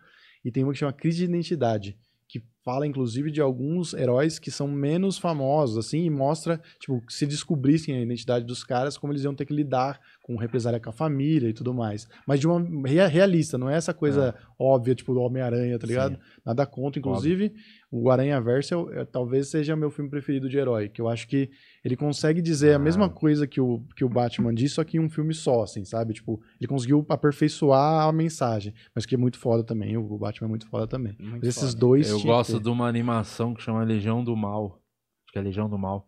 e 0.46 0.52
tem 0.52 0.64
uma 0.64 0.74
que 0.74 0.80
chama 0.80 0.94
Crise 0.94 1.18
de 1.18 1.24
Identidade, 1.26 1.98
que 2.28 2.44
fala 2.64 2.86
inclusive 2.86 3.32
de 3.32 3.42
alguns 3.42 3.94
heróis 3.94 4.38
que 4.38 4.52
são 4.52 4.68
menos 4.68 5.18
famosos, 5.18 5.78
assim, 5.78 6.04
e 6.04 6.10
mostra, 6.10 6.62
tipo, 6.80 7.02
se 7.10 7.26
descobrissem 7.26 7.96
a 7.96 8.02
identidade 8.02 8.46
dos 8.46 8.64
caras, 8.64 8.98
como 8.98 9.14
eles 9.14 9.24
iam 9.24 9.34
ter 9.34 9.46
que 9.46 9.54
lidar 9.54 10.00
com 10.28 10.36
represália 10.36 10.78
com 10.78 10.90
a 10.90 10.94
família 10.94 11.48
e 11.48 11.54
tudo 11.54 11.74
mais. 11.74 12.06
Mas 12.28 12.42
de 12.42 12.46
uma 12.48 12.60
rea- 12.86 13.08
realista, 13.08 13.58
não 13.58 13.70
é 13.70 13.76
essa 13.76 13.94
coisa 13.94 14.36
óbvia, 14.60 14.94
tipo, 14.94 15.14
do 15.14 15.22
Homem-Aranha, 15.22 15.80
tá 15.80 15.88
ligado? 15.88 16.16
Sim. 16.16 16.22
Nada 16.46 16.66
contra, 16.66 17.00
inclusive, 17.00 17.54
o 17.90 18.12
Aranha 18.12 18.42
Verso 18.42 18.74
é 18.74 18.78
o- 18.78 18.92
é- 18.92 19.06
talvez 19.06 19.48
seja 19.48 19.74
meu 19.74 19.90
filme 19.90 20.10
preferido 20.12 20.50
de 20.50 20.58
herói, 20.58 20.90
que 20.90 21.00
eu 21.00 21.08
acho 21.08 21.30
que 21.30 21.50
ele 21.82 21.96
consegue 21.96 22.42
dizer 22.42 22.74
a 22.74 22.76
Ah. 22.76 22.80
mesma 22.80 23.10
coisa 23.10 23.48
que 23.48 23.62
o, 23.62 23.82
que 23.96 24.04
o 24.04 24.10
Batman 24.10 24.54
diz, 24.54 24.74
só 24.74 24.84
que 24.84 24.98
em 24.98 25.00
um 25.00 25.10
filme 25.10 25.34
só, 25.34 25.64
assim, 25.64 25.86
sabe? 25.86 26.14
Tipo, 26.14 26.42
ele 26.60 26.68
conseguiu 26.68 27.06
aperfeiçoar 27.08 28.06
a 28.06 28.12
mensagem, 28.12 28.74
mas 28.94 29.06
que 29.06 29.16
é 29.16 29.18
muito 29.18 29.40
foda 29.40 29.64
também, 29.64 29.96
o, 29.96 30.02
o 30.12 30.18
Batman 30.18 30.48
é 30.48 30.50
muito 30.50 30.68
foda 30.68 30.86
também. 30.88 31.16
Muito 31.20 31.40
Mas 31.40 31.48
esses 31.56 31.70
foda. 31.70 31.80
dois 31.80 32.10
Eu 32.10 32.20
gosto 32.22 32.58
ter. 32.58 32.64
de 32.64 32.70
uma 32.70 32.86
animação 32.88 33.54
que 33.54 33.62
chama 33.64 33.82
Legião 33.84 34.22
do 34.24 34.36
Mal. 34.36 34.82
Acho 35.26 35.32
que 35.32 35.40
é 35.40 35.42
Legião 35.42 35.70
do 35.70 35.78
Mal. 35.78 36.06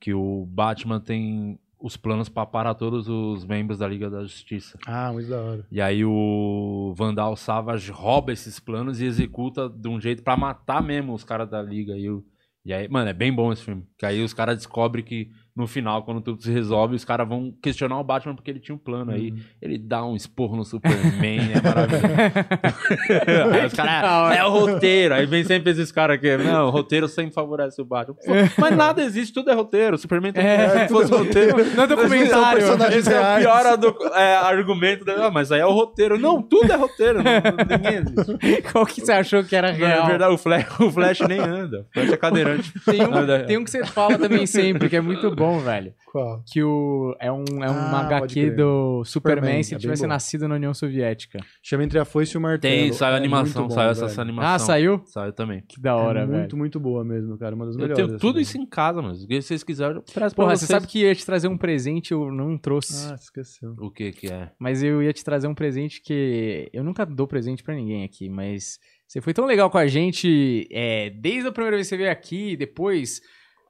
Que 0.00 0.12
o 0.12 0.44
Batman 0.46 1.00
tem 1.00 1.58
os 1.82 1.96
planos 1.96 2.28
pra 2.28 2.46
parar 2.46 2.74
todos 2.74 3.08
os 3.08 3.44
membros 3.44 3.78
da 3.78 3.88
Liga 3.88 4.08
da 4.08 4.22
Justiça. 4.22 4.78
Ah, 4.86 5.10
muito 5.12 5.28
da 5.28 5.40
hora. 5.40 5.66
E 5.70 5.80
aí 5.80 6.04
o 6.04 6.94
Vandal 6.96 7.34
Savage 7.36 7.90
rouba 7.90 8.32
esses 8.32 8.60
planos 8.60 9.00
e 9.00 9.04
executa 9.04 9.68
de 9.68 9.88
um 9.88 10.00
jeito 10.00 10.22
pra 10.22 10.36
matar 10.36 10.82
mesmo 10.82 11.12
os 11.12 11.24
caras 11.24 11.50
da 11.50 11.60
Liga. 11.60 11.96
E, 11.96 12.08
o- 12.08 12.24
E 12.64 12.72
aí, 12.72 12.88
mano, 12.88 13.10
é 13.10 13.12
bem 13.12 13.32
bom 13.32 13.52
esse 13.52 13.64
filme. 13.64 13.84
Que 13.98 14.06
aí 14.06 14.22
os 14.22 14.32
caras 14.32 14.56
descobrem 14.56 15.04
que 15.04 15.30
no 15.54 15.66
final, 15.66 16.02
quando 16.02 16.20
tudo 16.22 16.42
se 16.42 16.50
resolve, 16.50 16.96
os 16.96 17.04
caras 17.04 17.28
vão 17.28 17.52
questionar 17.62 17.98
o 18.00 18.04
Batman 18.04 18.34
porque 18.34 18.50
ele 18.50 18.58
tinha 18.60 18.74
um 18.74 18.78
plano. 18.78 19.12
Aí 19.12 19.34
ele 19.60 19.76
dá 19.76 20.04
um 20.04 20.16
esporro 20.16 20.56
no 20.56 20.64
Superman, 20.64 21.40
é 21.52 21.60
maravilhoso. 21.60 22.06
aí 23.52 23.66
os 23.66 23.72
caras, 23.74 24.36
é 24.38 24.44
o 24.44 24.48
roteiro. 24.50 25.14
Aí 25.14 25.26
vem 25.26 25.44
sempre 25.44 25.70
esses 25.72 25.92
caras 25.92 26.16
aqui, 26.16 26.36
não, 26.38 26.68
o 26.68 26.70
roteiro 26.70 27.06
sempre 27.08 27.34
favorece 27.34 27.80
o 27.80 27.84
Batman. 27.84 28.14
Pô, 28.14 28.32
mas 28.60 28.76
nada 28.76 29.02
existe, 29.02 29.32
tudo 29.34 29.50
é 29.50 29.54
roteiro. 29.54 29.98
Superman 29.98 30.32
tem 30.32 30.44
É, 30.44 30.86
se 30.86 30.92
fosse 30.92 31.10
roteiro. 31.12 31.52
Não 31.76 31.84
é 31.84 31.86
documentário. 31.86 32.60
personagens 32.60 33.06
Esse 33.06 33.12
é 33.14 33.20
o 33.20 33.38
pior 33.40 33.66
adu- 33.66 33.96
é, 34.14 34.36
argumento. 34.36 35.04
Da... 35.04 35.26
Ah, 35.26 35.30
mas 35.30 35.50
aí 35.52 35.60
é 35.60 35.66
o 35.66 35.72
roteiro. 35.72 36.18
Não, 36.18 36.40
tudo 36.42 36.72
é 36.72 36.76
roteiro. 36.76 37.22
Não, 37.22 37.32
ninguém 37.76 37.94
existe. 37.96 38.62
Qual 38.72 38.86
que 38.86 39.00
você 39.00 39.12
achou 39.12 39.42
que 39.44 39.54
era 39.54 39.72
Não, 39.72 39.78
real? 39.78 40.04
é 40.04 40.08
verdade, 40.08 40.34
o 40.34 40.38
Flash, 40.38 40.80
o 40.80 40.90
Flash 40.90 41.20
nem 41.20 41.38
anda. 41.38 41.86
O 41.90 41.92
Flash 41.94 42.12
é 42.12 42.16
cadeirante. 42.16 42.72
Tem 42.84 43.02
um, 43.02 43.46
tem 43.46 43.58
um 43.58 43.64
que 43.64 43.70
você 43.70 43.84
fala 43.84 44.18
também 44.18 44.46
sempre, 44.46 44.88
que 44.88 44.96
é 44.96 45.00
muito 45.00 45.30
bom, 45.34 45.41
velho. 45.60 45.94
Qual? 46.06 46.42
Que 46.50 46.62
o, 46.62 47.16
é 47.18 47.30
um, 47.32 47.44
é 47.62 47.70
um 47.70 47.74
Ah, 47.74 48.00
HQ 48.00 48.50
do 48.50 49.02
Superman, 49.04 49.04
Superman, 49.04 49.62
se 49.62 49.72
é 49.72 49.74
ele 49.74 49.78
bem 49.78 49.80
tivesse 49.82 50.02
bom. 50.02 50.08
nascido 50.08 50.48
na 50.48 50.54
União 50.56 50.74
Soviética. 50.74 51.38
Chama 51.62 51.84
Entre 51.84 51.98
a 51.98 52.04
Foice 52.04 52.34
e 52.34 52.38
o 52.38 52.40
Martelo. 52.40 52.74
Tem, 52.74 52.92
saiu 52.92 53.12
a 53.14 53.16
É 53.16 53.18
animação, 53.18 53.68
bom, 53.68 53.74
saiu 53.74 53.90
essa, 53.90 54.04
essa 54.06 54.20
animação. 54.22 54.54
Ah, 54.54 54.58
saiu? 54.58 55.02
Saiu 55.06 55.32
também. 55.32 55.62
Que 55.68 55.80
da 55.80 55.96
hora, 55.96 56.20
é 56.20 56.26
velho. 56.26 56.38
muito, 56.38 56.56
muito 56.56 56.80
boa 56.80 57.04
mesmo, 57.04 57.36
cara. 57.38 57.54
Uma 57.54 57.66
das 57.66 57.74
Eu 57.76 57.80
melhores. 57.82 57.96
tenho 57.96 58.08
assim, 58.08 58.18
tudo 58.18 58.34
velho. 58.34 58.42
isso 58.42 58.58
em 58.58 58.66
casa, 58.66 59.00
mas 59.02 59.20
se 59.22 59.26
vocês 59.42 59.64
quiserem, 59.64 59.96
eu 59.96 60.02
pra 60.02 60.30
Porra, 60.30 60.48
vocês. 60.56 60.60
você 60.60 60.66
sabe 60.66 60.86
que 60.86 61.00
ia 61.00 61.14
te 61.14 61.24
trazer 61.24 61.48
um 61.48 61.56
presente, 61.56 62.12
eu 62.12 62.30
não 62.30 62.58
trouxe. 62.58 63.10
Ah, 63.10 63.14
esqueceu. 63.14 63.74
O 63.78 63.90
que 63.90 64.12
que 64.12 64.26
é? 64.32 64.50
Mas 64.58 64.82
eu 64.82 65.02
ia 65.02 65.12
te 65.12 65.24
trazer 65.24 65.46
um 65.48 65.54
presente 65.54 66.00
que. 66.02 66.68
Eu 66.72 66.84
nunca 66.84 67.04
dou 67.06 67.26
presente 67.26 67.62
pra 67.62 67.74
ninguém 67.74 68.04
aqui, 68.04 68.28
mas 68.28 68.78
você 69.08 69.20
foi 69.20 69.32
tão 69.34 69.44
legal 69.46 69.70
com 69.70 69.78
a 69.78 69.86
gente 69.86 70.66
é, 70.70 71.10
desde 71.10 71.48
a 71.48 71.52
primeira 71.52 71.76
vez 71.76 71.86
que 71.86 71.90
você 71.90 71.96
veio 71.98 72.10
aqui, 72.10 72.56
depois, 72.56 73.20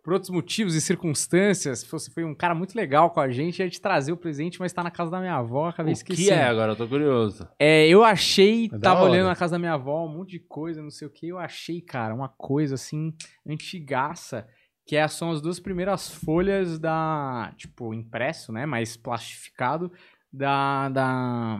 por 0.02 0.12
outros 0.14 0.30
motivos 0.30 0.74
e 0.74 0.80
circunstâncias. 0.80 1.84
Você 1.84 2.10
foi 2.10 2.24
um 2.24 2.34
cara 2.34 2.54
muito 2.54 2.74
legal 2.74 3.10
com 3.10 3.20
a 3.20 3.30
gente. 3.30 3.60
Ia 3.60 3.70
te 3.70 3.80
trazer 3.80 4.10
o 4.12 4.16
presente, 4.16 4.58
mas 4.58 4.72
tá 4.72 4.82
na 4.82 4.90
casa 4.90 5.10
da 5.10 5.20
minha 5.20 5.36
avó, 5.36 5.68
acabei 5.68 5.92
O 5.92 5.94
esquecendo. 5.94 6.28
que 6.28 6.34
é 6.34 6.42
agora? 6.44 6.72
Eu 6.72 6.76
tô 6.76 6.88
curioso. 6.88 7.48
É, 7.58 7.86
eu 7.86 8.02
achei, 8.02 8.68
É 8.72 8.78
tava 8.78 9.02
olhando 9.04 9.28
na 9.28 9.36
casa 9.36 9.52
da 9.52 9.58
minha 9.58 9.74
avó, 9.74 10.04
um 10.04 10.08
monte 10.08 10.30
de 10.32 10.40
coisa, 10.40 10.82
não 10.82 10.90
sei 10.90 11.06
o 11.06 11.10
que. 11.10 11.28
Eu 11.28 11.38
achei, 11.38 11.80
cara, 11.80 12.14
uma 12.14 12.28
coisa 12.28 12.74
assim, 12.74 13.14
antigaça, 13.46 14.46
que 14.86 14.96
é, 14.96 15.06
são 15.06 15.30
as 15.30 15.40
duas 15.40 15.60
primeiras 15.60 16.08
folhas 16.10 16.78
da, 16.78 17.52
tipo, 17.56 17.94
impresso, 17.94 18.52
né, 18.52 18.66
mais 18.66 18.96
plastificado, 18.96 19.92
da, 20.32 20.88
da 20.88 21.58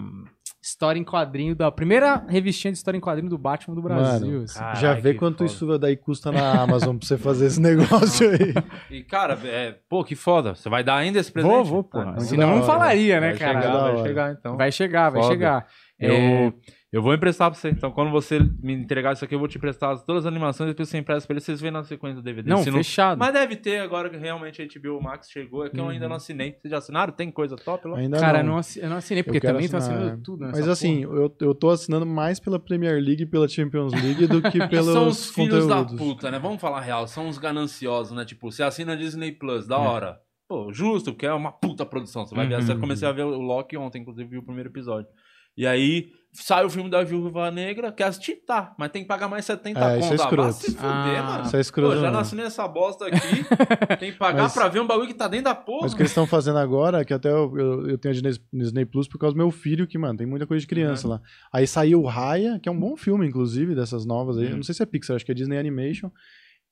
história 0.63 0.99
em 0.99 1.03
quadrinho, 1.05 1.57
da 1.57 1.73
primeira 1.73 2.25
revistinha 2.29 2.71
de 2.71 2.79
história 2.79 2.97
em 2.97 3.01
quadrinho 3.01 3.29
do 3.29 3.37
Batman 3.37 3.75
do 3.75 3.83
Brasil. 3.83 4.27
Mano, 4.31 4.45
assim. 4.45 4.59
Caralho, 4.59 4.81
Já 4.81 4.95
vê 4.95 5.15
quanto 5.15 5.39
foda. 5.39 5.51
isso 5.51 5.79
daí 5.79 5.97
custa 5.97 6.31
na 6.31 6.63
Amazon 6.63 6.97
pra 6.97 7.07
você 7.09 7.19
fazer 7.19 7.47
esse 7.47 7.59
negócio 7.61 8.31
aí. 8.31 8.55
E, 8.91 9.03
cara, 9.03 9.37
é, 9.45 9.75
pô, 9.89 10.05
que 10.05 10.15
foda. 10.15 10.55
Você 10.55 10.69
vai 10.69 10.85
dar 10.85 10.97
ainda 10.97 11.19
esse 11.19 11.33
presente? 11.33 11.51
Vou, 11.53 11.65
vou, 11.65 11.85
porra. 11.85 12.15
Ah, 12.17 12.21
Senão 12.21 12.57
não 12.57 12.63
falaria, 12.63 13.21
né, 13.21 13.31
vai 13.31 13.39
cara? 13.39 13.61
chegar, 13.61 13.81
vai 13.93 14.03
chegar, 14.05 14.33
então. 14.33 14.57
Vai 14.57 14.73
chegar, 14.73 15.11
vai 15.11 15.23
Foda. 15.23 15.33
chegar. 15.35 15.67
Eu, 15.99 16.15
É, 16.15 16.53
eu 16.93 17.01
vou 17.03 17.15
emprestar 17.15 17.51
pra 17.51 17.59
você. 17.59 17.71
Então, 17.71 17.91
quando 17.91 18.11
você 18.11 18.39
me 18.63 18.75
entregar 18.75 19.15
isso 19.15 19.25
aqui, 19.25 19.35
eu 19.35 19.39
vou 19.39 19.49
te 19.49 19.57
emprestar 19.57 19.97
todas 20.05 20.25
as 20.25 20.27
animações 20.31 20.69
e 20.69 20.73
depois 20.73 20.89
você 20.91 20.99
empresta 20.99 21.27
pra 21.27 21.33
eles, 21.35 21.45
vocês 21.45 21.61
veem 21.61 21.73
na 21.73 21.83
sequência 21.85 22.17
do 22.17 22.23
DVD. 22.23 22.51
não, 22.51 22.59
Se 22.63 22.71
fechado. 22.71 23.19
Mas 23.19 23.33
deve 23.33 23.57
ter 23.57 23.79
agora 23.81 24.11
que 24.11 24.17
realmente 24.19 24.61
a 24.61 24.67
HBO 24.67 25.03
Max 25.03 25.31
chegou. 25.31 25.65
É 25.65 25.71
que 25.71 25.81
eu 25.81 25.89
ainda 25.89 26.05
Uhum. 26.05 26.09
não 26.11 26.17
assinei. 26.17 26.53
Vocês 26.61 26.71
já 26.71 26.79
assinaram? 26.79 27.13
Tem 27.13 27.31
coisa 27.31 27.57
top 27.57 27.89
lá? 27.89 27.97
Ainda 27.99 28.19
Cara, 28.21 28.43
não. 28.43 28.61
eu 28.77 28.89
não 28.91 28.97
assinei, 28.99 29.23
porque 29.23 29.41
também 29.41 29.69
tô 29.69 29.77
assinar, 29.79 29.97
assinando 29.99 30.21
é. 30.21 30.23
tudo 30.23 30.41
Mas 30.53 30.69
assim, 30.69 31.03
eu, 31.03 31.35
eu 31.41 31.55
tô 31.55 31.71
assinando 31.71 32.05
mais 32.05 32.39
pela 32.39 32.59
Premier 32.59 33.03
League 33.03 33.23
e 33.23 33.27
pela 33.27 33.49
Champions 33.49 33.93
League 33.95 34.27
do 34.27 34.43
que 34.43 34.59
pelos 34.69 34.93
são 34.93 35.09
os 35.09 35.31
filhos 35.31 35.67
da 35.67 35.77
conteúdos. 35.79 36.07
puta, 36.07 36.31
né? 36.31 36.39
Vamos 36.39 36.61
falar 36.61 36.81
real. 36.81 37.07
São 37.09 37.27
os 37.29 37.39
gananciosos, 37.39 38.15
né? 38.17 38.25
Tipo, 38.25 38.51
você 38.53 38.63
assina 38.63 38.97
Disney 38.97 39.33
Plus, 39.33 39.65
É. 39.65 39.69
da 39.69 39.79
hora. 39.79 40.19
Pô, 40.49 40.71
justo, 40.71 41.13
porque 41.13 41.25
é 41.25 41.33
uma 41.33 41.51
puta 41.51 41.87
produção. 41.87 42.27
Você 42.27 42.35
vai 42.35 42.47
ver. 42.47 42.61
Uhum. 42.61 42.69
Eu 42.69 42.79
comecei 42.81 43.09
a 43.09 43.13
ver 43.13 43.23
o 43.25 43.41
Loki 43.41 43.75
ontem, 43.79 44.03
inclusive, 44.03 44.29
vi 44.29 44.37
o 44.37 44.43
primeiro 44.43 44.69
episódio. 44.69 45.09
E 45.57 45.67
aí, 45.67 46.11
sai 46.33 46.65
o 46.65 46.71
filme 46.71 46.89
da 46.89 47.03
Viúva 47.05 47.51
Negra, 47.51 47.93
quer 47.93 48.05
assistir? 48.05 48.37
Tá, 48.47 48.75
mas 48.79 48.91
tem 48.91 49.03
que 49.03 49.09
pagar 49.09 49.29
mais 49.29 49.45
70 49.45 49.79
É, 49.79 49.99
isso 49.99 50.13
é 50.15 50.17
conto. 50.17 50.23
Ah, 50.23 50.27
vai 50.37 50.49
escroto. 50.49 50.53
se 50.55 50.71
fuder, 50.73 50.87
Ah, 50.89 51.23
mano. 51.23 51.43
Isso 51.45 51.49
é 51.49 51.59
Pô, 51.59 51.61
escroto. 51.61 51.95
já 51.97 52.03
não. 52.03 52.13
não 52.13 52.21
assinei 52.21 52.45
essa 52.47 52.67
bosta 52.67 53.07
aqui. 53.07 53.19
tem 54.01 54.13
que 54.13 54.19
pagar 54.19 54.45
Mas- 54.45 54.55
pra 54.55 54.69
ver 54.69 54.81
um 54.81 54.87
bagulho 54.87 55.09
que 55.09 55.15
tá 55.15 55.29
dentro 55.29 55.45
da 55.45 55.55
porra. 55.55 55.83
Mas 55.83 55.93
o 55.93 55.97
que 55.97 56.03
eles 56.03 56.11
estão 56.11 56.27
fazendo 56.27 56.59
agora, 56.59 57.05
que 57.05 57.13
até 57.13 57.31
eu, 57.31 57.57
eu, 57.59 57.89
eu 57.91 57.99
tenho 57.99 58.13
a 58.13 58.19
Disney, 58.21 58.45
Disney 58.53 58.85
Plus 58.87 59.07
por 59.07 59.19
causa 59.19 59.35
do 59.35 59.39
meu 59.39 59.51
filho, 59.51 59.87
que, 59.87 59.99
mano, 59.99 60.17
tem 60.17 60.27
muita 60.27 60.47
coisa 60.47 60.61
de 60.61 60.67
criança 60.67 61.07
Uhum. 61.07 61.15
lá. 61.15 61.21
Aí 61.53 61.67
saiu 61.67 62.01
o 62.01 62.07
Raya, 62.07 62.59
que 62.61 62.69
é 62.69 62.73
um 62.73 62.79
bom 62.81 62.97
filme, 62.97 63.27
inclusive, 63.27 63.75
dessas 63.75 64.07
novas 64.07 64.39
aí. 64.39 64.45
Uhum. 64.47 64.51
Eu 64.53 64.57
não 64.57 64.63
sei 64.63 64.75
se 64.75 64.83
é 64.83 64.87
Pixar, 64.87 65.17
acho 65.17 65.25
que 65.27 65.33
é 65.33 65.35
Disney 65.35 65.59
Animation. 65.59 66.11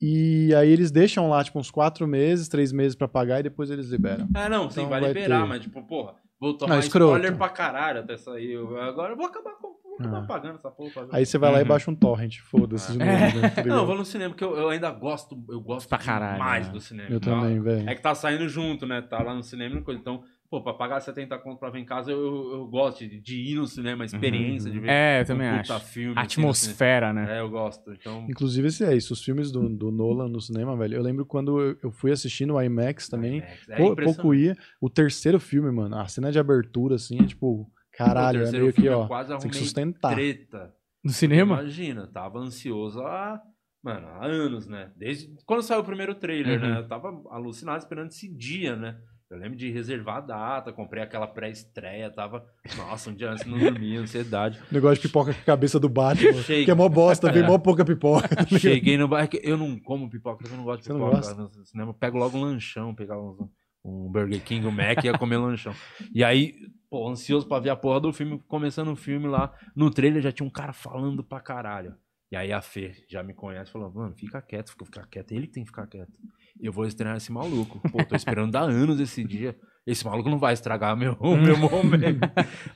E 0.03 0.55
aí 0.55 0.71
eles 0.71 0.91
deixam 0.91 1.29
lá, 1.29 1.45
tipo, 1.45 1.59
uns 1.59 1.71
quatro 1.71 2.07
meses, 2.09 2.49
três 2.49 2.73
meses 2.73 2.95
pra 2.97 3.07
pagar 3.07 3.41
e 3.41 3.43
depois 3.43 3.71
eles 3.71 3.91
liberam. 3.91 4.27
É, 4.35 4.49
não, 4.49 4.71
sim, 4.71 4.81
Então 4.81 4.89
vai, 4.89 5.01
vai 5.01 5.13
liberar, 5.13 5.43
ter. 5.43 5.49
mas 5.49 5.61
tipo, 5.61 5.83
porra, 5.87 6.15
vou 6.41 6.55
tomar 6.57 6.75
Não, 6.75 6.81
spoiler 6.81 7.37
pra 7.37 7.49
caralho 7.51 8.01
até 8.01 8.17
sair. 8.17 8.57
Agora 8.81 9.13
eu 9.13 9.17
vou 9.17 9.27
acabar, 9.27 9.53
com, 9.53 9.69
vou 9.83 9.97
acabar 10.01 10.19
Ah. 10.19 10.27
pagando 10.27 10.55
essa 10.57 10.71
porra. 10.71 11.07
Aí 11.13 11.27
você 11.27 11.37
vai 11.39 11.53
lá 11.53 11.59
e 11.59 11.63
Uhum. 11.63 11.69
baixa 11.69 11.91
um 11.91 11.95
torrent, 11.95 12.39
foda-se 12.41 12.93
de 12.93 12.99
novo. 12.99 13.11
É. 13.11 13.35
né, 13.35 13.49
tá 13.51 13.63
Não, 13.65 13.77
eu 13.79 13.87
vou 13.87 13.97
no 13.97 14.05
cinema, 14.05 14.31
porque 14.31 14.45
eu, 14.45 14.57
eu 14.57 14.69
ainda 14.71 14.91
gosto, 14.91 15.39
eu 15.51 15.61
gosto 15.61 15.89
Pra 15.89 15.99
caralho, 15.99 16.39
mais 16.39 16.67
né? 16.69 16.73
do 16.73 16.81
cinema. 16.81 17.11
Eu 17.11 17.21
tá? 17.21 17.31
também, 17.31 17.61
velho. 17.61 17.89
É 17.89 17.95
que 17.95 18.01
tá 18.03 18.15
saindo 18.15 18.49
junto, 18.49 18.87
né? 18.87 19.03
Tá 19.03 19.23
lá 19.23 19.35
no 19.35 19.43
cinema 19.43 19.77
e 19.79 19.83
coisa. 19.83 20.01
Então, 20.01 20.23
pô, 20.51 20.61
pra 20.63 20.75
pagar 20.75 21.01
70 21.01 21.39
conto 21.39 21.59
pra 21.61 21.71
ver 21.71 21.79
em 21.79 21.85
casa, 21.85 22.11
eu, 22.11 22.19
eu, 22.19 22.53
eu 22.55 22.67
gosto 22.67 23.07
de, 23.07 23.21
de 23.21 23.37
ir 23.41 23.55
no 23.55 23.67
cinema, 23.67 24.03
a 24.03 24.07
experiência 24.07 24.69
de 24.71 24.81
ver 24.81 24.89
É, 24.91 25.19
eu 25.21 25.23
um 25.23 25.27
também 25.27 25.59
puta 25.61 25.77
acho. 25.77 25.87
filme. 25.87 26.11
assim, 26.11 26.17
no 26.17 26.21
Atmosfera, 26.49 27.13
né? 27.13 27.37
É, 27.37 27.41
eu 27.41 27.49
gosto. 27.49 27.93
Então, 27.93 28.27
Inclusive, 28.29 28.67
esse 28.69 28.85
é 28.85 28.95
isso. 28.97 29.13
Os 29.13 29.23
filmes 29.23 29.53
do, 29.53 29.69
do 29.69 29.91
Nolan 29.93 30.29
no 30.29 30.41
cinema, 30.41 30.77
velho. 30.77 30.97
Eu 30.97 31.03
lembro 31.03 31.25
quando 31.25 31.61
eu, 31.61 31.79
eu 31.85 31.91
fui 31.93 32.11
assistir 32.11 32.47
no 32.47 32.61
IMAX 32.61 33.09
também. 33.09 33.41
é, 33.41 33.59
é 33.69 33.77
Pou- 33.77 33.95
pouco 33.95 34.35
ia. 34.35 34.57
O 34.81 34.91
terceiro 34.91 35.39
filme, 35.39 35.71
mano, 35.71 35.97
a 35.97 36.09
cena 36.09 36.33
de 36.33 36.39
abertura, 36.39 36.97
assim, 36.97 37.23
é 37.23 37.27
tipo, 37.27 37.71
caralho, 37.93 38.41
o 38.43 38.47
é 38.49 38.51
meio 38.51 38.73
que, 38.73 38.89
ó, 38.89 39.07
quase 39.07 39.29
tem 39.31 39.39
que 39.39 39.45
arrumei 39.47 39.61
sustentar. 39.63 40.15
Treta. 40.15 40.75
No 41.05 41.13
cinema? 41.13 41.61
Imagina, 41.61 42.07
tava 42.09 42.41
ansioso 42.41 43.01
há, 43.03 43.41
mano, 43.83 44.07
há 44.09 44.27
anos, 44.27 44.67
né? 44.67 44.91
Desde 44.97 45.33
quando 45.47 45.63
saiu 45.63 45.81
o 45.81 45.85
primeiro 45.85 46.15
trailer, 46.15 46.61
Uhum. 46.61 46.69
né? 46.75 46.79
Eu 46.81 46.89
tava 46.89 47.09
alucinado 47.31 47.79
esperando 47.79 48.09
esse 48.11 48.29
dia, 48.29 48.75
né? 48.77 48.99
Eu 49.31 49.39
lembro 49.39 49.57
de 49.57 49.71
reservar 49.71 50.17
a 50.17 50.21
data, 50.21 50.73
comprei 50.73 51.03
aquela 51.03 51.27
pré-estreia, 51.27 52.11
tava. 52.11 52.45
Nossa, 52.77 53.11
um 53.11 53.15
dia 53.15 53.31
antes 53.31 53.47
não 53.47 53.57
dormia, 53.61 54.01
ansiedade. 54.01 54.59
Negócio 54.73 54.97
de 55.01 55.07
pipoca 55.07 55.33
com 55.33 55.41
a 55.41 55.45
cabeça 55.45 55.79
do 55.79 55.89
Batman, 55.89 56.33
Cheguei. 56.43 56.65
que 56.65 56.71
é 56.71 56.75
mó 56.75 56.89
bosta, 56.89 57.31
vem 57.31 57.45
É. 57.45 57.47
mó 57.47 57.57
pouca 57.57 57.85
pipoca. 57.85 58.27
tá? 58.29 58.45
Cheguei 58.59 58.99
no 58.99 59.07
bar, 59.07 59.29
eu 59.43 59.57
não 59.57 59.79
como 59.79 60.11
pipoca, 60.11 60.45
eu 60.49 60.57
não 60.57 60.65
gosto 60.65 60.81
de 60.81 60.87
Você 60.87 60.93
não 60.93 60.99
pipoca 60.99 61.17
gosta? 61.17 61.35
no 61.61 61.65
cinema. 61.65 61.91
Eu 61.91 61.95
pego 61.95 62.19
logo 62.19 62.37
um 62.37 62.41
lanchão, 62.41 62.93
pegava 62.93 63.21
um, 63.23 63.49
um 63.85 64.11
Burger 64.11 64.43
King, 64.43 64.67
um 64.67 64.73
Mac 64.73 65.05
e 65.05 65.07
ia 65.07 65.17
comer 65.17 65.37
lanchão. 65.37 65.73
E 66.13 66.25
aí, 66.25 66.57
pô, 66.91 67.09
ansioso 67.09 67.47
pra 67.47 67.61
ver 67.61 67.71
a 67.71 67.77
porra 67.77 68.01
do 68.01 68.13
filme, 68.13 68.43
começando 68.49 68.89
o 68.91 68.97
filme 68.97 69.29
lá. 69.29 69.55
No 69.77 69.93
trailer 69.93 70.21
já 70.21 70.33
tinha 70.33 70.45
um 70.47 70.51
cara 70.51 70.73
falando 70.73 71.23
pra 71.23 71.39
caralho. 71.39 71.95
E 72.33 72.37
aí 72.37 72.53
a 72.53 72.61
Fê 72.61 72.93
já 73.09 73.23
me 73.23 73.33
conhece, 73.35 73.71
falou, 73.73 73.93
mano, 73.93 74.15
fica 74.17 74.43
quieto, 74.43 74.71
fica, 74.71 74.85
fica 74.85 75.07
quieto. 75.09 75.31
Ele 75.33 75.47
que 75.47 75.53
tem 75.53 75.63
que 75.65 75.71
ficar 75.71 75.87
quieto. 75.87 76.13
Eu 76.59 76.73
vou 76.73 76.87
estrear 76.87 77.17
esse 77.17 77.31
maluco. 77.31 77.81
Pô, 77.91 78.05
tô 78.05 78.17
esperando 78.17 78.57
há 78.57 78.61
anos 78.61 78.99
esse 79.01 79.23
dia. 79.25 79.57
Esse 79.87 80.05
maluco 80.05 80.29
não 80.29 80.39
vai 80.39 80.53
estragar 80.53 80.97
meu, 80.97 81.17
o 81.21 81.37
meu 81.37 81.57
momento. 81.57 82.21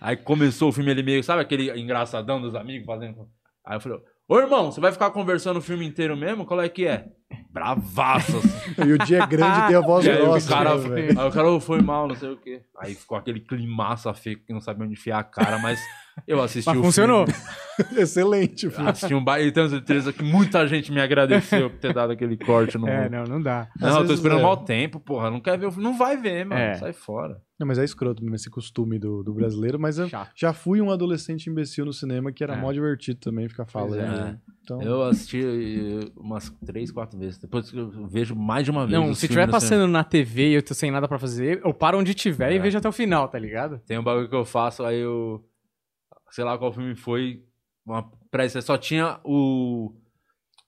Aí 0.01 0.16
começou 0.16 0.68
o 0.68 0.72
filme 0.72 0.91
ele 0.91 1.03
meio, 1.03 1.22
sabe 1.22 1.43
aquele 1.43 1.70
engraçadão 1.79 2.41
dos 2.41 2.55
amigos 2.55 2.87
fazendo. 2.87 3.29
Aí 3.64 3.77
eu 3.77 3.81
falei, 3.81 3.99
ô 4.29 4.39
irmão, 4.39 4.70
você 4.70 4.81
vai 4.81 4.93
ficar 4.93 5.11
conversando 5.11 5.59
o 5.59 5.62
filme 5.62 5.87
inteiro 5.87 6.16
mesmo? 6.16 6.45
Qual 6.45 6.61
é 6.61 6.68
que 6.68 6.87
é? 6.87 7.07
Bravaço, 7.53 8.39
assim. 8.39 8.89
E 8.89 8.93
o 8.93 8.99
dia 8.99 9.18
é 9.22 9.27
grande 9.27 9.66
tem 9.68 9.77
a 9.77 9.81
voz 9.81 10.07
aí, 10.07 10.16
grossa. 10.16 10.47
o 10.47 10.49
cara, 10.49 10.77
né, 10.89 11.09
aí 11.16 11.29
o 11.29 11.31
cara 11.31 11.51
"Ô, 11.51 11.61
foi 11.61 11.81
mal, 11.81 12.09
não 12.09 12.16
sei 12.16 12.31
o 12.31 12.37
quê. 12.37 12.62
Aí 12.79 12.95
ficou 12.95 13.16
aquele 13.16 13.41
climaço 13.41 14.12
feio 14.14 14.39
que 14.39 14.53
não 14.53 14.61
sabia 14.61 14.85
onde 14.85 14.95
enfiar 14.95 15.20
a 15.20 15.25
cara, 15.25 15.59
mas 15.59 15.81
eu 16.27 16.43
assisti 16.43 16.68
Mas 16.68 16.79
o 16.79 16.83
funcionou. 16.83 17.27
filme. 17.27 17.41
Excelente, 18.01 18.68
filho. 18.70 18.89
Assisti 18.89 19.14
um 19.14 19.22
baile, 19.25 19.51
tem 19.53 19.68
certeza 19.68 20.12
que 20.12 20.22
muita 20.22 20.66
gente 20.66 20.91
me 20.93 21.01
agradeceu 21.01 21.70
por 21.70 21.79
ter 21.79 21.93
dado 21.95 22.12
aquele 22.12 22.37
corte 22.37 22.77
no. 22.79 22.89
É, 22.89 23.09
não, 23.09 23.25
não 23.25 23.41
dá. 23.43 23.68
Não, 23.81 23.89
Às 23.89 23.97
eu 23.97 24.07
tô 24.07 24.12
esperando 24.14 24.41
é. 24.41 24.43
mau 24.43 24.57
tempo, 24.57 24.99
porra. 25.01 25.31
Não 25.31 25.41
quer 25.41 25.59
ver 25.59 25.66
o 25.66 25.70
filme? 25.72 25.85
Não 25.85 25.97
vai 25.97 26.16
ver, 26.16 26.45
mano. 26.45 26.61
É. 26.61 26.75
Sai 26.75 26.93
fora. 26.93 27.41
Não, 27.59 27.66
mas 27.68 27.79
é 27.79 27.85
escroto 27.85 28.20
mesmo 28.22 28.35
esse 28.35 28.51
costume 28.51 28.99
do, 28.99 29.22
do 29.22 29.33
brasileiro, 29.33 29.79
mas 29.79 29.97
eu 29.99 30.09
Chato. 30.09 30.33
já 30.37 30.53
fui 30.53 30.81
um 30.81 30.91
adolescente 30.91 31.49
imbecil 31.49 31.85
no 31.85 31.93
cinema 31.93 32.33
que 32.33 32.43
era 32.43 32.55
É. 32.55 32.61
mó 32.61 32.72
divertido 32.72 33.20
também 33.20 33.49
ficar 33.49 33.64
falando. 33.64 34.01
é. 34.01 34.09
né? 34.09 34.39
Então, 34.62 34.81
Eu 34.83 35.03
assisti 35.03 35.41
eh, 35.45 36.11
umas 36.16 36.49
três, 36.64 36.91
quatro 36.91 37.14
vezes. 37.19 37.39
Depois 37.39 37.73
eu 37.73 38.07
vejo 38.09 38.35
mais 38.35 38.65
de 38.65 38.71
uma 38.71 38.87
vez. 38.87 38.93
Não, 38.99 39.15
se 39.15 39.21
filmes 39.21 39.21
tiver 39.21 39.47
no 39.47 39.53
cinema. 39.53 39.53
passando 39.53 39.89
na 39.91 40.05
TV 40.05 40.51
e 40.51 40.55
eu 40.55 40.62
tô 40.62 40.75
sem 40.75 40.91
nada 40.91 41.07
pra 41.09 41.19
fazer, 41.19 41.61
eu 41.65 41.73
paro 41.75 41.99
onde 41.99 42.15
tiver 42.15 42.53
e 42.53 42.57
É. 42.57 42.59
vejo 42.59 42.79
até 42.79 42.89
o 42.89 42.93
final, 42.93 43.29
tá 43.29 43.39
ligado? 43.39 43.79
Tem 43.87 43.99
um 43.99 44.03
bagulho 44.03 44.29
que 44.29 44.35
eu 44.35 44.45
faço, 44.45 44.85
aí 44.85 44.99
eu. 45.01 45.45
Sei 46.31 46.45
lá 46.45 46.59
qual 46.59 46.73
filme 46.73 46.95
foi. 46.97 47.43
Uma 47.87 48.11
pré 48.31 48.49
Só 48.49 48.77
tinha 48.79 49.21
o. 49.25 49.95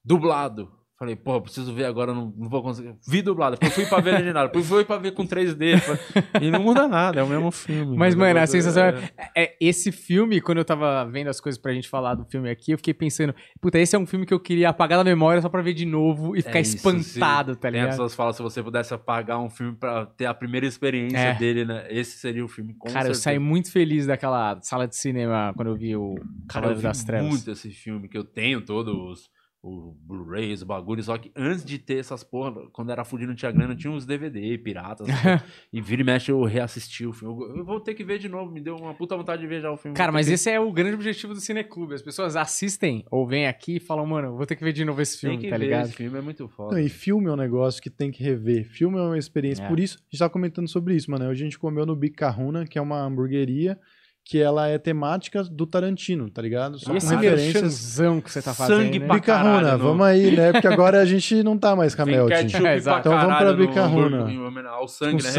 Dublado. 0.05 0.71
Falei, 0.99 1.15
pô, 1.15 1.39
preciso 1.43 1.75
ver 1.75 1.85
agora, 1.85 2.15
não, 2.15 2.33
não 2.35 2.49
vou 2.49 2.63
conseguir. 2.63 2.95
Vi 3.07 3.21
dublado, 3.21 3.55
depois 3.57 3.75
fui 3.75 3.85
pra 3.85 4.01
ver 4.01 4.13
legendado, 4.13 4.47
depois 4.47 4.67
fui 4.67 4.83
pra 4.83 4.97
ver 4.97 5.13
com 5.13 5.27
3D. 5.27 5.79
falei, 5.79 6.01
E 6.41 6.51
não 6.51 6.63
muda 6.63 6.89
nada, 6.89 7.21
é 7.21 7.23
o 7.23 7.27
mesmo 7.29 7.51
filme. 7.53 7.95
Mas, 7.99 8.15
mano, 8.15 8.31
a 8.31 8.35
negócio 8.35 8.53
sensação 8.63 8.83
é- 8.83 9.11
é, 9.37 9.45
é- 9.45 9.57
Esse 9.61 9.93
filme, 9.93 10.41
quando 10.41 10.57
eu 10.57 10.65
tava 10.65 11.05
vendo 11.05 11.29
as 11.29 11.39
coisas 11.39 11.61
pra 11.61 11.75
gente 11.75 11.87
falar 11.87 12.15
do 12.15 12.25
filme 12.25 12.49
aqui, 12.49 12.71
eu 12.73 12.79
fiquei 12.79 12.95
pensando, 12.95 13.35
puta, 13.61 13.79
esse 13.79 13.95
é 13.95 13.99
um 13.99 14.07
filme 14.07 14.25
que 14.25 14.33
eu 14.33 14.41
queria 14.41 14.71
apagar 14.71 14.97
da 14.97 15.05
memória 15.05 15.43
só 15.43 15.51
pra 15.51 15.61
ver 15.61 15.75
de 15.75 15.85
novo 15.85 16.35
e 16.35 16.41
ficar 16.41 16.59
É 16.61 16.63
isso, 16.63 16.77
espantado, 16.77 17.55
tá 17.57 17.61
Tem 17.63 17.69
as 17.69 17.75
ligado? 17.75 17.91
pessoas 17.91 18.13
que 18.13 18.17
falam 18.17 18.33
se 18.33 18.41
você 18.43 18.63
pudesse 18.63 18.95
apagar 18.95 19.39
um 19.39 19.51
filme 19.51 19.77
pra 19.77 20.07
ter 20.07 20.25
a 20.25 20.33
primeira 20.33 20.65
experiência 20.65 21.19
É. 21.19 21.35
dele, 21.35 21.67
né? 21.67 21.87
Esse 21.91 22.17
seria 22.17 22.43
o 22.43 22.49
filme, 22.49 22.73
com 22.73 22.89
Cara, 22.89 23.01
eu 23.01 23.15
certeza. 23.15 23.21
saí 23.21 23.39
muito 23.39 23.71
feliz 23.71 24.07
daquela 24.07 24.59
sala 24.63 24.89
de 24.89 24.97
cinema 24.97 25.53
quando 25.55 25.69
eu 25.69 25.77
vi 25.77 25.95
o 25.95 26.15
Cara, 26.15 26.25
eu 26.25 26.47
Cavaleiro 26.49 26.79
vi 26.81 26.83
das 26.85 27.05
Trevas. 27.05 27.29
muito 27.29 27.51
esse 27.51 27.69
filme, 27.71 28.09
que 28.09 28.17
eu 28.17 28.25
tenho 28.25 28.63
todos 28.63 29.29
os, 29.69 29.85
os 29.85 29.95
Blu-rays, 30.07 30.63
o 30.63 30.67
bagulho, 30.67 31.03
só 31.03 31.17
que 31.19 31.31
antes 31.37 31.65
de 31.65 31.79
ter 31.79 31.99
essas 31.99 32.23
porra, 32.23 32.53
quando 32.73 32.91
era 32.93 33.05
fudido 33.05 33.29
não 33.31 33.35
tinha 33.37 33.51
grana, 33.51 33.75
tinha 33.75 33.91
uns 33.93 34.07
DVD, 34.07 34.57
piratas, 34.59 35.07
e 35.73 35.81
vira 35.81 36.03
e 36.03 36.05
mexe 36.05 36.31
eu 36.31 36.43
reassisti 36.45 37.07
o 37.07 37.13
filme. 37.13 37.35
Eu, 37.43 37.57
eu 37.59 37.65
vou 37.65 37.81
ter 37.81 37.95
que 37.95 38.05
ver 38.05 38.19
de 38.19 38.29
novo, 38.29 38.51
me 38.51 38.61
deu 38.61 38.77
uma 38.77 38.95
puta 38.95 39.17
vontade 39.17 39.43
de 39.43 39.49
ver 39.49 39.61
já 39.61 39.71
o 39.71 39.77
filme. 39.77 39.97
Cara, 39.97 40.13
mas 40.13 40.27
que- 40.29 40.35
esse 40.35 40.51
é 40.51 40.61
o 40.61 40.73
grande 40.73 40.95
objetivo 40.95 41.35
do 41.35 41.41
Cineclube. 41.41 41.95
As 41.95 42.03
pessoas 42.03 42.37
assistem 42.37 43.05
ou 43.11 43.27
vêm 43.27 43.47
aqui 43.47 43.77
e 43.77 43.81
falam, 43.81 44.07
mano, 44.07 44.37
vou 44.37 44.47
ter 44.47 44.57
que 44.57 44.65
ver 44.65 44.73
de 44.73 44.85
novo 44.85 45.01
esse 45.03 45.21
tem 45.21 45.31
filme, 45.31 45.45
que 45.45 45.51
tá 45.51 45.57
ver, 45.59 45.65
ligado? 45.65 45.87
esse 45.87 45.95
filme 45.95 46.19
é 46.19 46.23
muito 46.23 46.43
Não, 46.45 46.49
foda. 46.49 46.81
e 46.81 46.89
filme 46.89 47.27
é 47.29 47.33
um 47.33 47.37
negócio 47.37 47.83
que 47.83 47.91
tem 47.91 48.11
que 48.11 48.23
rever. 48.23 48.65
Filme 48.65 48.99
é 48.99 49.03
uma 49.03 49.19
experiência. 49.19 49.63
É. 49.65 49.69
Por 49.69 49.81
isso, 49.81 49.99
a 49.99 50.03
gente 50.11 50.19
tava 50.19 50.31
comentando 50.31 50.69
sobre 50.69 50.95
isso, 50.95 51.11
mano. 51.11 51.29
Hoje 51.29 51.43
a 51.43 51.45
gente 51.45 51.59
comeu 51.59 51.85
no 51.87 51.97
Bicarruna, 51.97 52.65
que 52.67 52.79
é 52.79 52.83
uma 52.83 53.01
hamburgueria 53.01 53.79
que 54.29 54.43
ela 54.43 54.67
é 54.67 54.77
temática 54.77 55.45
do 55.45 55.65
Tarantino, 55.69 56.29
tá 56.29 56.43
ligado? 56.43 56.81
Só 56.81 56.93
E 56.93 56.97
esse 56.97 57.15
referências. 57.15 57.97
que 58.25 58.29
você 58.33 58.43
tá 58.43 58.53
fazendo, 58.53 58.79
Sangue 58.83 58.99
né? 58.99 59.07
pra 59.07 59.15
Bicarruna, 59.15 59.55
caralho, 59.61 59.79
no- 59.79 59.85
vamos 59.85 60.05
aí, 60.05 60.37
né? 60.37 60.51
Porque 60.51 60.67
agora 60.67 61.01
a 61.01 61.05
gente 61.05 61.45
não 61.45 61.57
tá 61.57 61.77
mais 61.77 61.95
Camel. 61.95 62.29
É. 62.29 62.43
Então 62.99 63.17
vamos 63.17 63.37
pra 63.39 63.53
no 63.53 63.57
Bicarruna. 63.57 64.29
em 64.29 64.41
homenagem 64.45 64.77
ao 64.79 64.89
sangue, 64.89 65.23
com 65.23 65.29
né? 65.29 65.31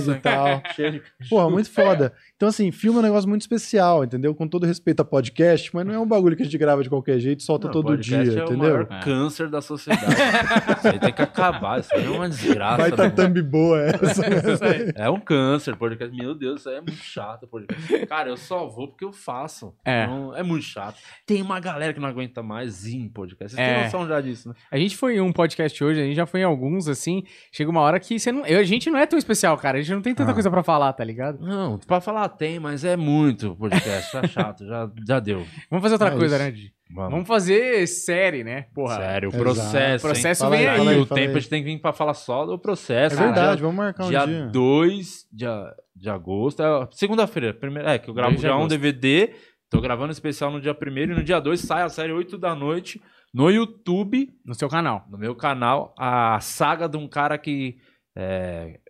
Sangue 0.00 0.10
e 0.16 0.20
tal. 0.20 0.62
Porra, 1.28 1.50
muito 1.50 1.70
foda. 1.70 2.14
Então, 2.40 2.48
assim, 2.48 2.72
filme 2.72 2.96
é 2.96 3.00
um 3.00 3.02
negócio 3.02 3.28
muito 3.28 3.42
especial, 3.42 4.02
entendeu? 4.02 4.34
Com 4.34 4.48
todo 4.48 4.64
respeito 4.64 5.00
a 5.00 5.04
podcast, 5.04 5.70
mas 5.74 5.84
não 5.86 5.92
é 5.92 5.98
um 5.98 6.06
bagulho 6.06 6.34
que 6.34 6.40
a 6.40 6.46
gente 6.46 6.56
grava 6.56 6.82
de 6.82 6.88
qualquer 6.88 7.18
jeito 7.18 7.40
e 7.40 7.42
solta 7.42 7.66
Não, 7.66 7.72
todo 7.74 7.98
dia, 7.98 8.16
é 8.16 8.20
o 8.20 8.24
entendeu? 8.44 8.56
maior 8.56 8.86
É. 8.90 9.00
câncer 9.00 9.50
da 9.50 9.60
sociedade. 9.60 10.06
isso 10.78 10.88
aí 10.88 10.98
tem 10.98 11.12
que 11.12 11.20
acabar, 11.20 11.80
isso 11.80 11.94
aí 11.94 12.06
é 12.06 12.08
uma 12.08 12.26
desgraça. 12.30 12.76
Vai 12.78 12.92
tá 12.92 13.04
irmão. 13.04 13.26
thumb 13.26 13.42
boa 13.42 13.78
essa. 13.82 14.22
É 14.96 15.10
um 15.10 15.20
câncer, 15.20 15.76
podcast. 15.76 16.16
Meu 16.16 16.34
Deus, 16.34 16.60
isso 16.60 16.70
aí 16.70 16.76
é 16.76 16.80
muito 16.80 16.94
chato. 16.94 17.46
Podcast. 17.46 18.06
Cara, 18.06 18.30
eu 18.30 18.38
só 18.38 18.66
vou 18.66 18.88
porque 18.88 19.04
eu 19.04 19.12
faço. 19.12 19.74
É. 19.84 20.06
Não- 20.06 20.34
é 20.34 20.42
muito 20.42 20.64
chato. 20.64 20.96
Tem 21.26 21.42
uma 21.42 21.60
galera 21.60 21.92
que 21.92 22.00
não 22.00 22.08
aguenta 22.08 22.42
mais 22.42 22.86
ir 22.86 22.96
em 22.96 23.08
podcast. 23.10 23.54
Vocês 23.54 23.68
É. 23.68 23.74
têm 23.74 23.84
noção 23.84 24.08
já 24.08 24.18
disso, 24.18 24.48
né? 24.48 24.54
A 24.70 24.78
gente 24.78 24.96
foi 24.96 25.16
em 25.16 25.20
um 25.20 25.30
podcast 25.30 25.84
hoje, 25.84 26.00
a 26.00 26.04
gente 26.04 26.16
já 26.16 26.24
foi 26.24 26.40
em 26.40 26.44
alguns, 26.44 26.88
assim. 26.88 27.22
Chega 27.52 27.70
uma 27.70 27.82
hora 27.82 28.00
que 28.00 28.18
você 28.18 28.32
não. 28.32 28.46
eu- 28.46 28.60
a 28.60 28.64
gente 28.64 28.88
não 28.88 28.98
é 28.98 29.04
tão 29.04 29.18
especial, 29.18 29.58
cara. 29.58 29.76
A 29.76 29.82
gente 29.82 29.92
não 29.94 30.00
tem 30.00 30.14
tanta 30.14 30.30
Ah. 30.30 30.34
coisa 30.34 30.50
pra 30.50 30.62
falar, 30.62 30.90
tá 30.94 31.04
ligado? 31.04 31.38
Não, 31.44 31.76
pra 31.76 32.00
falar 32.00 32.29
tem, 32.36 32.58
mas 32.58 32.84
é 32.84 32.96
muito 32.96 33.54
podcast. 33.56 34.12
Tá 34.12 34.26
chato, 34.26 34.64
já, 34.66 34.90
já 35.06 35.20
deu. 35.20 35.44
Vamos 35.70 35.82
fazer 35.82 35.94
outra 35.94 36.08
É 36.08 36.16
coisa, 36.18 36.36
isso. 36.48 36.62
né? 36.64 36.70
Vamos. 36.92 37.10
Vamos 37.12 37.28
fazer 37.28 37.86
série, 37.86 38.42
né? 38.42 38.62
Porra. 38.74 38.96
Sério, 38.96 39.28
o 39.28 39.32
processo. 39.32 40.06
hein? 40.06 40.10
Processo 40.12 40.42
Fala 40.44 40.56
vem 40.56 40.66
aí, 40.68 40.80
aí. 40.80 40.88
aí. 40.88 40.98
o 40.98 41.06
tempo 41.06 41.36
a 41.36 41.40
gente 41.40 41.48
tem 41.48 41.62
que 41.62 41.70
vir 41.70 41.80
pra 41.80 41.92
falar 41.92 42.14
só 42.14 42.44
do 42.44 42.54
É 42.54 42.58
processo. 42.58 43.16
verdade, 43.16 43.56
Dia, 43.58 43.62
vamos 43.66 43.76
marcar 43.76 44.04
um 44.06 44.08
dia 44.08 44.26
dia. 44.26 44.46
2 44.46 45.26
de, 45.32 45.46
de 45.94 46.10
agosto. 46.10 46.62
É, 46.62 46.88
Segunda-feira. 46.92 47.54
primeira- 47.54 47.92
É, 47.94 47.98
que 47.98 48.10
eu 48.10 48.14
gravo 48.14 48.30
2 48.32 48.40
de 48.40 48.46
já 48.48 48.56
um. 48.56 48.66
DVD. 48.66 49.32
Tô 49.70 49.80
gravando 49.80 50.10
especial 50.10 50.50
no 50.50 50.60
dia 50.60 50.72
1 50.76 50.98
e 50.98 51.06
no 51.06 51.22
dia 51.22 51.38
2 51.38 51.60
sai 51.60 51.82
a 51.82 51.88
série 51.88 52.12
8 52.12 52.36
da 52.36 52.56
noite 52.56 53.00
no 53.32 53.48
YouTube, 53.48 54.28
No 54.44 54.52
seu 54.56 54.68
canal. 54.68 55.06
no 55.08 55.16
meu 55.16 55.36
canal, 55.36 55.94
a 55.96 56.40
saga 56.40 56.88
de 56.88 56.96
um 56.96 57.06
cara 57.06 57.38
que 57.38 57.78
é, 58.18 58.80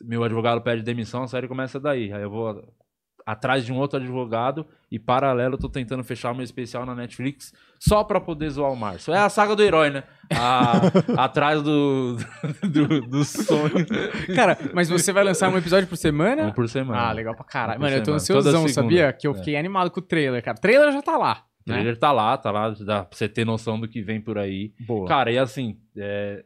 meu 0.00 0.22
advogado 0.22 0.60
pede 0.62 0.82
demissão, 0.84 1.24
a 1.24 1.26
série 1.26 1.48
começa 1.48 1.80
daí. 1.80 2.12
Aí 2.12 2.22
eu 2.22 2.30
vou 2.30 2.62
atrás 3.30 3.64
de 3.66 3.72
um 3.72 3.76
outro 3.76 3.98
advogado 3.98 4.66
e 4.90 4.98
paralelo 4.98 5.54
eu 5.54 5.58
tô 5.58 5.68
tentando 5.68 6.02
fechar 6.02 6.32
meu 6.34 6.42
especial 6.42 6.86
na 6.86 6.94
Netflix 6.94 7.52
só 7.78 8.02
pra 8.02 8.18
poder 8.20 8.48
zoar 8.48 8.72
o 8.72 8.76
Márcio. 8.76 9.12
É 9.12 9.18
a 9.18 9.28
saga 9.28 9.54
do 9.54 9.62
herói, 9.62 9.90
né? 9.90 10.02
A- 10.34 10.80
atrás 11.24 11.62
do, 11.62 12.16
do, 12.62 13.00
do 13.06 13.24
sonho. 13.24 13.86
Cara, 14.34 14.56
mas 14.72 14.88
você 14.88 15.12
vai 15.12 15.24
lançar 15.24 15.50
um 15.52 15.58
episódio 15.58 15.86
por 15.88 15.96
semana? 15.96 16.44
Um 16.46 16.52
por 16.52 16.68
semana. 16.68 17.00
Ah, 17.02 17.12
legal 17.12 17.34
pra 17.34 17.44
caralho. 17.44 17.78
Um 17.78 17.80
por 17.80 17.84
Mano, 17.90 17.96
eu 17.96 18.02
tô 18.02 18.12
ansiosão, 18.14 18.66
sabia? 18.68 19.12
Que 19.12 19.26
eu 19.26 19.32
É. 19.32 19.34
fiquei 19.34 19.56
animado 19.56 19.90
com 19.90 20.00
o 20.00 20.02
trailer, 20.02 20.42
cara. 20.42 20.56
O 20.56 20.60
trailer 20.60 20.90
já 20.92 21.02
tá 21.02 21.16
lá. 21.18 21.44
O 21.66 21.70
Né? 21.70 21.74
trailer 21.76 21.98
tá 21.98 22.10
lá, 22.12 22.34
tá 22.38 22.50
lá, 22.50 22.70
dá 22.70 23.04
pra 23.04 23.16
você 23.16 23.28
ter 23.28 23.44
noção 23.44 23.78
do 23.78 23.86
que 23.86 24.00
vem 24.00 24.20
por 24.22 24.38
aí. 24.38 24.72
Boa. 24.80 25.06
Cara, 25.06 25.30
e 25.30 25.38
assim, 25.38 25.76
é, 25.94 26.42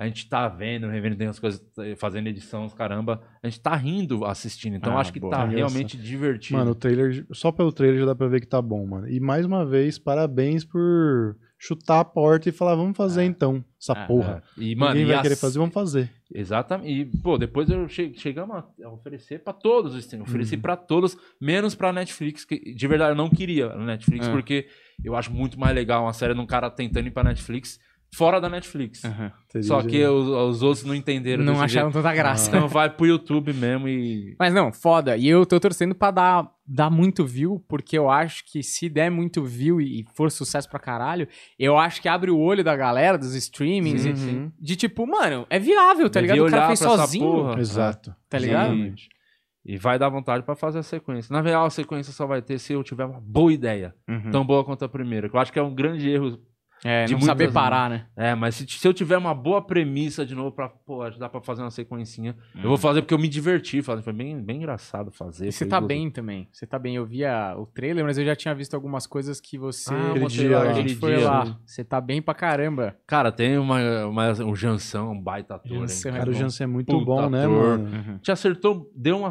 a 0.00 0.06
gente 0.06 0.28
tá 0.28 0.48
vendo, 0.48 0.86
revendo, 0.88 1.14
tem 1.16 1.26
as 1.28 1.38
coisas, 1.38 1.62
eh, 1.78 1.94
fazendo 1.94 2.26
edição, 2.26 2.64
os 2.64 2.72
caramba. 2.72 3.20
A 3.42 3.48
gente 3.48 3.60
tá 3.60 3.76
rindo 3.76 4.24
assistindo, 4.24 4.74
então 4.76 4.96
Ah, 4.96 5.00
acho 5.00 5.12
que 5.12 5.20
boa. 5.20 5.30
tá 5.30 5.44
realmente 5.44 5.96
divertido. 5.98 6.58
Mano, 6.58 6.70
o 6.70 6.74
trailer, 6.74 7.26
só 7.32 7.52
pelo 7.52 7.70
trailer 7.70 8.00
já 8.00 8.06
dá 8.06 8.14
pra 8.14 8.26
ver 8.26 8.40
que 8.40 8.46
tá 8.46 8.62
bom, 8.62 8.86
mano. 8.86 9.06
E 9.08 9.20
mais 9.20 9.44
uma 9.44 9.64
vez, 9.66 9.98
parabéns 9.98 10.64
por 10.64 11.36
chutar 11.58 12.00
a 12.00 12.04
porta 12.06 12.48
e 12.48 12.52
falar, 12.52 12.74
vamos 12.74 12.96
fazer 12.96 13.20
É. 13.20 13.24
então, 13.26 13.62
essa 13.78 13.92
É, 13.92 14.06
porra. 14.06 14.42
É. 14.58 14.62
E, 14.62 14.74
mano, 14.74 14.92
Ninguém 14.94 15.02
e 15.04 15.08
vai 15.08 15.16
as- 15.16 15.22
querer 15.22 15.36
fazer, 15.36 15.58
vamos 15.58 15.74
fazer. 15.74 16.10
Exatamente. 16.32 16.90
E, 16.90 17.04
pô, 17.22 17.36
depois 17.36 17.68
eu 17.68 17.86
che 17.86 18.14
chegamos 18.14 18.56
a 18.82 18.88
oferecer 18.88 19.40
pra 19.44 19.52
todos 19.52 19.92
os 19.94 19.98
streams. 20.04 20.26
Ofereci 20.30 20.54
Uhum. 20.54 20.62
pra 20.62 20.76
todos, 20.76 21.14
menos 21.38 21.74
pra 21.74 21.92
Netflix, 21.92 22.46
que 22.46 22.72
de 22.74 22.88
verdade 22.88 23.10
eu 23.12 23.16
não 23.16 23.28
queria 23.28 23.66
a 23.66 23.84
Netflix, 23.84 24.26
É. 24.26 24.32
porque 24.32 24.66
eu 25.04 25.14
acho 25.14 25.30
muito 25.30 25.60
mais 25.60 25.74
legal 25.74 26.04
uma 26.04 26.12
série 26.14 26.32
de 26.32 26.40
um 26.40 26.46
cara 26.46 26.70
tentando 26.70 27.06
ir 27.08 27.10
pra 27.10 27.22
Netflix 27.24 27.78
fora 28.14 28.40
da 28.40 28.48
Netflix. 28.48 29.02
Teria 29.48 29.66
Só 29.66 29.82
que 29.82 30.04
os, 30.04 30.28
os 30.28 30.62
outros 30.62 30.84
não 30.84 30.94
entenderam. 30.94 31.44
Não 31.44 31.54
acharam 31.60 31.90
jeito. 31.90 31.92
tanta 32.02 32.14
graça. 32.14 32.48
Então 32.48 32.68
vai 32.68 32.88
pro 32.90 33.06
YouTube 33.06 33.52
mesmo 33.52 33.88
e. 33.88 34.34
Mas 34.38 34.52
não, 34.54 34.72
foda. 34.72 35.16
E 35.16 35.28
eu 35.28 35.44
tô 35.46 35.58
torcendo 35.60 35.94
pra 35.94 36.10
dar, 36.10 36.50
dar 36.66 36.90
muito 36.90 37.24
view, 37.24 37.64
porque 37.68 37.96
eu 37.96 38.08
acho 38.10 38.44
que 38.50 38.62
se 38.62 38.88
der 38.88 39.10
muito 39.10 39.42
view 39.44 39.80
e 39.80 40.04
for 40.14 40.30
sucesso 40.30 40.68
pra 40.68 40.78
caralho, 40.78 41.26
eu 41.58 41.76
acho 41.78 42.00
que 42.02 42.08
abre 42.08 42.30
o 42.30 42.38
olho 42.38 42.62
da 42.64 42.76
galera, 42.76 43.16
dos 43.18 43.34
streamings, 43.34 44.04
e- 44.04 44.10
Uhum. 44.10 44.52
de 44.60 44.76
tipo, 44.76 45.06
mano, 45.06 45.46
é 45.50 45.58
viável, 45.58 46.08
tá 46.10 46.20
ligado? 46.20 46.44
O 46.46 46.50
cara 46.50 46.66
fez 46.68 46.78
sozinho. 46.80 47.24
porra. 47.24 47.60
Exato. 47.60 48.14
Tá 48.28 48.38
ligado? 48.38 48.72
Exatamente. 48.72 49.08
E 49.64 49.76
vai 49.76 49.98
dar 49.98 50.08
vontade 50.08 50.42
pra 50.42 50.56
fazer 50.56 50.78
a 50.78 50.82
sequência. 50.82 51.32
Na 51.32 51.42
real, 51.42 51.66
a 51.66 51.70
sequência 51.70 52.12
só 52.14 52.26
vai 52.26 52.40
ter 52.40 52.58
se 52.58 52.72
eu 52.72 52.82
tiver 52.82 53.04
uma 53.04 53.20
boa 53.20 53.52
ideia. 53.52 53.94
Uhum. 54.08 54.30
Tão 54.30 54.44
boa 54.44 54.64
quanto 54.64 54.84
a 54.86 54.88
primeira. 54.88 55.28
Que 55.28 55.36
eu 55.36 55.40
acho 55.40 55.52
que 55.52 55.58
é 55.58 55.62
um 55.62 55.74
grande 55.74 56.08
erro. 56.08 56.38
É, 56.84 57.04
de 57.04 57.12
não 57.14 57.20
saber 57.20 57.52
parar, 57.52 57.90
né? 57.90 58.06
É, 58.16 58.34
mas 58.34 58.54
se, 58.54 58.66
se 58.66 58.86
eu 58.88 58.92
tiver 58.94 59.16
uma 59.18 59.34
boa 59.34 59.60
premissa 59.60 60.24
de 60.24 60.34
novo 60.34 60.52
pra, 60.52 60.68
pô, 60.68 61.02
ajudar 61.02 61.28
pra 61.28 61.40
fazer 61.40 61.62
uma 61.62 61.70
sequencinha, 61.70 62.36
eu 62.54 62.68
vou 62.68 62.78
fazer 62.78 63.02
porque 63.02 63.14
eu 63.14 63.18
me 63.18 63.28
diverti. 63.28 63.82
fazendo. 63.82 64.04
Foi 64.04 64.12
bem, 64.12 64.40
bem 64.42 64.56
engraçado 64.58 65.10
fazer. 65.10 65.48
E 65.48 65.52
você 65.52 65.66
tá 65.66 65.80
bem 65.80 66.10
também. 66.10 66.48
Você 66.52 66.66
tá 66.66 66.78
bem. 66.78 66.96
Eu 66.96 67.04
via 67.06 67.54
o 67.58 67.66
trailer, 67.66 68.04
mas 68.04 68.16
eu 68.18 68.24
já 68.24 68.34
tinha 68.34 68.54
visto 68.54 68.74
algumas 68.74 69.06
coisas 69.06 69.40
que 69.40 69.58
você. 69.58 69.92
Ah, 69.92 70.10
Aquele 70.10 70.26
dia 70.26 70.58
a 70.58 70.66
gente 70.72 70.80
aquele 70.80 70.94
foi 70.96 71.16
dia. 71.16 71.24
lá. 71.30 71.58
Você 71.66 71.84
tá 71.84 72.00
bem 72.00 72.20
pra 72.22 72.34
caramba. 72.34 72.96
Cara, 73.06 73.30
tem 73.30 73.58
uma, 73.58 74.06
uma, 74.06 74.30
um 74.44 74.54
Jansão, 74.54 75.12
um 75.12 75.20
baita 75.20 75.54
ator. 75.56 75.70
hein? 75.72 75.80
Jansson 75.80 76.08
é 76.08 76.12
Cara, 76.12 76.30
o 76.30 76.32
bom. 76.32 76.38
Jansen 76.38 76.64
é 76.64 76.66
muito 76.66 76.86
Puta 76.92 77.04
bom, 77.04 77.28
né, 77.30 77.44
ator. 77.44 77.78
mano? 77.78 78.18
te 78.22 78.32
acertou, 78.32 78.90
deu 78.94 79.16
um, 79.16 79.24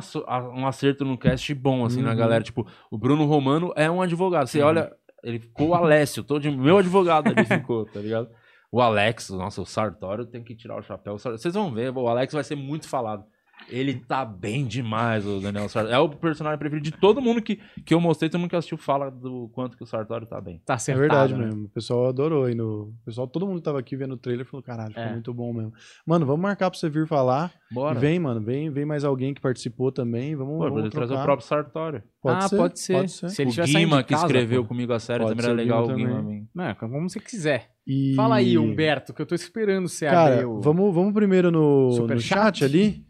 um 0.60 0.68
acerto 0.68 1.04
no 1.06 1.18
cast 1.18 1.54
bom, 1.54 1.86
assim, 1.86 2.02
na 2.02 2.12
Uhum. 2.12 2.16
galera. 2.18 2.44
Tipo, 2.44 2.66
o 2.92 2.98
Bruno 2.98 3.26
Romano 3.26 3.72
é 3.76 3.90
um 3.90 4.02
advogado. 4.02 4.48
Você 4.48 4.60
Uhum. 4.62 4.68
olha, 4.68 4.92
ele 5.24 5.40
ficou 5.40 5.70
o 5.70 5.76
Alessio, 5.76 6.24
todo 6.24 6.52
meu 6.52 6.78
advogado 6.78 7.28
ali 7.28 7.46
ficou, 7.46 7.86
tá 7.86 8.00
ligado? 8.00 8.30
O 8.72 8.82
Alex, 8.82 9.30
nossa, 9.32 9.62
o 9.62 9.66
Sartório 9.66 10.26
tem 10.26 10.44
que 10.44 10.56
tirar 10.56 10.78
o 10.78 10.84
chapéu. 10.84 11.18
Vocês 11.18 11.54
vão 11.54 11.74
ver, 11.74 11.96
o 11.96 12.08
Alex 12.08 12.34
vai 12.34 12.44
ser 12.44 12.56
muito 12.56 12.88
falado. 12.88 13.24
Ele 13.68 13.94
tá 13.96 14.26
bem 14.26 14.66
demais, 14.66 15.26
o 15.28 15.40
Daniel 15.40 15.68
Sartório. 15.70 15.96
É 15.96 16.00
o 16.00 16.10
personagem 16.10 16.58
preferido 16.58 16.90
de 16.90 16.98
todo 16.98 17.22
mundo 17.22 17.42
que, 17.42 17.60
que 17.86 17.94
eu 17.94 18.00
mostrei, 18.00 18.30
todo 18.30 18.40
mundo 18.40 18.50
que 18.50 18.56
assistiu 18.56 18.78
fala 18.78 19.12
do 19.12 19.50
quanto 19.54 19.78
que 19.78 19.84
o 19.84 19.86
Sartório 19.86 20.26
tá 20.26 20.40
bem. 20.42 20.62
Tá 20.66 20.74
É 20.74 20.76
acertado. 20.76 21.02
verdade 21.02 21.34
né? 21.36 21.46
mesmo. 21.46 21.66
O 21.66 21.70
pessoal 21.70 22.08
adorou 22.08 22.46
aí 22.46 22.56
no. 22.56 22.84
O 22.84 22.94
pessoal, 23.06 23.28
todo 23.28 23.46
mundo 23.46 23.58
que 23.58 23.64
tava 23.64 23.80
aqui 23.80 23.96
vendo 23.96 24.14
o 24.14 24.18
trailer 24.18 24.46
falou: 24.46 24.64
caralho, 24.64 24.90
ficou 24.90 25.04
É. 25.04 25.12
muito 25.14 25.34
bom 25.34 25.54
mesmo. 25.54 25.74
Mano, 26.06 26.26
vamos 26.26 26.42
marcar 26.42 26.70
pra 26.72 26.80
você 26.80 26.90
vir 26.90 27.06
falar. 27.08 27.52
Bora. 27.72 27.98
E 27.98 28.02
vem, 28.02 28.18
mano, 28.20 28.42
vem, 28.42 28.72
vem 28.72 28.86
mais 28.86 29.04
alguém 29.04 29.34
que 29.34 29.42
participou 29.42 29.92
também. 29.92 30.36
Vamos, 30.36 30.54
Pô, 30.54 30.60
vamos 30.64 30.74
poder 30.76 30.90
trazer 30.90 31.14
o 31.14 31.22
próprio 31.24 31.48
Sartório. 31.48 32.04
Pode 32.22 32.38
ah, 32.46 32.48
ser, 32.50 32.58
pode 32.58 32.80
ser. 32.80 32.94
Pode 32.94 33.12
ser. 33.12 33.30
Se 33.30 33.42
ele 33.44 33.52
o 33.52 33.66
Guima 33.66 34.04
que 34.04 34.14
casa, 34.14 34.26
escreveu 34.26 34.64
pô. 34.64 34.70
comigo 34.70 34.92
a 34.94 35.00
série 35.00 35.24
Pode 35.24 35.32
também 35.38 35.44
ser 35.46 35.52
era 35.52 35.54
o 35.54 35.64
legal. 35.64 35.84
Guima 35.84 35.94
O 35.94 35.98
Guima 35.98 36.16
também. 36.22 36.40
vem. 36.40 36.50
Mano, 36.54 36.76
como 36.76 37.10
você 37.10 37.20
quiser. 37.20 37.70
E- 37.86 38.14
Fala 38.16 38.36
aí, 38.36 38.58
Humberto, 38.58 39.14
que 39.14 39.22
eu 39.22 39.26
tô 39.26 39.36
esperando 39.36 39.88
você 39.88 40.06
Cara, 40.08 40.34
abrir 40.34 40.46
o... 40.46 40.60
vamos, 40.62 40.94
vamos 40.94 41.14
primeiro 41.14 41.50
no, 41.52 41.92
Super 41.92 42.16
no 42.16 42.22
chat 42.22 42.64
ali. 42.66 43.06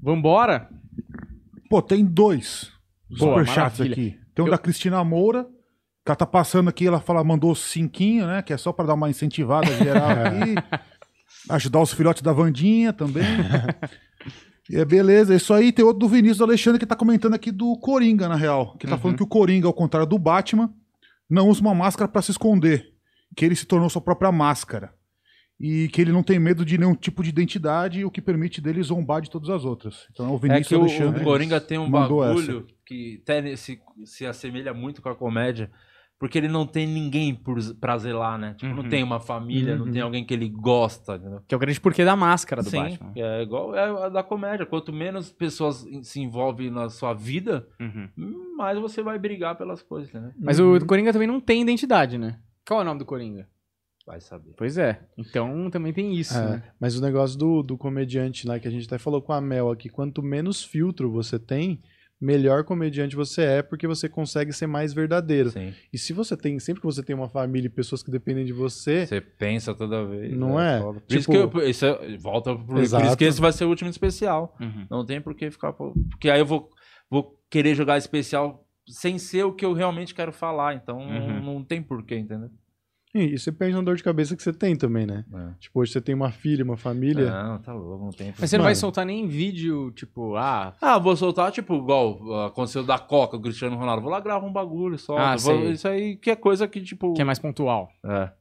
vambora? 0.00 0.68
Pô, 1.68 1.80
tem 1.82 2.04
dois 2.04 2.70
superchats 3.16 3.80
aqui. 3.80 4.16
Tem 4.34 4.44
um 4.44 4.48
Eu- 4.48 4.50
da 4.52 4.58
Cristina 4.58 5.02
Moura, 5.04 5.44
que 6.04 6.10
ela 6.10 6.16
tá 6.16 6.26
passando 6.26 6.68
aqui, 6.68 6.86
ela 6.86 7.00
fala, 7.00 7.22
mandou 7.24 7.54
cinquinho, 7.54 8.26
né? 8.26 8.42
Que 8.42 8.52
é 8.52 8.56
só 8.56 8.72
pra 8.72 8.86
dar 8.86 8.94
uma 8.94 9.08
incentivada 9.10 9.66
geral 9.76 10.10
aqui. 10.10 10.54
Ajudar 11.50 11.80
os 11.80 11.92
filhotes 11.92 12.22
da 12.22 12.32
Vandinha 12.32 12.92
também. 12.92 13.24
E 14.70 14.76
é 14.78 14.84
beleza, 14.84 15.34
isso 15.34 15.52
aí. 15.52 15.72
Tem 15.72 15.84
outro 15.84 16.00
do 16.00 16.08
Vinícius 16.08 16.40
Alexandre 16.40 16.78
que 16.78 16.86
tá 16.86 16.94
comentando 16.96 17.34
aqui 17.34 17.50
do 17.50 17.76
Coringa, 17.78 18.28
na 18.28 18.36
real. 18.36 18.76
Que 18.78 18.86
tá 18.86 18.96
falando 18.98 19.16
que 19.16 19.22
o 19.22 19.26
Coringa, 19.26 19.66
ao 19.66 19.72
contrário 19.74 20.06
do 20.08 20.18
Batman, 20.18 20.72
não 21.28 21.48
usa 21.48 21.60
uma 21.60 21.74
máscara 21.74 22.08
pra 22.08 22.22
se 22.22 22.30
esconder. 22.30 22.91
Que 23.36 23.44
ele 23.44 23.54
se 23.56 23.66
tornou 23.66 23.88
sua 23.90 24.02
própria 24.02 24.30
máscara. 24.32 24.92
E 25.60 25.88
que 25.88 26.00
ele 26.00 26.10
não 26.10 26.22
tem 26.24 26.38
medo 26.40 26.64
de 26.64 26.76
nenhum 26.76 26.94
tipo 26.94 27.22
de 27.22 27.28
identidade, 27.28 28.04
o 28.04 28.10
que 28.10 28.20
permite 28.20 28.60
dele 28.60 28.82
zombar 28.82 29.20
de 29.20 29.30
todas 29.30 29.48
as 29.48 29.64
outras. 29.64 30.08
Então 30.10 30.26
é 30.26 30.30
o 30.30 30.34
É 30.36 30.38
Vinícius 30.38 30.68
que 30.68 30.74
o, 30.74 30.80
Alexandre. 30.80 31.20
o 31.20 31.24
Coringa 31.24 31.60
tem 31.60 31.78
um 31.78 31.88
bagulho 31.90 32.66
que 32.84 33.20
até 33.22 33.54
se, 33.54 33.80
se 34.04 34.26
assemelha 34.26 34.74
muito 34.74 35.00
com 35.00 35.08
a 35.08 35.14
comédia, 35.14 35.70
porque 36.18 36.36
ele 36.36 36.48
não 36.48 36.66
tem 36.66 36.84
ninguém 36.86 37.32
por, 37.32 37.58
pra 37.76 37.96
zelar, 37.96 38.38
né? 38.38 38.54
Tipo, 38.54 38.72
Uhum. 38.74 38.82
não 38.82 38.88
tem 38.88 39.04
uma 39.04 39.20
família, 39.20 39.76
não 39.76 39.86
Uhum. 39.86 39.92
tem 39.92 40.02
alguém 40.02 40.24
que 40.24 40.34
ele 40.34 40.48
gosta, 40.48 41.14
entendeu? 41.14 41.40
Que 41.46 41.54
é 41.54 41.56
o 41.56 41.60
grande 41.60 41.80
porquê 41.80 42.04
da 42.04 42.16
máscara 42.16 42.60
do 42.62 42.68
Sim, 42.70 42.78
Batman. 42.78 43.12
é 43.16 43.42
igual 43.42 43.74
é 43.76 44.04
a 44.06 44.08
da 44.08 44.22
comédia. 44.24 44.66
Quanto 44.66 44.92
menos 44.92 45.30
pessoas 45.32 45.86
se 46.02 46.20
envolvem 46.20 46.70
na 46.72 46.88
sua 46.90 47.12
vida, 47.14 47.68
Uhum. 47.80 48.56
mais 48.56 48.78
você 48.80 49.00
vai 49.00 49.16
brigar 49.16 49.56
pelas 49.56 49.80
coisas, 49.80 50.12
né? 50.12 50.32
Mas 50.40 50.58
o 50.58 50.84
Coringa 50.86 51.12
também 51.12 51.28
não 51.28 51.40
tem 51.40 51.62
identidade, 51.62 52.18
né? 52.18 52.38
Qual 52.66 52.80
é 52.80 52.82
o 52.82 52.86
nome 52.86 52.98
do 53.00 53.04
Coringa? 53.06 53.48
Vai 54.06 54.20
saber. 54.20 54.54
Pois 54.56 54.76
é. 54.78 55.00
Então 55.16 55.70
também 55.70 55.92
tem 55.92 56.14
isso, 56.14 56.36
É, 56.36 56.50
né? 56.56 56.62
mas 56.80 56.96
o 56.98 57.02
negócio 57.02 57.38
do, 57.38 57.62
do 57.62 57.78
comediante 57.78 58.46
lá, 58.46 58.58
que 58.58 58.66
a 58.66 58.70
gente 58.70 58.86
até 58.86 58.98
falou 58.98 59.22
com 59.22 59.32
a 59.32 59.40
Mel 59.40 59.70
aqui, 59.70 59.88
quanto 59.88 60.22
menos 60.22 60.64
filtro 60.64 61.10
você 61.10 61.38
tem, 61.38 61.80
melhor 62.20 62.64
comediante 62.64 63.14
você 63.16 63.42
é, 63.42 63.62
porque 63.62 63.86
você 63.86 64.08
consegue 64.08 64.52
ser 64.52 64.66
mais 64.66 64.92
verdadeiro. 64.92 65.50
Sim. 65.50 65.72
E 65.92 65.98
se 65.98 66.12
você 66.12 66.36
tem, 66.36 66.58
sempre 66.58 66.80
que 66.80 66.86
você 66.86 67.00
tem 67.02 67.14
uma 67.14 67.28
família 67.28 67.66
e 67.66 67.70
pessoas 67.70 68.02
que 68.02 68.10
dependem 68.10 68.44
de 68.44 68.52
você, 68.52 69.06
Você 69.06 69.20
pensa 69.20 69.72
toda 69.74 70.04
vez. 70.04 70.36
Não 70.36 70.60
é? 70.60 70.80
foda. 70.80 71.00
Por 71.00 71.14
isso 71.16 71.30
Tipo- 71.32 71.50
que 71.50 71.58
eu, 71.58 71.68
isso 71.68 71.86
é- 71.86 72.16
volta 72.18 72.54
por, 72.56 72.64
por 72.66 72.82
isso 72.82 73.16
que 73.16 73.24
esse 73.24 73.40
vai 73.40 73.52
ser 73.52 73.64
o 73.64 73.68
último 73.68 73.90
especial. 73.90 74.56
Uhum. 74.60 74.86
Não 74.90 75.06
tem 75.06 75.20
por 75.20 75.34
que 75.34 75.48
ficar. 75.50 75.72
Porque 75.72 76.28
aí 76.28 76.40
eu 76.40 76.46
vou, 76.46 76.68
vou 77.08 77.38
querer 77.48 77.74
jogar 77.76 77.98
especial 77.98 78.64
sem 78.88 79.18
ser 79.18 79.44
o 79.44 79.52
que 79.52 79.64
eu 79.64 79.72
realmente 79.72 80.14
quero 80.14 80.32
falar. 80.32 80.74
Então 80.74 80.98
Uhum. 80.98 81.42
não 81.42 81.64
tem 81.64 81.82
porquê, 81.82 82.18
entendeu? 82.18 82.50
e 83.14 83.36
você 83.38 83.52
perde 83.52 83.74
na 83.76 83.82
dor 83.82 83.94
de 83.94 84.02
cabeça 84.02 84.34
que 84.34 84.42
você 84.42 84.54
tem 84.54 84.74
também, 84.74 85.04
né? 85.06 85.22
É. 85.30 85.54
Tipo, 85.60 85.80
hoje 85.80 85.92
você 85.92 86.00
tem 86.00 86.14
uma 86.14 86.30
filha, 86.32 86.64
uma 86.64 86.78
família. 86.78 87.30
Não, 87.30 87.58
tá 87.60 87.70
louco, 87.74 88.04
não 88.06 88.10
tem 88.10 88.32
Mas 88.40 88.48
você 88.48 88.56
não 88.56 88.64
vai 88.64 88.74
soltar 88.74 89.04
nem 89.04 89.28
vídeo, 89.28 89.90
tipo, 89.90 90.34
ah, 90.34 90.74
Ah, 90.80 90.98
vou 90.98 91.14
soltar, 91.14 91.52
tipo, 91.52 91.74
igual 91.74 92.18
ah, 92.32 92.46
aconteceu 92.46 92.82
da 92.82 92.98
Coca, 92.98 93.36
o 93.36 93.40
Cristiano 93.42 93.76
Ronaldo. 93.76 94.00
Vou 94.00 94.10
lá 94.10 94.18
gravar 94.18 94.46
um 94.46 94.52
bagulho 94.52 94.98
só. 94.98 95.18
Ah, 95.18 95.36
Vou- 95.36 95.60
sei. 95.60 95.72
isso 95.72 95.86
aí 95.86 96.16
que 96.16 96.30
é 96.30 96.36
coisa 96.36 96.66
que, 96.66 96.80
tipo. 96.80 97.12
que 97.12 97.20
é 97.20 97.24
mais 97.24 97.38
pontual. 97.38 97.90
é, 98.02 98.32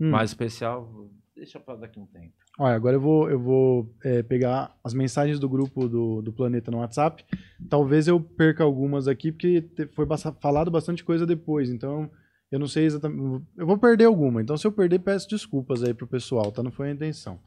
Hum. 0.00 0.10
mais 0.10 0.30
especial. 0.30 0.90
Deixa 1.36 1.60
pra 1.60 1.76
daqui 1.76 2.00
um 2.00 2.06
tempo. 2.06 2.32
Olha, 2.58 2.76
agora 2.76 2.96
eu 2.96 3.00
vou, 3.00 3.28
eu 3.28 3.38
vou 3.38 3.92
é, 4.04 4.22
pegar 4.22 4.76
as 4.84 4.94
mensagens 4.94 5.40
do 5.40 5.48
grupo 5.48 5.88
do, 5.88 6.22
do 6.22 6.32
Planeta 6.32 6.70
no 6.70 6.78
WhatsApp. 6.78 7.24
Talvez 7.68 8.06
eu 8.06 8.20
perca 8.20 8.62
algumas 8.62 9.08
aqui, 9.08 9.32
porque 9.32 9.68
foi 9.92 10.06
falado 10.40 10.70
bastante 10.70 11.02
coisa 11.02 11.26
depois. 11.26 11.68
Então, 11.68 12.08
eu 12.52 12.58
não 12.60 12.68
sei 12.68 12.84
exatamente. 12.84 13.44
Eu 13.56 13.66
vou 13.66 13.76
perder 13.76 14.04
alguma. 14.04 14.40
Então, 14.40 14.56
se 14.56 14.64
eu 14.64 14.70
perder, 14.70 15.00
peço 15.00 15.28
desculpas 15.28 15.82
aí 15.82 15.92
pro 15.92 16.06
pessoal, 16.06 16.52
tá? 16.52 16.62
Não 16.62 16.70
foi 16.70 16.88
a 16.90 16.92
intenção. 16.92 17.40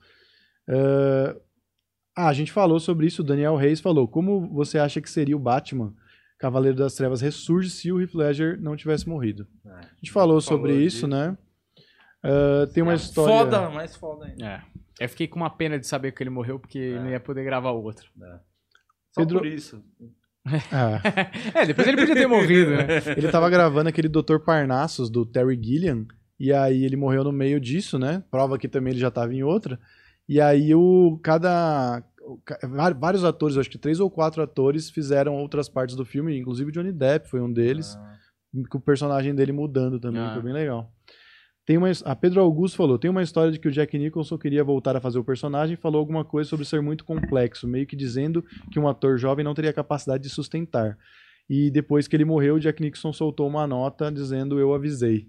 Ah, 0.67 1.35
ah, 2.17 2.27
a 2.27 2.33
gente 2.33 2.51
falou 2.51 2.79
sobre 2.79 3.07
isso. 3.07 3.21
O 3.21 3.25
Daniel 3.25 3.55
Reis 3.55 3.79
falou. 3.79 4.07
Como 4.07 4.49
você 4.49 4.77
acha 4.77 4.99
que 4.99 5.09
seria 5.09 5.37
o 5.37 5.39
Batman, 5.39 5.93
Cavaleiro 6.37 6.77
das 6.77 6.95
Trevas, 6.95 7.21
ressurge 7.21 7.69
se 7.69 7.91
o 7.91 8.01
Heath 8.01 8.13
Ledger 8.13 8.59
não 8.59 8.75
tivesse 8.75 9.07
morrido? 9.07 9.47
É. 9.65 9.69
A 9.69 9.95
gente 10.01 10.11
falou 10.11 10.41
sobre 10.41 10.71
Falou 10.71 10.85
isso, 10.85 10.95
disso. 10.97 11.07
né? 11.07 11.37
Ah, 12.27 12.67
tem 12.73 12.83
uma 12.83 12.93
É, 12.93 12.95
história. 12.95 13.33
Foda, 13.33 13.69
mais 13.69 13.95
foda 13.95 14.25
ainda. 14.25 14.45
É. 14.45 14.61
Eu 14.99 15.09
fiquei 15.09 15.27
com 15.27 15.37
uma 15.37 15.49
pena 15.49 15.79
de 15.79 15.85
saber 15.87 16.11
que 16.11 16.21
ele 16.23 16.29
morreu, 16.29 16.59
porque 16.59 16.95
não 16.99 17.09
ia 17.09 17.19
poder 17.19 17.43
gravar 17.43 17.71
o 17.71 17.83
outro. 17.83 18.09
Só 19.13 19.21
Pedro- 19.21 19.39
por 19.39 19.47
isso. 19.47 19.83
Ah. 20.71 21.01
é, 21.61 21.65
depois 21.65 21.87
ele 21.87 21.97
podia 21.97 22.15
ter 22.15 22.27
morrido, 22.27 22.71
né? 22.71 22.85
Ele 23.17 23.29
tava 23.29 23.49
gravando 23.49 23.89
aquele 23.89 24.07
Dr. 24.07 24.39
Parnassus 24.45 25.09
do 25.09 25.25
Terry 25.25 25.59
Gilliam, 25.61 26.05
e 26.39 26.53
aí 26.53 26.85
ele 26.85 26.95
morreu 26.95 27.23
no 27.23 27.31
meio 27.33 27.59
disso, 27.59 27.99
né? 27.99 28.23
Prova 28.31 28.57
que 28.57 28.67
também 28.69 28.91
ele 28.93 28.99
já 28.99 29.11
tava 29.11 29.33
em 29.33 29.43
outra. 29.43 29.77
E 30.29 30.39
aí 30.39 30.73
o 30.73 31.19
cada 31.21 32.01
vários 32.97 33.23
atores, 33.25 33.57
acho 33.57 33.69
que 33.69 33.77
três 33.77 33.99
ou 33.99 34.09
quatro 34.09 34.41
atores 34.41 34.89
fizeram 34.89 35.35
outras 35.35 35.67
partes 35.69 35.95
do 35.95 36.05
filme, 36.05 36.37
inclusive 36.37 36.71
Johnny 36.71 36.91
Depp 36.93 37.29
foi 37.29 37.41
um 37.41 37.51
deles, 37.51 37.95
Ah, 37.97 38.15
com 38.69 38.77
o 38.77 38.81
personagem 38.81 39.33
dele 39.35 39.51
mudando 39.51 39.99
também, 39.99 40.21
Ah. 40.21 40.33
foi 40.33 40.43
bem 40.43 40.53
legal. 40.53 40.91
Tem 41.67 41.77
uma, 41.77 41.91
a 42.05 42.15
Pedro 42.15 42.39
Augusto 42.41 42.77
falou, 42.77 42.97
tem 42.97 43.11
uma 43.11 43.21
história 43.21 43.51
de 43.51 43.59
que 43.59 43.67
o 43.67 43.71
Jack 43.71 43.97
Nicholson 43.99 44.37
queria 44.37 44.63
voltar 44.63 44.95
a 44.95 45.01
fazer 45.01 45.19
o 45.19 45.23
personagem 45.23 45.73
e 45.73 45.77
falou 45.77 45.99
alguma 45.99 46.23
coisa 46.23 46.49
sobre 46.49 46.65
ser 46.65 46.81
muito 46.81 47.03
complexo, 47.03 47.67
meio 47.67 47.85
que 47.85 47.95
dizendo 47.95 48.41
que 48.71 48.79
um 48.79 48.87
ator 48.87 49.17
jovem 49.17 49.43
não 49.43 49.53
teria 49.53 49.73
capacidade 49.73 50.23
de 50.23 50.29
sustentar. 50.29 50.97
E 51.49 51.69
depois 51.69 52.07
que 52.07 52.15
ele 52.15 52.23
morreu, 52.23 52.55
o 52.55 52.59
Jack 52.59 52.81
Nicholson 52.81 53.11
soltou 53.11 53.45
uma 53.47 53.67
nota 53.67 54.09
dizendo 54.09 54.57
eu 54.57 54.73
avisei. 54.73 55.27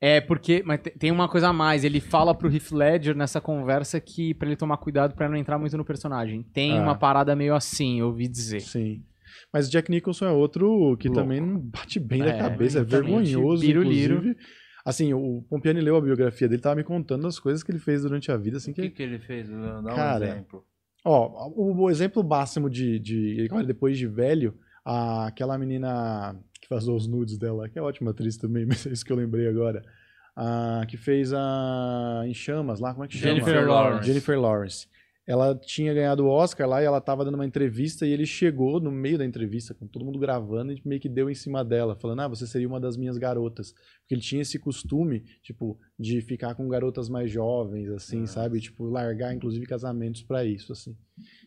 É, 0.00 0.20
porque. 0.20 0.62
Mas 0.66 0.80
te- 0.80 0.90
tem 0.90 1.10
uma 1.10 1.28
coisa 1.28 1.48
a 1.48 1.52
mais. 1.52 1.84
Ele 1.84 2.00
fala 2.00 2.34
pro 2.34 2.52
Heath 2.52 2.72
Ledger 2.72 3.14
nessa 3.16 3.40
conversa 3.40 3.98
que 4.00 4.34
pra 4.34 4.48
ele 4.48 4.56
tomar 4.56 4.76
cuidado 4.78 5.14
pra 5.14 5.28
não 5.28 5.36
entrar 5.36 5.58
muito 5.58 5.76
no 5.76 5.84
personagem. 5.84 6.42
Tem 6.52 6.76
Ah. 6.78 6.82
uma 6.82 6.94
parada 6.94 7.34
meio 7.36 7.54
assim, 7.54 8.00
eu 8.00 8.06
ouvi 8.08 8.26
dizer. 8.28 8.60
Sim. 8.60 9.02
Mas 9.52 9.68
o 9.68 9.70
Jack 9.70 9.90
Nicholson 9.90 10.26
é 10.26 10.30
outro 10.30 10.96
que 10.98 11.08
Louco. 11.08 11.22
também 11.22 11.40
não 11.40 11.58
bate 11.58 11.98
bem 12.00 12.22
É, 12.22 12.36
cabeça, 12.38 12.80
é 12.80 12.82
vergonhoso, 12.84 13.62
Biruliro. 13.64 14.14
inclusive. 14.16 14.36
Assim, 14.84 15.14
o 15.14 15.42
Pompiani 15.48 15.80
leu 15.80 15.96
a 15.96 16.00
biografia 16.00 16.46
dele, 16.48 16.60
tava 16.60 16.76
me 16.76 16.84
contando 16.84 17.26
as 17.26 17.38
coisas 17.38 17.62
que 17.62 17.70
ele 17.72 17.78
fez 17.78 18.02
durante 18.02 18.30
a 18.30 18.36
vida, 18.36 18.58
assim, 18.58 18.72
O 18.72 18.74
que, 18.74 18.82
que 18.82 18.90
que 18.90 19.02
ele 19.02 19.18
fez? 19.18 19.48
Dá 19.48 19.80
um 19.80 19.84
Cara, 19.84 20.26
exemplo. 20.26 20.64
Ó, 21.04 21.48
o, 21.56 21.74
o 21.84 21.90
exemplo 21.90 22.22
máximo 22.22 22.68
de, 22.68 22.98
de. 22.98 23.46
Agora, 23.50 23.64
depois 23.66 23.96
de 23.98 24.06
velho, 24.06 24.54
a- 24.84 25.26
aquela 25.26 25.56
menina 25.58 26.36
que 26.60 26.68
vazou 26.68 26.96
os 26.96 27.06
nudes 27.06 27.38
dela, 27.38 27.68
que 27.68 27.78
é 27.78 27.82
ótima 27.82 28.10
atriz 28.10 28.36
também, 28.36 28.64
mas 28.68 28.86
é 28.86 28.90
isso 28.92 29.04
que 29.04 29.12
eu 29.12 29.16
lembrei 29.16 29.48
agora. 29.48 29.82
A, 30.36 30.84
que 30.88 30.96
fez 30.96 31.32
a. 31.32 32.22
Em 32.26 32.34
Chamas 32.34 32.80
lá, 32.80 32.92
como 32.92 33.04
é 33.04 33.08
que 33.08 33.16
chama? 33.16 33.34
Jennifer 33.34 33.66
Lawrence. 33.68 34.06
Jennifer 34.06 34.40
Lawrence. 34.40 34.88
Ela 35.26 35.54
tinha 35.54 35.94
ganhado 35.94 36.26
o 36.26 36.28
Oscar 36.28 36.68
lá 36.68 36.82
e 36.82 36.84
ela 36.84 37.00
tava 37.00 37.24
dando 37.24 37.36
uma 37.36 37.46
entrevista 37.46 38.06
e 38.06 38.10
ele 38.10 38.26
chegou 38.26 38.78
no 38.78 38.90
meio 38.90 39.16
da 39.16 39.24
entrevista, 39.24 39.72
com 39.72 39.86
todo 39.86 40.04
mundo 40.04 40.18
gravando, 40.18 40.70
e 40.72 40.82
meio 40.84 41.00
que 41.00 41.08
deu 41.08 41.30
em 41.30 41.34
cima 41.34 41.64
dela, 41.64 41.96
falando: 41.96 42.20
Ah, 42.20 42.28
você 42.28 42.46
seria 42.46 42.68
uma 42.68 42.78
das 42.78 42.96
minhas 42.96 43.16
garotas. 43.16 43.72
Porque 44.00 44.14
ele 44.14 44.20
tinha 44.20 44.42
esse 44.42 44.58
costume, 44.58 45.20
tipo, 45.42 45.78
de 45.98 46.20
ficar 46.20 46.54
com 46.54 46.68
garotas 46.68 47.08
mais 47.08 47.30
jovens, 47.30 47.88
assim, 47.88 48.26
sabe? 48.26 48.60
Tipo, 48.60 48.84
largar, 48.84 49.34
inclusive, 49.34 49.64
casamentos 49.66 50.22
pra 50.22 50.44
isso, 50.44 50.72
assim. 50.72 50.94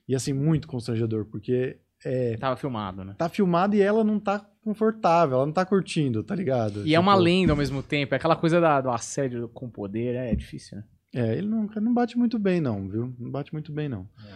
E 0.08 0.16
assim, 0.16 0.34
muito 0.34 0.68
constrangedor, 0.68 1.26
porque 1.26 1.78
é, 2.04 2.36
Tava 2.38 2.56
filmado, 2.56 3.04
né? 3.04 3.14
tá 3.18 3.28
filmado 3.30 3.76
e 3.76 3.82
ela 3.82 4.04
não 4.04 4.20
tá 4.20 4.40
confortável, 4.64 5.38
ela 5.38 5.46
não 5.46 5.54
tá 5.54 5.66
curtindo, 5.66 6.24
tá 6.24 6.34
ligado? 6.36 6.86
E 6.86 6.94
é 6.96 7.00
uma 7.00 7.14
Tipo, 7.14 7.24
lenda 7.24 7.54
ao 7.54 7.58
mesmo 7.58 7.82
tempo. 7.84 8.14
É 8.14 8.18
aquela 8.18 8.36
coisa 8.36 8.60
da- 8.60 8.82
do 8.82 8.90
assédio 8.90 9.48
com 9.50 9.70
poder. 9.70 10.16
É 10.16 10.36
difícil, 10.36 10.78
né? 10.78 10.84
É, 11.20 11.36
ele 11.38 11.48
não, 11.48 11.68
não 11.82 11.94
bate 11.94 12.18
muito 12.18 12.38
bem, 12.38 12.62
não, 12.62 12.88
viu? 12.88 13.14
Não 13.20 13.32
bate 13.32 13.52
muito 13.54 13.72
bem, 13.72 13.90
não. 13.90 14.08
É. 14.26 14.32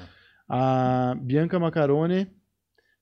A 0.50 1.16
Bianca 1.22 1.60
Macaroni 1.60 2.28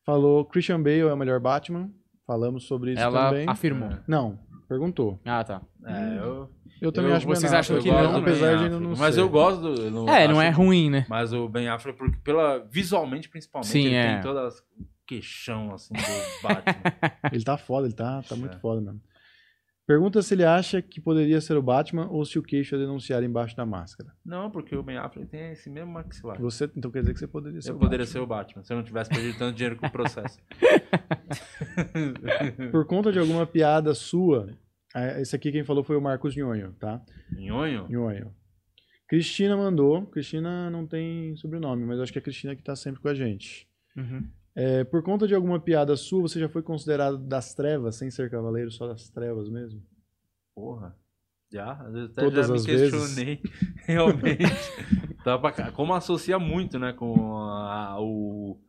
falou: 0.05 0.45
Christian 0.45 0.81
Bale 0.81 0.99
é 1.01 1.13
o 1.13 1.17
melhor 1.17 1.39
Batman. 1.39 1.89
Falamos 2.25 2.65
sobre 2.65 2.91
isso 2.93 3.01
Ela 3.01 3.29
também. 3.29 3.49
afirmou. 3.49 3.89
É. 3.89 3.99
Não, 4.07 4.37
perguntou. 4.67 5.19
Ah, 5.25 5.43
tá. 5.43 5.61
É, 5.85 6.17
eu, 6.19 6.49
Eu 6.81 6.91
também 6.91 7.09
Eu- 7.11 7.17
acho 7.17 7.25
vocês 7.25 7.51
acham 7.51 7.79
que 7.81 7.89
não, 7.89 8.17
apesar 8.17 8.55
de 8.57 8.63
ainda 8.65 8.79
não 8.79 8.93
Mas 8.95 9.15
ser. 9.15 9.21
eu 9.21 9.29
gosto 9.29 9.61
do. 9.61 9.81
eu 9.81 10.09
É, 10.09 10.27
não 10.27 10.41
é 10.41 10.49
ruim, 10.49 10.89
né? 10.89 11.05
Mas 11.09 11.33
o 11.33 11.47
Ben 11.49 11.67
Affleck, 11.69 11.97
porque 11.97 12.17
pela, 12.23 12.59
visualmente, 12.69 13.27
principalmente, 13.29 13.69
Sim, 13.71 13.85
ele 13.87 13.95
é. 13.95 14.13
tem 14.13 14.21
todas 14.21 14.53
as 14.55 14.63
queixão 15.07 15.73
assim 15.73 15.93
do 15.95 16.47
Batman. 16.47 16.75
Ele 17.33 17.43
tá 17.43 17.57
foda, 17.57 17.87
ele 17.87 17.95
tá, 17.95 18.21
tá 18.21 18.35
muito 18.35 18.57
É. 18.57 18.59
foda 18.59 18.79
mesmo. 18.79 19.01
Pergunta 19.89 20.21
se 20.21 20.35
ele 20.35 20.45
acha 20.45 20.83
que 20.83 21.01
poderia 21.01 21.41
ser 21.41 21.57
o 21.57 21.63
Batman 21.63 22.07
ou 22.11 22.23
se 22.23 22.37
o 22.37 22.43
queixo 22.43 22.75
é 22.75 22.77
denunciar 22.77 23.23
embaixo 23.23 23.57
da 23.57 23.65
máscara. 23.65 24.13
Não, 24.23 24.51
porque 24.51 24.75
o 24.75 24.83
Ben 24.83 24.97
Affleck 24.97 25.27
tem 25.27 25.53
esse 25.53 25.67
mesmo 25.67 25.91
maxilar. 25.91 26.39
Você, 26.39 26.69
então 26.75 26.91
quer 26.91 26.99
dizer 26.99 27.13
que 27.13 27.19
você 27.19 27.27
poderia 27.27 27.59
ser 27.59 27.71
Eu 27.71 27.75
o 27.75 27.79
poderia 27.79 28.05
Batman. 28.05 28.13
ser 28.13 28.19
o 28.19 28.27
Batman, 28.27 28.63
se 28.63 28.71
eu 28.71 28.77
não 28.77 28.83
tivesse 28.83 29.09
perdido 29.09 29.39
tanto 29.39 29.55
dinheiro 29.55 29.77
com 29.77 29.87
o 29.87 29.91
processo. 29.91 30.37
Por 32.71 32.85
conta 32.85 33.11
de 33.11 33.17
alguma 33.17 33.47
piada 33.47 33.95
sua, 33.95 34.55
ah, 34.93 35.19
esse 35.21 35.35
aqui 35.35 35.51
quem 35.51 35.63
falou 35.63 35.83
foi 35.83 35.97
o 35.97 36.01
Marcos 36.01 36.35
Nhonho, 36.35 36.71
tá? 36.73 37.01
Nhonho? 37.35 37.87
Nhonho. 37.89 38.31
Cristina 39.07 39.57
mandou. 39.57 40.05
Cristina 40.05 40.69
não 40.69 40.85
tem 40.85 41.35
sobrenome, 41.35 41.83
mas 41.83 41.99
acho 41.99 42.13
que 42.13 42.19
é 42.19 42.21
a 42.21 42.23
Cristina 42.23 42.55
que 42.55 42.61
tá 42.61 42.75
sempre 42.75 43.01
com 43.01 43.07
a 43.07 43.15
gente. 43.15 43.67
Uhum. 43.97 44.29
É, 44.55 44.83
por 44.83 45.01
conta 45.03 45.27
de 45.27 45.35
alguma 45.35 45.59
piada 45.59 45.95
sua, 45.95 46.21
você 46.21 46.39
já 46.39 46.49
foi 46.49 46.61
considerado 46.61 47.17
das 47.17 47.53
trevas, 47.53 47.95
sem 47.95 48.09
ser 48.11 48.29
cavaleiro, 48.29 48.71
só 48.71 48.87
das 48.87 49.09
trevas 49.09 49.49
mesmo? 49.49 49.81
Porra. 50.55 50.95
Já? 51.51 51.73
Às 51.73 51.93
vezes 51.93 52.11
até 52.11 52.21
Todas 52.21 52.47
já 52.47 52.51
me 52.53 52.59
as 52.59 52.65
vezes? 52.65 52.91
questionei, 52.91 53.41
realmente. 53.85 54.43
Tá. 55.23 55.71
Como 55.71 55.93
associa 55.93 56.37
muito, 56.39 56.77
né, 56.79 56.93
com 56.93 57.37
a- 57.37 57.97
o... 57.99 58.59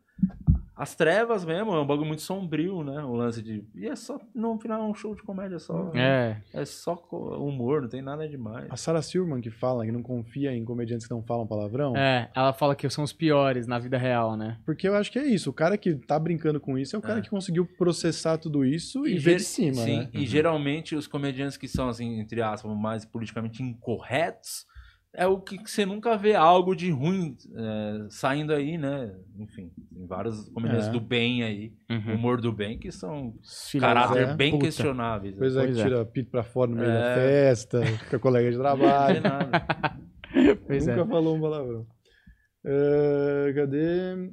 As 0.81 0.95
trevas 0.95 1.45
mesmo, 1.45 1.71
é 1.75 1.79
um 1.79 1.85
bagulho 1.85 2.07
muito 2.07 2.23
sombrio, 2.23 2.83
né? 2.83 3.03
O 3.03 3.13
lance 3.13 3.39
de. 3.41 3.63
E 3.75 3.87
é 3.87 3.95
só. 3.95 4.19
No 4.33 4.57
final 4.59 4.81
é 4.81 4.85
um 4.85 4.95
show 4.95 5.13
de 5.13 5.21
comédia 5.21 5.59
só. 5.59 5.91
É. 5.93 6.37
É 6.51 6.65
só 6.65 6.95
humor, 7.11 7.83
não 7.83 7.87
tem 7.87 8.01
nada 8.01 8.27
demais. 8.27 8.65
A 8.69 8.75
Sarah 8.75 9.01
Silverman 9.03 9.41
que 9.41 9.51
fala 9.51 9.85
que 9.85 9.91
não 9.91 10.01
confia 10.01 10.51
em 10.55 10.65
comediantes 10.65 11.05
que 11.05 11.13
não 11.13 11.21
falam 11.21 11.45
palavrão. 11.45 11.95
É, 11.95 12.31
ela 12.35 12.51
fala 12.51 12.75
que 12.75 12.89
são 12.89 13.03
os 13.03 13.13
piores 13.13 13.67
na 13.67 13.77
vida 13.77 13.95
real, 13.97 14.35
né? 14.35 14.57
Porque 14.65 14.87
eu 14.87 14.95
acho 14.95 15.11
que 15.11 15.19
é 15.19 15.25
isso. 15.27 15.51
O 15.51 15.53
cara 15.53 15.77
que 15.77 15.93
tá 15.93 16.17
brincando 16.17 16.59
com 16.59 16.77
isso 16.79 16.95
é 16.95 16.99
o 16.99 17.01
cara 17.01 17.19
É. 17.19 17.21
que 17.21 17.29
conseguiu 17.29 17.63
processar 17.77 18.37
tudo 18.39 18.65
isso 18.65 19.05
e, 19.05 19.13
ver 19.13 19.19
ger- 19.19 19.37
de 19.37 19.43
cima, 19.43 19.83
Sim, 19.83 19.97
né? 19.99 20.09
e 20.13 20.25
geralmente 20.25 20.95
os 20.95 21.05
comediantes 21.05 21.57
que 21.57 21.67
são, 21.67 21.89
assim, 21.89 22.19
entre 22.19 22.41
aspas, 22.41 22.75
mais 22.75 23.05
politicamente 23.05 23.61
incorretos, 23.61 24.65
é 25.13 25.27
o 25.27 25.39
que 25.39 25.57
que 25.57 25.69
você 25.69 25.85
nunca 25.85 26.17
vê 26.17 26.33
algo 26.35 26.73
de 26.75 26.89
ruim 26.89 27.35
é, 27.53 28.07
saindo 28.09 28.53
aí, 28.53 28.77
né? 28.77 29.13
Enfim, 29.37 29.69
tem 29.93 30.05
vários 30.07 30.47
comediantes 30.49 30.87
É. 30.87 30.91
do 30.91 30.99
bem 31.01 31.43
aí, 31.43 31.73
Uhum. 31.89 32.15
humor 32.15 32.39
do 32.39 32.51
bem, 32.53 32.77
que 32.79 32.91
são 32.91 33.33
Filha 33.69 33.87
caráter 33.87 34.27
é, 34.29 34.33
bem 34.35 34.51
puta. 34.51 34.65
questionáveis. 34.65 35.35
Pois 35.37 35.55
é, 35.55 35.61
Pois 35.63 35.75
que 35.75 35.81
é. 35.81 35.83
tira 35.83 36.05
pito 36.05 36.29
pra 36.31 36.43
fora 36.43 36.71
no 36.71 36.77
meio 36.77 36.87
da 36.89 36.99
É. 37.11 37.15
festa, 37.15 37.85
fica 37.85 38.19
colega 38.19 38.49
de 38.51 38.57
Não 38.57 38.63
trabalho. 38.63 39.21
tem 39.21 39.31
nada. 39.31 39.51
Pois 40.65 40.87
Nunca 40.87 41.01
é. 41.01 41.05
falou 41.07 41.35
um 41.35 41.41
palavrão. 41.41 41.87
Ah, 42.65 43.53
cadê? 43.53 44.31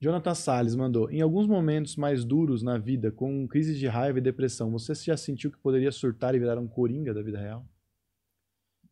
Jonathan 0.00 0.34
Salles 0.34 0.74
mandou. 0.76 1.10
Em 1.10 1.20
alguns 1.20 1.46
momentos 1.46 1.96
mais 1.96 2.24
duros 2.24 2.62
na 2.62 2.78
vida, 2.78 3.10
com 3.10 3.46
crises 3.48 3.78
de 3.78 3.86
raiva 3.86 4.18
e 4.18 4.22
depressão, 4.22 4.70
você 4.70 4.94
já 4.94 5.16
sentiu 5.16 5.50
que 5.50 5.58
poderia 5.58 5.90
surtar 5.92 6.34
e 6.34 6.38
virar 6.38 6.58
um 6.58 6.68
coringa 6.68 7.12
da 7.12 7.22
vida 7.22 7.38
real? 7.38 7.66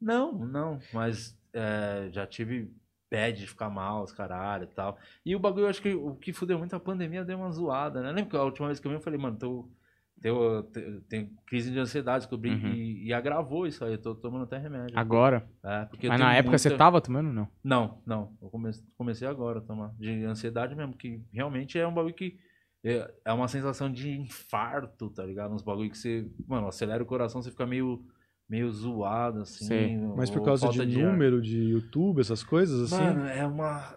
Não, 0.05 0.32
não, 0.47 0.78
mas 0.93 1.36
é, 1.52 2.09
já 2.12 2.26
tive 2.26 2.70
bad 3.10 3.39
de 3.39 3.47
ficar 3.47 3.70
mal, 3.70 4.02
os 4.02 4.12
caralho 4.12 4.64
e 4.64 4.74
tal. 4.74 4.98
E 5.24 5.35
o 5.36 5.39
bagulho, 5.40 5.64
eu 5.64 5.70
acho 5.70 5.81
que 5.81 5.94
o 5.94 6.14
que 6.16 6.32
fudeu 6.32 6.59
muito 6.59 6.74
a 6.76 6.81
pandemia 6.81 7.24
deu 7.24 7.39
uma 7.39 7.51
zoada, 7.51 8.01
né? 8.02 8.09
Lembra 8.09 8.26
que 8.31 8.36
a 8.36 8.43
última 8.43 8.66
vez 8.66 8.81
que 8.81 8.86
eu 8.86 8.90
vi, 8.90 8.97
eu 8.97 9.01
falei, 9.01 9.18
mano, 9.18 9.39
tô, 9.39 9.68
tenho, 10.20 10.62
tenho, 11.09 11.31
crise 11.47 11.70
de 11.70 11.78
ansiedade, 11.78 12.24
descobri 12.24 12.51
Uhum. 12.51 12.72
e, 12.72 13.06
e 13.06 13.12
agravou 13.12 13.66
isso 13.66 13.85
aí, 13.85 13.93
eu 13.93 13.98
tô 14.02 14.14
tomando 14.14 14.44
até 14.44 14.59
remédio. 14.59 14.98
Agora. 14.98 15.47
É, 15.62 15.89
Mas 16.09 16.20
na 16.20 16.35
época 16.35 16.59
você 16.59 16.68
muita- 16.70 16.85
tava 16.85 17.01
tomando, 17.01 17.32
não? 17.32 17.48
Não, 17.62 18.02
não, 18.06 18.36
eu 18.43 18.48
comecei, 18.51 18.85
comecei 18.97 19.28
agora 19.28 19.59
a 19.59 19.62
tomar, 19.62 19.94
de 19.98 20.24
ansiedade 20.24 20.74
mesmo, 20.74 20.97
que 20.97 21.22
realmente 21.32 21.78
é 21.78 21.86
um 21.86 21.94
bagulho 21.94 22.14
que 22.14 22.36
é, 22.82 23.10
é 23.24 23.32
uma 23.32 23.48
sensação 23.48 23.90
de 23.90 24.10
infarto, 24.10 25.09
tá 25.10 25.24
ligado? 25.24 25.55
Uns 25.55 25.62
bagulho 25.62 25.90
que 25.90 25.97
você, 25.97 26.28
mano, 26.47 26.66
acelera 26.68 27.02
o 27.02 27.06
coração, 27.06 27.40
você 27.43 27.51
fica 27.51 27.66
meio, 27.66 28.05
meio 28.55 28.70
zoado, 28.70 29.40
assim. 29.40 29.64
Sei. 29.64 29.97
Mas 30.16 30.31
por 30.31 30.44
causa 30.44 30.68
de, 30.68 30.81
ar. 30.81 30.86
número 30.86 31.43
de 31.43 31.59
YouTube, 31.59 32.20
essas 32.20 32.44
coisas 32.44 32.93
assim? 32.93 33.02
Mano, 33.02 33.26
é 33.26 33.44
uma. 33.44 33.97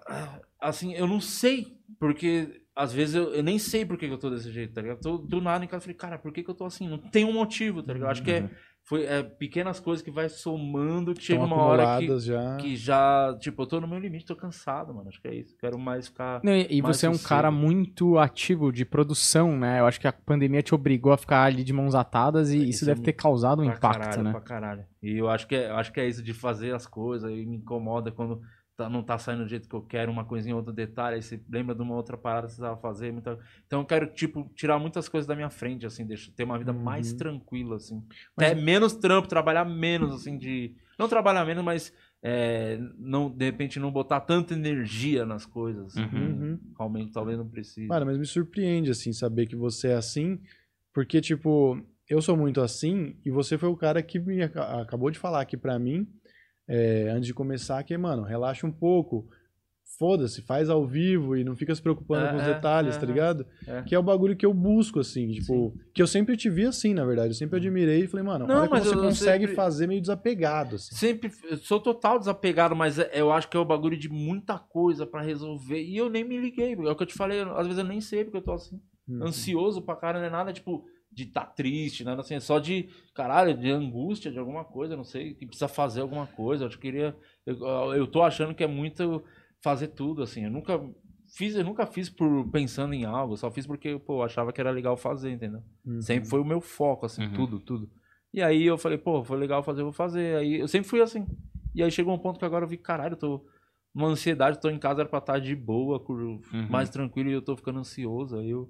Assim, 0.60 0.94
eu 0.96 1.06
não 1.06 1.22
sei. 1.22 1.78
Porque 2.00 2.62
às 2.76 2.92
vezes 2.92 3.16
eu, 3.16 3.34
eu 3.34 3.44
nem 3.44 3.60
sei 3.60 3.86
por 3.86 3.98
que 3.98 4.08
que 4.08 4.14
eu 4.14 4.18
tô 4.18 4.30
desse 4.30 4.52
jeito, 4.52 4.74
tá 4.74 4.82
ligado? 4.82 5.00
Tô 5.00 5.18
do 5.18 5.40
nada 5.40 5.64
em 5.64 5.68
casa, 5.68 5.78
eu 5.78 5.82
falei, 5.82 5.96
cara, 5.96 6.18
por 6.18 6.32
que, 6.32 6.44
que 6.44 6.50
eu 6.50 6.56
tô 6.56 6.66
assim? 6.66 6.88
Não 6.88 6.98
tem 6.98 7.24
um 7.24 7.34
motivo, 7.34 7.82
tá 7.84 7.94
ligado? 7.94 8.12
Acho 8.12 8.24
que 8.24 8.32
é, 8.32 8.50
foi, 8.88 9.04
é 9.04 9.22
pequenas 9.22 9.82
coisas 9.82 10.02
que 10.02 10.10
vai 10.10 10.30
somando 10.30 11.14
que 11.14 11.22
chega 11.22 11.44
uma 11.44 11.58
hora 11.58 12.00
que, 12.00 12.20
já. 12.20 12.56
que 12.56 12.78
já. 12.78 13.38
Tipo, 13.38 13.64
eu 13.64 13.68
tô 13.68 13.82
no 13.82 13.88
meu 13.88 14.00
limite, 14.00 14.26
tô 14.26 14.34
cansado, 14.34 14.94
mano. 14.94 15.10
Acho 15.10 15.22
que 15.22 15.28
é 15.28 15.36
isso. 15.36 15.58
Quero 15.58 15.78
mais 15.78 16.08
ficar. 16.08 16.40
Não, 16.42 16.56
e 16.56 16.68
e 16.70 16.82
mais 16.82 16.96
você 16.96 17.06
é 17.06 17.10
um 17.10 17.18
cara 17.18 17.52
muito 17.52 18.18
ativo 18.18 18.72
de 18.72 18.86
produção, 18.86 19.58
né? 19.58 19.82
Eu 19.82 19.88
acho 19.88 20.00
que 20.00 20.08
a 20.08 20.14
pandemia 20.14 20.64
te 20.64 20.74
obrigou 20.74 21.12
a 21.12 21.18
ficar 21.18 21.44
ali 21.44 21.66
de 21.66 21.74
mãos 21.74 21.96
atadas 21.96 22.50
e 22.50 22.54
É, 22.54 22.60
isso, 22.60 22.70
isso 22.70 22.86
deve 22.86 23.02
é 23.02 23.04
ter 23.04 23.12
causado 23.14 23.62
um 23.62 23.66
pra 23.66 23.76
impacto, 23.76 24.00
caralho, 24.00 24.24
né? 24.24 24.32
Pra 24.32 24.40
caralho. 24.40 24.86
E 25.04 25.18
eu 25.18 25.30
acho 25.30 25.46
que 25.48 25.56
é, 25.56 25.70
eu 25.70 25.76
acho 25.76 25.92
que 25.92 26.00
é 26.00 26.08
isso 26.08 26.24
de 26.24 26.34
fazer 26.34 26.74
as 26.74 26.88
coisas. 26.88 27.30
E 27.30 27.46
me 27.46 27.58
incomoda 27.58 28.10
quando 28.10 28.42
tá- 28.78 28.88
não 28.90 29.02
tá 29.04 29.18
saindo 29.18 29.44
do 29.44 29.50
jeito 29.50 29.68
que 29.68 29.76
eu 29.76 29.82
quero, 29.82 30.12
uma 30.12 30.24
coisinha, 30.24 30.56
outro 30.56 30.72
detalhe. 30.72 31.16
Aí 31.18 31.22
você 31.24 31.42
lembra 31.50 31.74
de 31.76 31.82
uma 31.82 31.96
outra 31.96 32.16
parada 32.16 32.48
que 32.48 32.54
você 32.54 32.58
precisava 32.62 32.80
fazer. 32.80 33.12
Muita... 33.12 33.38
Então 33.66 33.80
eu 33.82 33.86
quero, 33.86 34.08
tipo, 34.14 34.50
tirar 34.56 34.78
muitas 34.80 35.10
coisas 35.10 35.28
da 35.28 35.36
minha 35.36 35.50
frente, 35.50 35.86
assim, 35.86 36.06
deixa, 36.06 36.32
ter 36.32 36.44
uma 36.44 36.58
vida 36.58 36.72
mais 36.72 37.12
Uhum. 37.12 37.18
tranquila, 37.18 37.76
assim. 37.78 38.02
Mas- 38.38 38.52
Até 38.52 38.62
menos 38.62 38.94
trampo, 38.94 39.28
trabalhar 39.28 39.66
menos, 39.66 40.14
assim, 40.14 40.38
de. 40.38 40.76
Não 40.98 41.10
trabalhar 41.10 41.44
menos, 41.46 41.64
mas 41.64 41.94
é, 42.24 42.80
não, 42.98 43.30
de 43.30 43.46
repente 43.46 43.80
não 43.80 43.92
botar 43.92 44.20
tanta 44.22 44.54
energia 44.54 45.26
nas 45.26 45.46
coisas. 45.46 45.88
assim, 45.98 46.04
Uhum. 46.16 46.24
Uhum. 46.42 46.60
Realmente, 46.78 47.12
talvez 47.12 47.38
não 47.38 47.48
precise. 47.48 47.88
Mas 47.88 48.18
me 48.18 48.26
surpreende, 48.26 48.92
assim, 48.92 49.12
saber 49.14 49.46
que 49.48 49.56
você 49.56 49.90
é 49.90 49.96
assim, 49.96 50.40
porque, 50.94 51.22
tipo, 51.22 51.80
eu 52.10 52.22
sou 52.22 52.36
muito 52.38 52.62
assim, 52.62 53.16
e 53.26 53.30
você 53.30 53.58
foi 53.58 53.70
o 53.70 53.76
cara 53.78 54.02
que 54.02 54.18
me 54.20 54.42
aca- 54.42 54.82
acabou 54.82 55.12
de 55.12 55.20
falar 55.20 55.42
aqui 55.42 55.56
pra 55.58 55.78
mim, 55.78 56.08
é, 56.68 57.10
antes 57.10 57.28
de 57.28 57.34
começar, 57.34 57.82
que, 57.84 57.98
mano, 57.98 58.24
relaxa 58.24 58.66
um 58.68 58.72
pouco, 58.72 59.28
foda-se, 59.98 60.42
faz 60.42 60.70
ao 60.70 60.86
vivo 60.86 61.36
e 61.36 61.44
não 61.44 61.56
fica 61.56 61.74
se 61.74 61.82
preocupando 61.82 62.30
com 62.30 62.36
os 62.36 62.44
detalhes, 62.44 62.98
tá 62.98 63.06
ligado? 63.06 63.46
é. 63.66 63.82
Que 63.84 63.96
é 63.96 64.00
o 64.00 64.04
bagulho 64.04 64.36
que 64.36 64.46
eu 64.46 64.54
busco, 64.54 65.00
assim, 65.00 65.32
tipo, 65.32 65.74
que 65.94 66.02
eu 66.02 66.06
sempre 66.08 66.36
te 66.38 66.50
vi 66.50 66.66
assim, 66.66 66.94
na 66.94 67.06
verdade, 67.06 67.30
eu 67.30 67.34
sempre 67.34 67.58
admirei 67.58 68.04
e 68.04 68.08
falei, 68.08 68.26
mano, 68.26 68.46
Não, 68.46 68.58
olha 68.58 68.68
que 68.68 68.74
mas 68.74 68.84
você 68.86 68.94
eu 68.96 69.02
consegue 69.02 69.46
sempre- 69.46 69.56
fazer 69.56 69.88
meio 69.88 70.02
desapegado, 70.02 70.76
assim. 70.76 70.94
Sempre 70.94 71.32
eu 71.50 71.58
sou 71.58 71.80
total 71.80 72.20
desapegado, 72.20 72.76
mas 72.76 73.00
é- 73.00 73.10
eu 73.14 73.32
acho 73.32 73.50
que 73.50 73.56
é 73.58 73.60
o 73.60 73.66
bagulho 73.66 73.98
de 73.98 74.10
muita 74.10 74.60
coisa 74.60 75.08
pra 75.08 75.22
resolver. 75.22 75.82
E 75.82 75.96
eu 75.98 76.10
nem 76.10 76.24
me 76.24 76.38
liguei. 76.38 76.74
É 76.74 76.92
o 76.92 76.96
que 76.96 77.04
eu 77.04 77.08
te 77.08 77.16
falei, 77.16 77.42
às 77.42 77.66
vezes 77.66 77.80
eu 77.80 77.86
nem 77.86 78.02
sei 78.02 78.24
porque 78.26 78.38
eu 78.38 78.44
tô 78.44 78.52
assim, 78.54 78.80
Uhum. 79.08 79.24
ansioso 79.26 79.82
pra 79.82 79.96
caralho, 79.96 80.20
não 80.20 80.28
é 80.28 80.30
nada 80.30 80.52
tipo 80.54 80.86
de 81.12 81.26
tá 81.26 81.46
triste, 81.46 82.04
nada 82.04 82.22
assim, 82.22 82.36
é 82.36 82.40
só 82.40 82.60
de 82.60 82.90
caralho, 83.14 83.58
de 83.58 83.70
angústia 83.72 84.32
de 84.32 84.38
alguma 84.38 84.64
coisa, 84.64 84.96
não 84.96 85.04
sei, 85.04 85.34
que 85.34 85.46
precisa 85.46 85.68
fazer 85.68 86.02
alguma 86.02 86.28
coisa. 86.28 86.64
Eu 86.64 86.68
acho 86.68 86.78
que 86.78 86.84
queria 86.88 87.16
eu, 87.46 87.58
eu 87.94 88.06
tô 88.08 88.22
achando 88.22 88.54
que 88.54 88.64
é 88.64 88.68
muito 88.68 89.24
fazer 89.62 89.88
tudo 89.90 90.22
assim. 90.22 90.44
Eu 90.46 90.52
nunca 90.52 90.80
fiz, 91.36 91.56
eu 91.56 91.64
nunca 91.64 91.86
fiz 91.86 92.10
por 92.10 92.50
pensando 92.52 92.94
em 92.94 93.06
algo, 93.06 93.36
só 93.36 93.50
fiz 93.50 93.66
porque, 93.66 93.98
pô, 93.98 94.18
eu 94.20 94.24
achava 94.24 94.54
que 94.54 94.62
era 94.62 94.70
legal 94.72 94.96
fazer, 94.96 95.32
entendeu? 95.32 95.62
Uhum. 95.86 96.02
Sempre 96.02 96.30
foi 96.30 96.40
o 96.40 96.46
meu 96.46 96.62
foco, 96.62 97.06
assim, 97.06 97.24
Uhum. 97.24 97.34
tudo, 97.34 97.60
tudo. 97.60 97.90
E 98.34 98.42
aí 98.42 98.66
eu 98.66 98.78
falei, 98.78 98.98
pô, 98.98 99.24
foi 99.24 99.38
legal 99.38 99.64
fazer, 99.64 99.82
eu 99.82 99.86
vou 99.86 99.94
fazer. 99.94 100.36
Aí 100.38 100.60
eu 100.60 100.68
sempre 100.68 100.88
fui 100.88 101.02
assim. 101.02 101.26
E 101.74 101.82
aí 101.82 101.90
chegou 101.90 102.14
um 102.14 102.20
ponto 102.20 102.38
que 102.38 102.46
agora 102.46 102.66
eu 102.66 102.70
vi, 102.70 102.78
caralho, 102.78 103.14
eu 103.14 103.18
tô 103.18 103.46
numa 103.96 104.10
ansiedade, 104.10 104.60
tô 104.62 104.70
em 104.70 104.78
casa, 104.78 105.02
era 105.02 105.10
pra 105.10 105.20
estar 105.20 105.40
de 105.40 105.56
boa, 105.56 106.04
Uhum. 106.08 106.44
mais 106.70 106.90
tranquilo, 106.90 107.30
e 107.30 107.34
eu 107.34 107.42
tô 107.42 107.56
ficando 107.56 107.80
ansioso. 107.80 108.38
Aí 108.38 108.50
eu 108.50 108.70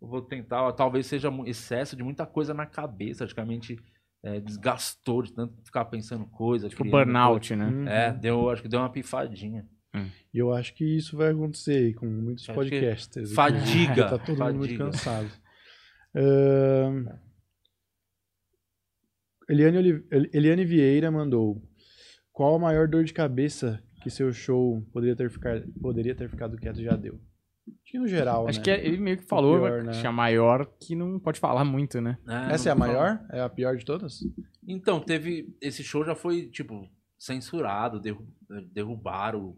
vou 0.00 0.22
tentar, 0.22 0.72
talvez 0.72 1.06
seja 1.06 1.28
excesso 1.46 1.96
de 1.96 2.02
muita 2.02 2.24
coisa 2.26 2.52
na 2.54 2.66
cabeça, 2.66 3.24
praticamente 3.24 3.76
é, 4.22 4.40
desgastou 4.40 5.22
de 5.22 5.32
tanto 5.32 5.54
ficar 5.64 5.84
pensando 5.86 6.26
coisa. 6.26 6.68
Tipo 6.68 6.84
burnout, 6.84 7.54
né? 7.56 7.66
Uhum. 7.66 7.74
coisa. 7.84 7.90
É, 7.90 8.12
deu, 8.12 8.50
acho 8.50 8.62
que 8.62 8.68
deu 8.68 8.80
uma 8.80 8.90
pifadinha. 8.92 9.66
E 10.32 10.38
eu 10.38 10.52
acho 10.52 10.74
que 10.74 10.84
isso 10.84 11.16
vai 11.16 11.30
acontecer 11.32 11.72
aí 11.86 11.94
com 11.94 12.06
muitos 12.06 12.48
Acho 12.48 12.60
que 12.60 12.70
podcasters. 12.70 13.32
fadiga, 13.32 14.06
tá 14.10 14.18
todo 14.18 14.38
mundo 14.38 14.54
muito 14.58 14.62
fadiga. 14.76 14.84
cansado. 14.84 15.30
Ahn, 16.14 17.06
Eliane, 19.48 19.78
Oli- 19.78 20.04
El- 20.10 20.30
Eliane 20.32 20.64
Vieira 20.64 21.10
mandou. 21.10 21.62
Qual 22.32 22.54
a 22.54 22.58
maior 22.58 22.86
dor 22.86 23.02
de 23.04 23.12
cabeça 23.12 23.82
que 24.02 24.10
seu 24.10 24.32
show 24.32 24.80
poderia 24.92 25.16
ter, 25.16 25.30
ficar, 25.30 25.60
poderia 25.80 26.14
ter 26.14 26.28
ficado 26.28 26.56
quieto 26.56 26.80
e 26.80 26.84
já 26.84 26.94
deu? 26.94 27.20
Acho 27.82 27.92
que 27.92 27.98
no 27.98 28.06
geral, 28.08 28.48
Acho 28.48 28.58
né? 28.58 28.64
que 28.64 28.70
é- 28.70 28.86
ele 28.86 28.98
meio 28.98 29.16
que 29.18 29.24
falou, 29.24 29.58
pior, 29.60 29.80
que 29.82 29.86
né? 29.86 30.02
é 30.02 30.06
a 30.06 30.12
maior 30.12 30.66
que 30.80 30.94
não 30.94 31.18
pode 31.18 31.38
falar 31.40 31.64
muito, 31.64 32.00
né? 32.00 32.18
Essa 32.50 32.68
é 32.68 32.72
a 32.72 32.74
maior? 32.74 33.20
É 33.30 33.40
a 33.40 33.48
pior 33.48 33.76
de 33.76 33.84
todas? 33.84 34.20
Então, 34.66 35.00
teve. 35.00 35.56
Esse 35.60 35.82
show 35.82 36.04
já 36.04 36.14
foi, 36.14 36.46
tipo, 36.48 36.88
censurado, 37.18 37.98
derru- 38.00 38.26
derrubaram, 38.72 39.56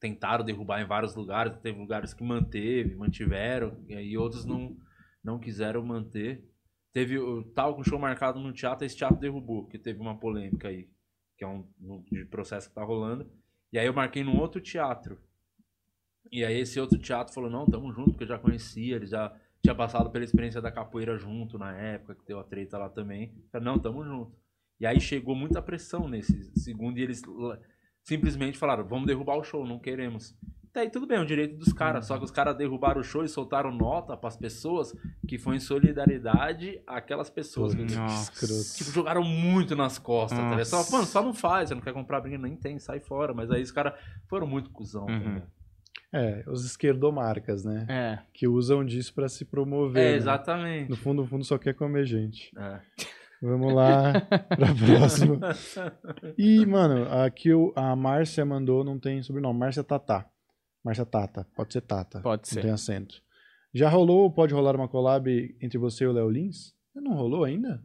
tentaram 0.00 0.44
derrubar 0.44 0.80
em 0.80 0.86
vários 0.86 1.14
lugares. 1.14 1.56
Teve 1.62 1.78
lugares 1.78 2.12
que 2.14 2.22
manteve, 2.24 2.94
mantiveram, 2.94 3.78
e 3.88 3.94
aí 3.94 4.16
outros 4.16 4.44
não, 4.44 4.76
não 5.22 5.38
quiseram 5.38 5.84
manter. 5.84 6.44
Teve. 6.92 7.16
Tava 7.54 7.74
com 7.74 7.80
o 7.80 7.84
show 7.84 7.98
marcado 7.98 8.38
no 8.38 8.52
teatro, 8.52 8.84
esse 8.86 8.96
teatro 8.96 9.18
derrubou, 9.18 9.62
porque 9.64 9.78
teve 9.78 10.00
uma 10.00 10.16
polêmica 10.18 10.68
aí, 10.68 10.88
que 11.36 11.44
é 11.44 11.48
um, 11.48 11.66
um 11.82 12.02
de 12.10 12.24
processo 12.26 12.68
que 12.68 12.74
tá 12.74 12.84
rolando. 12.84 13.26
E 13.72 13.78
aí 13.78 13.86
eu 13.86 13.92
marquei 13.92 14.22
num 14.22 14.38
outro 14.38 14.60
teatro. 14.60 15.18
E 16.32 16.44
aí 16.44 16.58
esse 16.60 16.78
outro 16.80 16.98
teatro 16.98 17.32
falou, 17.32 17.50
não, 17.50 17.66
tamo 17.66 17.92
junto, 17.92 18.10
porque 18.10 18.24
eu 18.24 18.28
já 18.28 18.38
conhecia, 18.38 18.96
eles 18.96 19.10
já 19.10 19.32
tinha 19.62 19.74
passado 19.74 20.10
pela 20.10 20.24
experiência 20.24 20.60
da 20.60 20.70
capoeira 20.72 21.16
junto 21.16 21.58
na 21.58 21.72
época, 21.76 22.14
que 22.16 22.26
deu 22.26 22.38
a 22.38 22.44
treta 22.44 22.76
lá 22.78 22.88
também. 22.88 23.32
Falei, 23.52 23.64
não, 23.66 23.78
tamo 23.78 24.04
junto. 24.04 24.32
E 24.80 24.86
aí 24.86 25.00
chegou 25.00 25.34
muita 25.34 25.62
pressão 25.62 26.08
nesse 26.08 26.50
segundo 26.58 26.98
e 26.98 27.02
eles 27.02 27.22
simplesmente 28.02 28.58
falaram, 28.58 28.84
vamos 28.86 29.06
derrubar 29.06 29.36
o 29.36 29.44
show, 29.44 29.66
não 29.66 29.78
queremos. 29.78 30.36
Daí 30.72 30.90
tudo 30.90 31.06
bem, 31.06 31.18
é 31.18 31.20
um 31.20 31.24
direito 31.26 31.56
dos 31.56 31.72
caras, 31.72 32.04
só 32.06 32.18
que 32.18 32.24
os 32.24 32.32
caras 32.32 32.56
derrubaram 32.56 33.00
o 33.00 33.04
show 33.04 33.24
e 33.24 33.28
soltaram 33.28 33.70
nota 33.72 34.16
pras 34.16 34.36
pessoas 34.36 34.92
que 35.28 35.38
foi 35.38 35.54
em 35.56 35.60
solidariedade 35.60 36.82
àquelas 36.84 37.30
pessoas. 37.30 37.76
Putz, 37.76 37.94
que. 38.74 38.78
Tipo, 38.78 38.90
jogaram 38.90 39.22
muito 39.22 39.76
nas 39.76 39.98
costas, 40.00 40.36
tá. 40.36 40.64
Só, 40.64 40.90
mano, 40.90 41.06
só 41.06 41.22
não 41.22 41.32
faz, 41.32 41.68
você 41.68 41.76
não 41.76 41.80
quer 41.82 41.92
comprar 41.94 42.20
brinquedo, 42.20 42.42
nem 42.42 42.56
tem, 42.56 42.80
sai 42.80 42.98
fora. 42.98 43.32
Mas 43.32 43.52
aí 43.52 43.62
os 43.62 43.70
caras 43.70 43.94
foram 44.28 44.48
muito 44.48 44.70
cuzão, 44.70 45.06
Uhum. 45.06 45.18
ligado? 45.18 45.46
É, 46.14 46.44
os 46.46 46.64
esquerdomarcas, 46.64 47.64
né? 47.64 47.86
É. 47.88 48.18
Que 48.32 48.46
usam 48.46 48.84
disso 48.84 49.12
pra 49.12 49.28
se 49.28 49.44
promover. 49.44 50.02
É, 50.02 50.10
né? 50.12 50.16
exatamente. 50.16 50.88
No 50.90 50.96
fundo, 50.96 51.22
no 51.22 51.28
fundo, 51.28 51.44
só 51.44 51.58
quer 51.58 51.74
comer 51.74 52.04
gente. 52.06 52.50
É. 52.56 52.80
Vamos 53.42 53.74
lá 53.74 54.12
pra 54.56 54.68
próxima. 54.86 55.38
E, 56.38 56.64
mano, 56.64 57.04
aqui 57.12 57.52
o- 57.52 57.72
a 57.76 57.94
Márcia 57.96 58.44
mandou, 58.44 58.84
não 58.84 58.98
tem 58.98 59.22
sobrenome. 59.22 59.58
Márcia 59.58 59.82
Tatá. 59.84 60.26
Márcia 60.84 61.04
Tata. 61.04 61.46
Pode 61.56 61.72
ser 61.72 61.80
Tata. 61.80 62.20
Pode 62.20 62.42
Não 62.42 62.44
ser. 62.54 62.60
tem 62.62 62.70
acento. 62.70 63.16
Já 63.74 63.88
rolou 63.88 64.20
ou 64.22 64.30
pode 64.32 64.54
rolar 64.54 64.76
uma 64.76 64.88
collab 64.88 65.28
entre 65.60 65.78
você 65.78 66.04
e 66.04 66.06
o 66.06 66.12
Léo 66.12 66.30
Lins? 66.30 66.72
Não 66.94 67.14
rolou 67.14 67.42
ainda? 67.44 67.82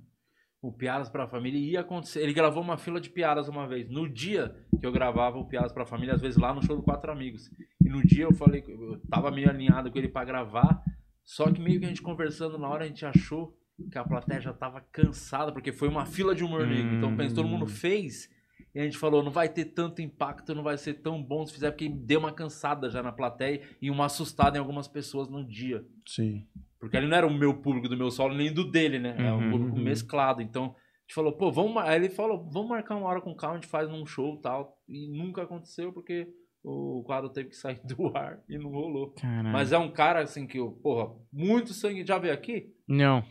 O 0.62 0.74
Piadas 0.74 1.10
pra 1.10 1.28
Família 1.28 1.60
ia 1.60 1.80
acontecer. 1.80 2.22
Ele 2.22 2.34
gravou 2.34 2.62
uma 2.62 2.78
fila 2.78 3.00
de 3.00 3.10
piadas 3.10 3.48
uma 3.48 3.66
vez. 3.66 3.90
No 3.90 4.10
dia 4.10 4.54
que 4.80 4.86
eu 4.86 4.92
gravava 4.92 5.38
o 5.38 5.46
Piadas 5.46 5.72
pra 5.72 5.86
Família, 5.86 6.14
às 6.14 6.22
vezes 6.22 6.38
lá 6.38 6.54
no 6.54 6.62
show 6.62 6.76
do 6.76 6.84
Quatro 6.84 7.12
Amigos. 7.12 7.50
E 7.82 7.90
no 7.90 8.06
dia 8.06 8.26
eu 8.26 8.34
falei, 8.34 8.64
eu 8.68 9.00
tava 9.10 9.32
meio 9.32 9.50
alinhado 9.50 9.90
com 9.90 9.98
ele 9.98 10.10
pra 10.10 10.26
gravar. 10.26 10.84
Só 11.24 11.50
que 11.50 11.62
meio 11.62 11.80
que 11.80 11.86
a 11.86 11.90
gente 11.90 12.02
conversando 12.02 12.58
na 12.58 12.68
hora, 12.68 12.84
a 12.84 12.88
gente 12.88 13.06
achou 13.06 13.58
que 13.90 13.98
a 13.98 14.04
plateia 14.04 14.42
já 14.42 14.52
tava 14.52 14.82
cansada, 14.82 15.54
porque 15.54 15.72
foi 15.72 15.88
uma 15.88 16.06
fila 16.06 16.36
de 16.36 16.44
humor 16.44 16.68
negro. 16.68 16.96
Então 16.96 17.16
pensa, 17.16 17.36
todo 17.36 17.48
mundo 17.48 17.66
fez. 17.66 18.30
E 18.76 18.80
a 18.80 18.84
gente 18.84 18.98
falou, 18.98 19.24
não 19.24 19.32
vai 19.32 19.48
ter 19.48 19.66
tanto 19.66 20.02
impacto, 20.02 20.54
não 20.54 20.64
vai 20.64 20.78
ser 20.78 20.96
tão 20.96 21.24
bom 21.24 21.46
se 21.46 21.54
fizer, 21.54 21.72
porque 21.72 21.88
deu 21.90 22.20
uma 22.20 22.34
cansada 22.34 22.90
já 22.90 23.02
na 23.02 23.12
plateia 23.12 23.62
e 23.82 23.90
uma 23.90 24.06
assustada 24.06 24.58
em 24.58 24.60
algumas 24.60 24.88
pessoas 24.88 25.30
no 25.30 25.48
dia. 25.48 25.86
Sim. 26.06 26.46
Porque 26.80 26.96
ali 26.98 27.08
não 27.08 27.18
era 27.18 27.28
o 27.28 27.34
meu 27.34 27.54
público 27.62 27.90
do 27.90 27.98
meu 27.98 28.10
solo, 28.10 28.34
nem 28.34 28.54
do 28.54 28.64
dele, 28.64 29.00
né? 29.00 29.16
Era 29.18 29.36
um 29.36 29.44
Uhum, 29.46 29.52
público 29.52 29.78
uhum. 29.78 29.84
mesclado. 29.84 30.42
Então, 30.42 30.64
a 30.66 30.68
gente 31.02 31.14
falou, 31.14 31.34
pô, 31.34 31.52
vamos. 31.52 31.76
Aí 31.84 31.96
ele 31.96 32.10
falou, 32.10 32.50
vamos 32.50 32.70
marcar 32.70 32.96
uma 32.96 33.08
hora 33.08 33.20
com 33.22 33.36
calma, 33.36 33.58
a 33.58 33.60
gente 33.60 33.70
faz 33.70 33.90
num 33.90 34.06
show 34.06 34.36
e 34.36 34.42
tal. 34.42 34.78
E 34.88 35.08
nunca 35.10 35.44
aconteceu 35.44 35.92
porque 35.92 36.28
o 36.64 37.04
quadro 37.06 37.30
teve 37.30 37.50
que 37.50 37.56
sair 37.56 37.80
do 37.86 38.16
ar 38.16 38.40
e 38.50 38.58
não 38.58 38.70
rolou. 38.70 39.12
Caralho. 39.12 39.50
Mas 39.50 39.72
é 39.74 39.78
um 39.78 39.92
cara, 39.92 40.22
assim, 40.22 40.48
que, 40.48 40.58
porra, 40.82 41.14
muito 41.34 41.74
sangue. 41.74 42.06
Já 42.06 42.18
veio 42.18 42.34
aqui? 42.34 42.74
Não. 42.88 43.24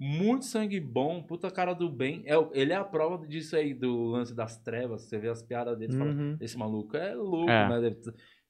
Muito 0.00 0.44
sangue 0.44 0.78
bom, 0.80 1.22
puta 1.22 1.50
cara 1.50 1.72
do 1.74 1.90
bem. 1.90 2.22
É, 2.24 2.38
o- 2.38 2.50
ele 2.54 2.72
é 2.72 2.76
a 2.76 2.84
prova 2.84 3.26
disso 3.26 3.56
aí, 3.56 3.74
do 3.74 4.04
lance 4.04 4.32
das 4.34 4.56
trevas. 4.62 5.02
Você 5.08 5.18
vê 5.18 5.28
as 5.28 5.42
piadas 5.42 5.76
dele 5.76 5.92
e 5.92 5.98
fala, 5.98 6.10
Uhum. 6.12 6.36
esse 6.40 6.56
maluco 6.56 6.96
é 6.96 7.14
louco, 7.14 7.50
É. 7.50 7.80
né? 7.80 7.96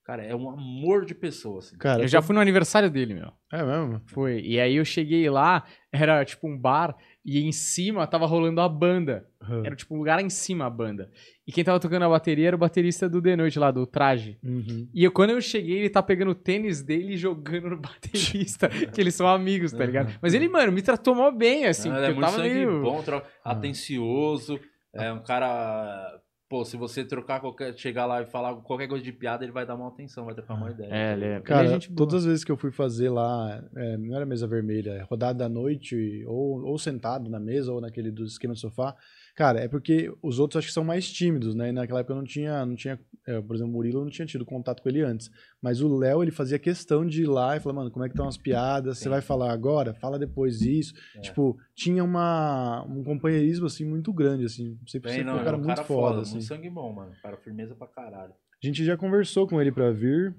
Cara, 0.08 0.24
é 0.24 0.34
um 0.34 0.48
amor 0.48 1.04
de 1.04 1.14
pessoa, 1.14 1.58
assim. 1.58 1.76
Cara, 1.76 2.00
Eu 2.02 2.08
já 2.08 2.22
fui 2.22 2.34
no 2.34 2.40
aniversário 2.40 2.90
dele, 2.90 3.12
meu. 3.12 3.30
É 3.52 3.62
mesmo? 3.62 4.00
Foi. 4.06 4.40
E 4.40 4.58
aí 4.58 4.76
eu 4.76 4.84
cheguei 4.84 5.28
lá, 5.28 5.64
era 5.92 6.24
tipo 6.24 6.48
um 6.48 6.56
bar, 6.58 6.96
e 7.22 7.42
em 7.46 7.52
cima 7.52 8.06
tava 8.06 8.24
rolando 8.24 8.58
a 8.62 8.68
banda. 8.70 9.26
Era 9.66 9.76
tipo 9.76 9.94
um 9.94 9.98
lugar 9.98 10.18
em 10.18 10.30
cima 10.30 10.64
a 10.64 10.70
banda. 10.70 11.10
E 11.46 11.52
quem 11.52 11.62
tava 11.62 11.78
tocando 11.78 12.06
a 12.06 12.08
bateria 12.08 12.46
era 12.46 12.56
o 12.56 12.58
baterista 12.58 13.06
do 13.06 13.20
The 13.20 13.36
Noite 13.36 13.58
lá, 13.58 13.70
do 13.70 13.86
traje. 13.86 14.38
Uhum. 14.42 14.88
E 14.94 15.04
eu, 15.04 15.12
quando 15.12 15.28
eu 15.30 15.42
cheguei, 15.42 15.80
ele 15.80 15.90
tá 15.90 16.02
pegando 16.02 16.30
o 16.30 16.34
tênis 16.34 16.82
dele 16.82 17.12
e 17.12 17.16
jogando 17.18 17.68
no 17.68 17.76
baterista, 17.80 18.66
que 18.90 18.98
eles 19.02 19.14
são 19.14 19.28
amigos, 19.28 19.72
tá 19.72 19.84
ligado? 19.84 20.18
Mas 20.22 20.32
ele, 20.32 20.48
mano, 20.48 20.72
me 20.72 20.80
tratou 20.80 21.14
mó 21.14 21.30
bem, 21.30 21.66
assim, 21.66 21.90
ele 21.90 21.98
é 21.98 22.08
eu 22.08 22.14
muito 22.14 22.20
tava 22.20 22.36
sangue 22.38 22.54
meio... 22.54 22.80
bom, 22.80 23.04
Ah. 23.44 23.50
atencioso. 23.52 24.58
É 24.94 25.12
um 25.12 25.22
cara. 25.22 26.18
Pô, 26.48 26.64
se 26.64 26.78
você 26.78 27.04
trocar 27.04 27.40
qualquer. 27.40 27.76
chegar 27.76 28.06
lá 28.06 28.22
e 28.22 28.26
falar 28.26 28.54
qualquer 28.62 28.88
coisa 28.88 29.04
de 29.04 29.12
piada, 29.12 29.44
ele 29.44 29.52
vai 29.52 29.66
dar 29.66 29.74
uma 29.74 29.88
atenção, 29.88 30.24
vai 30.24 30.34
trocar 30.34 30.54
uma 30.54 30.70
ideia. 30.70 30.88
É, 30.90 31.12
ele 31.12 31.24
é, 31.26 31.40
Cara, 31.40 31.64
ele 31.64 31.68
é 31.68 31.72
gente 31.74 31.92
todas 31.92 32.14
as 32.14 32.24
vezes 32.24 32.42
que 32.42 32.50
eu 32.50 32.56
fui 32.56 32.70
fazer 32.70 33.10
lá, 33.10 33.62
é, 33.76 33.98
não 33.98 34.16
era 34.16 34.24
mesa 34.24 34.46
vermelha, 34.46 34.92
é 34.92 35.02
rodada 35.02 35.40
da 35.40 35.48
noite, 35.48 36.24
ou, 36.26 36.64
ou 36.64 36.78
sentado 36.78 37.28
na 37.28 37.38
mesa, 37.38 37.70
ou 37.70 37.82
naquele 37.82 38.10
do 38.10 38.24
esquema 38.24 38.54
do 38.54 38.60
sofá. 38.60 38.96
Cara, 39.38 39.60
é 39.60 39.68
porque 39.68 40.12
os 40.20 40.40
outros 40.40 40.58
acho 40.58 40.66
que 40.66 40.72
são 40.74 40.82
mais 40.82 41.08
tímidos, 41.08 41.54
né? 41.54 41.68
E 41.68 41.72
naquela 41.72 42.00
época 42.00 42.12
eu 42.12 42.16
não 42.16 42.24
tinha, 42.24 42.66
não 42.66 42.74
tinha 42.74 42.98
é, 43.24 43.40
por 43.40 43.54
exemplo, 43.54 43.70
o 43.70 43.76
Murilo 43.76 44.00
eu 44.00 44.04
não 44.04 44.10
tinha 44.10 44.26
tido 44.26 44.44
contato 44.44 44.82
com 44.82 44.88
ele 44.88 45.00
antes. 45.00 45.30
Mas 45.62 45.80
o 45.80 45.96
Léo, 45.96 46.24
ele 46.24 46.32
fazia 46.32 46.58
questão 46.58 47.06
de 47.06 47.22
ir 47.22 47.26
lá 47.28 47.56
e 47.56 47.60
falar, 47.60 47.76
mano, 47.76 47.88
como 47.88 48.04
é 48.04 48.08
que 48.08 48.14
estão 48.14 48.26
as 48.26 48.36
piadas? 48.36 48.98
Você 48.98 49.08
vai 49.08 49.20
falar 49.20 49.52
agora? 49.52 49.94
Fala 49.94 50.18
depois 50.18 50.60
isso. 50.62 50.92
É. 51.14 51.20
Tipo, 51.20 51.56
tinha 51.72 52.02
uma, 52.02 52.84
um 52.88 53.04
companheirismo, 53.04 53.66
assim, 53.66 53.84
muito 53.84 54.12
grande, 54.12 54.44
assim. 54.44 54.76
Sempre, 54.88 55.10
Bem, 55.10 55.18
sempre 55.18 55.24
não, 55.26 55.34
foi 55.34 55.38
um 55.38 55.42
é 55.42 55.44
cara 55.44 55.56
muito 55.56 55.68
cara 55.68 55.84
foda, 55.84 56.08
foda, 56.08 56.20
assim. 56.22 56.32
muito 56.32 56.46
sangue 56.46 56.68
bom, 56.70 56.92
mano. 56.92 57.12
Cara, 57.22 57.36
firmeza 57.36 57.76
pra 57.76 57.86
caralho. 57.86 58.32
A 58.32 58.66
gente 58.66 58.84
já 58.84 58.96
conversou 58.96 59.46
com 59.46 59.60
ele 59.60 59.70
pra 59.70 59.92
vir. 59.92 60.34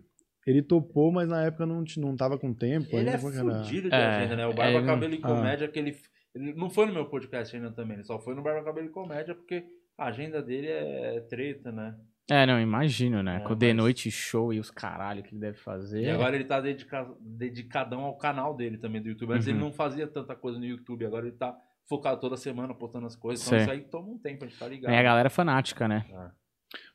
Ele 0.45 0.61
topou, 0.61 1.09
mas 1.09 1.29
na 1.29 1.43
época 1.45 1.65
não, 1.65 1.83
não 1.97 2.15
tava 2.17 2.37
com 2.37 2.53
tempo. 2.53 2.87
Ele 2.89 2.97
ainda, 2.97 3.11
é 3.11 3.13
era? 3.13 3.19
fudido 3.21 3.87
de 3.89 3.95
É, 3.95 4.05
agenda, 4.05 4.35
né? 4.35 4.47
O 4.47 4.51
é, 4.51 4.55
Barba 4.55 4.77
ele- 4.79 4.85
Cabelo 4.85 5.13
e 5.13 5.19
ah. 5.23 5.27
Comédia, 5.27 5.67
que 5.69 5.79
ele, 5.79 5.95
ele 6.39 6.53
não 6.53 6.69
foi 6.69 6.85
no 6.85 6.93
meu 6.93 7.05
podcast 7.05 7.55
ainda 7.55 7.71
também, 7.71 7.95
ele 7.97 8.03
só 8.03 8.19
foi 8.19 8.33
no 8.35 8.41
Barba 8.41 8.63
Cabelo 8.63 8.87
e 8.87 8.91
Comédia, 8.91 9.35
porque 9.35 9.65
a 9.97 10.05
agenda 10.05 10.41
dele 10.41 10.67
é 10.67 11.19
treta, 11.29 11.71
né? 11.71 11.95
É, 12.31 12.45
não, 12.45 12.59
imagino, 12.61 13.23
né? 13.23 13.37
É, 13.37 13.39
Com 13.39 13.53
o 13.53 13.55
The 13.55 13.67
mas- 13.69 13.77
Noite 13.77 14.11
Show 14.11 14.53
e 14.53 14.59
os 14.59 14.69
caralho 14.69 15.23
que 15.23 15.33
ele 15.33 15.41
deve 15.41 15.57
fazer. 15.57 16.03
E 16.03 16.09
agora 16.09 16.35
ele 16.35 16.45
tá 16.45 16.61
dedica- 16.61 17.09
dedicadão 17.19 18.01
ao 18.01 18.15
canal 18.17 18.55
dele 18.55 18.77
também 18.77 19.01
do 19.01 19.09
YouTube. 19.09 19.33
Antes 19.33 19.47
Uhum. 19.47 19.53
ele 19.53 19.59
não 19.61 19.73
fazia 19.73 20.07
tanta 20.07 20.35
coisa 20.35 20.59
no 20.59 20.65
YouTube, 20.65 21.05
agora 21.05 21.25
ele 21.27 21.35
tá 21.35 21.57
focado 21.87 22.21
toda 22.21 22.37
semana 22.37 22.73
postando 22.75 23.07
as 23.07 23.15
coisas. 23.15 23.43
Então 23.45 23.57
Sei. 23.57 23.63
isso 23.65 23.71
aí 23.73 23.81
toma 23.89 24.09
um 24.09 24.17
tempo, 24.19 24.45
a 24.45 24.47
gente 24.47 24.59
tá 24.59 24.67
ligado. 24.67 24.93
É, 24.93 24.99
a 24.99 25.03
galera 25.03 25.25
é 25.27 25.29
fanática, 25.31 25.87
né? 25.87 26.05
Ah. 26.13 26.31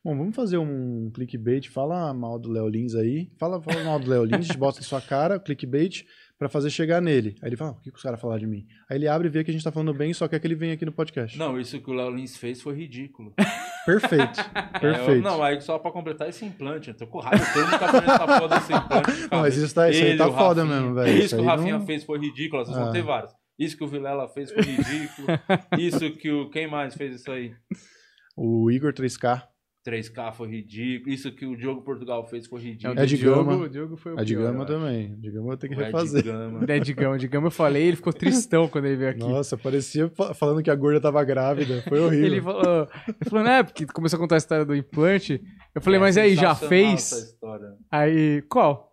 Bom, 0.05 0.17
vamos 0.17 0.37
fazer 0.37 0.57
um 0.57 1.11
clickbait. 1.13 1.69
Fala 1.69 2.15
mal 2.15 2.39
do 2.39 2.53
Léo 2.53 2.69
Lins 2.69 2.95
aí. 2.95 3.29
Fala, 3.37 3.61
fala 3.61 3.83
mal 3.83 3.99
do 3.99 4.09
Léo 4.09 4.23
Lins, 4.25 4.35
a 4.35 4.41
gente 4.55 4.57
bota 4.59 4.79
na 4.79 4.85
sua 4.85 5.01
cara, 5.01 5.41
clickbait, 5.41 6.05
pra 6.45 6.49
fazer 6.51 6.69
chegar 6.71 7.01
nele. 7.01 7.35
Aí 7.43 7.49
ele 7.49 7.57
fala, 7.57 7.71
"Ah, 7.71 7.75
o 7.75 7.81
que, 7.81 7.91
que 7.91 7.97
os 7.97 8.03
caras 8.03 8.21
falaram 8.21 8.41
de 8.41 8.47
mim? 8.47 8.67
Aí 8.91 8.99
ele 8.99 9.09
abre 9.09 9.29
e 9.29 9.31
vê 9.31 9.43
que 9.43 9.51
a 9.51 9.55
gente 9.55 9.65
tá 9.65 9.73
falando 9.73 9.95
bem, 9.95 10.13
só 10.13 10.29
quer 10.29 10.39
que 10.39 10.47
ele 10.47 10.55
venha 10.55 10.75
aqui 10.75 10.85
no 10.85 10.93
podcast. 10.93 11.39
Não, 11.39 11.59
isso 11.59 11.81
que 11.81 11.91
o 11.91 11.95
Léo 11.95 12.11
Lins 12.11 12.37
fez 12.37 12.61
foi 12.61 12.75
ridículo. 12.75 13.33
Perfeito. 13.87 14.41
É, 14.41 14.77
eu- 14.77 14.81
Perfeito. 14.81 15.23
não, 15.23 15.43
aí 15.43 15.61
só 15.61 15.79
pra 15.79 15.91
completar 15.91 16.29
esse 16.29 16.45
implante. 16.45 16.89
Eu 16.89 16.95
tô 16.97 17.07
com 17.07 17.19
raiva, 17.21 17.45
todo 17.53 17.63
mundo 17.65 17.79
tá 17.79 17.89
fazendo 17.89 18.11
essa 18.11 18.39
foda 18.39 18.55
desse 18.59 18.73
implante. 18.73 19.29
Não, 19.33 19.41
mas 19.41 19.57
isso, 19.57 19.75
tá, 19.75 19.91
isso 19.91 20.03
aí 20.05 20.17
tá 20.17 20.31
foda 20.31 20.63
Rafinha. 20.63 20.81
mesmo, 20.81 20.95
velho. 20.95 21.09
Isso 21.17 21.25
Isso 21.27 21.37
que 21.37 21.43
o 21.43 21.45
Rafinha 21.45 21.79
não- 21.79 21.87
fez 21.87 22.05
foi 22.05 22.19
ridículo, 22.19 22.65
vocês 22.65 22.77
vão 22.77 22.89
Ah. 22.89 22.93
ter 22.93 23.03
vários. 23.03 23.33
Isso 23.59 23.77
que 23.77 23.85
o 23.85 23.89
Vilela 23.89 24.27
fez 24.29 24.51
foi 24.53 24.63
ridículo. 24.63 25.27
isso 25.79 26.11
que 26.13 26.31
o. 26.31 26.51
Quem 26.51 26.67
mais 26.69 26.95
fez 26.95 27.15
isso 27.17 27.31
aí? 27.31 27.53
O 28.37 28.71
Igor 28.71 28.93
3K. 28.93 29.43
3K 29.87 30.33
foi 30.33 30.49
ridículo. 30.49 31.13
Isso 31.15 31.31
que 31.31 31.45
o 31.45 31.55
Diogo 31.57 31.83
Portugal 31.83 32.27
fez 32.27 32.47
foi 32.47 32.61
ridículo. 32.61 32.99
É 32.99 33.05
de 33.05 33.19
Diogo, 33.19 33.45
Gama. 33.51 33.65
o 33.65 33.69
Diogo 33.69 33.97
foi 33.97 34.15
o 34.15 34.19
A 34.19 34.25
de 34.25 34.35
pior, 34.35 34.51
Gama 34.53 34.65
também. 34.65 35.13
A 35.13 35.21
de 35.21 35.31
Gama 35.31 35.53
eu 35.53 35.57
tenho 35.59 35.75
que 35.75 35.81
O 35.81 35.85
refazer. 35.85 36.25
O 36.25 36.71
Ed 36.73 36.93
Gama, 36.95 37.19
de 37.19 37.29
Gama 37.29 37.47
eu 37.49 37.51
falei, 37.51 37.83
ele 37.89 37.97
ficou 37.97 38.13
tristão 38.13 38.67
quando 38.67 38.87
ele 38.87 38.97
veio 38.97 39.11
aqui. 39.11 39.21
Nossa, 39.21 39.57
parecia 39.59 40.09
fa- 40.11 40.33
falando 40.33 40.63
que 40.63 40.71
a 40.71 40.75
gorda 40.75 41.01
tava 41.01 41.23
grávida. 41.23 41.83
Foi 41.89 42.01
horrível. 42.01 42.27
Ele 42.27 42.41
falou, 42.41 42.89
ele 43.09 43.31
falou, 43.31 43.45
né, 43.45 43.63
porque 43.63 43.85
começou 43.87 44.17
a 44.17 44.21
contar 44.21 44.37
a 44.37 44.39
história 44.39 44.65
do 44.65 44.75
implante. 44.75 45.41
Eu 45.75 45.81
falei, 45.83 45.99
É 45.99 46.01
mas 46.01 46.17
aí, 46.17 46.35
já 46.35 46.55
fez? 46.55 47.13
história. 47.13 47.69
Aí, 47.91 48.43
qual? 48.49 48.91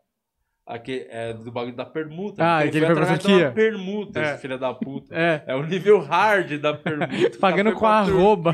Aqui 0.67 1.05
é 1.09 1.33
do 1.33 1.51
bagulho 1.51 1.75
da 1.75 1.85
permuta. 1.85 2.35
Ah, 2.57 2.65
ele 2.65 2.79
foi 2.85 2.95
pra 2.95 3.17
Turquia. 3.17 3.49
de 3.49 3.55
permuta, 3.55 4.19
É. 4.19 4.23
esse 4.33 4.41
filho 4.41 4.57
da 4.59 4.73
puta. 4.73 5.13
É. 5.15 5.43
É 5.47 5.55
o 5.55 5.63
nível 5.65 5.99
hard 5.99 6.57
da 6.59 6.73
permuta. 6.73 7.37
Pagando 7.41 7.73
com 7.73 7.85
a 7.85 7.99
arroba. 7.99 8.53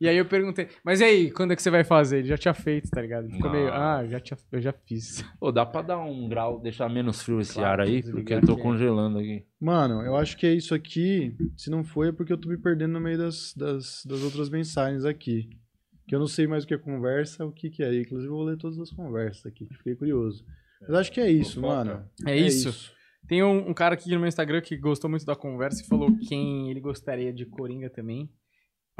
E 0.00 0.08
aí 0.08 0.16
eu 0.16 0.24
perguntei, 0.24 0.68
mas 0.82 1.00
e 1.00 1.04
aí, 1.04 1.30
quando 1.30 1.52
é 1.52 1.56
que 1.56 1.62
você 1.62 1.70
vai 1.70 1.84
fazer? 1.84 2.18
Ele 2.18 2.28
já 2.28 2.38
tinha 2.38 2.54
feito, 2.54 2.88
tá 2.90 3.02
ligado? 3.02 3.24
Ele 3.26 3.34
ficou 3.34 3.50
Não. 3.50 3.58
meio, 3.58 3.72
ah, 3.72 4.06
já 4.06 4.18
tinha, 4.18 4.38
eu 4.50 4.60
já 4.60 4.72
fiz. 4.72 5.22
Pô, 5.38 5.52
dá 5.52 5.66
pra 5.66 5.82
dar 5.82 5.98
um 5.98 6.28
grau, 6.28 6.58
deixar 6.58 6.88
menos 6.88 7.22
frio 7.22 7.40
esse 7.40 7.54
Claro, 7.54 7.82
ar 7.82 7.88
aí? 7.88 8.02
Porque 8.02 8.32
eu 8.32 8.40
tô 8.40 8.52
aqui. 8.52 8.62
congelando 8.62 9.18
aqui. 9.18 9.44
Mano, 9.60 10.02
eu 10.02 10.16
acho 10.16 10.36
que 10.38 10.46
é 10.46 10.54
isso 10.54 10.74
aqui. 10.74 11.36
Se 11.56 11.68
não 11.70 11.84
foi, 11.84 12.08
é 12.08 12.12
porque 12.12 12.32
eu 12.32 12.38
tô 12.38 12.48
me 12.48 12.56
perdendo 12.56 12.92
no 12.92 13.00
meio 13.00 13.18
das, 13.18 13.52
das, 13.54 14.02
das 14.06 14.22
outras 14.22 14.48
mensagens 14.48 15.04
aqui. 15.04 15.50
Que 16.08 16.14
eu 16.14 16.18
não 16.18 16.26
sei 16.26 16.46
mais 16.46 16.64
o 16.64 16.66
que 16.66 16.74
é 16.74 16.78
conversa, 16.78 17.44
o 17.44 17.52
que, 17.52 17.68
que 17.70 17.82
é. 17.82 18.00
Inclusive, 18.00 18.26
eu 18.32 18.36
vou 18.36 18.44
ler 18.44 18.56
todas 18.56 18.78
as 18.80 18.90
conversas 18.90 19.44
aqui. 19.46 19.68
Fiquei 19.76 19.94
curioso. 19.94 20.44
Mas 20.80 20.90
acho 20.94 21.12
que 21.12 21.20
é 21.20 21.30
isso, 21.30 21.60
mano. 21.60 22.02
É 22.26 22.34
isso. 22.36 22.90
Tem 23.28 23.44
um, 23.44 23.68
um 23.68 23.74
cara 23.74 23.94
aqui 23.94 24.10
no 24.10 24.18
meu 24.18 24.26
Instagram 24.26 24.60
que 24.62 24.76
gostou 24.76 25.08
muito 25.10 25.26
da 25.26 25.36
conversa 25.36 25.82
e 25.82 25.86
falou 25.86 26.08
quem 26.26 26.70
ele 26.70 26.80
gostaria 26.80 27.32
de 27.32 27.44
Coringa 27.46 27.88
também. 27.90 28.28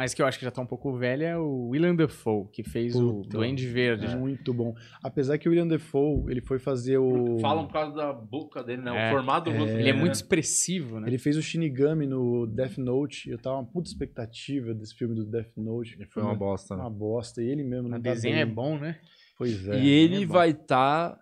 Mas 0.00 0.14
que 0.14 0.22
eu 0.22 0.26
acho 0.26 0.38
que 0.38 0.46
já 0.46 0.50
tá 0.50 0.62
um 0.62 0.66
pouco 0.66 0.96
velho 0.96 1.24
é 1.24 1.36
o 1.36 1.68
William 1.68 1.94
Dafoe, 1.94 2.48
que 2.50 2.62
fez 2.62 2.96
o 2.96 3.16
Puta. 3.16 3.36
Duende 3.36 3.66
Verde. 3.66 4.16
Muito 4.16 4.54
bom. 4.54 4.74
Apesar 5.02 5.36
que 5.36 5.46
o 5.46 5.50
William 5.50 5.68
Defoe, 5.68 6.24
ele 6.30 6.40
foi 6.40 6.58
fazer 6.58 6.96
o. 6.96 7.38
Falam 7.38 7.66
por 7.66 7.74
causa 7.74 7.94
da 7.94 8.10
boca 8.10 8.64
dele, 8.64 8.80
né? 8.80 9.08
É, 9.08 9.08
o 9.08 9.14
formato 9.14 9.50
do 9.50 9.58
rosto 9.58 9.76
Ele 9.76 9.90
é 9.90 9.92
muito 9.92 10.14
expressivo, 10.14 10.98
né? 11.00 11.06
Ele 11.06 11.18
fez 11.18 11.36
o 11.36 11.42
Shinigami 11.42 12.06
no 12.06 12.46
Death 12.46 12.78
Note. 12.78 13.28
Eu 13.28 13.36
tava 13.36 13.56
uma 13.56 13.66
puta 13.66 13.90
expectativa 13.90 14.72
desse 14.72 14.94
filme 14.94 15.14
do 15.14 15.22
Death 15.22 15.54
Note. 15.58 15.98
Foi 16.06 16.22
uma 16.22 16.34
bosta, 16.34 16.74
né? 16.74 16.80
Uma 16.80 16.88
bosta. 16.88 17.42
E 17.42 17.50
ele 17.50 17.62
mesmo 17.62 17.88
O 17.88 17.90
tá 17.90 17.98
desenho 17.98 18.36
bem. 18.36 18.42
é 18.42 18.46
bom, 18.46 18.78
né? 18.78 18.98
Pois 19.40 19.66
é. 19.66 19.80
e 19.82 19.88
ele 19.88 20.24
é 20.24 20.26
vai 20.26 20.50
estar, 20.50 21.18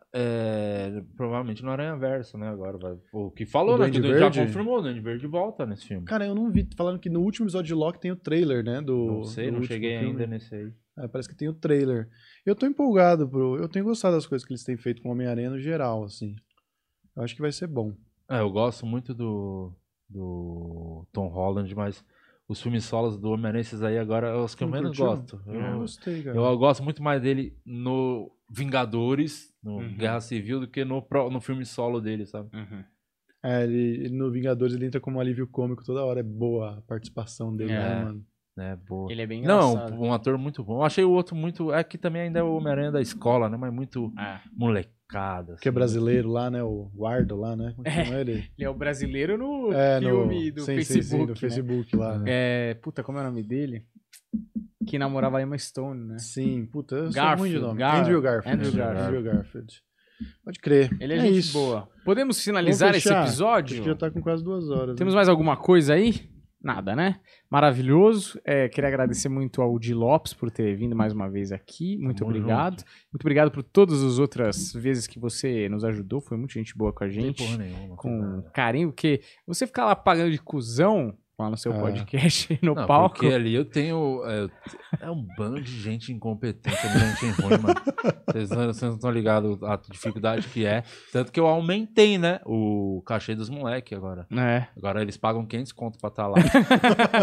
provavelmente, 1.16 1.62
no 1.62 1.70
Aranha 1.70 1.97
Verso, 1.97 2.36
né? 2.36 2.49
Agora 2.49 2.77
vai. 2.77 2.97
O 3.12 3.31
que 3.31 3.47
falou, 3.47 3.77
O 3.77 3.78
né? 3.78 3.89
Que 3.89 4.03
já 4.19 4.28
confirmou, 4.28 4.78
o 4.78 4.82
Duende 4.82 4.99
Verde 4.99 5.24
volta 5.28 5.65
nesse 5.65 5.86
filme. 5.86 6.05
Cara, 6.05 6.27
eu 6.27 6.35
não 6.35 6.51
vi. 6.51 6.69
Falando 6.77 6.99
que 6.99 7.09
no 7.09 7.20
último 7.20 7.47
episódio 7.47 7.69
de 7.69 7.74
Loki 7.74 8.01
tem 8.01 8.11
o 8.11 8.16
trailer, 8.16 8.65
né? 8.65 8.81
Do, 8.81 9.07
não 9.07 9.23
sei, 9.23 9.53
do 9.53 9.59
não 9.59 9.62
cheguei 9.62 10.01
filme. 10.01 10.11
ainda 10.11 10.27
nesse 10.27 10.53
aí. 10.53 10.73
É, 10.99 11.07
parece 11.07 11.28
que 11.28 11.36
tem 11.36 11.49
o 11.49 11.55
trailer. 11.55 12.09
Eu 12.45 12.57
tô 12.57 12.66
empolgado, 12.66 13.28
pro. 13.28 13.57
Eu 13.57 13.69
tenho 13.69 13.85
gostado 13.85 14.16
das 14.16 14.27
coisas 14.27 14.45
que 14.45 14.53
eles 14.53 14.65
têm 14.65 14.77
feito 14.77 15.01
com 15.01 15.11
o 15.11 15.12
Homem-Aranha 15.12 15.51
no 15.51 15.61
geral, 15.61 16.03
assim. 16.03 16.35
Eu 17.16 17.23
acho 17.23 17.36
que 17.36 17.40
vai 17.40 17.53
ser 17.53 17.69
bom. 17.69 17.95
É, 18.28 18.40
eu 18.40 18.51
gosto 18.51 18.85
muito 18.85 19.15
do, 19.15 19.73
do 20.11 21.07
Tom 21.12 21.28
Holland, 21.28 21.73
mas 21.73 22.05
os 22.49 22.61
filmes 22.62 22.85
solos 22.85 23.19
do 23.19 23.31
Homem-Aranha, 23.31 23.61
esses 23.61 23.83
aí 23.83 23.99
agora, 23.99 24.29
é 24.29 24.35
os 24.37 24.55
que 24.55 24.65
eu 24.65 24.69
Não 24.69 24.73
menos 24.73 24.97
curtiu? 24.97 25.07
gosto. 25.07 25.43
Eu 25.47 25.61
não 25.61 25.73
Eu, 25.73 25.79
gostei, 25.81 26.23
cara. 26.23 26.37
eu 26.37 26.59
gosto 26.59 26.83
muito 26.83 27.03
mais 27.03 27.20
dele 27.20 27.55
no 27.66 28.31
Vingadores, 28.51 29.55
no 29.62 29.77
Uhum. 29.79 29.97
Guerra 29.97 30.20
Civil, 30.20 30.61
do 30.61 30.69
que 30.69 30.85
no, 30.85 31.07
no 31.31 31.41
filme 31.41 31.65
solo 31.65 32.01
dele, 32.01 32.25
sabe? 32.27 32.49
Uhum. 32.57 32.85
É, 33.45 33.65
ele, 33.65 34.05
ele 34.05 34.16
no 34.16 34.31
Vingadores 34.31 34.75
ele 34.75 34.87
entra 34.87 35.01
como 35.01 35.20
alívio 35.20 35.47
cômico 35.47 35.85
toda 35.85 36.05
hora. 36.05 36.20
É 36.20 36.23
boa 36.25 36.79
a 36.79 36.83
participação 36.83 37.55
dele, 37.55 37.73
É. 37.73 37.79
né, 37.79 38.05
mano? 38.05 38.25
É, 38.59 38.75
boa. 38.75 39.12
Ele 39.12 39.23
é 39.23 39.27
bem 39.27 39.43
Não, 39.43 39.73
engraçado. 39.75 40.01
um 40.03 40.12
ator 40.12 40.37
muito 40.37 40.65
bom. 40.65 40.79
Eu 40.79 40.83
achei 40.83 41.05
o 41.05 41.12
outro 41.12 41.37
muito. 41.37 41.73
É 41.73 41.85
que 41.85 41.97
também 41.97 42.23
ainda 42.23 42.41
é 42.41 42.43
o 42.43 42.57
Homem-Aranha 42.57 42.91
da 42.91 43.01
escola, 43.01 43.49
né? 43.49 43.57
Mas 43.57 43.73
muito 43.73 44.12
É. 44.19 44.41
molecada. 45.09 45.56
Que 45.60 45.68
é 45.68 45.70
assim. 45.70 45.74
brasileiro 45.74 46.28
lá, 46.30 46.51
né? 46.51 46.62
O 46.62 47.06
Ardo 47.06 47.36
lá, 47.36 47.56
né? 47.56 47.74
É. 47.85 48.20
ele? 48.20 48.32
Ele 48.56 48.66
é 48.66 48.70
o 48.70 48.74
brasileiro 48.74 49.39
no 49.39 49.72
É, 49.72 49.98
filme 49.98 50.48
no, 50.51 50.55
do 50.56 50.60
sim, 50.62 50.74
Facebook. 50.76 51.05
Sim, 51.05 51.10
sim, 51.10 51.26
do 51.26 51.32
né? 51.32 51.39
Facebook 51.39 51.97
lá, 51.97 52.18
né? 52.18 52.24
É, 52.28 52.74
puta, 52.74 53.02
como 53.02 53.18
é 53.18 53.22
o 53.22 53.24
nome 53.24 53.43
dele? 53.43 53.85
Que 54.86 54.98
namorava 54.98 55.39
a 55.39 55.43
Emma 55.43 55.56
Stone, 55.59 56.05
né? 56.05 56.18
Sim, 56.18 56.66
puta, 56.66 56.97
eu 56.97 57.05
sou 57.06 57.14
Garfield, 57.14 57.40
ruim 57.40 57.51
de 57.51 57.59
nome. 57.59 57.78
Gar- 57.78 58.01
Andrew 58.01 58.22
Garfield. 58.22 58.59
Andrew 58.59 58.72
Garfield. 58.78 59.06
Andrew 59.16 59.22
Garfield. 59.22 59.82
Pode 60.44 60.59
crer. 60.59 60.97
Ele 61.01 61.12
é, 61.12 61.16
é 61.16 61.20
gente 61.20 61.39
isso. 61.39 61.52
boa. 61.52 61.89
Podemos 62.05 62.43
finalizar 62.43 62.94
esse 62.94 63.12
episódio? 63.12 63.74
Acho 63.76 63.82
que 63.82 63.89
já 63.89 63.94
tá 63.94 64.10
com 64.10 64.20
quase 64.20 64.43
duas 64.43 64.68
horas. 64.68 64.97
Temos 64.97 65.14
né? 65.14 65.18
mais 65.18 65.28
alguma 65.28 65.56
coisa 65.56 65.94
aí? 65.94 66.28
Nada, 66.60 66.97
né? 66.97 67.20
Maravilhoso. 67.48 68.40
É, 68.44 68.68
queria 68.68 68.89
agradecer 68.89 69.28
muito 69.28 69.62
ao 69.62 69.78
Di 69.78 69.94
Lopes 69.94 70.35
por 70.35 70.51
ter 70.51 70.74
vindo 70.74 70.97
mais 70.97 71.12
uma 71.12 71.30
vez 71.30 71.52
aqui. 71.52 71.97
Muito 71.98 72.24
obrigado. 72.24 72.82
Muito 73.12 73.22
obrigado 73.22 73.51
por 73.51 73.62
todas 73.62 74.02
as 74.02 74.18
outras 74.18 74.72
vezes 74.72 75.06
que 75.06 75.20
você 75.20 75.68
nos 75.68 75.85
ajudou. 75.85 76.20
Foi 76.20 76.36
muito 76.36 76.52
gente 76.55 76.76
boa 76.76 76.93
com 76.93 77.05
a 77.05 77.09
gente. 77.09 77.56
nenhuma. 77.56 77.97
Com 77.97 78.43
carinho, 78.52 78.89
porque 78.89 79.20
você 79.47 79.66
ficar 79.66 79.85
lá 79.85 79.94
pagando 79.94 80.32
de 80.32 80.39
cuzão 80.39 81.16
lá 81.39 81.48
no 81.51 81.56
seu 81.56 81.73
É. 81.73 81.78
podcast 81.78 82.59
no 82.62 82.74
Não, 82.74 82.86
palco. 82.86 83.20
Porque 83.20 83.32
ali 83.32 83.55
eu 83.55 83.65
tenho. 83.65 84.23
É, 84.27 84.48
é 85.06 85.10
um 85.10 85.24
bando 85.36 85.60
de 85.60 85.70
gente 85.81 86.12
incompetente, 86.12 86.77
é 86.77 87.16
gente 87.16 87.40
ruim, 87.40 87.59
mano. 87.59 87.81
Vocês 88.27 88.51
não, 88.51 88.66
vocês 88.66 88.82
não 88.82 88.94
estão 88.97 89.10
ligados 89.10 89.62
à 89.62 89.78
dificuldade 89.90 90.48
que 90.48 90.66
é. 90.66 90.82
Tanto 91.12 91.31
que 91.31 91.39
eu 91.39 91.47
aumentei, 91.47 92.19
né? 92.19 92.40
O 92.44 93.02
cachê 93.06 93.35
dos 93.35 93.48
moleques 93.48 93.97
agora. 93.97 94.27
É. 94.36 94.66
Agora 94.77 95.01
eles 95.01 95.16
pagam 95.16 95.47
500 95.47 95.73
conto 95.73 95.98
pra 95.98 96.09
estar 96.09 96.27
lá. 96.27 96.36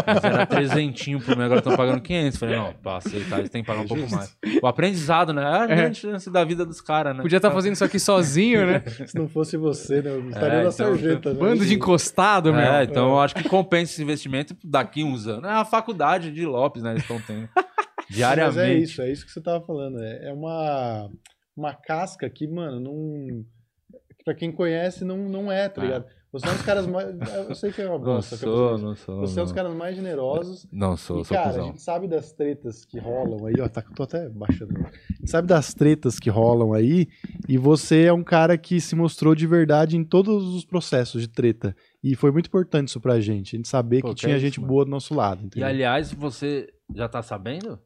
Mas 0.06 0.24
era 0.24 0.46
trezentinho 0.46 1.20
pro 1.20 1.36
meu, 1.36 1.44
agora 1.46 1.60
estão 1.60 1.76
pagando 1.76 2.00
500. 2.00 2.38
Falei, 2.38 2.56
não, 2.56 2.72
pra 2.82 2.96
aceitar 2.96 3.38
eles 3.40 3.50
têm 3.50 3.62
que 3.62 3.66
pagar 3.66 3.82
um 3.82 3.86
pouco 3.86 4.10
mais. 4.10 4.36
O 4.62 4.66
aprendizado, 4.66 5.32
né? 5.34 5.42
É 5.42 5.46
a 5.46 5.64
É. 5.64 5.66
grande 5.76 5.98
chance 5.98 6.30
da 6.30 6.42
vida 6.44 6.64
dos 6.64 6.80
caras, 6.80 7.14
né? 7.14 7.22
Podia 7.22 7.36
estar 7.36 7.50
fazendo 7.50 7.74
isso 7.74 7.84
aqui 7.84 7.98
sozinho, 7.98 8.66
né? 8.66 8.82
Se 9.06 9.16
não 9.16 9.28
fosse 9.28 9.56
você, 9.56 10.00
né? 10.00 10.10
Eu 10.10 10.28
estaria 10.28 10.48
É, 10.48 10.52
na 10.56 10.60
então- 10.60 10.72
sarjeta. 10.72 11.32
né? 11.34 11.38
Bando 11.38 11.64
de 11.66 11.74
encostado, 11.74 12.52
meu. 12.52 12.60
É, 12.62 12.84
então 12.84 13.10
eu 13.10 13.20
acho 13.20 13.34
que 13.34 13.46
compensa 13.48 13.92
esse 13.92 14.04
investimento 14.06 14.56
daqui 14.64 15.04
uns 15.04 15.26
anos. 15.26 15.44
É 15.50 15.52
a 15.52 15.64
faculdade 15.64 16.32
de 16.32 16.46
Lopes, 16.46 16.82
né? 16.82 16.92
Eles 16.92 17.02
estão 17.02 17.20
tendo. 17.20 17.48
Diariamente. 18.08 18.56
Mas 18.56 18.66
é 18.68 18.74
isso, 18.74 19.02
é 19.02 19.12
isso 19.12 19.26
que 19.26 19.32
você 19.32 19.40
tava 19.40 19.64
falando. 19.66 20.00
É, 20.00 20.28
é 20.28 20.32
uma, 20.32 21.10
uma 21.56 21.74
casca 21.74 22.28
que, 22.30 22.46
mano, 22.46 22.80
não. 22.80 23.44
Pra 24.24 24.34
quem 24.34 24.50
conhece, 24.50 25.04
não, 25.04 25.28
não 25.28 25.50
é, 25.52 25.68
tá 25.68 25.82
Ah. 25.82 26.04
Você 26.38 26.46
é 26.46 26.50
um 26.50 26.54
dos 26.54 26.62
caras 26.62 26.86
mais. 26.86 27.08
Eu 27.48 27.54
sei 27.54 27.72
que 27.72 27.82
é 27.82 27.86
uma 27.86 27.98
Não 27.98 28.04
bosta. 28.04 28.36
tô 28.36 28.44
sou, 28.44 28.78
não 28.78 28.94
sou. 28.96 29.20
Você 29.20 29.38
é 29.38 29.42
um 29.42 29.44
dos 29.44 29.52
não. 29.52 29.56
caras 29.62 29.76
mais 29.76 29.96
generosos. 29.96 30.66
Não 30.72 30.96
sou, 30.96 31.20
e, 31.20 31.24
sou 31.24 31.36
cara, 31.36 31.48
a 31.48 31.52
cuzão. 31.52 31.66
gente 31.68 31.82
sabe 31.82 32.06
das 32.08 32.32
tretas 32.32 32.84
que 32.84 32.98
rolam 32.98 33.46
aí, 33.46 33.54
ó. 33.60 33.68
Tá, 33.68 33.82
tô 33.82 34.02
até 34.02 34.28
baixando. 34.28 34.72
A 34.78 35.14
gente 35.18 35.30
sabe 35.30 35.48
das 35.48 35.74
tretas 35.74 36.18
que 36.18 36.30
rolam 36.30 36.72
aí. 36.72 37.08
E 37.48 37.56
você 37.58 38.04
é 38.04 38.12
um 38.12 38.24
cara 38.24 38.56
que 38.58 38.80
se 38.80 38.94
mostrou 38.96 39.34
de 39.34 39.46
verdade 39.46 39.96
em 39.96 40.04
todos 40.04 40.54
os 40.54 40.64
processos 40.64 41.20
de 41.22 41.28
treta. 41.28 41.74
E 42.02 42.14
foi 42.14 42.30
muito 42.30 42.46
importante 42.46 42.88
isso 42.88 43.00
pra 43.00 43.18
gente. 43.20 43.54
A 43.54 43.58
gente 43.58 43.68
saber 43.68 44.00
Pô, 44.00 44.08
que 44.08 44.14
que 44.14 44.20
tinha 44.20 44.34
é 44.34 44.36
isso, 44.36 44.46
gente 44.46 44.60
mano. 44.60 44.72
boa 44.72 44.84
do 44.84 44.90
nosso 44.90 45.14
lado. 45.14 45.42
E 45.42 45.46
Entendeu? 45.46 45.68
aliás, 45.68 46.12
você 46.12 46.68
já 46.94 47.08
tá 47.08 47.22
sabendo? 47.22 47.78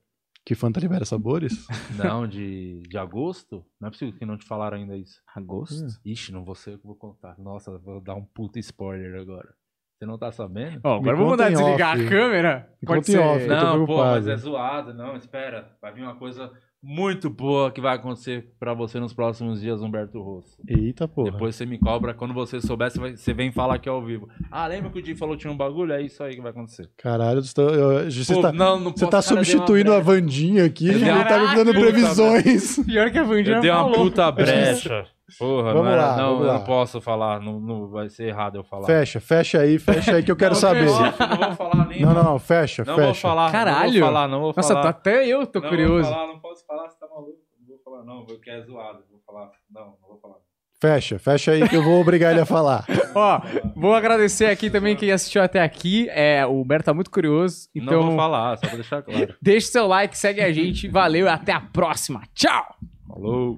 Que 0.44 0.54
Fanta 0.54 0.80
libera 0.80 1.04
sabores? 1.04 1.66
Não, 2.02 2.26
de, 2.26 2.80
de 2.88 2.98
agosto? 2.98 3.64
Não 3.80 3.88
é 3.88 3.90
possível 3.90 4.18
que 4.18 4.24
não 4.26 4.36
te 4.38 4.44
falaram 4.46 4.76
ainda 4.78 4.96
isso. 4.96 5.20
Agosto? 5.34 5.86
Ixi, 6.04 6.32
não 6.32 6.44
vou 6.44 6.54
ser 6.54 6.72
eu 6.74 6.78
que 6.78 6.86
vou 6.86 6.96
contar. 6.96 7.38
Nossa, 7.38 7.76
vou 7.78 8.00
dar 8.00 8.14
um 8.14 8.24
puta 8.24 8.58
spoiler 8.58 9.20
agora. 9.20 9.54
Você 9.98 10.06
não 10.06 10.18
tá 10.18 10.32
sabendo? 10.32 10.80
Ó, 10.82 10.96
agora 10.96 11.14
vou 11.14 11.28
mandar 11.28 11.50
desligar 11.50 11.94
off. 11.94 12.06
a 12.06 12.08
câmera. 12.08 12.72
Me 12.80 12.86
Pode 12.86 13.04
ser. 13.06 13.18
off. 13.18 13.46
Não, 13.46 13.84
pô, 13.84 13.98
mas 13.98 14.26
é 14.26 14.34
zoado. 14.34 14.94
Não, 14.94 15.14
espera. 15.14 15.76
Vai 15.80 15.92
vir 15.92 16.02
uma 16.02 16.16
coisa 16.16 16.50
muito 16.82 17.28
boa 17.28 17.70
que 17.70 17.80
vai 17.80 17.94
acontecer 17.96 18.46
pra 18.58 18.72
você 18.72 18.98
nos 18.98 19.12
próximos 19.12 19.60
dias, 19.60 19.80
Humberto 19.82 20.20
Rosso. 20.22 20.56
Eita, 20.66 21.06
porra. 21.06 21.30
Depois 21.32 21.54
você 21.54 21.66
me 21.66 21.78
cobra. 21.78 22.14
Quando 22.14 22.32
você 22.32 22.60
souber, 22.60 22.90
você, 22.90 23.34
vem 23.34 23.52
falar 23.52 23.74
aqui 23.74 23.88
ao 23.88 24.02
vivo. 24.04 24.28
Ah, 24.50 24.66
lembra 24.66 24.90
que 24.90 24.98
o 24.98 25.02
Di 25.02 25.14
falou 25.14 25.34
que 25.36 25.42
tinha 25.42 25.52
um 25.52 25.56
bagulho? 25.56 25.92
É 25.92 26.00
isso 26.02 26.22
aí 26.22 26.34
que 26.34 26.40
vai 26.40 26.50
acontecer. 26.50 26.88
Caralho, 26.96 27.42
você 27.42 27.54
tá, 27.54 27.62
eu- 27.62 28.10
você 28.10 28.34
Pô, 28.34 28.40
tá, 28.42 28.52
não, 28.52 28.80
não 28.80 28.90
você 28.92 29.06
tá 29.06 29.20
substituindo 29.22 29.92
a. 29.92 30.00
Vandinha 30.00 30.64
aqui 30.64 30.88
ele 30.88 31.04
tá 31.04 31.38
me 31.48 31.54
dando 31.54 31.72
previsões. 31.72 32.78
Pior 32.84 33.10
que 33.10 33.18
a 33.18 33.22
Vandinha 33.22 33.56
Eu 33.56 33.60
dei 33.60 33.70
uma 33.70 33.80
falou. 33.82 33.94
puta 33.96 34.32
brecha. 34.32 35.06
Porra, 35.38 35.72
Vamos 35.72 35.84
não, 35.84 35.92
era- 35.92 36.06
lá, 36.08 36.16
não, 36.16 36.24
vamos 36.30 36.40
eu 36.40 36.46
lá. 36.46 36.54
não 36.58 36.64
posso 36.64 37.00
falar. 37.00 37.40
Não, 37.40 37.60
não 37.60 37.88
vai 37.88 38.08
ser 38.08 38.28
errado 38.28 38.56
eu 38.56 38.64
falar. 38.64 38.86
Fecha, 38.86 39.20
fecha 39.20 39.60
aí, 39.60 39.78
fecha 39.78 40.16
aí 40.16 40.22
que 40.22 40.30
eu 40.30 40.36
quero 40.36 40.54
Não, 40.54 40.60
saber. 40.60 40.86
Não, 40.86 41.00
não 41.28 41.36
vou 41.38 41.52
falar 41.56 41.86
nem. 41.86 42.00
Não, 42.02 42.14
não, 42.14 42.24
não, 42.24 42.38
fecha, 42.38 42.84
Não 42.84 42.96
vou 42.96 43.14
falar. 43.14 43.50
Caralho. 43.52 43.84
Não 43.92 44.00
vou 44.00 44.08
falar, 44.08 44.28
não 44.28 44.40
vou 44.40 44.52
Nossa, 44.56 44.68
falar. 44.68 44.82
tá 44.82 44.88
até 44.90 45.26
eu 45.26 45.46
tô 45.46 45.60
não 45.60 45.68
curioso. 45.68 46.02
vou 46.08 46.12
falar, 46.12 46.26
não 46.26 46.38
posso 46.40 46.66
falar, 46.66 46.88
você 46.88 46.98
tá 46.98 47.06
maluco. 47.08 47.38
Não 47.60 47.66
vou 47.68 47.78
falar, 47.84 48.04
não, 48.04 48.24
porque 48.26 48.50
é 48.50 48.60
zoado. 48.62 48.98
Vou 49.10 49.20
falar. 49.26 49.50
Não, 49.70 49.84
não 50.00 50.08
vou 50.08 50.18
falar. 50.20 50.36
Fecha, 50.82 51.18
fecha 51.18 51.50
aí 51.52 51.68
que 51.68 51.76
eu 51.76 51.82
vou 51.82 52.00
obrigar 52.00 52.32
ele 52.32 52.40
a 52.40 52.46
falar. 52.46 52.86
Ó, 53.14 53.40
vou 53.76 53.94
agradecer 53.94 54.46
aqui 54.46 54.70
também 54.70 54.96
quem 54.96 55.12
assistiu 55.12 55.42
até 55.42 55.60
aqui. 55.62 56.08
É, 56.08 56.46
o 56.46 56.58
Humberto 56.62 56.86
tá 56.86 56.94
muito 56.94 57.10
curioso. 57.10 57.68
não 57.74 57.82
Então, 57.84 58.02
vou 58.06 58.16
falar, 58.16 58.56
só 58.56 58.66
pra 58.66 58.76
deixar 58.76 59.02
claro. 59.02 59.34
deixe 59.42 59.66
seu 59.66 59.86
like, 59.86 60.16
segue 60.16 60.40
a 60.40 60.50
gente. 60.50 60.88
Valeu 60.88 61.26
e 61.26 61.28
até 61.28 61.52
a 61.52 61.60
próxima. 61.60 62.22
Tchau! 62.34 62.64
Falou. 63.06 63.56